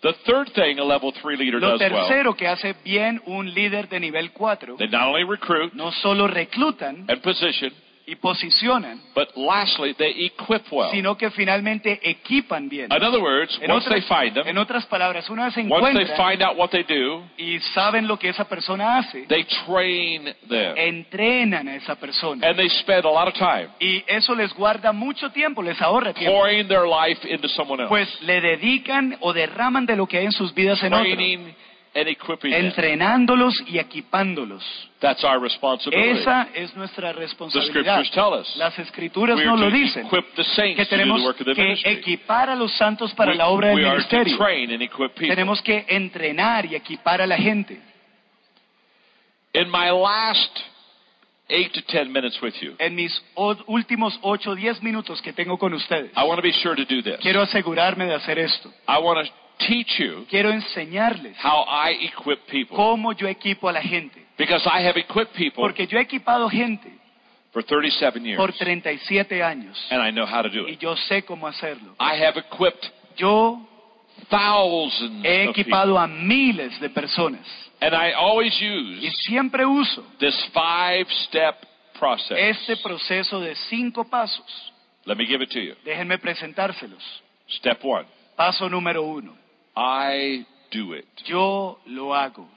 The 0.00 0.14
third 0.26 0.52
thing 0.54 0.78
a 0.78 0.84
level 0.84 1.12
three 1.20 1.36
leader 1.36 1.58
Lo 1.58 1.76
does 1.76 1.80
well, 1.80 2.08
tercero 2.08 2.36
que 2.36 2.46
hace 2.46 2.74
bien 2.84 3.20
un 3.26 3.52
líder 3.52 3.88
de 3.88 3.98
nivel 3.98 4.30
4, 4.32 4.76
they 4.78 4.86
not 4.86 5.08
only 5.08 5.24
recruit 5.24 5.74
no 5.74 5.90
solo 5.90 6.28
reclutan 6.28 7.04
and 7.08 7.20
position, 7.20 7.72
y 8.10 8.16
posicionan, 8.16 9.00
but 9.14 9.28
lastly, 9.36 9.92
they 9.94 10.24
equip 10.26 10.62
well. 10.72 10.90
sino 10.90 11.16
que 11.16 11.30
finalmente 11.30 12.00
equipan 12.02 12.68
bien. 12.68 12.90
In 12.90 13.02
other 13.02 13.20
words, 13.20 13.58
En 13.60 13.70
once 13.70 13.86
they 13.88 14.00
otras, 14.00 14.06
find 14.22 14.34
them, 14.34 14.48
en 14.48 14.56
otras 14.56 14.86
palabras, 14.86 15.28
una 15.28 15.44
vez 15.46 15.56
once 15.58 15.68
they 15.68 16.02
encuentran 16.04 16.16
find 16.16 16.42
out 16.42 16.56
what 16.56 16.70
they 16.70 16.84
do, 16.84 17.22
y 17.36 17.58
saben 17.74 18.08
lo 18.08 18.18
que 18.18 18.30
esa 18.30 18.48
persona 18.48 18.98
hace, 18.98 19.26
they 19.26 19.44
train 19.66 20.24
them. 20.48 20.74
entrenan 20.76 21.68
a 21.68 21.74
esa 21.76 21.96
persona. 21.96 22.46
And 22.48 22.56
they 22.56 22.68
spend 22.80 23.04
a 23.04 23.10
lot 23.10 23.28
of 23.28 23.34
time 23.34 23.68
Y 23.78 24.02
eso 24.06 24.34
les 24.34 24.52
guarda 24.54 24.92
mucho 24.92 25.30
tiempo, 25.30 25.62
les 25.62 25.80
ahorra 25.82 26.14
tiempo. 26.14 26.32
pouring 26.34 26.66
their 26.68 26.86
life 26.86 27.26
into 27.28 27.48
someone 27.48 27.82
else, 27.82 27.88
Pues 27.90 28.22
le 28.22 28.40
dedican 28.40 29.16
o 29.20 29.32
derraman 29.32 29.84
de 29.86 29.96
lo 29.96 30.06
que 30.06 30.18
hay 30.18 30.24
en 30.26 30.32
sus 30.32 30.54
vidas 30.54 30.82
en 30.82 30.94
otro, 30.94 31.04
training 31.04 31.52
and 31.98 32.08
equipping 32.08 32.50
them. 32.52 32.66
entrenándolos 32.66 33.54
y 33.66 33.78
equipándolos. 33.78 34.62
That's 35.00 35.22
our 35.24 35.38
responsibility. 35.40 36.20
Esa 36.20 36.48
es 36.54 36.74
nuestra 36.76 37.12
The 37.12 37.20
responsabilidad. 37.20 37.70
scriptures 38.02 38.10
tell 38.12 38.32
us. 38.32 38.56
Las 38.56 38.78
escrituras 38.78 39.36
We 39.36 39.44
nos 39.44 39.54
are 39.60 39.64
lo 39.66 39.70
to 39.70 39.76
dicen, 39.76 40.06
equip 40.06 40.34
the 40.34 40.44
saints 40.44 40.76
que 40.76 40.84
to 40.86 40.90
do 40.90 40.96
tenemos 40.96 41.20
the 41.20 41.26
work 41.26 41.40
of 41.40 41.46
the 41.46 41.54
que 41.54 41.62
ministry. 41.62 41.92
equipar 41.92 42.50
a 42.50 42.54
los 42.56 42.72
santos 42.76 43.12
para 43.14 43.32
We- 43.32 43.36
la 43.36 43.48
obra 43.48 43.68
del 43.68 43.76
we 43.76 43.82
are 43.88 43.90
to 44.02 44.16
ministerio. 44.16 44.36
train 44.38 44.70
and 44.72 44.82
equip 44.82 45.12
people. 45.14 45.28
Tenemos 45.28 45.60
que 45.62 45.84
entrenar 45.88 46.66
y 46.66 46.74
equipar 46.74 47.20
a 47.22 47.26
la 47.26 47.36
gente. 47.36 47.80
In 49.54 49.70
my 49.70 49.90
last 49.90 50.60
eight 51.48 51.72
to 51.72 51.82
ten 51.82 52.12
minutes 52.12 52.40
with 52.42 52.54
you, 52.60 52.74
En 52.78 52.94
mis 52.94 53.12
o- 53.34 53.56
últimos 53.66 54.18
8 54.22 54.50
o 54.50 54.54
10 54.54 54.82
minutos 54.82 55.20
que 55.22 55.32
tengo 55.32 55.56
con 55.58 55.72
ustedes, 55.74 56.10
I 56.16 56.24
want 56.24 56.36
to 56.38 56.42
be 56.42 56.52
sure 56.52 56.76
to 56.76 56.84
do 56.84 57.02
this. 57.02 57.18
quiero 57.20 57.40
asegurarme 57.40 58.04
de 58.06 58.14
hacer 58.14 58.38
esto. 58.38 58.68
I 58.86 58.98
want 58.98 59.26
to 59.26 59.32
teach 59.58 59.98
you 59.98 60.24
Quiero 60.30 60.50
enseñarles 60.50 61.36
how 61.42 61.64
I 61.68 61.92
equip 62.06 62.46
people. 62.46 62.76
cómo 62.76 63.12
yo 63.12 63.26
equipo 63.28 63.68
a 63.68 63.72
la 63.72 63.82
gente. 63.82 64.26
Because 64.38 64.64
I 64.66 64.86
have 64.86 64.96
equipped 64.98 65.34
people 65.34 65.62
Porque 65.62 65.86
yo 65.86 65.98
he 65.98 66.02
equipado 66.02 66.48
gente 66.48 66.90
for 67.52 67.62
37 67.64 68.24
years. 68.24 68.36
por 68.38 68.52
37 68.52 69.42
años 69.42 69.76
And 69.90 70.00
I 70.02 70.10
know 70.12 70.26
how 70.26 70.42
to 70.42 70.48
do 70.48 70.66
y 70.68 70.72
it. 70.74 70.80
yo 70.80 70.94
sé 70.96 71.24
cómo 71.24 71.46
hacerlo. 71.48 71.94
I 71.98 72.14
have 72.24 72.38
equipped 72.38 72.86
Yo 73.16 73.66
thousands 74.30 75.24
he 75.24 75.46
of 75.48 75.54
people. 75.54 75.62
equipado 75.62 75.98
a 75.98 76.06
miles 76.06 76.78
de 76.80 76.88
personas 76.90 77.46
And 77.80 77.94
I 77.94 78.12
always 78.12 78.52
y 78.60 79.06
use 79.06 79.16
siempre 79.26 79.64
uso 79.64 80.04
this 80.18 80.34
five 80.52 81.06
step 81.26 81.54
process. 81.98 82.36
este 82.38 82.76
proceso 82.82 83.40
de 83.40 83.54
cinco 83.68 84.04
pasos. 84.04 84.72
Let 85.04 85.16
me 85.16 85.24
give 85.26 85.42
it 85.42 85.50
to 85.50 85.60
you. 85.60 85.74
Déjenme 85.84 86.18
presentárselos. 86.18 87.02
Step 87.48 87.78
one 87.84 88.06
Paso 88.36 88.68
número 88.68 89.02
uno. 89.02 89.36
I 89.80 90.44
do 90.72 90.92
it. 90.94 91.06
Yo 91.26 91.78
lo 91.86 92.12
hago. 92.14 92.48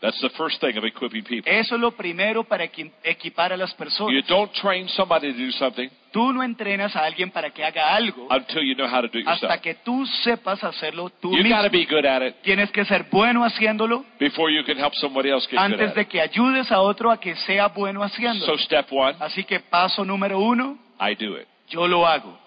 That's 0.00 0.20
the 0.20 0.30
first 0.38 0.60
thing 0.60 0.78
of 0.78 0.84
equipping 0.84 1.24
people. 1.24 1.50
Eso 1.52 1.74
es 1.74 1.80
lo 1.80 1.90
primero 1.90 2.44
para 2.44 2.62
equi- 2.66 2.92
equipar 3.02 3.52
a 3.52 3.56
las 3.56 3.72
You 3.72 3.76
personas. 3.78 4.26
don't 4.28 4.52
train 4.52 4.88
somebody 4.90 5.32
to 5.32 5.36
do 5.38 5.50
something 5.50 5.88
Tú 6.12 6.32
no 6.32 6.44
entrenas 6.44 6.94
a 6.94 7.04
alguien 7.04 7.32
para 7.32 7.50
que 7.50 7.64
haga 7.64 7.96
algo 7.96 8.28
until 8.30 8.62
you 8.62 8.76
know 8.76 8.86
how 8.86 9.00
to 9.02 9.08
do 9.08 9.18
it 9.18 9.26
hasta 9.26 9.46
yourself. 9.48 9.60
que 9.62 9.74
tú 9.84 10.06
sepas 10.22 10.62
hacerlo 10.62 11.10
tú 11.20 11.32
You 11.36 11.42
got 11.42 11.62
to 11.64 11.70
mismo. 11.70 11.70
be 11.72 11.84
good 11.86 12.06
at 12.06 12.22
it 12.22 12.36
Tienes 12.42 12.70
que 12.70 12.84
ser 12.84 13.06
bueno 13.10 13.42
haciéndolo 13.44 14.04
before 14.20 14.52
you 14.54 14.62
can 14.64 14.78
help 14.78 14.94
somebody 14.94 15.30
else 15.30 15.48
get 15.50 15.56
good 15.58 15.64
antes 15.72 15.88
at 15.90 15.94
de 15.96 16.02
it. 16.02 16.08
que 16.08 16.20
ayudes 16.20 16.70
a 16.70 16.80
otro 16.80 17.10
a 17.10 17.18
que 17.18 17.34
sea 17.34 17.66
bueno 17.66 18.00
haciéndolo. 18.04 18.46
So 18.46 18.56
step 18.62 18.86
one, 18.92 19.16
Así 19.18 19.42
que 19.42 19.58
paso 19.58 20.04
número 20.04 20.38
uno, 20.38 20.78
I 21.00 21.16
do 21.16 21.36
it. 21.36 21.48
yo 21.68 21.88
lo 21.88 22.06
hago. 22.06 22.38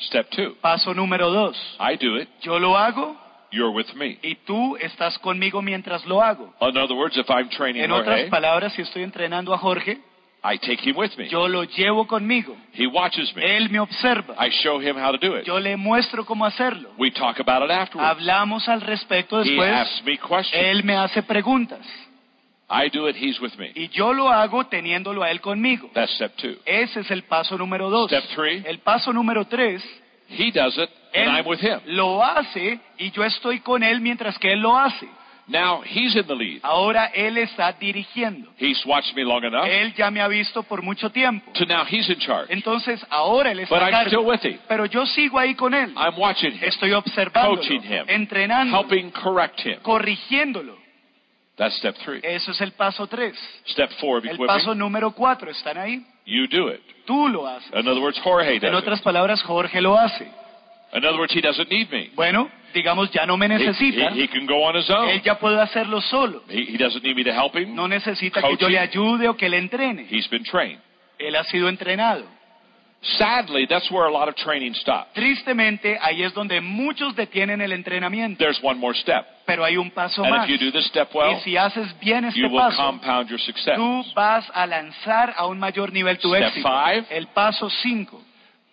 Step 0.00 0.28
two, 0.30 0.54
Paso 0.60 0.94
número 0.94 1.30
dos, 1.30 1.56
I 1.80 1.96
do 1.96 2.16
it. 2.20 2.28
yo 2.40 2.58
lo 2.58 2.76
hago 2.76 3.16
You're 3.50 3.70
with 3.74 3.92
me. 3.94 4.18
y 4.22 4.36
tú 4.46 4.76
estás 4.76 5.18
conmigo 5.18 5.60
mientras 5.62 6.04
lo 6.06 6.22
hago. 6.22 6.54
In 6.60 6.76
other 6.76 6.94
words, 6.96 7.16
if 7.16 7.28
I'm 7.30 7.48
training 7.48 7.82
En 7.82 7.90
otras 7.90 8.16
Jorge, 8.16 8.30
palabras, 8.30 8.72
si 8.74 8.82
estoy 8.82 9.02
entrenando 9.02 9.52
a 9.54 9.58
Jorge, 9.58 9.98
I 10.44 10.56
take 10.58 10.78
him 10.88 10.96
with 10.96 11.16
me. 11.18 11.28
yo 11.28 11.48
lo 11.48 11.64
llevo 11.64 12.06
conmigo. 12.06 12.56
He 12.74 12.86
watches 12.86 13.34
me. 13.34 13.42
Él 13.56 13.70
me 13.70 13.80
observa. 13.80 14.34
I 14.38 14.50
show 14.62 14.80
him 14.80 14.96
how 14.96 15.10
to 15.10 15.18
do 15.18 15.36
it. 15.36 15.44
Yo 15.44 15.58
le 15.58 15.76
muestro 15.76 16.24
cómo 16.24 16.46
hacerlo. 16.46 16.90
We 16.96 17.10
talk 17.10 17.40
about 17.40 17.64
it 17.64 17.70
afterwards. 17.72 18.08
Hablamos 18.08 18.68
al 18.68 18.80
respecto 18.82 19.40
He 19.40 19.44
después. 19.50 19.72
asks 19.72 20.04
me 20.04 20.16
questions. 20.16 20.52
Él 20.54 20.84
me 20.84 20.94
hace 20.94 21.22
preguntas. 21.24 21.80
I 22.70 22.88
do 22.90 23.06
it, 23.08 23.16
he's 23.16 23.40
with 23.40 23.56
me. 23.58 23.72
Y 23.74 23.88
yo 23.88 24.12
lo 24.12 24.28
hago 24.28 24.66
teniéndolo 24.66 25.22
a 25.22 25.30
él 25.30 25.40
conmigo. 25.40 25.90
That's 25.94 26.12
step 26.14 26.36
two. 26.36 26.56
Ese 26.66 27.00
es 27.00 27.10
el 27.10 27.22
paso 27.24 27.56
número 27.56 27.88
dos. 27.88 28.10
Step 28.10 28.24
three, 28.34 28.62
El 28.66 28.80
paso 28.80 29.12
número 29.12 29.46
tres, 29.46 29.82
he 30.28 30.50
does 30.52 30.76
it, 30.76 30.90
and 31.14 31.30
I'm 31.30 31.46
with 31.46 31.60
him. 31.60 31.80
lo 31.86 32.22
hace 32.22 32.78
y 32.98 33.10
yo 33.10 33.24
estoy 33.24 33.60
con 33.60 33.82
él 33.82 34.00
mientras 34.00 34.38
que 34.38 34.52
él 34.52 34.60
lo 34.60 34.76
hace. 34.76 35.08
Now 35.50 35.80
he's 35.82 36.14
in 36.14 36.26
the 36.26 36.34
lead. 36.34 36.60
Ahora 36.62 37.06
él 37.14 37.38
está 37.38 37.72
dirigiendo. 37.72 38.50
He's 38.58 38.84
watched 38.84 39.16
me 39.16 39.24
long 39.24 39.42
enough 39.44 39.64
Él 39.64 39.94
ya 39.94 40.10
me 40.10 40.20
ha 40.20 40.28
visto 40.28 40.62
por 40.62 40.82
mucho 40.82 41.08
tiempo. 41.08 41.50
to 41.54 41.64
now 41.64 41.86
he's 41.86 42.06
in 42.10 42.18
charge. 42.18 42.52
Entonces 42.52 43.02
ahora 43.08 43.52
él 43.52 43.60
está 43.60 43.74
But 43.74 43.82
a 43.82 43.88
I'm 44.02 44.06
still 44.08 44.26
with 44.26 44.44
him. 44.44 44.58
Pero 44.68 44.84
yo 44.84 45.06
sigo 45.06 45.38
ahí 45.38 45.54
con 45.54 45.72
él. 45.72 45.94
I'm 45.96 46.18
watching 46.18 46.52
him, 46.52 46.64
Estoy 46.64 46.92
observándolo, 46.92 47.56
coaching 47.62 47.80
him, 47.80 48.04
entrenando, 48.08 48.76
helping 48.78 49.10
correct 49.10 49.58
him. 49.64 49.78
corrigiéndolo. 49.80 50.76
That's 51.58 51.76
step 51.78 51.96
three. 52.04 52.20
Eso 52.22 52.52
es 52.52 52.60
el 52.60 52.72
paso 52.72 53.06
3. 53.06 53.34
Step 53.66 53.90
four 54.00 54.26
El 54.26 54.38
paso 54.38 54.74
número 54.74 55.10
4, 55.10 55.50
¿están 55.50 55.76
ahí? 55.76 56.06
You 56.24 56.46
do 56.46 56.70
it. 56.72 56.80
Tú 57.04 57.28
lo 57.28 57.46
haces. 57.46 57.68
In 57.74 57.88
other 57.88 58.00
words, 58.00 58.18
Jorge 58.20 58.54
En 58.54 58.60
does 58.60 58.74
otras 58.74 59.00
palabras, 59.02 59.42
Jorge 59.42 59.80
lo 59.80 59.98
hace. 59.98 60.24
In 60.92 61.04
other 61.04 61.18
words, 61.18 61.34
he 61.34 61.40
doesn't 61.40 61.68
need 61.68 61.90
me. 61.90 62.10
Bueno, 62.14 62.48
digamos, 62.72 63.10
ya 63.10 63.26
no 63.26 63.36
me 63.36 63.46
He, 63.46 63.48
necesita. 63.58 64.10
he- 64.14 64.22
he 64.22 64.28
can 64.28 64.46
go 64.46 64.62
on 64.64 64.76
his 64.76 64.88
own. 64.88 65.08
Él 65.08 65.20
ya 65.22 65.38
puede 65.38 65.60
hacerlo 65.60 66.00
solo. 66.00 66.44
He, 66.48 66.62
he 66.74 66.78
doesn't 66.78 67.02
need 67.02 67.16
me 67.16 67.24
to 67.24 67.32
help 67.32 67.54
him. 67.56 67.74
No 67.74 67.88
necesita 67.88 68.40
que 68.40 68.56
yo 68.56 68.68
le 68.68 68.78
ayude 68.78 69.28
o 69.28 69.36
que 69.36 69.48
le 69.48 69.58
entrene. 69.58 70.06
He's 70.08 70.28
been 70.30 70.44
trained. 70.44 70.80
Él 71.18 71.34
ha 71.34 71.42
sido 71.44 71.68
entrenado. 71.68 72.24
Sadly, 73.00 73.64
that's 73.68 73.90
where 73.92 74.06
a 74.06 74.10
lot 74.10 74.28
of 74.28 74.34
training 74.34 74.74
stops. 74.74 75.12
Tristemente, 75.14 75.96
ahí 76.02 76.22
es 76.24 76.34
donde 76.34 76.60
muchos 76.60 77.14
detienen 77.14 77.60
el 77.60 77.72
entrenamiento. 77.72 78.38
There's 78.38 78.58
one 78.62 78.78
more 78.80 78.92
step. 78.94 79.24
Pero 79.46 79.64
hay 79.64 79.76
un 79.76 79.90
paso 79.90 80.24
And 80.24 80.34
más. 80.34 80.48
if 80.48 80.50
you 80.50 80.58
do 80.58 80.72
this 80.76 80.86
step 80.88 81.08
Y 81.14 81.18
well, 81.18 81.40
si 81.42 81.56
haces 81.56 81.96
bien 82.00 82.24
este 82.24 82.40
you 82.40 82.48
will 82.48 82.58
paso, 82.60 82.76
compound 82.76 83.28
your 83.30 83.38
success. 83.40 83.76
tú 83.76 84.04
vas 84.14 84.44
a 84.52 84.66
lanzar 84.66 85.32
a 85.36 85.46
un 85.46 85.58
mayor 85.60 85.92
nivel 85.92 86.18
tu 86.18 86.28
Step 86.34 86.48
éxito. 86.48 86.68
five. 86.68 87.06
El 87.10 87.28
paso 87.28 87.70
5 87.70 88.20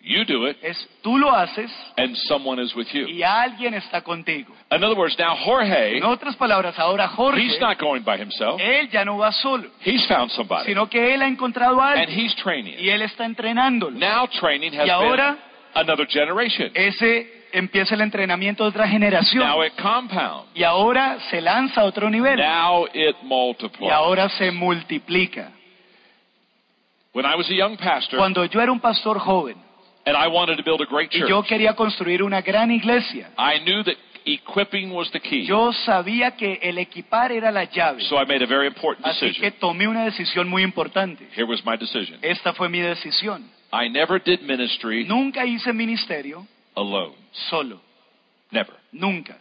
You 0.08 0.24
do 0.24 0.48
it, 0.48 0.58
es 0.62 0.78
tú 1.02 1.18
lo 1.18 1.34
haces 1.36 1.72
and 1.98 2.16
someone 2.28 2.62
is 2.62 2.76
with 2.76 2.86
you. 2.94 3.08
y 3.08 3.24
alguien 3.24 3.74
está 3.74 4.02
contigo. 4.04 4.54
In 4.72 4.84
other 4.84 4.96
words, 4.96 5.18
now 5.18 5.36
Jorge, 5.36 5.98
En 5.98 6.04
otras 6.04 6.36
palabras, 6.36 6.78
ahora 6.78 7.08
Jorge, 7.08 7.42
he's 7.42 7.60
not 7.60 7.80
going 7.80 8.04
by 8.04 8.16
himself. 8.20 8.62
él 8.62 8.88
ya 8.92 9.04
no 9.04 9.18
va 9.18 9.32
solo, 9.32 9.68
He's 9.84 10.06
found 10.08 10.30
somebody, 10.32 10.66
sino 10.68 10.88
que 10.88 11.16
él 11.16 11.24
ha 11.24 11.28
encontrado 11.28 11.82
a 11.82 11.94
and 11.94 12.02
alguien 12.02 12.20
he's 12.20 12.36
training. 12.36 12.76
y 12.78 12.90
él 12.90 13.02
está 13.02 13.26
entrenándolo. 13.26 13.98
Now 13.98 14.28
training 14.28 14.74
has 14.80 14.86
Y 14.86 14.92
ahora 14.92 15.32
been 15.74 15.90
another 15.90 16.06
generation. 16.08 16.70
ese 16.76 17.46
empieza 17.52 17.96
el 17.96 18.02
entrenamiento 18.02 18.64
de 18.64 18.70
otra 18.70 18.88
generación 18.88 19.44
Now 19.44 19.64
it 19.64 19.74
compounds. 19.82 20.52
y 20.54 20.62
ahora 20.62 21.18
se 21.32 21.42
lanza 21.42 21.82
a 21.82 21.86
otro 21.86 22.12
nivel 22.12 22.38
Now 22.38 22.86
it 22.94 23.16
y 23.24 23.26
multiplies. 23.26 23.92
ahora 23.92 24.30
se 24.30 24.52
multiplica. 24.52 25.52
When 27.14 27.26
I 27.26 27.36
was 27.36 27.50
a 27.50 27.54
young 27.56 27.76
pastor, 27.78 28.20
Cuando 28.20 28.46
yo 28.46 28.62
era 28.62 28.72
un 28.72 28.80
pastor 28.80 29.18
joven 29.20 29.65
and 30.06 30.16
I 30.16 30.28
wanted 30.28 30.58
to 30.58 30.64
build 30.64 30.82
a 30.82 30.86
great 30.86 31.12
y 31.14 31.20
church, 31.20 31.30
yo 31.30 31.44
quería 31.44 31.74
construir 31.76 32.22
una 32.24 32.42
gran 32.42 32.72
iglesia, 32.72 33.32
I 33.38 33.60
knew 33.64 33.84
that 33.84 33.96
equipping 34.26 34.92
was 34.92 35.12
the 35.12 35.20
key. 35.20 35.46
yo 35.46 35.72
sabía 35.74 36.36
que 36.36 36.60
el 36.64 36.78
equipar 36.78 37.32
era 37.32 37.52
la 37.52 37.66
llave. 37.66 38.02
So 38.04 38.18
I 38.18 38.26
made 38.26 38.42
a 38.44 38.48
very 38.48 38.68
important 38.68 39.06
Así 39.06 39.20
que 39.20 39.28
decision. 39.28 39.54
tomé 39.60 39.88
una 39.88 40.06
decisión 40.06 40.48
muy 40.50 40.64
importante. 40.64 41.28
Here 41.36 41.46
was 41.46 41.64
my 41.66 41.78
decision. 41.78 42.20
Esta 42.22 42.54
fue 42.54 42.70
mi 42.70 42.80
decisión. 42.80 43.50
I 43.72 43.90
never 43.90 44.22
did 44.24 44.42
ministry 44.42 45.06
Nunca 45.06 45.46
hice 45.46 45.74
ministerio 45.74 46.48
alone. 46.76 47.16
solo. 47.50 47.82
Never. 48.52 48.74
Nunca. 48.92 49.38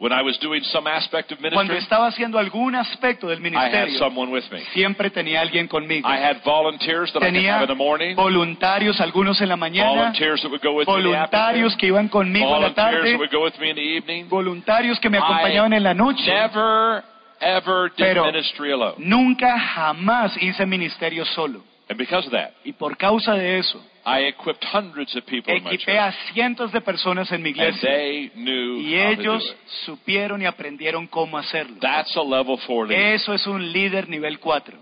When 0.00 0.12
I 0.14 0.22
was 0.22 0.38
doing 0.40 0.62
some 0.64 0.86
aspect 0.88 1.30
of 1.30 1.38
Cuando 1.40 1.74
ministry, 1.74 1.76
estaba 1.76 2.06
haciendo 2.06 2.38
algún 2.38 2.74
aspecto 2.74 3.28
del 3.28 3.38
I 3.38 3.42
had 3.48 3.52
ministerio, 3.52 3.98
someone 3.98 4.32
with 4.32 4.44
me. 4.50 4.60
siempre 4.72 5.10
tenía 5.10 5.42
alguien 5.42 5.68
conmigo. 5.68 6.08
I 6.08 6.16
had 6.16 6.42
volunteers 6.42 7.12
that 7.12 7.22
I 7.22 7.26
could 7.26 7.34
Tenía 7.34 7.52
have 7.56 7.62
in 7.64 7.68
the 7.68 7.74
morning, 7.74 8.16
voluntarios, 8.16 8.98
algunos 8.98 9.38
en 9.42 9.50
la 9.50 9.56
mañana, 9.56 9.90
volunteers 9.94 10.40
that 10.40 10.50
would 10.50 10.62
go 10.62 10.72
with 10.72 10.88
me 10.88 10.94
in 10.94 11.02
the 11.02 11.08
voluntarios 11.10 11.74
afternoon, 11.74 11.78
que 11.78 11.86
iban 11.88 12.08
conmigo 12.08 12.46
en 12.46 12.50
la 12.50 12.58
volunteers 12.70 12.92
tarde, 12.94 13.10
that 13.12 13.18
would 13.18 13.30
go 13.30 13.44
with 13.44 13.58
me 13.60 13.68
in 13.70 13.76
the 13.76 13.82
evening. 13.96 14.28
voluntarios 14.30 14.98
que 15.00 15.10
me 15.10 15.18
acompañaban 15.18 15.74
en 15.74 15.82
la 15.82 15.92
noche. 15.92 16.24
Never, 16.32 17.04
ever 17.38 17.90
did 17.94 17.98
Pero- 17.98 18.24
ministry 18.24 18.72
alone. 18.72 18.94
Nunca 18.96 19.58
jamás 19.60 20.34
hice 20.40 20.64
ministerio 20.64 21.26
solo. 21.26 21.62
And 21.90 21.98
because 21.98 22.24
of 22.26 22.32
that, 22.32 22.52
Y 22.64 22.72
por 22.72 22.96
causa 22.96 23.34
de 23.34 23.58
eso, 23.58 23.84
I 24.06 24.20
equipped 24.28 24.64
hundreds 24.64 25.14
of 25.16 25.24
people 25.26 25.52
in 25.54 25.64
my 25.64 25.70
equipé 25.74 25.98
a 25.98 26.12
church. 26.12 26.32
cientos 26.32 26.72
de 26.72 26.80
personas 26.80 27.30
en 27.32 27.42
mi 27.42 27.48
And 27.50 27.58
iglesia. 27.58 27.90
they 27.90 28.30
knew 28.36 28.78
Y 28.80 28.94
how 28.94 29.10
to 29.10 29.16
do 29.16 29.20
ellos 29.22 29.44
it. 29.50 29.68
supieron 29.86 30.40
y 30.40 30.46
aprendieron 30.46 31.06
cómo 31.08 31.36
hacerlo. 31.36 31.76
That's 31.80 32.16
a 32.16 32.22
level 32.22 32.56
four 32.66 32.86
leader. 32.86 33.14
Eso 33.14 33.34
es 33.34 33.46
un 33.46 33.72
líder 33.72 34.08
nivel 34.08 34.38
4. 34.38 34.78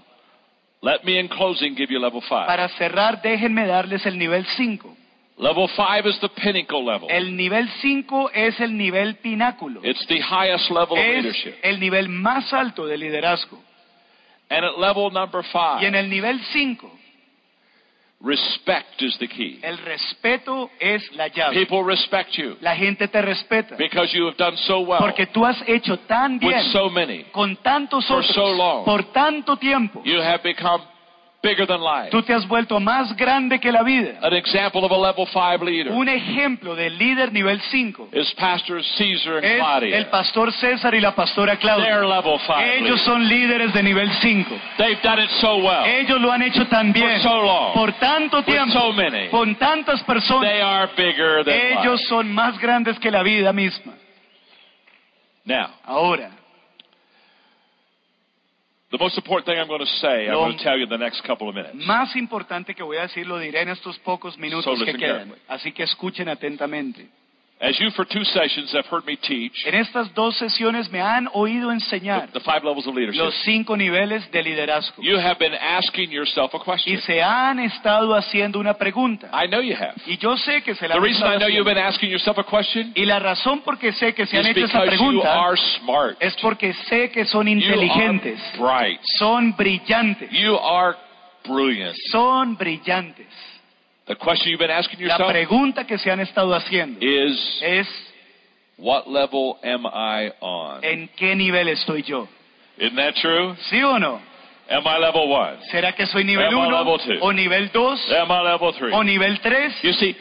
Let 0.83 1.03
me 1.03 1.19
in 1.19 1.29
closing 1.29 1.75
give 1.75 1.91
you 1.93 1.99
level 1.99 2.21
five. 2.21 2.47
Para 2.47 2.69
cerrar, 2.77 3.21
déjenme 3.23 3.67
darles 3.67 4.05
el 4.07 4.17
nivel 4.19 4.45
5. 4.57 4.95
Level 5.39 5.69
five 5.69 6.07
is 6.09 6.19
the 6.21 6.29
pinnacle 6.29 6.85
level. 6.85 7.09
El 7.11 7.37
nivel 7.37 7.69
5 7.81 8.31
es 8.35 8.61
el 8.61 8.77
nivel 8.77 9.17
pináculo. 9.17 9.81
It's 9.83 10.07
the 10.09 10.21
highest 10.21 10.69
level 10.71 10.93
of 10.93 10.99
Es 10.99 11.25
leadership. 11.25 11.55
el 11.63 11.81
nivel 11.81 12.09
más 12.11 12.53
alto 12.53 12.87
de 12.87 12.99
liderazgo. 12.99 13.61
And 14.51 14.65
at 14.65 14.79
level 14.79 15.11
number 15.11 15.43
Y 15.43 15.85
en 15.85 15.93
five, 15.93 15.99
el 15.99 16.09
nivel 16.09 16.41
5, 16.53 16.91
respect 18.21 19.01
is 19.01 19.17
the 19.19 19.29
key. 19.29 19.61
el 19.63 19.79
respeto 19.79 20.71
es 20.81 21.03
la 21.13 21.29
llave. 21.29 21.55
People 21.55 21.85
respect 21.85 22.31
you 22.37 22.57
La 22.61 22.75
gente 22.75 23.07
te 23.09 23.23
respeta. 23.23 23.77
because 23.77 24.13
you 24.13 24.27
have 24.27 24.37
done 24.37 24.57
so 24.67 24.81
well 24.81 24.99
Porque 25.01 25.27
tú 25.27 25.45
has 25.45 25.57
hecho 25.69 25.99
tan 26.01 26.41
with 26.43 26.57
so 26.73 26.89
many. 26.91 27.25
con 27.33 27.57
tantos 27.63 28.07
For 28.07 28.19
otros 28.19 28.35
so 28.35 28.47
long. 28.55 28.85
por 28.85 29.05
tanto 29.13 29.57
tiempo. 29.57 30.03
You 30.05 30.21
have 30.21 30.43
become 30.43 30.83
bigger 31.43 31.67
than 31.67 31.81
life. 31.81 32.11
Tú 32.11 32.21
te 32.23 32.33
has 32.35 32.47
vuelto 32.49 32.81
más 32.81 33.15
grande 33.17 33.61
que 33.61 33.71
la 33.71 33.83
vida. 33.85 34.19
An 34.23 34.33
example 34.35 34.85
of 34.85 34.91
a 34.91 34.97
level 34.97 35.25
five 35.27 35.63
leader 35.63 35.93
Un 35.93 36.09
ejemplo 36.09 36.75
de 36.75 36.91
líder 36.91 37.33
nivel 37.33 37.61
5 37.71 38.09
is 38.13 38.33
Pastor 38.35 38.83
Caesar 38.99 39.37
and 39.37 39.45
es 39.45 39.51
el 39.53 39.59
Claudia. 39.61 40.11
pastor 40.11 40.53
César 40.53 40.95
y 40.95 41.01
la 41.01 41.15
pastora 41.15 41.57
They're 41.57 41.61
Claudia. 41.61 42.01
level 42.01 42.39
five 42.47 42.79
Ellos 42.79 43.01
son 43.03 43.29
líderes 43.29 43.73
de 43.73 43.83
nivel 43.85 44.11
5. 44.21 44.51
They've 44.79 45.01
done 45.03 45.23
it 45.23 45.31
so 45.41 45.59
well 45.59 45.85
Ellos 45.87 46.21
lo 46.21 46.33
han 46.33 46.43
hecho 46.43 46.67
tan 46.67 46.93
bien 46.93 47.21
for 47.23 47.31
so 47.31 47.43
long 47.43 47.73
por 47.75 47.93
tanto 48.01 48.39
with 48.39 48.47
tiempo, 48.47 48.73
so 48.73 48.93
many. 48.93 49.29
con 49.29 49.55
tantas 49.57 50.03
personas. 50.03 50.51
They 50.51 50.61
are 50.61 50.89
bigger 50.97 51.45
than 51.45 51.55
Ellos 51.55 52.01
life. 52.01 52.09
son 52.09 52.35
más 52.35 52.59
grandes 52.59 52.99
que 52.99 53.11
la 53.13 53.23
vida 53.23 53.53
misma. 53.53 53.93
Now, 55.45 55.69
Ahora, 55.85 56.31
the 58.91 58.99
most 58.99 59.17
important 59.19 59.47
thing 59.47 59.59
I'm 59.59 59.69
going 59.69 59.81
to 59.81 59.87
say, 60.01 60.29
I'm 60.29 60.35
going 60.35 60.57
to 60.57 60.65
tell 60.65 60.77
you 60.77 60.85
in 60.85 60.89
the 60.91 60.97
next 60.99 61.23
couple 61.27 61.49
of 61.49 61.55
minutes. 61.55 61.77
más 61.87 62.15
importante 62.17 62.75
que 62.75 62.83
voy 62.83 62.97
a 62.97 63.03
decir 63.03 63.27
lo 63.27 63.39
diré 63.39 63.61
en 63.63 63.69
estos 63.69 63.99
pocos 63.99 64.39
minutos 64.39 64.79
So 64.79 64.85
que 64.85 64.93
quedan. 64.95 65.29
carefully. 65.29 65.41
Así 65.49 65.73
que 65.73 65.83
escuchen 65.85 66.29
atentamente. 66.29 67.09
As 67.61 67.77
you 67.81 67.91
for 67.91 68.05
two 68.07 68.23
sessions 68.23 68.71
have 68.73 68.87
heard 68.89 69.05
me 69.05 69.17
teach 69.17 69.67
En 69.67 69.75
estas 69.75 70.15
dos 70.15 70.37
sesiones 70.39 70.89
me 70.93 71.01
han 71.01 71.29
oído 71.33 71.73
enseñar 71.73 72.31
the 72.33 72.39
five 72.39 72.63
levels 72.63 72.87
of 72.87 72.95
leadership, 72.95 73.19
los 73.21 73.35
cinco 73.45 73.77
niveles 73.77 74.31
de 74.31 74.43
liderazgo. 74.45 75.03
you 75.03 75.17
have 75.19 75.41
been 75.41 75.55
asking 75.55 76.09
yourself 76.09 76.55
a 76.55 76.61
question. 76.61 76.95
Y 76.95 77.01
se 77.01 77.21
han 77.21 77.59
estado 77.59 78.15
haciendo 78.15 78.61
una 78.61 78.75
pregunta. 78.75 79.29
I 79.33 79.49
know 79.49 79.61
you 79.61 79.75
have. 79.75 79.95
Y 80.07 80.17
yo 80.19 80.37
sé 80.37 80.63
que 80.63 80.77
se 80.77 80.87
la 80.87 80.95
The 80.95 80.99
han 81.01 81.05
reason 81.05 81.33
I 81.33 81.37
know 81.39 81.49
you've 81.49 81.65
been 81.65 81.79
asking 81.85 82.11
yourself 82.11 82.39
a 82.39 82.45
question 82.45 82.93
Y 82.95 83.05
la 83.05 83.19
razón 83.19 83.63
por 83.63 83.77
qué 83.77 83.93
sé 83.93 84.15
que 84.15 84.25
se 84.27 84.39
han 84.39 84.45
is 84.45 84.51
hecho 84.57 84.67
esa 84.67 84.83
because 84.85 85.01
you 85.13 85.23
are 85.25 85.57
smart. 85.81 86.17
es 86.21 86.37
porque 86.41 86.73
sé 86.89 87.11
que 87.11 87.25
son 87.25 87.49
You 87.49 87.55
inteligentes, 87.55 88.41
are 88.55 88.59
bright. 88.61 89.01
son 89.19 89.53
brillantes, 89.57 90.31
You 90.31 90.57
are 90.59 90.97
brilliant. 91.45 91.97
son 92.13 92.57
brillantes. 92.57 93.27
The 94.09 94.15
question 94.17 94.49
you've 94.51 94.59
been 94.59 94.71
asking 94.71 95.01
La 95.01 95.17
yourself 95.17 95.31
pregunta 95.31 95.87
que 95.87 95.99
se 95.99 96.11
han 96.11 96.21
estado 96.21 96.55
haciendo 96.55 96.99
is, 97.05 97.39
es 97.63 97.87
what 98.79 99.07
level 99.07 99.59
am 99.63 99.85
I 99.87 100.33
on? 100.41 100.83
¿en 100.83 101.09
qué 101.17 101.37
nivel 101.37 101.69
estoy 101.69 102.03
yo? 102.03 102.27
Isn't 102.79 102.97
that 102.97 103.15
true? 103.17 103.55
¿Sí 103.71 103.83
o 103.83 103.99
no? 103.99 104.21
Am 104.71 104.83
I 104.87 104.99
level 104.99 105.29
one? 105.31 105.59
¿Será 105.71 105.93
que 105.95 106.07
soy 106.07 106.25
nivel 106.25 106.47
Am 106.47 106.53
I 106.53 106.67
1 106.67 106.71
level 106.73 106.99
two? 106.99 107.19
o 107.21 107.33
nivel 107.33 107.71
2 107.71 108.13
Am 108.13 108.31
I 108.31 108.43
level 108.45 108.73
three? 108.75 108.93
o 108.93 109.03
nivel 109.03 109.39
3? 109.41 109.83
You 109.83 109.93
see, 109.93 110.17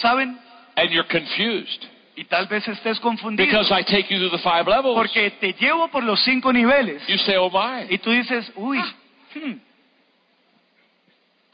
¿Saben? 0.00 0.36
and 0.76 0.90
you're 0.90 1.06
confused 1.08 1.84
Y 2.16 2.24
tal 2.24 2.48
vez 2.48 2.66
estés 2.66 2.98
confundido 2.98 3.46
because 3.46 3.70
I 3.72 3.82
take 3.84 4.10
you 4.12 4.18
through 4.18 4.30
the 4.32 4.42
five 4.42 4.66
levels. 4.66 4.96
porque 4.96 5.30
te 5.40 5.52
llevo 5.52 5.88
por 5.88 6.02
los 6.02 6.20
cinco 6.24 6.52
niveles 6.52 7.06
You 7.06 7.18
say, 7.18 7.36
oh 7.36 7.50
my, 7.50 7.86
y 7.88 7.98
tú 7.98 8.10
dices, 8.10 8.50
uy, 8.56 8.78
hmm, 9.34 9.52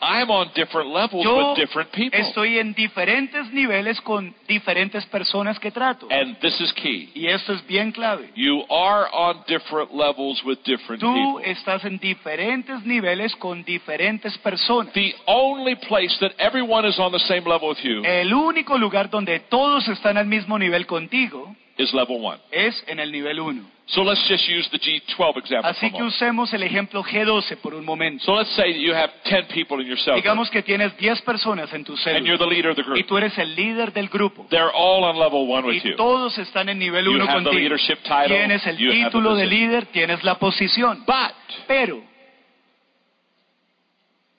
I'm 0.04 0.30
on 0.30 0.50
different 0.54 0.90
levels 0.90 1.24
yo 1.24 1.52
with 1.52 1.56
different 1.56 1.90
people. 1.92 2.18
estoy 2.20 2.58
en 2.58 2.74
diferentes 2.74 3.50
niveles 3.52 4.00
con 4.02 4.34
diferentes 4.46 5.06
personas 5.06 5.58
que 5.58 5.70
trato. 5.70 6.08
And 6.10 6.38
this 6.40 6.60
is 6.60 6.72
key. 6.74 7.10
Y 7.14 7.26
esto 7.28 7.54
es 7.54 7.66
bien 7.66 7.90
clave. 7.90 8.30
You 8.34 8.64
are 8.68 9.08
on 9.12 9.44
different 9.48 9.94
levels 9.94 10.42
with 10.44 10.58
different 10.64 11.00
Tú 11.00 11.12
people. 11.12 11.50
estás 11.50 11.84
en 11.86 11.98
diferentes 11.98 12.84
niveles 12.84 13.34
con 13.36 13.64
diferentes 13.64 14.36
personas. 14.38 14.92
The 14.92 15.14
only 15.26 15.76
place 15.76 16.14
that 16.20 16.32
everyone 16.38 16.86
is 16.86 16.98
on 16.98 17.10
the 17.12 17.20
same 17.20 17.48
level 17.48 17.70
with 17.70 17.78
you 17.82 18.04
El 18.04 18.34
único 18.34 18.76
lugar 18.76 19.08
donde 19.08 19.40
todos 19.40 19.88
están 19.88 20.18
al 20.18 20.26
mismo 20.26 20.58
nivel 20.58 20.86
contigo 20.86 21.56
is 21.78 21.92
level 21.94 22.20
one. 22.24 22.38
es 22.50 22.82
en 22.86 23.00
el 23.00 23.10
nivel 23.12 23.40
1. 23.40 23.74
So 23.86 24.02
let's 24.02 24.26
just 24.26 24.48
use 24.48 24.66
the 24.70 24.78
G12 24.78 25.36
example. 25.38 25.68
Así 25.70 25.80
for 25.80 25.86
a 25.88 25.90
que 25.90 25.98
moment. 25.98 26.14
usemos 26.14 26.54
el 26.54 26.62
ejemplo 26.62 27.02
G12 27.04 27.56
por 27.58 27.74
un 27.74 27.84
momento. 27.84 28.24
So 28.24 28.34
let's 28.34 28.50
say 28.56 28.72
that 28.72 28.78
you 28.80 28.94
have 28.94 29.10
10 29.24 29.48
people 29.52 29.78
in 29.82 29.86
your 29.86 29.98
cell 29.98 30.14
group, 30.14 30.22
Digamos 30.24 30.50
que 30.50 30.62
tienes 30.62 30.96
10 30.96 31.20
personas 31.20 31.70
en 31.74 31.84
tu 31.84 31.92
and 32.06 32.24
you're 32.24 32.38
célula 32.38 32.38
the 32.38 32.46
leader 32.46 32.70
of 32.70 32.76
the 32.76 32.82
y 32.82 32.84
group. 32.86 33.06
tú 33.06 33.18
eres 33.18 33.36
el 33.36 33.54
líder 33.54 33.92
del 33.92 34.08
grupo. 34.08 34.46
They're 34.48 34.72
all 34.72 35.04
on 35.04 35.18
level 35.18 35.46
one 35.46 35.66
with 35.66 35.84
Y 35.84 35.90
you. 35.90 35.96
todos 35.96 36.38
están 36.38 36.70
en 36.70 36.78
nivel 36.78 37.04
You 37.04 37.12
1 37.12 37.20
have 37.28 37.38
the 37.40 37.44
contigo. 37.50 37.60
leadership 37.60 37.98
title. 38.04 38.28
Tienes 38.28 38.66
el 38.66 38.78
you 38.78 38.88
have 38.90 38.98
the 38.98 39.04
título 39.06 39.34
de 39.34 39.44
position. 39.44 39.60
líder, 39.68 39.86
tienes 39.86 40.24
la 40.24 40.38
posición. 40.38 41.04
But 41.06 41.32
Pero 41.68 42.02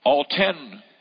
all 0.03 0.26
10 0.26 0.56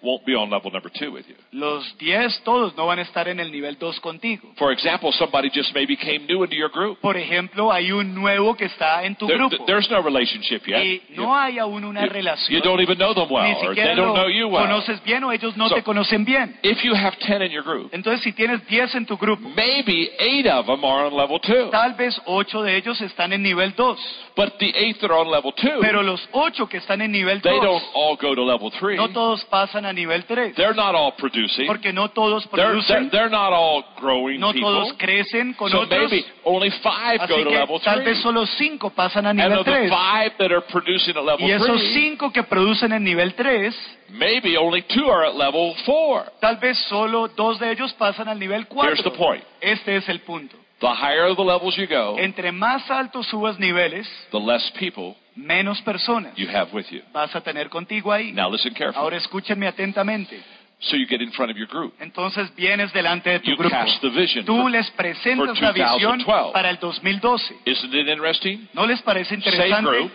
won't 0.04 0.24
be 0.24 0.34
on 0.34 0.50
level 0.50 0.70
number 0.70 0.90
two 0.92 1.10
with 1.10 1.24
you. 1.26 1.34
Los 1.52 1.96
10 1.98 2.42
todos 2.44 2.76
no 2.76 2.86
van 2.86 2.98
a 2.98 3.02
estar 3.02 3.26
en 3.28 3.40
el 3.40 3.50
nivel 3.50 3.78
2 3.78 3.98
contigo. 4.00 4.52
For 4.56 4.70
example, 4.72 5.10
somebody 5.12 5.50
just 5.52 5.74
maybe 5.74 5.96
came 5.96 6.26
new 6.28 6.44
into 6.44 6.54
your 6.54 6.70
group. 6.70 6.98
Por 7.00 7.16
ejemplo, 7.16 7.72
hay 7.72 7.90
un 7.90 8.14
nuevo 8.14 8.54
que 8.54 8.66
está 8.66 9.04
en 9.04 9.16
tu 9.16 9.26
There- 9.26 9.38
grupo 9.38 9.64
there's 9.64 9.90
no 9.90 10.02
relationship 10.02 10.62
yet. 10.66 10.84
y 10.84 11.02
You- 11.14 11.32
hay 11.34 11.58
aún 11.58 11.84
una 11.84 12.04
relación. 12.06 12.54
you 12.56 12.62
don't 12.62 12.80
even 12.80 12.98
know 12.98 13.14
them 13.14 13.26
well, 13.30 13.44
Ni 13.44 13.52
or 13.54 13.68
siquiera 13.70 13.94
they 13.94 13.96
don't 13.96 14.14
know 14.14 14.28
you 14.28 14.48
well. 14.48 14.64
conoces 14.66 15.02
bien 15.02 15.24
o 15.24 15.32
ellos 15.32 15.56
no 15.56 15.68
So- 15.68 15.74
te 15.76 15.82
conocen 15.82 16.24
bien. 16.24 16.56
If 16.62 16.82
you 16.84 16.94
have 16.94 17.16
10 17.20 17.40
in 17.42 17.50
your 17.50 17.64
group, 17.64 17.88
Entonces, 17.94 18.22
si 18.22 18.32
tienes 18.32 18.64
10 18.66 18.94
en 18.94 19.06
tu 19.06 19.16
grupo, 19.16 19.48
maybe 19.56 20.10
8 20.20 20.46
of 20.46 20.66
them 20.66 20.84
are 20.84 21.06
on 21.06 21.16
level 21.16 21.40
2. 21.40 21.70
tal 21.70 21.94
vez 21.94 22.20
8 22.26 22.62
de 22.62 22.76
ellos 22.76 23.00
están 23.00 23.32
en 23.32 23.42
nivel 23.42 23.72
2. 23.74 23.98
But 24.36 24.58
the 24.58 24.72
8 24.76 24.98
that 25.00 25.10
are 25.10 25.20
on 25.20 25.30
level 25.30 25.52
2, 25.54 25.80
Pero 25.80 26.02
los 26.02 26.28
8 26.32 26.68
que 26.68 26.78
están 26.78 27.00
en 27.00 27.12
nivel 27.12 27.40
they 27.40 27.52
2, 27.52 27.62
don't 27.64 27.84
all 27.94 28.16
go 28.16 28.34
to 28.34 28.44
level 28.44 28.70
3. 28.70 28.96
no 28.96 29.08
todos 29.10 29.44
pasan 29.46 29.86
a 29.86 29.92
nivel 29.94 30.22
3. 30.24 30.52
They're 30.56 30.74
not 30.74 30.94
all 30.94 31.12
producing. 31.16 31.66
Porque 31.66 31.92
no 31.92 32.08
todos 32.10 32.44
They're, 32.50 32.56
they're, 32.64 32.72
producen, 32.72 33.10
they're 33.10 33.30
not 33.30 33.52
all 33.52 33.84
growing 34.00 34.38
no 34.40 34.52
people. 34.52 34.70
todos 34.70 34.92
crecen 34.98 35.54
con 35.54 35.70
So 35.70 35.82
otros. 35.82 36.10
maybe 36.10 36.24
only 36.44 36.70
5 36.70 37.18
go 37.18 37.24
Así 37.24 37.44
to 37.44 37.48
que 37.50 37.56
level 37.56 37.80
tal 37.80 37.94
3. 37.96 38.04
vez 38.04 38.18
solo 38.22 38.46
5 38.46 38.90
pasan 38.94 39.26
a 39.26 39.30
And 39.30 39.38
nivel 39.38 39.58
of 39.60 39.64
the 39.64 39.72
3. 39.72 39.88
5 39.88 40.32
that 40.38 40.52
are 40.52 40.62
producing 40.70 41.16
at 41.16 41.24
level 41.24 41.46
Y 41.46 41.52
esos 41.52 41.80
3, 41.80 42.16
5 42.18 42.32
que 42.32 42.42
producen 42.42 42.92
en 42.92 43.04
nivel 43.04 43.34
3, 43.34 43.74
maybe 44.10 44.56
only 44.56 44.82
2 44.82 45.08
are 45.10 45.26
at 45.26 45.34
level 45.34 45.74
4. 45.86 46.32
tal 46.40 46.56
vez 46.58 46.78
solo 46.88 47.28
2 47.28 47.58
de 47.60 47.70
ellos 47.72 47.92
pasan 47.94 48.28
al 48.28 48.38
nivel 48.38 48.66
4. 48.66 48.88
Here's 48.90 49.02
the 49.04 49.10
point. 49.10 49.42
Este 49.60 49.96
es 49.96 50.08
el 50.08 50.20
punto. 50.20 50.56
The 50.80 50.88
higher 50.88 51.34
the 51.34 51.42
levels 51.42 51.76
you 51.76 51.86
go, 51.86 52.16
Entre 52.18 52.52
más 52.52 52.90
altos 52.90 53.26
subas 53.28 53.58
niveles, 53.58 54.06
the 54.32 54.38
less 54.40 54.70
people 54.78 55.16
menos 55.36 55.80
personas 55.82 56.34
you 56.36 56.48
have 56.48 56.70
with 56.72 56.86
you. 56.90 57.00
vas 57.12 57.34
a 57.34 57.40
tener 57.40 57.68
contigo 57.68 58.12
ahí. 58.12 58.32
Now 58.32 58.50
listen 58.50 58.72
carefully. 58.74 58.96
Ahora 59.02 59.16
escúchenme 59.16 59.66
atentamente. 59.66 60.40
So 60.80 60.96
you 60.96 61.06
get 61.06 61.22
in 61.22 61.30
front 61.32 61.50
of 61.50 61.56
your 61.56 61.68
group. 61.68 61.94
Entonces 62.00 62.54
vienes 62.56 62.92
delante 62.92 63.30
de 63.30 63.40
tu 63.40 63.50
You 63.50 63.56
grupo. 63.56 63.70
cast 63.74 64.00
the 64.02 64.10
vision. 64.10 64.44
Tú 64.44 64.56
for- 64.62 64.70
les 64.70 64.90
presentas 64.90 65.58
la 65.60 65.72
visión 65.72 66.18
2012. 66.18 66.52
para 66.52 66.68
el 66.70 66.78
2012. 66.78 67.54
Isn't 67.64 67.94
it 67.94 68.08
interesting? 68.08 68.68
¿No 68.74 68.86
les 68.86 69.00
parece 69.02 69.30
Same 69.36 69.38
interesante? 69.44 69.90
group, 69.90 70.12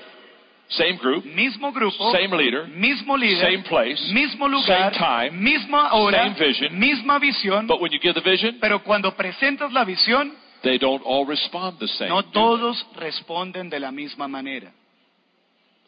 same 0.67 0.97
group, 0.97 1.25
Mismo 1.25 1.71
grupo, 1.71 2.11
same 2.11 2.37
leader, 2.37 2.67
mismo 2.67 3.17
líder, 3.17 3.41
same 3.41 3.63
place, 3.63 4.13
mismo 4.13 4.47
lugar, 4.47 4.93
same 4.93 5.29
time, 5.31 5.31
misma 5.31 5.93
hora, 5.93 6.19
same 6.25 6.35
vision. 6.35 6.77
misma 6.77 7.17
visión, 7.17 7.65
but 7.65 7.81
when 7.81 7.91
you 7.91 7.99
give 7.99 8.13
the 8.13 8.21
vision, 8.21 8.57
pero 8.61 8.83
cuando 8.83 9.15
presentas 9.15 9.73
la 9.73 9.83
visión, 9.83 10.31
they 10.61 10.77
don't 10.77 11.01
all 11.05 11.25
respond 11.25 11.79
the 11.79 11.87
same. 11.87 12.09
no 12.09 12.21
todos 12.23 12.85
responden 12.95 13.69
de 13.71 13.79
la 13.79 13.91
misma 13.91 14.27
manera. 14.27 14.71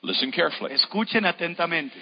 Listen 0.03 0.31
carefully. 0.31 0.73
Escuchen 0.73 1.25
atentamente. 1.25 1.97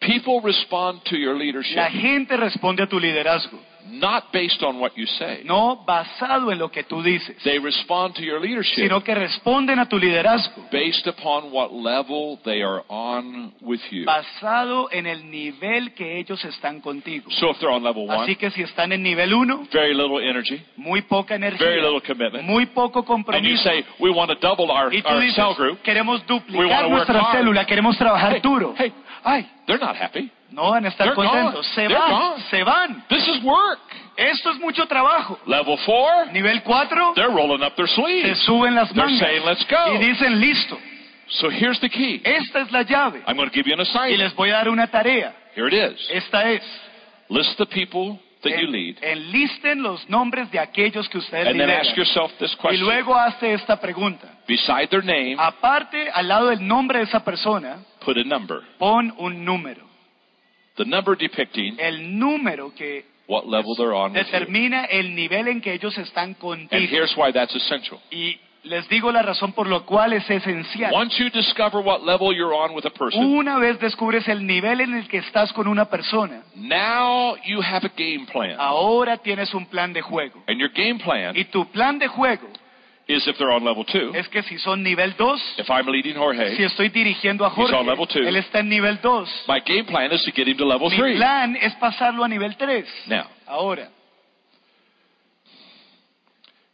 People 0.00 0.40
respond 0.40 1.02
to 1.04 1.16
your 1.16 1.36
leadership 1.36 1.76
La 1.76 1.90
gente 1.90 2.36
responde 2.36 2.82
a 2.82 2.86
tu 2.86 2.98
liderazgo, 2.98 3.60
not 3.88 4.32
based 4.32 4.62
on 4.62 4.78
what 4.80 4.92
you 4.96 5.06
say. 5.06 5.42
no 5.44 5.82
basado 5.86 6.52
en 6.52 6.58
lo 6.58 6.70
que 6.70 6.84
tú 6.84 7.02
dices, 7.02 7.36
They 7.44 7.58
respond 7.58 8.14
to 8.16 8.22
your 8.22 8.40
leadership 8.40 8.74
sino 8.84 9.02
que 9.02 9.14
responden 9.14 9.78
a 9.78 9.88
tu 9.88 9.98
liderazgo 9.98 10.68
based 10.70 11.06
upon 11.06 11.50
what 11.52 11.72
level 11.72 12.38
they 12.44 12.62
are 12.62 12.82
on 12.88 13.52
with 13.60 13.80
you. 13.90 14.04
basado 14.04 14.88
en 14.92 15.06
el 15.06 15.30
nivel 15.30 15.94
que 15.94 16.18
ellos 16.18 16.44
están 16.44 16.80
contigo. 16.80 17.30
So 17.30 17.50
if 17.50 17.58
they're 17.58 17.70
on 17.72 17.82
level 17.82 18.08
one, 18.08 18.24
Así 18.24 18.36
que 18.36 18.50
si 18.50 18.62
están 18.62 18.92
en 18.92 19.02
nivel 19.02 19.32
1, 19.32 19.68
very 19.72 19.94
little 19.94 20.20
energy, 20.20 20.62
muy 20.76 21.02
poca 21.02 21.34
energía, 21.34 21.66
very 21.66 21.80
little 21.80 22.00
commitment, 22.00 22.44
muy 22.44 22.66
poco 22.66 23.04
compromiso. 23.04 23.38
and 23.38 23.46
you 23.46 23.56
say, 23.56 23.84
we 23.98 24.10
want 24.10 24.30
to 24.30 24.36
double 24.40 24.70
our, 24.70 24.92
Y 24.92 25.02
tú 25.02 25.08
our 25.08 25.22
cell 25.32 25.54
group, 25.56 25.80
queremos 25.82 26.24
duplicar 26.26 26.88
nuestra 26.88 27.32
célula, 27.32 27.64
queremos 27.64 27.96
trabajar 27.96 28.34
hey, 28.34 28.40
duro. 28.42 28.74
hey, 28.76 28.92
ay, 29.24 29.48
they're 29.66 29.78
not 29.80 29.96
happy. 29.96 30.30
No 30.50 30.72
van 30.72 30.84
a 30.84 30.88
estar 30.88 31.06
They're 31.06 31.14
contentos. 31.14 31.64
gone. 31.66 31.74
Se 31.74 31.86
They're 31.86 31.98
van, 31.98 32.10
gone. 32.10 32.42
se 32.50 32.62
van. 32.64 33.04
This 33.08 33.26
is 33.28 33.42
work. 33.44 33.78
Esto 34.16 34.50
es 34.50 34.58
mucho 34.58 34.86
trabajo. 34.86 35.38
Level 35.46 35.76
four, 35.86 36.26
Nivel 36.32 36.60
4, 36.62 37.14
they're 37.14 37.30
rolling 37.30 37.62
up 37.62 37.74
their 37.76 37.86
se 37.88 37.94
sleeves. 37.94 38.38
suben 38.44 38.74
las 38.74 38.88
They're 38.92 39.04
mangas 39.06 39.20
saying, 39.20 39.44
let's 39.46 39.64
go. 39.66 39.94
y 39.94 39.98
dicen, 39.98 40.40
listo, 40.40 40.76
So 41.28 41.48
here's 41.50 41.78
the 41.80 41.88
key. 41.88 42.20
esta 42.24 42.60
es 42.62 42.72
la 42.72 42.82
llave. 42.82 43.22
I'm 43.26 43.36
going 43.36 43.48
to 43.48 43.54
give 43.54 43.66
you 43.68 43.74
an 43.74 43.78
Y 43.78 43.82
assignment. 43.82 44.18
les 44.18 44.34
voy 44.34 44.50
a 44.50 44.54
dar 44.54 44.68
una 44.68 44.88
tarea. 44.88 45.32
Here 45.54 45.68
it 45.68 45.74
is. 45.74 46.08
Esta 46.10 46.50
es, 46.50 46.62
List 47.28 47.56
the 47.58 47.66
people 47.66 48.18
that 48.42 48.50
you 48.50 48.66
en- 48.66 48.72
lead, 48.72 48.96
enlisten 49.02 49.82
los 49.84 50.08
nombres 50.08 50.50
de 50.50 50.58
aquellos 50.58 51.08
que 51.08 51.18
ustedes 51.18 51.46
and 51.46 51.60
then 51.60 51.68
lideran. 51.68 51.86
ask 51.86 51.96
yourself 51.96 52.32
this 52.40 52.52
Y 52.54 52.56
question. 52.56 52.84
luego 52.84 53.14
hazte 53.16 53.52
esta 53.54 53.80
pregunta. 53.80 54.26
Beside 54.48 54.88
their 54.88 55.04
name, 55.04 55.36
Aparte, 55.38 56.10
al 56.12 56.26
lado 56.26 56.48
del 56.48 56.66
nombre 56.66 56.98
de 56.98 57.04
esa 57.04 57.22
persona, 57.22 57.78
put 58.04 58.16
a 58.18 58.24
number. 58.24 58.60
pon 58.78 59.12
un 59.18 59.44
número. 59.44 59.88
The 60.76 60.84
number 60.84 61.16
depicting 61.16 61.76
El 61.78 62.18
número 62.18 62.74
que 62.74 63.04
what 63.28 63.46
level 63.46 63.74
they're 63.76 63.94
on 63.94 64.12
with 64.12 64.18
you. 64.26 64.32
determina 64.32 64.84
el 64.86 65.14
nivel 65.14 65.48
en 65.48 65.60
que 65.60 65.72
ellos 65.74 65.96
están 65.98 66.30
And 66.30 66.38
contigo. 66.38 66.86
here's 66.90 67.14
why 67.16 67.32
that's 67.32 67.54
essential. 67.54 68.00
Y 68.10 68.38
les 68.62 68.86
digo 68.88 69.10
la 69.10 69.22
razón 69.22 69.52
por 69.52 69.66
lo 69.66 69.84
cual 69.86 70.12
es 70.12 70.28
esencial. 70.30 70.92
Once 70.94 71.16
you 71.22 71.30
discover 71.30 71.80
what 71.82 72.02
level 72.04 72.32
you're 72.34 72.54
on 72.54 72.74
with 72.74 72.84
a 72.86 72.90
person, 72.90 73.24
Una 73.24 73.58
vez 73.58 73.78
descubres 73.80 74.26
el 74.28 74.46
nivel 74.46 74.80
en 74.80 74.94
el 74.94 75.08
que 75.08 75.18
estás 75.18 75.52
con 75.52 75.66
una 75.66 75.86
persona, 75.86 76.42
now 76.54 77.36
you 77.46 77.60
have 77.62 77.86
a 77.86 77.92
game 77.96 78.26
plan. 78.32 78.56
ahora 78.58 79.16
tienes 79.18 79.52
un 79.54 79.66
plan 79.66 79.92
de 79.92 80.02
juego. 80.02 80.42
And 80.46 80.58
your 80.58 80.70
game 80.72 80.98
plan 80.98 81.36
Y 81.36 81.44
tu 81.46 81.66
plan 81.70 81.98
de 81.98 82.08
juego 82.08 82.48
is 83.12 83.26
if 83.26 83.36
they're 83.38 83.50
on 83.52 83.64
level 83.64 83.84
two, 83.84 84.12
es 84.14 84.28
que 84.28 84.42
si 84.42 84.58
son 84.58 84.82
nivel 84.82 85.14
2, 85.16 85.38
if 85.58 85.68
I'm 85.70 85.86
leading 85.86 86.14
Jorge, 86.16 86.56
si 86.56 86.62
estoy 86.64 86.88
dirigiendo 86.90 87.44
a 87.44 87.48
He's 87.50 87.56
Jorge, 87.56 87.74
on 87.76 87.86
level 87.86 88.06
two. 88.06 88.20
él 88.20 88.36
está 88.36 88.60
en 88.60 88.68
nivel 88.68 88.98
2. 89.00 89.26
my 89.48 89.60
game 89.60 89.84
plan 89.86 90.12
is 90.12 90.22
to 90.24 90.32
get 90.32 90.46
him 90.48 90.56
to 90.58 90.64
level 90.64 90.88
Mi 90.90 90.96
three. 90.96 91.16
plan 91.16 91.56
es 91.56 91.74
pasarlo 91.76 92.24
a 92.24 92.28
nivel 92.28 92.54
3. 92.56 92.84
Now, 93.08 93.26
Ahora, 93.46 93.88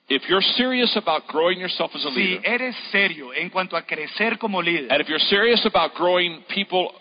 if 0.08 0.22
you're 0.28 0.42
serious 0.56 0.94
about 0.96 1.26
growing 1.26 1.58
yourself 1.58 1.90
as 1.94 2.04
a 2.04 2.10
si 2.12 2.16
leader, 2.20 2.40
eres 2.44 2.76
serio 2.92 3.32
en 3.32 3.50
cuanto 3.50 3.76
a 3.76 3.82
crecer 3.82 4.38
como 4.38 4.62
líder, 4.62 4.88
and 4.90 5.00
if 5.00 5.08
you're 5.08 5.18
serious 5.28 5.64
about 5.66 5.94
growing 5.94 6.42
people 6.48 6.92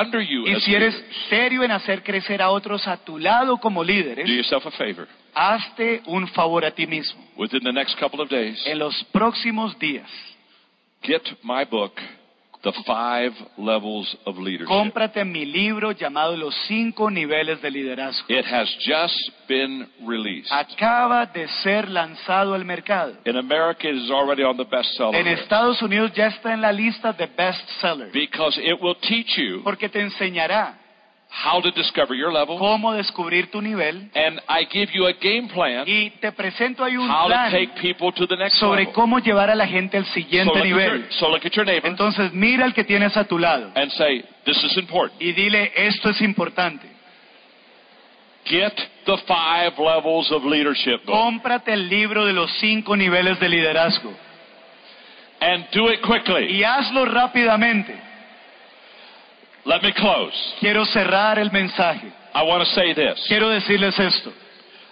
under 0.00 0.20
you 0.20 0.46
y 0.46 0.52
as 0.54 0.62
si 0.62 0.74
eres 0.74 0.94
leaders, 0.94 1.16
serio 1.28 1.62
en 1.64 1.70
hacer 1.70 2.02
crecer 2.02 2.40
a 2.42 2.50
otros 2.50 2.86
a 2.86 2.96
tu 2.96 3.18
lado 3.18 3.56
como 3.58 3.82
do 3.82 3.86
líderes, 3.92 4.28
yourself 4.28 4.66
a 4.66 4.70
favor. 4.72 5.06
hazte 5.34 6.02
un 6.06 6.26
favor 6.28 6.64
a 6.64 6.70
ti 6.70 6.86
mismo. 6.86 7.22
Within 7.36 7.62
the 7.62 7.72
next 7.72 7.98
couple 7.98 8.20
of 8.20 8.28
days, 8.28 8.60
En 8.66 8.78
los 8.78 9.04
próximos 9.12 9.78
días, 9.78 10.08
get 11.02 11.22
my 11.42 11.64
book, 11.64 11.92
The 12.62 12.72
Five 12.84 13.32
Levels 13.58 14.16
of 14.24 14.38
Leadership. 14.38 14.66
cómprate 14.68 15.24
mi 15.24 15.44
libro 15.44 15.92
llamado 15.92 16.36
Los 16.36 16.54
cinco 16.66 17.10
niveles 17.10 17.60
de 17.62 17.70
liderazgo. 17.70 18.26
It 18.28 18.44
has 18.44 18.68
just 18.80 19.30
been 19.48 19.88
released. 20.06 20.50
Acaba 20.52 21.26
de 21.26 21.46
ser 21.62 21.88
lanzado 21.90 22.54
al 22.54 22.64
mercado. 22.64 23.14
In 23.24 23.36
America, 23.36 23.88
it 23.88 23.94
is 23.96 24.10
already 24.10 24.42
on 24.42 24.56
the 24.56 24.64
bestseller 24.64 25.14
En 25.14 25.26
Estados 25.28 25.80
Unidos 25.82 26.12
ya 26.14 26.26
está 26.28 26.52
en 26.52 26.60
la 26.60 26.72
lista 26.72 27.12
de 27.12 27.26
bestsellers. 27.26 28.12
because 28.12 28.58
it 28.60 28.80
will 28.80 28.96
teach 29.00 29.36
you 29.38 29.62
Porque 29.62 29.88
te 29.88 30.00
enseñará 30.00 30.78
how 31.44 31.60
to 31.60 31.70
discover 31.72 32.14
your 32.16 32.32
level, 32.32 32.58
cómo 32.58 32.92
descubrir 32.94 33.50
tu 33.50 33.60
nivel 33.60 34.10
and 34.14 34.40
I 34.48 34.64
give 34.72 34.90
you 34.94 35.06
a 35.06 35.12
game 35.12 35.48
plan 35.48 35.84
y 35.86 36.10
te 36.20 36.32
presento 36.32 36.82
ahí 36.82 36.96
un 36.96 37.10
how 37.10 37.24
to 37.24 37.28
plan 37.28 37.50
take 37.50 37.72
people 37.80 38.10
to 38.12 38.26
the 38.26 38.36
next 38.36 38.58
sobre 38.58 38.80
level. 38.84 38.94
cómo 38.94 39.18
llevar 39.18 39.50
a 39.50 39.54
la 39.54 39.66
gente 39.66 39.98
al 39.98 40.06
So 40.06 40.12
siguiente 40.14 40.58
at 40.58 40.64
nivel. 40.64 41.00
your, 41.02 41.12
so 41.12 41.28
look 41.28 41.44
at 41.44 41.52
your 41.52 41.66
neighbor 41.66 41.88
Entonces 41.90 42.32
mira 42.32 42.64
al 42.64 42.72
que 42.72 42.84
tienes 42.84 43.16
a 43.16 43.24
tu 43.24 43.38
lado 43.38 43.70
and 43.74 43.90
say, 43.92 44.24
"This 44.44 44.62
is 44.64 44.76
important. 44.78 45.20
y 45.20 45.32
dile, 45.32 45.72
esto 45.76 46.08
es 46.10 46.20
importante. 46.22 46.86
Get 48.46 48.72
the 49.06 49.16
five 49.26 49.72
levels 49.78 50.30
of 50.30 50.44
leadership 50.44 51.04
book 51.04 51.14
Cómprate 51.16 51.72
el 51.72 51.88
libro 51.88 52.24
de 52.24 52.32
los 52.32 52.50
cinco 52.60 52.96
niveles 52.96 53.40
de 53.40 53.48
liderazgo 53.48 54.12
and 55.40 55.68
do 55.72 55.90
it 55.92 56.00
quickly." 56.00 56.46
y 56.56 56.62
hazlo 56.64 57.04
rápidamente. 57.04 57.94
Let 59.66 59.82
me 59.82 59.92
close. 59.92 60.32
Quiero 60.60 60.84
cerrar 60.86 61.38
el 61.38 61.50
mensaje. 61.50 62.12
I 62.34 62.42
want 62.44 62.62
to 62.62 62.70
say 62.74 62.94
this. 62.94 63.20
Quiero 63.28 63.48
decirles 63.48 63.98
esto. 63.98 64.32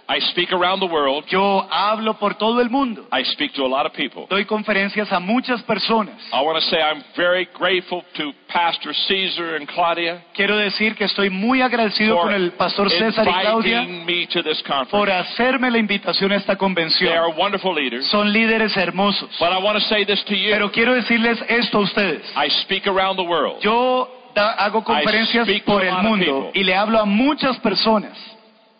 I 0.06 0.18
speak 0.32 0.52
around 0.52 0.80
the 0.80 0.86
world. 0.86 1.24
Yo 1.30 1.66
hablo 1.70 2.18
por 2.18 2.34
todo 2.34 2.60
el 2.60 2.68
mundo. 2.68 3.06
I 3.10 3.22
speak 3.22 3.54
to 3.54 3.62
a 3.64 3.68
lot 3.68 3.86
of 3.86 3.92
people. 3.94 4.26
Doy 4.28 4.44
conferencias 4.44 5.10
a 5.12 5.20
muchas 5.20 5.62
personas. 5.62 6.20
I 6.32 6.42
want 6.42 6.62
to 6.62 6.68
say 6.68 6.78
I'm 6.82 7.02
very 7.16 7.48
grateful 7.54 8.02
to 8.16 8.32
Pastor 8.48 8.92
Caesar 9.08 9.56
and 9.56 9.66
Claudia 9.66 10.22
Quiero 10.34 10.56
decir 10.58 10.94
que 10.94 11.04
estoy 11.04 11.30
muy 11.30 11.62
agradecido 11.62 12.18
con 12.20 12.34
el 12.34 12.52
pastor 12.52 12.90
César 12.90 13.26
y 13.26 13.32
Claudia 13.32 13.82
inviting 13.82 14.04
me 14.04 14.26
to 14.26 14.42
this 14.42 14.62
por 14.90 15.10
hacerme 15.10 15.70
la 15.70 15.78
invitación 15.78 16.32
a 16.32 16.36
esta 16.36 16.48
They 16.48 16.52
are 16.52 16.58
convención. 16.58 17.36
wonderful 17.38 17.74
leaders. 17.74 18.06
Son 18.10 18.30
líderes 18.30 18.76
hermosos. 18.76 19.30
But 19.38 19.52
I 19.52 19.58
want 19.58 19.78
to 19.78 19.88
say 19.88 20.04
this 20.04 20.22
to 20.24 20.34
you. 20.34 20.50
Pero 20.50 20.70
quiero 20.70 20.94
decirles 20.94 21.42
esto 21.48 21.78
a 21.78 21.82
ustedes. 21.82 22.22
I 22.36 22.50
speak 22.62 22.86
around 22.86 23.16
the 23.16 23.24
world. 23.24 23.62
Yo 23.62 24.23
da- 24.34 24.52
hago 24.52 24.82
conferencias 24.84 25.48
por 25.64 25.84
el 25.84 25.94
mundo 26.02 26.50
y 26.54 26.62
le 26.64 26.74
hablo 26.74 26.98
a 27.00 27.04
muchas 27.04 27.58
personas. 27.58 28.12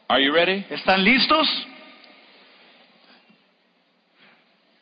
Are 0.09 0.22
you 0.22 0.32
ready? 0.32 0.64
¿Están 0.70 1.02
listos? 1.02 1.48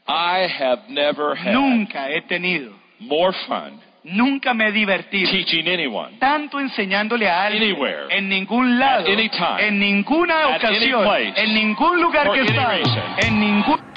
I 0.09 0.47
have 0.59 0.89
never 0.89 1.35
had 1.37 1.53
Nunca 1.55 2.09
he 2.11 2.23
tenido 2.23 2.73
more 2.99 3.33
fun 3.47 3.81
Nunca 4.05 4.53
me 4.53 4.67
he 4.69 4.73
divertido 4.73 5.31
teaching 5.31 5.69
anyone 5.69 6.17
tanto 6.19 6.59
enseñándole 6.59 7.29
a 7.29 7.45
alguien 7.45 7.63
Anywhere. 7.71 8.07
en 8.11 8.29
ningún 8.29 8.77
lado, 8.81 9.05
At 9.07 9.13
any 9.13 9.29
time. 9.29 9.69
en 9.69 9.79
ninguna 9.79 10.49
ocasión, 10.57 11.05
place. 11.05 11.33
en 11.37 11.55
ningún 11.55 12.03
lugar 12.03 12.33
que 12.33 12.43
reason. 12.43 13.03
en 13.19 13.39
ningún 13.41 13.92